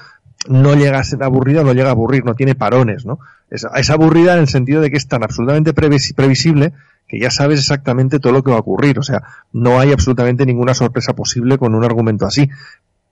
no 0.48 0.76
llega 0.76 1.00
a 1.00 1.04
ser 1.04 1.24
aburrida, 1.24 1.64
no 1.64 1.74
llega 1.74 1.90
a 1.90 1.92
aburrir, 1.92 2.26
no 2.26 2.36
tiene 2.36 2.56
parones, 2.56 3.06
¿no? 3.06 3.20
Es, 3.50 3.90
aburrida 3.90 4.34
en 4.34 4.40
el 4.40 4.48
sentido 4.48 4.82
de 4.82 4.90
que 4.90 4.98
es 4.98 5.08
tan 5.08 5.24
absolutamente 5.24 5.74
previs- 5.76 6.16
previsible 6.16 6.74
que 7.08 7.20
ya 7.20 7.30
sabes 7.30 7.60
exactamente 7.60 8.20
todo 8.20 8.32
lo 8.32 8.42
que 8.42 8.52
va 8.52 8.58
a 8.58 8.62
ocurrir, 8.62 8.98
o 8.98 9.04
sea, 9.04 9.22
no 9.52 9.80
hay 9.80 9.92
absolutamente 9.92 10.46
ninguna 10.46 10.74
sorpresa 10.74 11.14
posible 11.14 11.58
con 11.58 11.76
un 11.76 11.84
argumento 11.84 12.26
así. 12.26 12.50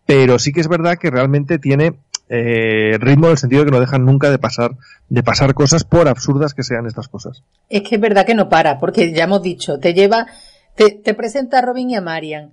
Pero 0.06 0.40
sí 0.40 0.52
que 0.54 0.62
es 0.62 0.68
verdad 0.68 0.98
que 0.98 1.12
realmente 1.12 1.60
tiene 1.60 1.94
eh, 2.30 2.98
ritmo 3.00 3.28
en 3.28 3.34
el 3.34 3.38
sentido 3.38 3.62
de 3.62 3.66
que 3.66 3.76
no 3.76 3.82
dejan 3.82 4.06
nunca 4.06 4.32
de 4.32 4.40
pasar, 4.40 4.72
de 5.10 5.22
pasar 5.22 5.54
cosas 5.54 5.84
por 5.84 6.08
absurdas 6.08 6.54
que 6.54 6.64
sean 6.64 6.88
estas 6.88 7.10
cosas. 7.10 7.44
Es 7.70 7.84
que 7.84 7.96
es 7.96 8.02
verdad 8.02 8.26
que 8.26 8.36
no 8.36 8.50
para, 8.50 8.80
porque 8.80 9.12
ya 9.12 9.26
hemos 9.26 9.44
dicho, 9.44 9.80
te 9.80 9.94
lleva, 9.94 10.28
te, 10.76 10.92
te 10.92 11.14
presenta 11.14 11.60
a 11.60 11.62
Robin 11.62 11.90
y 11.90 11.96
a 11.96 12.02
Marian. 12.02 12.52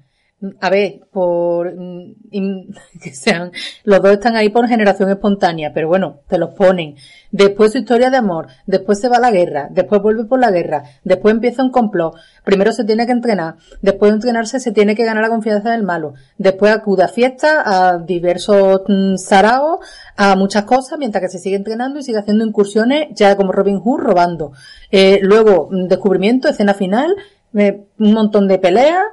A 0.61 0.69
ver, 0.69 1.01
por 1.11 1.75
mm, 1.75 2.15
que 3.03 3.15
sean, 3.15 3.53
los 3.85 4.03
dos 4.03 4.13
están 4.13 4.37
ahí 4.37 4.51
por 4.51 4.69
generación 4.69 5.09
espontánea, 5.09 5.73
pero 5.73 5.89
bueno, 5.89 6.21
te 6.29 6.37
los 6.37 6.51
ponen. 6.51 6.97
Después 7.31 7.73
su 7.73 7.79
historia 7.79 8.11
de 8.11 8.19
amor, 8.19 8.49
después 8.67 9.01
se 9.01 9.09
va 9.09 9.17
a 9.17 9.21
la 9.21 9.31
guerra, 9.31 9.69
después 9.71 10.03
vuelve 10.03 10.25
por 10.25 10.39
la 10.39 10.51
guerra, 10.51 10.85
después 11.05 11.35
empieza 11.35 11.63
un 11.63 11.71
complot, 11.71 12.17
primero 12.45 12.73
se 12.73 12.85
tiene 12.85 13.07
que 13.07 13.13
entrenar, 13.13 13.57
después 13.81 14.11
de 14.11 14.17
entrenarse 14.17 14.61
se 14.61 14.73
tiene 14.73 14.95
que 14.95 15.07
ganar 15.07 15.23
la 15.23 15.31
confianza 15.31 15.71
del 15.71 15.85
malo, 15.85 16.13
después 16.37 16.71
acude 16.71 17.05
a 17.05 17.09
fiestas, 17.09 17.55
a 17.65 17.99
diversos 17.99 18.83
mm, 18.87 19.17
saraos, 19.17 19.81
a 20.17 20.37
muchas 20.37 20.65
cosas, 20.65 20.99
mientras 20.99 21.23
que 21.23 21.31
se 21.31 21.39
sigue 21.39 21.57
entrenando 21.57 21.99
y 21.99 22.03
sigue 22.03 22.19
haciendo 22.19 22.45
incursiones 22.45 23.09
ya 23.13 23.37
como 23.37 23.53
Robin 23.53 23.81
Hood 23.81 24.01
robando. 24.01 24.53
Eh, 24.91 25.19
luego, 25.23 25.69
mm, 25.71 25.89
descubrimiento, 25.89 26.49
escena 26.49 26.75
final, 26.75 27.17
eh, 27.55 27.87
un 27.99 28.13
montón 28.13 28.49
de 28.49 28.59
peleas, 28.59 29.05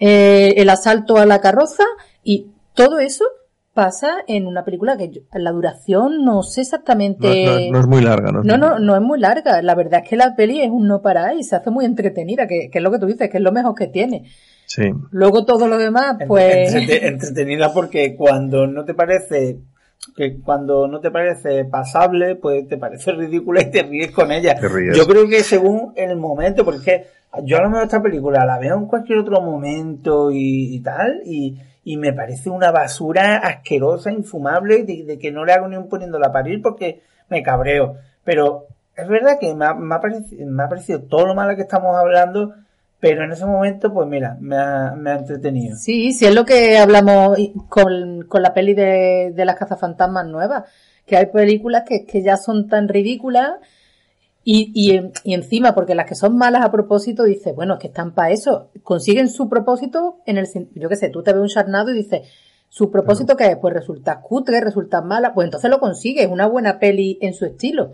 eh, 0.00 0.54
el 0.56 0.68
asalto 0.70 1.18
a 1.18 1.26
la 1.26 1.40
carroza 1.40 1.84
y 2.24 2.48
todo 2.74 2.98
eso 2.98 3.24
pasa 3.72 4.16
en 4.26 4.46
una 4.48 4.64
película 4.64 4.96
que 4.96 5.10
yo- 5.10 5.20
la 5.32 5.52
duración 5.52 6.24
no 6.24 6.42
sé 6.42 6.62
exactamente. 6.62 7.44
no- 7.44 7.72
no 7.72 7.80
es 7.80 7.86
muy 7.86 8.02
larga, 8.02 8.32
¿no? 8.32 8.42
No, 8.42 8.56
no, 8.58 8.78
no 8.80 8.96
es 8.96 9.00
muy 9.02 9.20
larga. 9.20 9.62
La 9.62 9.74
verdad 9.76 10.00
es 10.02 10.08
que 10.08 10.16
la 10.16 10.34
peli 10.34 10.60
es 10.60 10.70
un 10.70 10.88
no 10.88 11.00
parar 11.02 11.36
y 11.36 11.44
se 11.44 11.54
hace 11.56 11.70
muy 11.70 11.84
entretenida, 11.84 12.46
que, 12.48 12.68
que 12.70 12.78
es 12.78 12.82
lo 12.82 12.90
que 12.90 12.98
tú 12.98 13.06
dices, 13.06 13.30
que 13.30 13.36
es 13.36 13.42
lo 13.42 13.52
mejor 13.52 13.74
que 13.76 13.86
tiene. 13.86 14.24
Sí. 14.66 14.90
Luego 15.12 15.44
todo 15.44 15.68
lo 15.68 15.78
demás, 15.78 16.16
pues... 16.26 16.74
entrete- 16.74 17.00
entretenida 17.06 17.72
porque 17.72 18.16
cuando 18.16 18.66
no 18.66 18.84
te 18.84 18.94
parece 18.94 19.58
que 20.16 20.40
cuando 20.40 20.88
no 20.88 21.00
te 21.00 21.10
parece 21.10 21.64
pasable, 21.66 22.34
pues 22.36 22.66
te 22.66 22.78
parece 22.78 23.12
ridícula 23.12 23.60
y 23.62 23.70
te 23.70 23.82
ríes 23.82 24.10
con 24.10 24.32
ella. 24.32 24.54
Te 24.58 24.66
ríes. 24.68 24.96
Yo 24.96 25.06
creo 25.06 25.28
que 25.28 25.42
según 25.44 25.92
el 25.94 26.16
momento, 26.16 26.64
porque 26.64 26.78
es 26.78 26.84
que 26.84 27.06
yo 27.44 27.58
a 27.58 27.62
lo 27.62 27.70
mejor 27.70 27.84
esta 27.84 28.02
película 28.02 28.44
la 28.44 28.58
veo 28.58 28.76
en 28.76 28.86
cualquier 28.86 29.18
otro 29.18 29.40
momento 29.40 30.30
y, 30.32 30.80
tal, 30.80 31.22
y, 31.24 31.58
y 31.84 31.96
me 31.96 32.12
parece 32.12 32.50
una 32.50 32.72
basura 32.72 33.36
asquerosa, 33.36 34.10
infumable, 34.10 34.84
de, 34.84 35.18
que 35.18 35.30
no 35.30 35.44
le 35.44 35.52
hago 35.52 35.68
ni 35.68 35.76
un 35.76 35.88
poniéndola 35.88 36.28
a 36.28 36.32
parir 36.32 36.60
porque 36.60 37.02
me 37.28 37.42
cabreo. 37.42 37.96
Pero 38.24 38.66
es 38.96 39.08
verdad 39.08 39.38
que 39.40 39.54
me 39.54 39.64
ha, 39.64 39.74
me 39.74 39.94
ha 39.94 40.68
parecido, 40.68 41.02
todo 41.02 41.26
lo 41.26 41.34
malo 41.34 41.54
que 41.54 41.62
estamos 41.62 41.96
hablando, 41.96 42.52
pero 42.98 43.24
en 43.24 43.32
ese 43.32 43.46
momento, 43.46 43.94
pues 43.94 44.08
mira, 44.08 44.36
me 44.40 44.56
ha, 44.56 44.94
me 44.96 45.10
ha 45.10 45.18
entretenido. 45.18 45.76
Sí, 45.76 46.12
sí, 46.12 46.26
es 46.26 46.34
lo 46.34 46.44
que 46.44 46.78
hablamos 46.78 47.38
con, 47.68 48.24
con 48.28 48.42
la 48.42 48.52
peli 48.52 48.74
de, 48.74 49.32
de 49.34 49.44
las 49.44 49.56
cazafantasmas 49.56 50.26
nuevas, 50.26 50.64
que 51.06 51.16
hay 51.16 51.26
películas 51.26 51.84
que, 51.86 52.04
que 52.04 52.22
ya 52.22 52.36
son 52.36 52.68
tan 52.68 52.88
ridículas 52.88 53.52
y, 54.42 54.72
y, 54.74 55.00
y 55.24 55.34
encima, 55.34 55.74
porque 55.74 55.94
las 55.94 56.06
que 56.06 56.14
son 56.14 56.36
malas 56.36 56.64
a 56.64 56.72
propósito, 56.72 57.24
dices, 57.24 57.54
bueno, 57.54 57.74
es 57.74 57.80
que 57.80 57.88
están 57.88 58.14
para 58.14 58.30
eso, 58.30 58.70
consiguen 58.82 59.28
su 59.28 59.48
propósito 59.48 60.18
en 60.26 60.38
el, 60.38 60.48
yo 60.74 60.88
qué 60.88 60.96
sé, 60.96 61.10
tú 61.10 61.22
te 61.22 61.32
ves 61.32 61.42
un 61.42 61.48
charnado 61.48 61.90
y 61.90 61.94
dices, 61.94 62.22
su 62.68 62.90
propósito 62.90 63.36
que 63.36 63.46
es, 63.46 63.56
pues 63.58 63.74
resulta 63.74 64.22
cutre, 64.22 64.60
resulta 64.60 65.02
mala, 65.02 65.34
pues 65.34 65.46
entonces 65.46 65.70
lo 65.70 65.78
consigues, 65.78 66.28
una 66.28 66.46
buena 66.46 66.78
peli 66.78 67.18
en 67.20 67.34
su 67.34 67.44
estilo. 67.44 67.92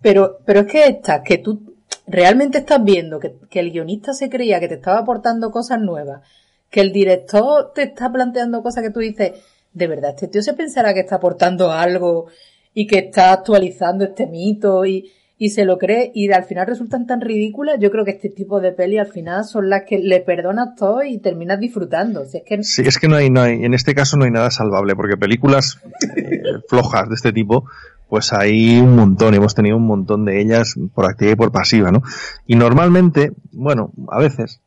Pero, 0.00 0.38
pero 0.44 0.60
es 0.60 0.66
que 0.66 0.86
esta, 0.86 1.22
que 1.22 1.38
tú 1.38 1.74
realmente 2.06 2.58
estás 2.58 2.82
viendo 2.82 3.20
que, 3.20 3.36
que 3.48 3.60
el 3.60 3.70
guionista 3.70 4.14
se 4.14 4.28
creía 4.28 4.60
que 4.60 4.68
te 4.68 4.74
estaba 4.74 4.98
aportando 4.98 5.50
cosas 5.52 5.80
nuevas, 5.80 6.22
que 6.70 6.80
el 6.80 6.92
director 6.92 7.72
te 7.72 7.84
está 7.84 8.10
planteando 8.10 8.62
cosas 8.62 8.82
que 8.82 8.90
tú 8.90 8.98
dices, 8.98 9.32
de 9.72 9.86
verdad, 9.86 10.10
este 10.10 10.28
tío 10.28 10.42
se 10.42 10.54
pensará 10.54 10.92
que 10.92 11.00
está 11.00 11.16
aportando 11.16 11.70
algo 11.70 12.26
y 12.72 12.86
que 12.86 12.98
está 12.98 13.32
actualizando 13.32 14.04
este 14.04 14.26
mito 14.26 14.84
y, 14.84 15.10
y 15.36 15.50
se 15.50 15.64
lo 15.64 15.78
cree 15.78 16.12
y 16.14 16.30
al 16.32 16.44
final 16.44 16.66
resultan 16.66 17.06
tan 17.06 17.20
ridículas. 17.20 17.76
Yo 17.80 17.90
creo 17.90 18.04
que 18.04 18.12
este 18.12 18.28
tipo 18.28 18.60
de 18.60 18.72
peli 18.72 18.98
al 18.98 19.08
final 19.08 19.44
son 19.44 19.68
las 19.68 19.82
que 19.82 19.98
le 19.98 20.20
perdonas 20.20 20.76
todo 20.76 21.02
y 21.02 21.18
terminas 21.18 21.58
disfrutando. 21.58 22.24
Si 22.24 22.38
es 22.38 22.44
que 22.44 22.62
Sí, 22.62 22.82
es 22.82 22.98
que 22.98 23.08
no 23.08 23.16
hay, 23.16 23.30
no 23.30 23.42
hay, 23.42 23.64
en 23.64 23.74
este 23.74 23.94
caso 23.94 24.16
no 24.16 24.24
hay 24.24 24.30
nada 24.30 24.50
salvable, 24.50 24.94
porque 24.94 25.16
películas 25.16 25.80
eh, 26.16 26.40
flojas 26.68 27.08
de 27.08 27.16
este 27.16 27.32
tipo, 27.32 27.64
pues 28.08 28.32
hay 28.32 28.78
un 28.78 28.94
montón, 28.94 29.34
hemos 29.34 29.54
tenido 29.54 29.76
un 29.76 29.86
montón 29.86 30.24
de 30.24 30.40
ellas 30.40 30.76
por 30.94 31.06
activa 31.06 31.32
y 31.32 31.36
por 31.36 31.50
pasiva, 31.50 31.90
¿no? 31.90 32.02
Y 32.46 32.54
normalmente, 32.54 33.32
bueno, 33.52 33.92
a 34.08 34.18
veces, 34.20 34.60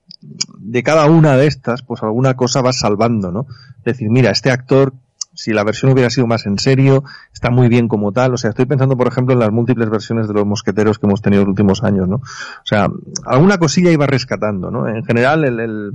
de 0.59 0.83
cada 0.83 1.05
una 1.05 1.37
de 1.37 1.47
estas, 1.47 1.81
pues 1.81 2.03
alguna 2.03 2.35
cosa 2.35 2.61
vas 2.61 2.79
salvando, 2.79 3.31
¿no? 3.31 3.47
Decir, 3.85 4.09
mira, 4.09 4.31
este 4.31 4.51
actor, 4.51 4.93
si 5.37 5.53
la 5.53 5.63
versión 5.63 5.91
hubiera 5.91 6.09
sido 6.09 6.25
más 6.25 6.47
en 6.47 6.57
serio, 6.57 7.03
está 7.31 7.51
muy 7.51 7.69
bien 7.69 7.87
como 7.87 8.11
tal. 8.11 8.33
O 8.33 8.37
sea, 8.37 8.49
estoy 8.49 8.65
pensando, 8.65 8.97
por 8.97 9.07
ejemplo, 9.07 9.33
en 9.33 9.39
las 9.39 9.51
múltiples 9.51 9.87
versiones 9.89 10.27
de 10.27 10.33
los 10.33 10.45
mosqueteros 10.45 10.97
que 10.97 11.05
hemos 11.05 11.21
tenido 11.21 11.43
en 11.43 11.47
los 11.47 11.51
últimos 11.51 11.83
años, 11.83 12.07
¿no? 12.09 12.15
O 12.15 12.65
sea, 12.65 12.87
alguna 13.23 13.59
cosilla 13.59 13.91
iba 13.91 14.07
rescatando, 14.07 14.71
¿no? 14.71 14.87
En 14.87 15.05
general, 15.05 15.45
el, 15.45 15.59
el, 15.59 15.93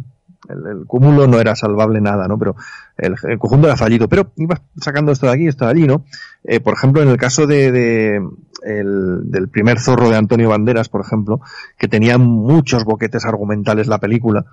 el, 0.49 0.86
cúmulo 0.86 1.26
no 1.26 1.40
era 1.40 1.57
salvable 1.57 2.01
nada, 2.01 2.28
¿no? 2.28 2.38
Pero 2.38 2.55
el, 2.97 3.16
el 3.24 3.38
conjunto 3.38 3.66
era 3.66 3.76
fallido. 3.76 4.09
Pero 4.09 4.30
ibas 4.36 4.62
sacando 4.80 5.11
esto 5.11 5.26
de 5.26 5.32
aquí, 5.32 5.49
esto 5.49 5.64
de 5.64 5.72
allí, 5.72 5.86
¿no? 5.88 6.05
Eh, 6.45 6.61
por 6.61 6.74
ejemplo, 6.74 7.03
en 7.03 7.09
el 7.09 7.16
caso 7.16 7.49
de, 7.49 7.72
de 7.72 8.22
el, 8.64 9.30
del 9.30 9.49
primer 9.49 9.80
zorro 9.80 10.09
de 10.09 10.16
Antonio 10.16 10.51
Banderas, 10.51 10.88
por 10.88 11.01
ejemplo, 11.01 11.40
que 11.78 11.88
tenía 11.88 12.18
muchos 12.18 12.84
boquetes 12.84 13.24
argumentales 13.24 13.86
la 13.88 13.99
película, 13.99 14.47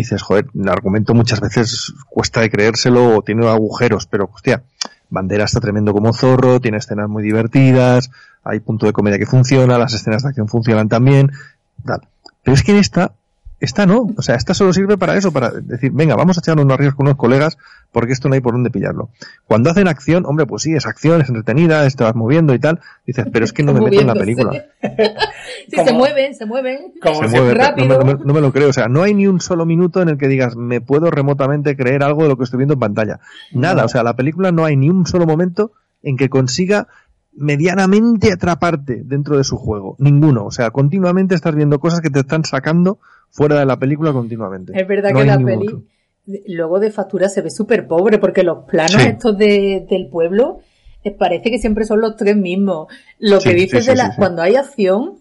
dices, 0.00 0.22
joder, 0.22 0.46
el 0.54 0.68
argumento 0.68 1.14
muchas 1.14 1.40
veces 1.40 1.92
cuesta 2.08 2.40
de 2.40 2.50
creérselo 2.50 3.16
o 3.16 3.22
tiene 3.22 3.48
agujeros, 3.48 4.06
pero 4.06 4.30
hostia, 4.32 4.62
Banderas 5.08 5.50
está 5.50 5.60
tremendo 5.60 5.92
como 5.92 6.12
zorro, 6.12 6.60
tiene 6.60 6.78
escenas 6.78 7.08
muy 7.08 7.22
divertidas, 7.22 8.10
hay 8.44 8.60
punto 8.60 8.86
de 8.86 8.92
comedia 8.92 9.18
que 9.18 9.26
funciona, 9.26 9.78
las 9.78 9.94
escenas 9.94 10.22
de 10.22 10.30
acción 10.30 10.48
funcionan 10.48 10.88
también, 10.88 11.32
tal. 11.84 12.08
Pero 12.42 12.54
es 12.54 12.62
que 12.62 12.72
en 12.72 12.78
esta, 12.78 13.12
esta 13.58 13.86
no, 13.86 14.08
o 14.16 14.22
sea, 14.22 14.34
esta 14.34 14.52
solo 14.52 14.72
sirve 14.72 14.98
para 14.98 15.16
eso, 15.16 15.32
para 15.32 15.50
decir, 15.50 15.90
venga, 15.92 16.14
vamos 16.14 16.36
a 16.36 16.40
echarnos 16.40 16.64
unos 16.66 16.78
ríos 16.78 16.94
con 16.94 17.06
unos 17.06 17.16
colegas, 17.16 17.56
porque 17.90 18.12
esto 18.12 18.28
no 18.28 18.34
hay 18.34 18.40
por 18.42 18.52
dónde 18.52 18.70
pillarlo. 18.70 19.08
Cuando 19.46 19.70
hacen 19.70 19.88
acción, 19.88 20.26
hombre, 20.26 20.44
pues 20.44 20.62
sí, 20.62 20.74
es 20.74 20.84
acción, 20.86 21.22
es 21.22 21.28
entretenida, 21.30 21.88
te 21.88 22.04
vas 22.04 22.14
moviendo 22.14 22.52
y 22.54 22.58
tal, 22.58 22.80
dices, 23.06 23.26
pero 23.32 23.44
es 23.46 23.52
que 23.54 23.62
no 23.62 23.72
me 23.72 23.80
meto 23.80 24.00
en 24.00 24.06
la 24.06 24.14
película. 24.14 24.64
Sí, 25.68 25.76
se 25.84 25.92
mueven, 25.92 26.34
se 26.34 26.46
mueven. 26.46 26.92
como 27.02 27.22
Se 27.22 27.28
se- 27.28 27.36
mueve, 27.40 27.54
rápido. 27.54 27.88
no, 27.88 28.04
me, 28.04 28.12
no 28.12 28.18
me- 28.18 28.24
no 28.24 28.34
me 28.34 28.40
lo 28.40 28.52
creo. 28.52 28.68
O 28.68 28.72
sea, 28.72 28.88
no 28.88 29.02
hay 29.02 29.14
ni 29.14 29.26
un 29.26 29.40
solo 29.40 29.66
minuto 29.66 30.00
en 30.02 30.08
el 30.08 30.16
que 30.18 30.28
digas, 30.28 30.54
me 30.56 30.80
puedo 30.80 31.10
remotamente 31.10 31.76
creer 31.76 32.02
algo 32.04 32.22
de 32.22 32.28
lo 32.28 32.36
que 32.36 32.44
estoy 32.44 32.58
viendo 32.58 32.74
en 32.74 32.80
pantalla. 32.80 33.18
Nada. 33.52 33.82
No. 33.82 33.84
O 33.86 33.88
sea, 33.88 34.02
la 34.04 34.14
película 34.14 34.52
no 34.52 34.64
hay 34.64 34.76
ni 34.76 34.90
un 34.90 35.06
solo 35.06 35.26
momento 35.26 35.72
en 36.02 36.16
que 36.16 36.28
consiga 36.28 36.86
medianamente 37.32 38.32
atraparte 38.32 39.02
dentro 39.04 39.36
de 39.36 39.44
su 39.44 39.56
juego. 39.56 39.96
Ninguno. 39.98 40.44
O 40.46 40.50
sea, 40.50 40.70
continuamente 40.70 41.34
estás 41.34 41.54
viendo 41.54 41.78
cosas 41.80 42.00
que 42.00 42.10
te 42.10 42.20
están 42.20 42.44
sacando 42.44 42.98
fuera 43.36 43.58
de 43.60 43.66
la 43.66 43.78
película 43.78 44.12
continuamente. 44.12 44.72
Es 44.78 44.86
verdad 44.88 45.10
No 45.12 45.20
que 45.20 45.24
la 45.26 45.38
peli, 45.38 45.66
otro. 45.66 45.82
luego 46.48 46.80
de 46.80 46.90
factura 46.90 47.28
se 47.28 47.42
ve 47.42 47.50
súper 47.50 47.86
pobre 47.86 48.18
porque 48.18 48.42
los 48.42 48.64
planos 48.64 49.00
Sí. 49.02 49.08
estos 49.08 49.36
de, 49.38 49.86
del 49.88 50.08
pueblo 50.08 50.60
eh, 51.04 51.10
parece 51.12 51.50
que 51.50 51.58
siempre 51.58 51.84
son 51.84 52.00
los 52.00 52.16
tres 52.16 52.36
mismos. 52.36 52.88
Lo 53.18 53.40
Sí, 53.40 53.50
que 53.50 53.54
dices 53.54 53.84
sí, 53.84 53.90
de 53.90 53.96
la, 53.96 54.16
cuando 54.16 54.42
hay 54.42 54.56
acción, 54.56 55.18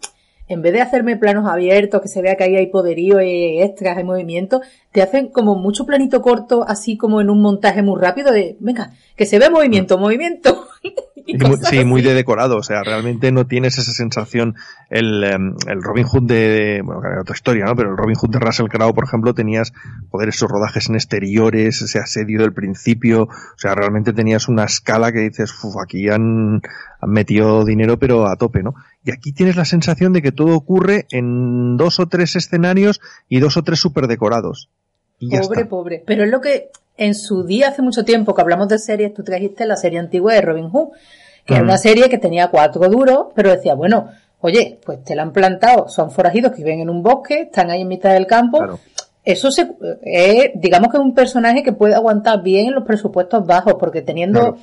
en 0.48 0.62
vez 0.64 0.74
de 0.74 0.82
hacerme 0.82 1.16
planos 1.18 1.48
abiertos, 1.48 2.02
que 2.02 2.08
se 2.08 2.22
vea 2.22 2.36
que 2.36 2.44
ahí 2.46 2.56
hay 2.56 2.68
poderío, 2.68 3.18
hay 3.20 3.62
extras, 3.62 3.98
hay 3.98 4.04
movimiento, 4.04 4.62
te 4.92 5.02
hacen 5.04 5.28
como 5.30 5.56
mucho 5.56 5.86
planito 5.86 6.22
corto, 6.22 6.64
así 6.68 6.98
como 6.98 7.22
en 7.22 7.30
un 7.30 7.42
montaje 7.42 7.82
muy 7.84 8.00
rápido 8.02 8.32
de, 8.32 8.56
venga, 8.60 8.92
que 9.16 9.26
se 9.28 9.38
ve 9.40 9.50
movimiento, 9.50 9.98
movimiento. 9.98 10.68
y 11.28 11.38
muy- 11.38 11.58
sí, 11.58 11.84
muy 11.84 12.02
de 12.02 12.14
decorado, 12.14 12.58
o 12.58 12.64
sea, 12.64 12.84
realmente 12.84 13.32
no 13.32 13.48
tienes 13.48 13.78
esa 13.78 13.92
sensación, 13.92 14.56
el, 14.90 15.24
em, 15.24 15.56
el 15.68 15.82
Robin 15.82 16.06
Hood 16.06 16.24
de, 16.24 16.82
bueno, 16.84 17.02
era 17.04 17.22
otra 17.22 17.34
historia, 17.36 17.66
¿no? 17.66 17.76
Pero 17.76 17.92
el 17.92 17.98
Robin 17.98 18.16
Hood 18.16 18.30
de 18.30 18.40
Russell 18.40 18.68
Crowe, 18.68 18.94
por 18.94 19.06
ejemplo, 19.06 19.34
tenías, 19.34 19.74
joder, 20.12 20.30
esos 20.30 20.50
rodajes 20.50 20.88
en 20.90 20.96
exteriores, 20.96 21.82
ese 21.82 22.00
asedio 22.00 22.42
del 22.42 22.54
principio, 22.54 23.24
o 23.24 23.58
sea, 23.58 23.74
realmente 23.76 24.14
tenías 24.14 24.48
una 24.48 24.66
escala 24.66 25.12
que 25.12 25.20
dices, 25.20 25.52
"Uf, 25.64 25.76
aquí 25.84 26.10
han, 26.10 26.62
han 27.02 27.10
metido 27.10 27.66
dinero 27.66 27.98
pero 27.98 28.28
a 28.28 28.36
tope, 28.36 28.62
¿no? 28.64 28.76
Y 29.04 29.12
aquí 29.12 29.32
tienes 29.32 29.56
la 29.56 29.66
sensación 29.66 30.14
de 30.14 30.22
que 30.22 30.32
todo 30.32 30.56
ocurre 30.56 31.06
en 31.12 31.78
dos 31.78 32.00
o 32.00 32.08
tres 32.08 32.36
escenarios 32.36 33.02
y 33.30 33.40
dos 33.40 33.58
o 33.58 33.64
tres 33.64 33.80
super 33.80 34.08
decorados. 34.08 34.70
Y 35.20 35.30
Pobre, 35.38 35.66
pobre. 35.66 36.04
Pero 36.06 36.24
es 36.24 36.30
lo 36.30 36.42
que 36.42 36.70
en 36.98 37.14
su 37.16 37.44
día, 37.44 37.70
hace 37.70 37.82
mucho 37.82 38.06
tiempo 38.06 38.34
que 38.34 38.42
hablamos 38.42 38.68
de 38.68 38.80
series, 38.80 39.14
tú 39.14 39.24
trajiste 39.24 39.66
la 39.66 39.76
serie 39.76 40.00
antigua 40.00 40.34
de 40.34 40.42
Robin 40.42 40.70
Hood, 40.70 40.90
que 41.46 41.54
era 41.56 41.64
Mm. 41.64 41.68
una 41.68 41.78
serie 41.78 42.10
que 42.10 42.18
tenía 42.18 42.48
cuatro 42.50 42.88
duros, 42.90 43.28
pero 43.36 43.52
decía, 43.52 43.76
bueno, 43.76 44.10
oye, 44.42 44.80
pues 44.86 45.04
te 45.04 45.16
la 45.16 45.24
han 45.24 45.34
plantado, 45.34 45.88
son 45.90 46.12
forajidos 46.12 46.52
que 46.52 46.58
viven 46.64 46.80
en 46.82 46.90
un 46.90 47.04
bosque, 47.04 47.42
están 47.42 47.70
ahí 47.72 47.82
en 47.82 47.88
mitad 47.88 48.14
del 48.14 48.28
campo. 48.28 48.58
Claro. 48.60 48.80
Eso 49.24 49.50
se, 49.52 49.72
eh, 50.04 50.52
digamos 50.56 50.90
que 50.92 50.98
es 50.98 51.04
un 51.04 51.16
personaje 51.16 51.64
que 51.64 51.74
puede 51.74 51.96
aguantar 51.96 52.44
bien 52.44 52.68
en 52.68 52.76
los 52.76 52.84
presupuestos 52.86 53.46
bajos, 53.46 53.74
porque 53.80 54.02
teniendo 54.04 54.40
Claro. 54.40 54.58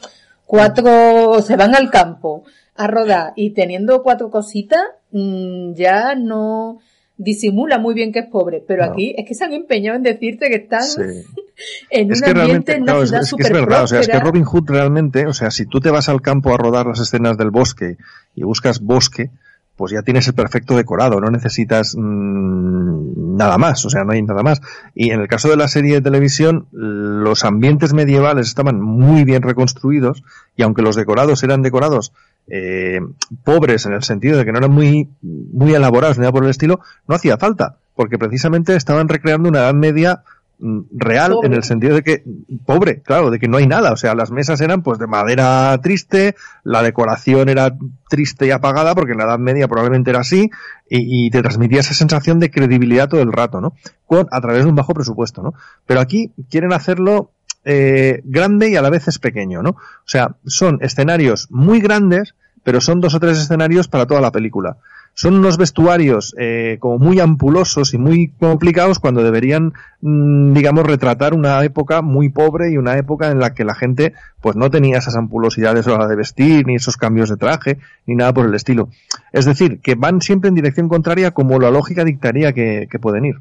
cuatro, 0.46 1.42
se 1.42 1.56
van 1.56 1.74
al 1.74 1.90
campo 1.90 2.44
a 2.76 2.86
rodar 2.86 3.32
y 3.36 3.50
teniendo 3.50 4.02
cuatro 4.02 4.30
cositas, 4.30 4.80
mm, 5.10 5.72
ya 5.74 6.14
no 6.14 6.78
disimula 7.16 7.78
muy 7.78 7.94
bien 7.94 8.12
que 8.12 8.20
es 8.20 8.26
pobre, 8.26 8.62
pero 8.66 8.86
No. 8.86 8.92
aquí 8.92 9.14
es 9.16 9.26
que 9.28 9.34
se 9.34 9.44
han 9.44 9.52
empeñado 9.52 9.96
en 9.96 10.02
decirte 10.02 10.48
que 10.48 10.56
están 10.56 10.82
Sí. 10.82 11.00
en 11.90 12.10
Es 12.12 12.20
un 12.22 12.32
que 12.32 12.40
ambiente 12.40 12.72
en 12.74 12.82
una 12.82 12.92
claro, 12.92 13.02
es, 13.04 13.08
ciudad 13.10 13.22
es 13.22 13.34
que 13.34 13.42
es 13.42 13.52
verdad, 13.52 13.84
o 13.84 13.86
sea, 13.86 14.00
es 14.00 14.08
que. 14.08 14.18
Robin 14.20 14.44
Hood 14.44 14.68
realmente, 14.70 15.26
o 15.26 15.32
sea, 15.32 15.50
si 15.50 15.66
tú 15.66 15.80
te 15.80 15.90
vas 15.90 16.08
al 16.08 16.20
campo 16.22 16.52
a 16.52 16.56
rodar 16.56 16.86
las 16.86 17.00
escenas 17.00 17.36
del 17.36 17.50
bosque 17.50 17.96
y 18.34 18.42
buscas 18.42 18.80
bosque, 18.80 19.30
pues 19.76 19.92
ya 19.92 20.02
tienes 20.02 20.26
el 20.28 20.34
perfecto 20.34 20.76
decorado, 20.76 21.20
no 21.20 21.30
necesitas 21.30 21.94
mm, 21.96 23.36
nada 23.36 23.58
más, 23.58 23.84
o 23.84 23.90
sea, 23.90 24.04
no 24.04 24.12
hay 24.12 24.22
nada 24.22 24.42
más. 24.42 24.60
Y 24.94 25.10
en 25.10 25.20
el 25.20 25.28
caso 25.28 25.48
de 25.48 25.56
la 25.56 25.68
serie 25.68 25.94
de 25.94 26.00
televisión, 26.02 26.66
los 26.72 27.44
ambientes 27.44 27.92
medievales 27.94 28.48
estaban 28.48 28.80
muy 28.80 29.24
bien 29.24 29.42
reconstruidos 29.42 30.22
y 30.56 30.62
aunque 30.62 30.82
los 30.82 30.96
decorados 30.96 31.42
eran 31.42 31.62
decorados 31.62 32.12
eh, 32.48 33.00
pobres 33.44 33.86
en 33.86 33.92
el 33.92 34.02
sentido 34.02 34.38
de 34.38 34.44
que 34.44 34.52
no 34.52 34.58
eran 34.58 34.72
muy, 34.72 35.08
muy 35.22 35.74
elaborados 35.74 36.18
ni 36.18 36.22
nada 36.22 36.32
por 36.32 36.44
el 36.44 36.50
estilo, 36.50 36.80
no 37.06 37.14
hacía 37.14 37.38
falta, 37.38 37.76
porque 37.94 38.18
precisamente 38.18 38.74
estaban 38.76 39.08
recreando 39.08 39.48
una 39.48 39.60
edad 39.60 39.74
media 39.74 40.22
mm, 40.58 40.80
real 40.92 41.32
Pobre. 41.32 41.46
en 41.46 41.54
el 41.54 41.62
sentido 41.62 41.94
de 41.94 42.02
que 42.02 42.24
pobre, 42.66 43.00
claro, 43.00 43.30
de 43.30 43.38
que 43.38 43.48
no 43.48 43.58
hay 43.58 43.66
nada, 43.66 43.92
o 43.92 43.96
sea, 43.96 44.14
las 44.14 44.30
mesas 44.30 44.60
eran 44.60 44.82
pues 44.82 44.98
de 44.98 45.06
madera 45.06 45.78
triste, 45.82 46.34
la 46.64 46.82
decoración 46.82 47.48
era 47.48 47.76
triste 48.08 48.46
y 48.46 48.50
apagada 48.50 48.94
porque 48.94 49.12
en 49.12 49.18
la 49.18 49.24
Edad 49.24 49.38
Media 49.38 49.68
probablemente 49.68 50.10
era 50.10 50.20
así 50.20 50.50
y, 50.88 51.26
y 51.26 51.30
te 51.30 51.42
transmitía 51.42 51.80
esa 51.80 51.94
sensación 51.94 52.38
de 52.38 52.50
credibilidad 52.50 53.08
todo 53.08 53.22
el 53.22 53.32
rato, 53.32 53.60
¿no? 53.60 53.74
Con 54.06 54.26
a 54.30 54.40
través 54.40 54.64
de 54.64 54.68
un 54.68 54.76
bajo 54.76 54.94
presupuesto, 54.94 55.42
¿no? 55.42 55.54
Pero 55.86 56.00
aquí 56.00 56.32
quieren 56.50 56.72
hacerlo 56.72 57.30
eh, 57.64 58.20
grande 58.24 58.70
y 58.70 58.76
a 58.76 58.82
la 58.82 58.90
vez 58.90 59.08
es 59.08 59.18
pequeño, 59.18 59.62
¿no? 59.62 59.70
O 59.70 60.06
sea, 60.06 60.36
son 60.46 60.78
escenarios 60.82 61.48
muy 61.50 61.80
grandes, 61.80 62.34
pero 62.64 62.80
son 62.80 63.00
dos 63.00 63.14
o 63.14 63.20
tres 63.20 63.38
escenarios 63.38 63.88
para 63.88 64.06
toda 64.06 64.20
la 64.20 64.32
película. 64.32 64.76
Son 65.14 65.34
unos 65.34 65.58
vestuarios 65.58 66.34
eh, 66.38 66.78
como 66.80 66.98
muy 66.98 67.20
ampulosos 67.20 67.92
y 67.92 67.98
muy 67.98 68.28
complicados 68.28 68.98
cuando 68.98 69.22
deberían, 69.22 69.74
mm, 70.00 70.54
digamos, 70.54 70.86
retratar 70.86 71.34
una 71.34 71.62
época 71.64 72.00
muy 72.00 72.30
pobre 72.30 72.70
y 72.70 72.78
una 72.78 72.96
época 72.96 73.30
en 73.30 73.38
la 73.38 73.52
que 73.52 73.64
la 73.64 73.74
gente 73.74 74.14
pues 74.40 74.56
no 74.56 74.70
tenía 74.70 74.98
esas 74.98 75.14
ampulosidades 75.16 75.86
a 75.86 75.90
la 75.90 75.96
hora 75.96 76.08
de 76.08 76.16
vestir, 76.16 76.66
ni 76.66 76.76
esos 76.76 76.96
cambios 76.96 77.28
de 77.28 77.36
traje, 77.36 77.78
ni 78.06 78.14
nada 78.14 78.32
por 78.32 78.46
el 78.46 78.54
estilo. 78.54 78.88
Es 79.32 79.44
decir, 79.44 79.80
que 79.80 79.96
van 79.96 80.22
siempre 80.22 80.48
en 80.48 80.54
dirección 80.54 80.88
contraria 80.88 81.32
como 81.32 81.60
la 81.60 81.70
lógica 81.70 82.04
dictaría 82.04 82.54
que, 82.54 82.88
que 82.90 82.98
pueden 82.98 83.26
ir. 83.26 83.36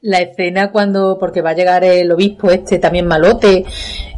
La 0.00 0.20
escena 0.20 0.70
cuando, 0.70 1.18
porque 1.18 1.42
va 1.42 1.50
a 1.50 1.54
llegar 1.54 1.84
el 1.84 2.10
obispo 2.12 2.50
este 2.50 2.78
también 2.78 3.06
malote, 3.06 3.64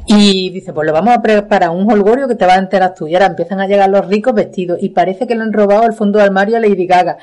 y 0.06 0.50
dice, 0.50 0.72
pues 0.72 0.86
lo 0.86 0.92
vamos 0.92 1.14
a 1.14 1.22
preparar 1.22 1.70
un 1.70 1.90
holgorio 1.90 2.26
que 2.26 2.34
te 2.34 2.46
va 2.46 2.54
a 2.54 2.58
enterar 2.58 2.94
tú. 2.94 3.06
Y 3.06 3.14
ahora 3.14 3.26
empiezan 3.26 3.60
a 3.60 3.68
llegar 3.68 3.88
los 3.90 4.08
ricos 4.08 4.34
vestidos, 4.34 4.78
y 4.82 4.90
parece 4.90 5.26
que 5.26 5.34
le 5.34 5.42
han 5.42 5.52
robado 5.52 5.86
el 5.86 5.92
fondo 5.92 6.18
de 6.18 6.24
armario 6.24 6.56
a 6.56 6.60
Lady 6.60 6.86
Gaga. 6.86 7.18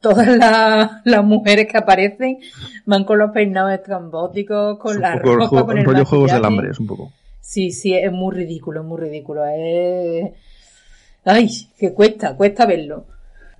Todas 0.00 0.26
las, 1.04 1.24
mujeres 1.24 1.66
que 1.70 1.76
aparecen 1.76 2.38
van 2.86 3.04
con 3.04 3.18
los 3.18 3.30
peinados 3.32 3.72
estrambóticos, 3.72 4.78
con 4.78 5.00
la 5.00 5.16
ropa, 5.16 5.66
con 5.66 5.76
el 5.76 5.84
rollo 5.84 6.04
juegos 6.06 6.32
del 6.32 6.44
hambre, 6.44 6.70
es 6.70 6.80
un 6.80 6.86
poco. 6.86 7.12
Sí, 7.40 7.72
sí, 7.72 7.94
es 7.94 8.12
muy 8.12 8.34
ridículo, 8.34 8.80
es 8.80 8.86
muy 8.86 9.00
ridículo. 9.00 9.44
Es... 9.44 10.32
Ay, 11.24 11.50
que 11.78 11.92
cuesta, 11.92 12.36
cuesta 12.36 12.64
verlo. 12.64 13.04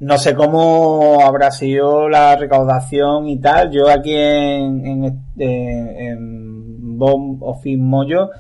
No 0.01 0.16
sé 0.18 0.35
cómo 0.35 1.20
habrá 1.22 1.51
sido 1.51 2.09
la 2.09 2.35
recaudación 2.36 3.28
y 3.28 3.39
tal. 3.39 3.70
Yo 3.70 3.89
aquí 3.89 4.14
en, 4.14 4.86
en, 4.86 5.22
en 5.39 6.98
Bomb 6.98 7.43
Office 7.43 7.81
Moyo 7.81 8.31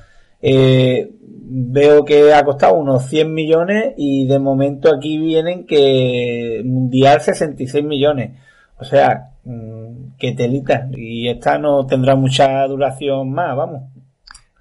eh, 0.40 1.10
veo 1.20 2.04
que 2.04 2.32
ha 2.32 2.44
costado 2.44 2.74
unos 2.74 3.06
100 3.06 3.34
millones 3.34 3.94
y 3.96 4.26
de 4.26 4.38
momento 4.38 4.94
aquí 4.94 5.18
vienen 5.18 5.66
que 5.66 6.62
mundial 6.64 7.20
66 7.20 7.84
millones. 7.84 8.38
O 8.78 8.84
sea, 8.84 9.32
mm, 9.44 10.16
que 10.18 10.32
telita. 10.32 10.88
Y 10.92 11.28
esta 11.28 11.58
no 11.58 11.86
tendrá 11.86 12.14
mucha 12.14 12.66
duración 12.66 13.32
más, 13.32 13.56
vamos. 13.56 13.82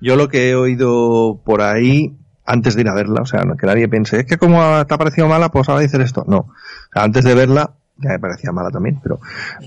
Yo 0.01 0.15
lo 0.15 0.27
que 0.27 0.49
he 0.49 0.55
oído 0.55 1.41
por 1.43 1.61
ahí 1.61 2.18
antes 2.49 2.75
de 2.75 2.81
ir 2.81 2.89
a 2.89 2.95
verla, 2.95 3.21
o 3.21 3.25
sea, 3.25 3.43
que 3.59 3.67
nadie 3.67 3.87
piense, 3.87 4.21
es 4.21 4.25
que 4.25 4.37
como 4.37 4.59
te 4.85 4.93
ha 4.93 4.97
parecido 4.97 5.27
mala, 5.27 5.49
pues 5.49 5.69
ahora 5.69 5.81
dices 5.81 5.99
esto. 5.99 6.25
No, 6.27 6.51
antes 6.93 7.23
de 7.23 7.35
verla, 7.35 7.71
ya 7.97 8.09
me 8.09 8.19
parecía 8.19 8.51
mala 8.51 8.71
también, 8.71 8.99
pero, 9.03 9.19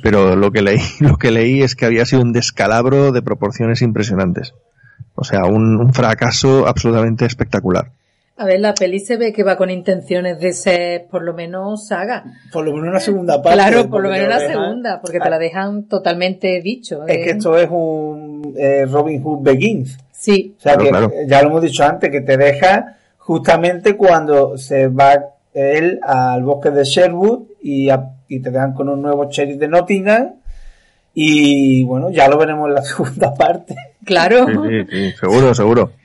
pero 0.02 0.34
lo 0.34 0.50
que 0.50 0.62
leí, 0.62 0.80
lo 1.00 1.16
que 1.16 1.30
leí 1.30 1.62
es 1.62 1.76
que 1.76 1.86
había 1.86 2.04
sido 2.04 2.22
un 2.22 2.32
descalabro 2.32 3.12
de 3.12 3.22
proporciones 3.22 3.82
impresionantes. 3.82 4.54
O 5.14 5.24
sea, 5.24 5.44
un, 5.44 5.92
fracaso 5.92 6.66
absolutamente 6.66 7.24
espectacular. 7.24 7.92
A 8.36 8.46
ver, 8.46 8.60
la 8.60 8.74
peli 8.74 8.98
se 8.98 9.16
ve 9.16 9.32
que 9.32 9.42
va 9.42 9.56
con 9.56 9.70
intenciones 9.70 10.40
de 10.40 10.52
ser 10.52 11.06
por 11.06 11.22
lo 11.22 11.34
menos 11.34 11.86
saga. 11.86 12.24
Por 12.50 12.64
lo 12.64 12.72
menos 12.72 12.88
una 12.88 13.00
segunda 13.00 13.42
parte. 13.42 13.58
Claro, 13.58 13.90
por 13.90 14.02
lo 14.02 14.10
menos 14.10 14.26
una 14.26 14.40
segunda, 14.40 15.00
porque 15.00 15.20
te 15.20 15.30
la 15.30 15.38
dejan 15.38 15.84
totalmente 15.84 16.60
dicho. 16.62 17.06
Es 17.06 17.16
que 17.16 17.30
¿eh? 17.30 17.32
esto 17.32 17.58
es 17.58 17.68
un 17.70 18.54
eh, 18.56 18.86
Robin 18.86 19.22
Hood 19.22 19.42
Begins. 19.42 19.98
Sí. 20.12 20.54
O 20.58 20.60
sea 20.60 20.76
que 20.76 20.90
ya 21.26 21.42
lo 21.42 21.50
hemos 21.50 21.62
dicho 21.62 21.84
antes, 21.84 22.10
que 22.10 22.22
te 22.22 22.36
deja 22.36 22.96
justamente 23.18 23.96
cuando 23.96 24.56
se 24.56 24.88
va 24.88 25.24
él 25.52 26.00
al 26.02 26.42
bosque 26.42 26.70
de 26.70 26.84
Sherwood 26.84 27.42
y, 27.62 27.88
y 28.28 28.40
te 28.40 28.50
dejan 28.50 28.72
con 28.72 28.88
un 28.88 29.02
nuevo 29.02 29.28
sheriff 29.30 29.58
de 29.58 29.68
Nottingham 29.68 30.32
y 31.14 31.84
bueno, 31.84 32.10
ya 32.10 32.28
lo 32.28 32.38
veremos 32.38 32.68
en 32.68 32.74
la 32.74 32.82
segunda 32.84 33.34
parte. 33.34 33.74
Claro. 34.04 34.46
Sí, 34.46 34.86
sí, 34.90 35.12
seguro, 35.20 35.54
seguro. 35.54 35.92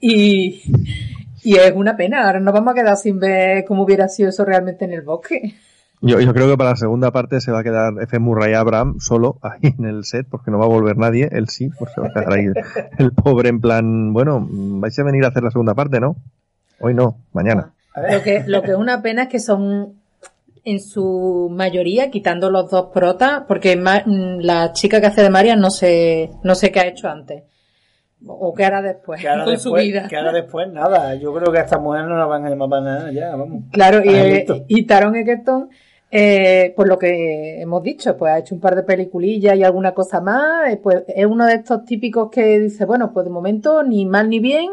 y, 0.00 0.62
y 1.42 1.56
es 1.56 1.72
una 1.74 1.96
pena, 1.96 2.26
ahora 2.26 2.40
nos 2.40 2.54
vamos 2.54 2.72
a 2.72 2.74
quedar 2.74 2.96
sin 2.96 3.18
ver 3.18 3.64
cómo 3.64 3.84
hubiera 3.84 4.08
sido 4.08 4.30
eso 4.30 4.44
realmente 4.44 4.84
en 4.84 4.92
el 4.92 5.02
bosque. 5.02 5.54
Yo, 6.02 6.20
yo 6.20 6.34
creo 6.34 6.48
que 6.48 6.56
para 6.58 6.70
la 6.70 6.76
segunda 6.76 7.10
parte 7.10 7.40
se 7.40 7.50
va 7.50 7.60
a 7.60 7.64
quedar 7.64 7.94
F. 8.02 8.18
Murray 8.18 8.52
Abraham 8.52 9.00
solo 9.00 9.38
ahí 9.42 9.74
en 9.78 9.86
el 9.86 10.04
set, 10.04 10.26
porque 10.28 10.50
no 10.50 10.58
va 10.58 10.66
a 10.66 10.68
volver 10.68 10.96
nadie, 10.98 11.28
él 11.32 11.48
sí, 11.48 11.70
pues 11.78 11.92
se 11.94 12.00
va 12.00 12.08
a 12.08 12.12
quedar 12.12 12.32
ahí 12.32 12.46
el, 12.98 13.12
pobre 13.12 13.48
en 13.48 13.60
plan, 13.60 14.12
bueno, 14.12 14.46
vais 14.48 14.98
a 14.98 15.04
venir 15.04 15.24
a 15.24 15.28
hacer 15.28 15.42
la 15.42 15.50
segunda 15.50 15.74
parte, 15.74 16.00
¿no? 16.00 16.16
Hoy 16.80 16.94
no, 16.94 17.18
mañana. 17.32 17.72
Lo 18.10 18.22
que, 18.22 18.44
lo 18.46 18.62
que 18.62 18.72
es 18.72 18.76
una 18.76 19.00
pena 19.00 19.22
es 19.22 19.28
que 19.28 19.40
son 19.40 19.94
en 20.64 20.80
su 20.80 21.48
mayoría, 21.50 22.10
quitando 22.10 22.50
los 22.50 22.70
dos 22.70 22.90
protas, 22.92 23.44
porque 23.46 23.76
la 23.76 24.72
chica 24.72 25.00
que 25.00 25.06
hace 25.06 25.22
de 25.22 25.30
María 25.30 25.56
no 25.56 25.70
sé, 25.70 26.30
no 26.42 26.54
sé 26.54 26.72
qué 26.72 26.80
ha 26.80 26.86
hecho 26.86 27.08
antes. 27.08 27.44
O 28.26 28.54
qué 28.54 28.64
hará 28.64 28.80
después 28.82 29.20
¿Qué 29.20 29.28
hará 29.28 29.44
con 29.44 29.52
después, 29.52 29.80
su 29.80 29.86
vida. 29.86 30.06
¿Qué 30.08 30.16
hará 30.16 30.32
después? 30.32 30.68
Nada. 30.72 31.14
Yo 31.16 31.34
creo 31.34 31.52
que 31.52 31.58
a 31.58 31.62
esta 31.62 31.78
mujer 31.78 32.04
no 32.04 32.16
la 32.16 32.26
van 32.26 32.46
a 32.46 32.50
llamar 32.50 32.68
para 32.70 32.82
nada, 32.82 33.12
ya, 33.12 33.36
vamos. 33.36 33.64
Claro, 33.72 34.02
y, 34.04 34.46
y 34.68 34.82
Taron 34.84 35.16
Egerton 35.16 35.68
eh, 36.10 36.72
por 36.76 36.88
lo 36.88 36.98
que 36.98 37.60
hemos 37.60 37.82
dicho, 37.82 38.16
pues 38.16 38.32
ha 38.32 38.38
hecho 38.38 38.54
un 38.54 38.60
par 38.60 38.76
de 38.76 38.84
peliculillas 38.84 39.56
y 39.56 39.64
alguna 39.64 39.92
cosa 39.92 40.20
más, 40.20 40.70
eh, 40.70 40.78
pues 40.80 41.02
es 41.08 41.26
uno 41.26 41.46
de 41.46 41.54
estos 41.54 41.84
típicos 41.84 42.30
que 42.30 42.60
dice, 42.60 42.84
bueno, 42.84 43.12
pues 43.12 43.24
de 43.24 43.30
momento 43.30 43.82
ni 43.82 44.06
mal 44.06 44.30
ni 44.30 44.38
bien, 44.38 44.70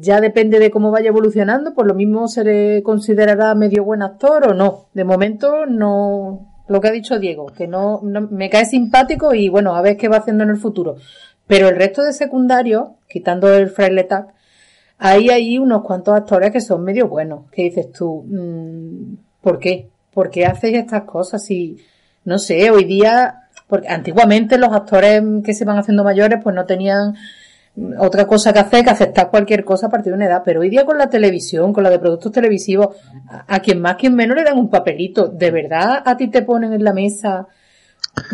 ya 0.00 0.20
depende 0.20 0.58
de 0.58 0.70
cómo 0.70 0.90
vaya 0.90 1.08
evolucionando, 1.08 1.74
pues 1.74 1.86
lo 1.86 1.94
mismo 1.94 2.26
se 2.28 2.44
le 2.44 2.82
considerará 2.82 3.54
medio 3.54 3.84
buen 3.84 4.02
actor 4.02 4.48
o 4.48 4.54
no. 4.54 4.86
De 4.94 5.04
momento 5.04 5.66
no, 5.66 6.64
lo 6.68 6.80
que 6.80 6.88
ha 6.88 6.92
dicho 6.92 7.18
Diego, 7.18 7.46
que 7.46 7.66
no, 7.66 8.00
me 8.02 8.50
cae 8.50 8.64
simpático 8.64 9.34
y 9.34 9.48
bueno, 9.48 9.76
a 9.76 9.82
ver 9.82 9.96
qué 9.96 10.08
va 10.08 10.18
haciendo 10.18 10.44
en 10.44 10.50
el 10.50 10.56
futuro. 10.56 10.96
Pero 11.46 11.68
el 11.68 11.76
resto 11.76 12.02
de 12.02 12.12
secundarios, 12.12 12.88
quitando 13.08 13.52
el 13.54 13.68
fraile 13.68 14.08
ahí 14.98 15.28
hay 15.30 15.58
unos 15.58 15.82
cuantos 15.82 16.14
actores 16.14 16.50
que 16.50 16.60
son 16.60 16.82
medio 16.82 17.08
buenos, 17.08 17.50
que 17.50 17.64
dices 17.64 17.92
tú, 17.92 18.24
mm, 18.26 19.16
¿por 19.42 19.58
qué? 19.58 19.88
¿por 20.14 20.30
qué 20.30 20.46
hacéis 20.46 20.78
estas 20.78 21.02
cosas? 21.02 21.44
Si, 21.44 21.76
no 22.24 22.38
sé, 22.38 22.70
hoy 22.70 22.84
día, 22.84 23.48
porque 23.66 23.88
antiguamente 23.88 24.56
los 24.56 24.72
actores 24.72 25.22
que 25.44 25.52
se 25.52 25.64
van 25.64 25.76
haciendo 25.76 26.04
mayores 26.04 26.38
pues 26.42 26.54
no 26.54 26.64
tenían 26.64 27.14
otra 27.98 28.26
cosa 28.26 28.52
que 28.52 28.60
hacer 28.60 28.84
que 28.84 28.90
aceptar 28.90 29.30
cualquier 29.30 29.64
cosa 29.64 29.88
a 29.88 29.90
partir 29.90 30.12
de 30.12 30.16
una 30.16 30.26
edad, 30.26 30.42
pero 30.44 30.60
hoy 30.60 30.70
día 30.70 30.84
con 30.84 30.96
la 30.96 31.10
televisión, 31.10 31.72
con 31.72 31.82
la 31.82 31.90
de 31.90 31.98
productos 31.98 32.30
televisivos, 32.30 32.96
a, 33.48 33.58
quien 33.60 33.80
más, 33.80 33.96
quien 33.96 34.14
menos 34.14 34.36
le 34.36 34.44
dan 34.44 34.58
un 34.58 34.70
papelito, 34.70 35.26
¿de 35.26 35.50
verdad 35.50 36.00
a 36.04 36.16
ti 36.16 36.28
te 36.28 36.42
ponen 36.42 36.72
en 36.72 36.84
la 36.84 36.92
mesa? 36.92 37.48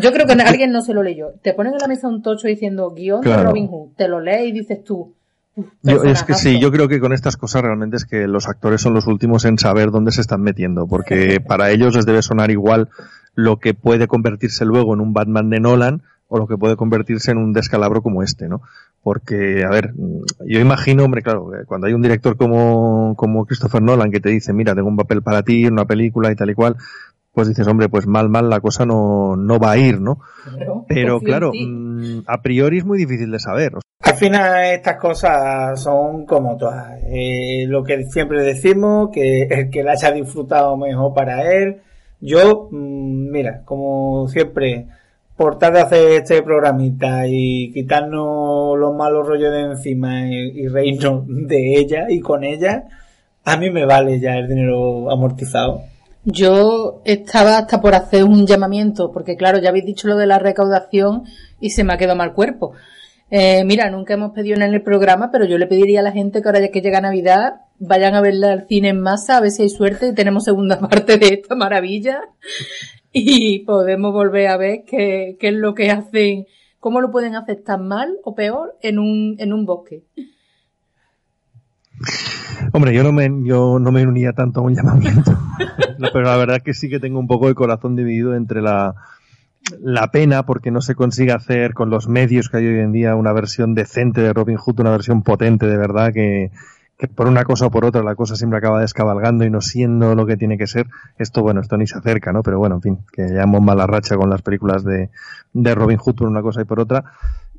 Yo 0.01 0.12
creo 0.12 0.27
que 0.27 0.32
alguien 0.32 0.73
no 0.73 0.82
se 0.82 0.94
lo 0.94 1.02
leyó. 1.02 1.32
Te 1.43 1.55
ponen 1.55 1.74
en 1.74 1.78
la 1.78 1.89
mesa 1.89 2.09
un 2.09 2.23
tocho 2.23 2.48
diciendo 2.48 2.90
guion 2.90 3.20
de 3.20 3.43
Robin 3.43 3.69
Hood, 3.69 3.90
te 3.97 4.09
lo 4.09 4.20
lees 4.20 4.48
y 4.48 4.52
dices 4.52 4.85
tú, 4.85 5.15
es 5.82 6.23
que 6.23 6.35
sí, 6.35 6.61
yo 6.61 6.70
creo 6.70 6.89
que 6.89 7.01
con 7.01 7.12
estas 7.12 7.36
cosas 7.36 7.62
realmente 7.62 7.97
es 7.97 8.05
que 8.05 8.27
los 8.27 8.48
actores 8.48 8.81
son 8.81 8.94
los 8.94 9.07
últimos 9.07 9.44
en 9.44 9.59
saber 9.59 9.90
dónde 9.90 10.12
se 10.12 10.20
están 10.20 10.43
metiendo, 10.43 10.86
porque 10.86 11.40
para 11.47 11.70
ellos 11.70 11.94
les 11.94 12.07
debe 12.07 12.23
sonar 12.23 12.51
igual 12.51 12.89
lo 13.35 13.59
que 13.59 13.74
puede 13.74 14.07
convertirse 14.07 14.65
luego 14.65 14.94
en 14.94 15.01
un 15.01 15.12
Batman 15.12 15.51
de 15.51 15.61
Nolan 15.61 16.02
o 16.28 16.39
lo 16.39 16.47
que 16.47 16.57
puede 16.57 16.77
convertirse 16.77 17.32
en 17.32 17.39
un 17.39 17.52
descalabro 17.52 18.02
como 18.02 18.23
este, 18.23 18.48
¿no? 18.48 18.62
Porque, 19.02 19.65
a 19.65 19.70
ver, 19.70 19.94
yo 20.47 20.61
imagino, 20.61 21.05
hombre, 21.05 21.23
claro, 21.23 21.51
cuando 21.66 21.86
hay 21.86 21.94
un 21.94 22.02
director 22.02 22.36
como, 22.36 23.15
como 23.16 23.47
Christopher 23.47 23.82
Nolan 23.82 24.12
que 24.12 24.20
te 24.20 24.28
dice, 24.28 24.52
mira, 24.52 24.74
tengo 24.74 24.89
un 24.89 24.97
papel 24.97 25.23
para 25.23 25.43
ti, 25.43 25.66
una 25.66 25.86
película 25.86 26.31
y 26.31 26.36
tal 26.36 26.51
y 26.51 26.55
cual, 26.55 26.77
pues 27.41 27.49
dices, 27.49 27.67
hombre, 27.69 27.89
pues 27.89 28.07
mal, 28.07 28.29
mal 28.29 28.51
la 28.51 28.61
cosa 28.61 28.85
no, 28.85 29.35
no 29.35 29.59
va 29.59 29.71
a 29.71 29.79
ir, 29.79 29.99
¿no? 29.99 30.19
Pero, 30.87 31.21
claro, 31.21 31.53
mm, 31.55 32.25
a 32.27 32.43
priori 32.43 32.77
es 32.77 32.85
muy 32.85 32.99
difícil 32.99 33.31
de 33.31 33.39
saber. 33.39 33.73
Al 34.03 34.15
final 34.15 34.62
estas 34.75 34.99
cosas 34.99 35.83
son 35.83 36.27
como 36.27 36.59
todas. 36.59 36.99
Eh, 37.05 37.65
lo 37.67 37.83
que 37.83 38.05
siempre 38.05 38.43
decimos, 38.43 39.09
que 39.11 39.45
el 39.45 39.71
que 39.71 39.83
la 39.83 39.93
haya 39.93 40.12
disfrutado 40.12 40.77
mejor 40.77 41.15
para 41.15 41.51
él. 41.51 41.81
Yo, 42.21 42.69
mm, 42.71 43.31
mira, 43.31 43.62
como 43.65 44.29
siempre, 44.29 44.89
por 45.35 45.59
tal 45.59 45.73
de 45.73 45.81
hacer 45.81 46.11
este 46.21 46.43
programita 46.43 47.27
y 47.27 47.73
quitarnos 47.73 48.79
los 48.79 48.95
malos 48.95 49.27
rollos 49.27 49.51
de 49.51 49.62
encima 49.62 50.29
y, 50.29 50.61
y 50.61 50.69
reírnos 50.69 51.25
de 51.27 51.79
ella 51.79 52.05
y 52.11 52.21
con 52.21 52.45
ella, 52.45 52.85
a 53.47 53.57
mí 53.57 53.71
me 53.71 53.87
vale 53.87 54.21
ya 54.21 54.37
el 54.37 54.47
dinero 54.47 55.11
amortizado. 55.11 55.85
Yo 56.25 57.01
estaba 57.05 57.59
hasta 57.59 57.81
por 57.81 57.95
hacer 57.95 58.25
un 58.25 58.47
llamamiento, 58.47 59.11
porque 59.11 59.37
claro, 59.37 59.59
ya 59.59 59.71
habéis 59.71 59.87
dicho 59.87 60.07
lo 60.07 60.17
de 60.17 60.27
la 60.27 60.39
recaudación 60.39 61.25
y 61.61 61.71
se 61.71 61.83
me 61.83 61.95
ha 61.95 61.99
quedado 61.99 62.17
mal 62.17 62.35
cuerpo. 62.35 62.73
Eh, 63.31 63.65
mira, 63.65 63.89
nunca 63.91 64.15
hemos 64.15 64.33
pedido 64.33 64.57
en 64.57 64.63
el 64.63 64.83
programa, 64.83 65.31
pero 65.31 65.45
yo 65.47 65.57
le 65.57 65.67
pediría 65.67 66.01
a 66.01 66.03
la 66.03 66.13
gente 66.13 66.43
que 66.43 66.49
ahora 66.49 66.61
ya 66.61 66.71
que 66.71 66.83
llega 66.83 67.01
Navidad, 67.01 67.63
vayan 67.79 68.15
a 68.15 68.21
verla 68.21 68.53
al 68.53 68.67
cine 68.67 68.89
en 68.89 69.01
masa, 69.01 69.37
a 69.37 69.41
ver 69.41 69.51
si 69.53 69.63
hay 69.63 69.69
suerte 69.71 70.09
y 70.09 70.15
tenemos 70.15 70.45
segunda 70.45 70.79
parte 70.89 71.17
de 71.17 71.29
esta 71.29 71.55
maravilla 71.55 72.21
y 73.13 73.61
podemos 73.61 74.13
volver 74.13 74.49
a 74.49 74.57
ver 74.57 74.85
qué, 74.87 75.37
qué 75.39 75.49
es 75.49 75.55
lo 75.55 75.75
que 75.75 75.91
hacen, 75.91 76.47
cómo 76.81 77.01
lo 77.01 77.11
pueden 77.11 77.37
hacer 77.37 77.63
tan 77.65 77.87
mal 77.87 78.19
o 78.25 78.35
peor 78.35 78.77
en 78.83 78.99
un, 78.99 79.37
en 79.39 79.53
un 79.53 79.65
bosque. 79.65 80.03
Hombre, 82.73 82.95
yo 82.95 83.03
no 83.03 83.13
me, 83.13 83.31
yo 83.45 83.79
no 83.79 83.93
me 83.93 84.07
unía 84.07 84.33
tanto 84.33 84.61
a 84.61 84.63
un 84.65 84.75
llamamiento. 84.75 85.33
pero 86.12 86.22
la 86.22 86.36
verdad 86.36 86.62
que 86.62 86.74
sí 86.74 86.89
que 86.89 87.01
tengo 87.01 87.18
un 87.18 87.27
poco 87.27 87.48
el 87.48 87.55
corazón 87.55 87.97
dividido 87.97 88.35
entre 88.35 88.62
la, 88.62 88.94
la 89.81 90.10
pena 90.10 90.44
porque 90.44 90.70
no 90.70 90.81
se 90.81 90.94
consigue 90.94 91.32
hacer 91.32 91.74
con 91.74 91.90
los 91.90 92.09
medios 92.09 92.48
que 92.48 92.59
hay 92.59 92.66
hoy 92.66 92.81
en 92.81 92.93
día 92.93 93.14
una 93.14 93.32
versión 93.32 93.74
decente 93.74 94.20
de 94.20 94.32
Robin 94.32 94.56
Hood, 94.56 94.81
una 94.81 94.90
versión 94.90 95.22
potente 95.22 95.66
de 95.66 95.77
verdad 95.77 96.12
que, 96.12 96.51
por 97.14 97.28
una 97.28 97.44
cosa 97.44 97.66
o 97.66 97.70
por 97.70 97.85
otra 97.85 98.02
la 98.02 98.14
cosa 98.14 98.36
siempre 98.36 98.59
acaba 98.59 98.81
descabalgando 98.81 99.44
y 99.44 99.51
no 99.51 99.60
siendo 99.60 100.14
lo 100.14 100.27
que 100.27 100.36
tiene 100.36 100.59
que 100.59 100.66
ser. 100.66 100.86
Esto, 101.18 101.43
bueno, 101.43 101.60
esto 101.60 101.78
ni 101.78 101.86
se 101.86 101.97
acerca, 101.98 102.32
¿no? 102.32 102.43
Pero 102.43 102.59
bueno, 102.59 102.77
en 102.77 102.82
fin, 102.82 102.98
que 103.10 103.22
hemos 103.22 103.62
mala 103.62 103.86
racha 103.86 104.16
con 104.16 104.28
las 104.28 104.43
películas 104.43 104.85
de, 104.85 105.09
de 105.55 105.74
Robin 105.74 105.97
Hood 105.97 106.14
por 106.14 106.28
una 106.28 106.43
cosa 106.43 106.60
y 106.60 106.64
por 106.64 106.78
otra. 106.78 107.05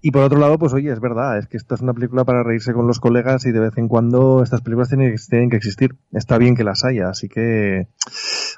Y 0.02 0.12
por 0.12 0.24
otro 0.24 0.40
lado, 0.40 0.58
pues 0.58 0.74
oye, 0.74 0.92
es 0.92 1.00
verdad, 1.00 1.38
es 1.38 1.48
que 1.48 1.58
esta 1.58 1.76
es 1.76 1.82
una 1.82 1.94
película 1.94 2.24
para 2.24 2.44
reírse 2.44 2.74
con 2.74 2.88
los 2.88 3.00
colegas 3.00 3.46
y 3.46 3.52
de 3.52 3.60
vez 3.60 3.78
en 3.78 3.88
cuando 3.88 4.42
estas 4.42 4.62
películas 4.62 4.90
tienen, 4.90 5.50
que 5.50 5.56
existir. 5.56 5.96
Está 6.12 6.40
bien 6.40 6.56
que 6.56 6.64
las 6.64 6.84
haya, 6.84 7.10
así 7.10 7.30
que, 7.30 7.88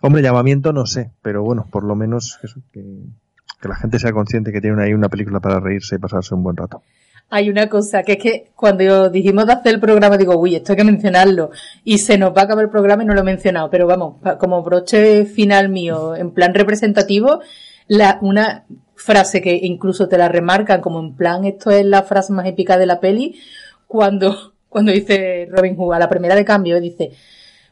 hombre, 0.02 0.22
llamamiento 0.22 0.72
no 0.72 0.86
sé, 0.86 1.12
pero 1.22 1.44
bueno, 1.44 1.68
por 1.70 1.84
lo 1.84 1.96
menos 1.96 2.40
Que 2.72 3.68
la 3.68 3.76
gente 3.76 4.00
sea 4.00 4.12
consciente 4.12 4.52
que 4.52 4.62
tiene 4.62 4.82
ahí 4.82 4.94
una 4.94 5.10
película 5.10 5.40
para 5.40 5.60
reírse 5.60 5.96
y 5.96 6.00
pasarse 6.00 6.34
un 6.34 6.44
buen 6.44 6.56
rato. 6.56 6.82
Hay 7.30 7.50
una 7.50 7.68
cosa, 7.68 8.04
que 8.04 8.14
es 8.14 8.18
que 8.20 8.52
cuando 8.56 9.10
dijimos 9.10 9.48
de 9.48 9.54
hacer 9.54 9.74
el 9.74 9.80
programa, 9.80 10.18
digo, 10.18 10.38
uy, 10.38 10.56
esto 10.56 10.74
hay 10.74 10.78
que 10.78 10.84
mencionarlo. 10.84 11.50
Y 11.84 11.98
se 11.98 12.18
nos 12.18 12.36
va 12.36 12.42
a 12.42 12.44
acabar 12.44 12.66
el 12.66 12.70
programa 12.70 13.04
y 13.04 13.06
no 13.06 13.14
lo 13.14 13.22
he 13.22 13.24
mencionado. 13.24 13.70
Pero 13.70 13.88
vamos, 13.88 14.18
como 14.38 14.62
broche 14.62 15.26
final 15.26 15.70
mío, 15.70 16.16
en 16.16 16.32
plan 16.32 16.54
representativo, 16.54 17.40
la, 17.88 18.20
una 18.22 18.66
frase 19.04 19.42
que 19.42 19.60
incluso 19.62 20.08
te 20.08 20.18
la 20.18 20.30
remarcan 20.30 20.80
como 20.80 21.00
en 21.02 21.14
plan, 21.14 21.44
esto 21.44 21.72
es 21.72 21.86
la 21.86 22.04
frase 22.04 22.32
más 22.32 22.48
épica 22.48 22.78
de 22.78 22.86
la 22.86 23.02
peli, 23.02 23.36
cuando, 23.86 24.54
cuando 24.70 24.94
dice 24.94 25.48
Robin 25.52 25.76
Hood 25.76 25.94
a 25.94 26.00
la 26.00 26.10
primera 26.10 26.36
de 26.36 26.46
cambio, 26.46 26.80
dice, 26.80 27.12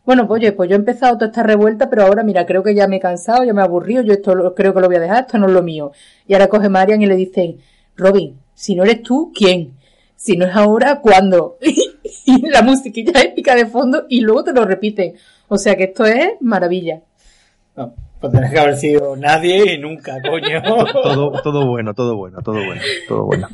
bueno, 0.05 0.27
pues 0.27 0.41
oye, 0.41 0.51
pues 0.51 0.69
yo 0.69 0.75
he 0.75 0.79
empezado 0.79 1.15
toda 1.15 1.27
esta 1.27 1.43
revuelta, 1.43 1.89
pero 1.89 2.03
ahora 2.03 2.23
mira, 2.23 2.45
creo 2.45 2.63
que 2.63 2.75
ya 2.75 2.87
me 2.87 2.97
he 2.97 2.99
cansado, 2.99 3.45
ya 3.45 3.53
me 3.53 3.61
he 3.61 3.63
aburrido, 3.63 4.01
yo 4.01 4.11
esto 4.11 4.53
creo 4.55 4.73
que 4.73 4.81
lo 4.81 4.87
voy 4.87 4.97
a 4.97 4.99
dejar, 4.99 5.23
esto 5.23 5.37
no 5.37 5.47
es 5.47 5.53
lo 5.53 5.63
mío. 5.63 5.93
Y 6.27 6.33
ahora 6.33 6.49
coge 6.49 6.67
Marian 6.67 7.01
y 7.01 7.05
le 7.05 7.15
dicen, 7.15 7.59
Robin, 7.95 8.37
si 8.53 8.75
no 8.75 8.83
eres 8.83 9.01
tú, 9.01 9.31
¿quién? 9.33 9.77
Si 10.15 10.35
no 10.35 10.45
es 10.45 10.55
ahora, 10.55 10.99
¿cuándo? 10.99 11.57
y 12.25 12.49
la 12.49 12.61
musiquilla 12.61 13.21
épica 13.21 13.55
de 13.55 13.67
fondo 13.67 14.05
y 14.09 14.19
luego 14.21 14.43
te 14.43 14.53
lo 14.53 14.65
repiten. 14.65 15.13
O 15.47 15.57
sea 15.57 15.75
que 15.77 15.85
esto 15.85 16.05
es 16.05 16.31
maravilla. 16.41 17.01
No, 17.77 17.93
pues 18.21 18.31
tenés 18.31 18.51
que 18.51 18.59
haber 18.59 18.77
sido 18.77 19.15
nadie 19.15 19.73
y 19.73 19.77
nunca, 19.79 20.21
coño. 20.21 20.61
todo, 20.93 21.41
todo 21.41 21.65
bueno, 21.65 21.93
todo 21.95 22.15
bueno, 22.15 22.37
todo 22.43 22.63
bueno, 22.63 22.81
todo 23.07 23.23
bueno. 23.25 23.47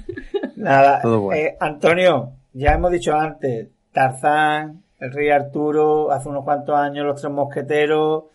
Nada, 0.57 1.01
eh, 1.33 1.55
Antonio, 1.59 2.33
ya 2.51 2.73
hemos 2.73 2.91
dicho 2.91 3.15
antes, 3.15 3.69
Tarzán, 3.93 4.83
el 4.99 5.13
rey 5.13 5.29
Arturo, 5.29 6.11
hace 6.11 6.27
unos 6.27 6.43
cuantos 6.43 6.75
años 6.75 7.05
los 7.05 7.21
tres 7.21 7.31
mosqueteros, 7.31 8.25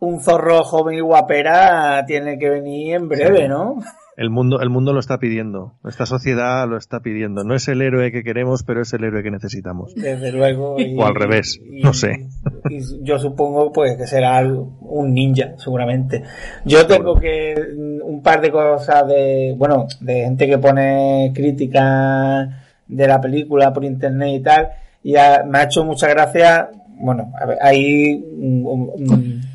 un 0.00 0.20
zorro 0.20 0.64
joven 0.64 0.96
y 0.96 1.00
guapera 1.00 2.04
tiene 2.04 2.36
que 2.36 2.50
venir 2.50 2.96
en 2.96 3.08
breve, 3.08 3.46
¿no? 3.48 3.76
El 4.16 4.30
mundo, 4.30 4.60
el 4.62 4.70
mundo 4.70 4.94
lo 4.94 5.00
está 5.00 5.18
pidiendo. 5.18 5.74
Esta 5.86 6.06
sociedad 6.06 6.66
lo 6.66 6.78
está 6.78 7.00
pidiendo. 7.00 7.44
No 7.44 7.54
es 7.54 7.68
el 7.68 7.82
héroe 7.82 8.10
que 8.10 8.24
queremos, 8.24 8.62
pero 8.62 8.80
es 8.80 8.92
el 8.94 9.04
héroe 9.04 9.22
que 9.22 9.30
necesitamos. 9.30 9.94
Desde 9.94 10.32
luego. 10.32 10.76
o 10.76 11.04
al 11.04 11.14
revés. 11.14 11.60
no 11.82 11.92
sé. 11.92 12.26
Y 12.70 12.80
yo 13.04 13.18
supongo 13.18 13.72
pues 13.72 13.96
que 13.98 14.06
será 14.06 14.42
un 14.42 15.12
ninja, 15.12 15.54
seguramente. 15.58 16.22
Yo 16.64 16.86
tengo 16.86 17.20
que 17.20 17.54
un 18.02 18.22
par 18.22 18.40
de 18.40 18.50
cosas 18.50 19.06
de, 19.06 19.54
bueno, 19.58 19.86
de 20.00 20.22
gente 20.22 20.46
que 20.46 20.58
pone 20.58 21.32
críticas 21.34 22.48
de 22.86 23.06
la 23.06 23.20
película 23.20 23.72
por 23.74 23.84
internet 23.84 24.40
y 24.40 24.42
tal. 24.42 24.68
Y 25.02 25.12
me 25.12 25.58
ha 25.58 25.64
hecho 25.64 25.84
mucha 25.84 26.08
gracia 26.08 26.70
bueno, 26.98 27.32
hay 27.60 28.24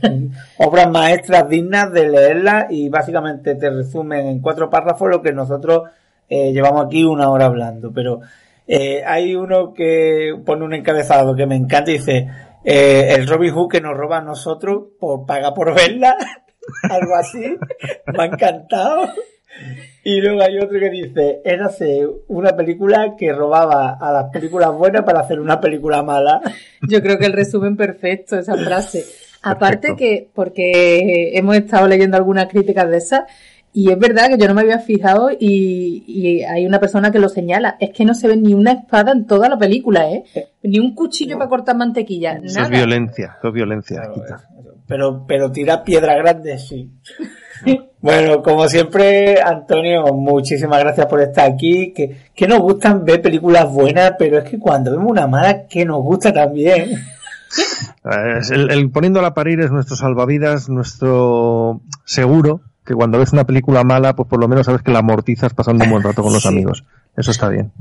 obras 0.58 0.90
maestras 0.90 1.48
dignas 1.50 1.92
de 1.92 2.10
leerlas 2.10 2.66
y 2.70 2.90
básicamente 2.90 3.56
te 3.56 3.70
resumen 3.70 4.28
en 4.28 4.42
cuatro 4.42 4.70
párrafos 4.70 5.10
lo 5.10 5.22
que 5.22 5.34
nosotros 5.34 5.90
eh, 6.30 6.52
llevamos 6.54 6.86
aquí 6.86 7.04
una 7.04 7.30
hora 7.30 7.46
hablando. 7.46 7.92
Pero 7.94 8.22
eh, 8.68 9.04
hay 9.06 9.36
uno 9.36 9.74
que 9.74 10.34
pone 10.46 10.64
un 10.64 10.74
encabezado 10.74 11.36
que 11.36 11.46
me 11.46 11.56
encanta 11.56 11.92
y 11.92 11.98
dice, 11.98 12.28
eh, 12.64 13.16
el 13.16 13.28
Robin 13.28 13.54
Hood 13.54 13.70
que 13.70 13.82
nos 13.82 13.98
roba 13.98 14.20
a 14.20 14.22
nosotros 14.22 14.84
por 15.00 15.26
paga 15.26 15.54
por 15.54 15.74
verla, 15.76 16.16
algo 16.90 17.16
así, 17.16 17.58
me 18.14 18.24
ha 18.24 18.26
encantado. 18.28 19.10
Y 20.04 20.20
luego 20.22 20.42
hay 20.42 20.58
otro 20.58 20.80
que 20.80 20.90
dice, 20.90 21.42
érase 21.44 22.08
una 22.28 22.56
película 22.56 23.16
que 23.18 23.34
robaba 23.34 23.98
a 24.00 24.12
las 24.12 24.32
películas 24.32 24.72
buenas 24.72 25.04
para 25.04 25.20
hacer 25.20 25.40
una 25.40 25.60
película 25.60 26.02
mala. 26.02 26.42
Yo 26.82 27.02
creo 27.02 27.20
que 27.20 27.26
el 27.26 27.34
resumen 27.34 27.76
perfecto 27.76 28.38
esa 28.38 28.56
frase. 28.56 29.06
Aparte 29.42 29.96
que, 29.96 30.30
porque 30.34 31.32
hemos 31.38 31.56
estado 31.56 31.88
leyendo 31.88 32.18
algunas 32.18 32.48
críticas 32.48 32.90
de 32.90 32.98
esas, 32.98 33.22
y 33.74 33.90
es 33.90 33.98
verdad 33.98 34.28
que 34.28 34.38
yo 34.38 34.48
no 34.48 34.54
me 34.54 34.62
había 34.62 34.80
fijado 34.80 35.30
y, 35.32 36.44
hay 36.44 36.66
una 36.66 36.80
persona 36.80 37.12
que 37.12 37.20
lo 37.20 37.30
señala. 37.30 37.78
Es 37.80 37.92
que 37.92 38.04
no 38.04 38.14
se 38.14 38.28
ve 38.28 38.36
ni 38.36 38.54
una 38.54 38.74
espada 38.74 39.14
en 39.14 39.26
toda 39.26 39.48
la 39.48 39.58
película, 39.58 40.12
¿eh? 40.12 40.24
Ni 40.64 40.80
un 40.80 40.94
cuchillo 40.94 41.38
para 41.38 41.50
cortar 41.50 41.78
mantequilla. 41.78 42.34
Eso 42.44 42.62
es 42.62 42.70
violencia, 42.70 43.36
eso 43.40 43.48
es 43.48 43.54
violencia. 43.54 44.02
pero, 44.86 45.26
pero 45.26 45.52
tira 45.52 45.84
piedra 45.84 46.16
grande, 46.16 46.58
sí. 46.58 46.92
Bueno, 48.02 48.42
como 48.42 48.68
siempre, 48.68 49.40
Antonio, 49.40 50.06
muchísimas 50.16 50.80
gracias 50.80 51.06
por 51.06 51.22
estar 51.22 51.52
aquí. 51.52 51.94
Que, 51.94 52.18
que 52.34 52.48
nos 52.48 52.58
gustan 52.58 53.06
ver 53.06 53.22
películas 53.22 53.72
buenas, 53.72 54.14
pero 54.18 54.40
es 54.40 54.50
que 54.50 54.58
cuando 54.58 54.90
vemos 54.90 55.12
una 55.12 55.28
mala, 55.28 55.68
que 55.68 55.86
nos 55.86 56.02
gusta 56.02 56.34
también. 56.34 56.90
El, 58.52 58.72
el 58.72 58.92
poniéndola 58.92 59.30
a 59.30 59.34
parir 59.34 59.60
es 59.60 59.72
nuestro 59.72 59.96
salvavidas, 59.96 60.70
nuestro 60.70 61.82
seguro, 62.06 62.62
que 62.86 62.94
cuando 62.94 63.20
ves 63.20 63.34
una 63.34 63.46
película 63.46 63.84
mala, 63.84 64.16
pues 64.16 64.28
por 64.28 64.40
lo 64.40 64.48
menos 64.48 64.66
sabes 64.66 64.82
que 64.82 64.92
la 64.92 65.00
amortizas 65.00 65.54
pasando 65.54 65.84
un 65.84 65.92
buen 65.92 66.04
rato 66.04 66.24
con 66.24 66.34
los 66.34 66.46
amigos. 66.48 66.84
Eso 67.16 67.32
está 67.32 67.50
bien. 67.50 67.72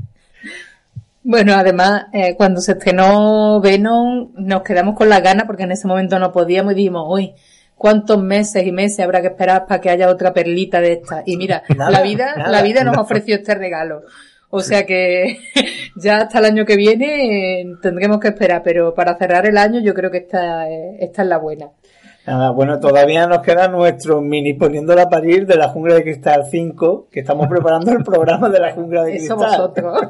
Bueno, 1.23 1.53
además, 1.53 2.05
eh, 2.13 2.35
cuando 2.35 2.61
se 2.61 2.73
estrenó 2.73 3.61
Venom, 3.61 4.31
nos 4.35 4.63
quedamos 4.63 4.95
con 4.95 5.09
la 5.09 5.19
gana 5.19 5.45
porque 5.45 5.63
en 5.63 5.71
ese 5.71 5.87
momento 5.87 6.17
no 6.17 6.31
podíamos 6.31 6.73
y 6.73 6.75
dijimos, 6.75 7.05
uy, 7.07 7.33
cuántos 7.75 8.21
meses 8.21 8.65
y 8.65 8.71
meses 8.71 8.99
habrá 9.01 9.21
que 9.21 9.27
esperar 9.27 9.65
para 9.67 9.81
que 9.81 9.89
haya 9.89 10.09
otra 10.09 10.33
perlita 10.33 10.81
de 10.81 10.93
esta. 10.93 11.23
Y 11.25 11.37
mira, 11.37 11.63
la 11.77 12.01
vida, 12.01 12.35
la 12.37 12.61
vida 12.61 12.83
nos 12.83 12.97
ofreció 12.97 13.35
este 13.35 13.55
regalo. 13.55 14.03
O 14.51 14.61
sea 14.61 14.85
que 14.85 15.37
ya 15.95 16.17
hasta 16.17 16.39
el 16.39 16.45
año 16.45 16.65
que 16.65 16.75
viene 16.75 17.61
eh, 17.61 17.65
tendremos 17.81 18.19
que 18.19 18.27
esperar, 18.27 18.61
pero 18.63 18.93
para 18.93 19.17
cerrar 19.17 19.45
el 19.45 19.57
año 19.57 19.79
yo 19.79 19.93
creo 19.93 20.11
que 20.11 20.19
esta, 20.19 20.69
esta 20.69 21.21
es 21.23 21.27
la 21.27 21.37
buena. 21.37 21.69
Nada, 22.27 22.51
bueno, 22.51 22.79
todavía 22.79 23.25
nos 23.25 23.41
queda 23.41 23.67
nuestro 23.67 24.21
mini 24.21 24.53
poniéndola 24.53 25.03
a 25.03 25.09
parir 25.09 25.47
de 25.47 25.55
la 25.55 25.69
jungla 25.69 25.95
de 25.95 26.03
cristal 26.03 26.45
5, 26.49 27.07
que 27.11 27.21
estamos 27.21 27.47
preparando 27.47 27.91
el 27.91 28.03
programa 28.03 28.47
de 28.49 28.59
la 28.59 28.73
jungla 28.73 29.03
de 29.03 29.13
cristal. 29.13 29.37
Eso 29.39 29.49
vosotros. 29.49 30.01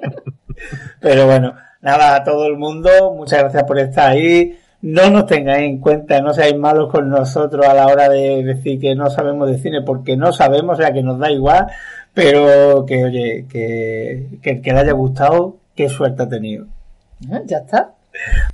Pero 1.00 1.26
bueno, 1.26 1.54
nada, 1.82 2.16
a 2.16 2.24
todo 2.24 2.46
el 2.46 2.56
mundo, 2.56 3.14
muchas 3.14 3.40
gracias 3.40 3.62
por 3.62 3.78
estar 3.78 4.10
ahí 4.10 4.58
no 4.82 5.10
nos 5.10 5.26
tengáis 5.26 5.64
en 5.64 5.78
cuenta, 5.78 6.20
no 6.22 6.32
seáis 6.32 6.56
malos 6.56 6.90
con 6.90 7.10
nosotros 7.10 7.66
a 7.66 7.74
la 7.74 7.86
hora 7.86 8.08
de 8.08 8.42
decir 8.42 8.80
que 8.80 8.94
no 8.94 9.10
sabemos 9.10 9.50
de 9.50 9.58
cine, 9.58 9.82
porque 9.82 10.16
no 10.16 10.32
sabemos, 10.32 10.78
o 10.78 10.82
sea, 10.82 10.92
que 10.92 11.02
nos 11.02 11.18
da 11.18 11.30
igual, 11.30 11.66
pero 12.14 12.84
que, 12.86 13.04
oye, 13.04 13.46
que, 13.48 14.38
que, 14.42 14.60
que 14.60 14.72
le 14.72 14.78
haya 14.78 14.92
gustado, 14.92 15.56
qué 15.74 15.88
suerte 15.88 16.22
ha 16.22 16.28
tenido. 16.28 16.66
Ah, 17.30 17.40
ya 17.46 17.58
está. 17.58 17.94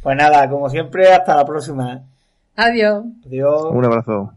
Pues 0.03 0.16
nada, 0.16 0.49
como 0.49 0.69
siempre, 0.69 1.12
hasta 1.12 1.37
la 1.37 1.45
próxima. 1.45 2.03
Adiós. 2.57 3.05
Adiós. 3.27 3.69
Un 3.70 3.85
abrazo. 3.85 4.33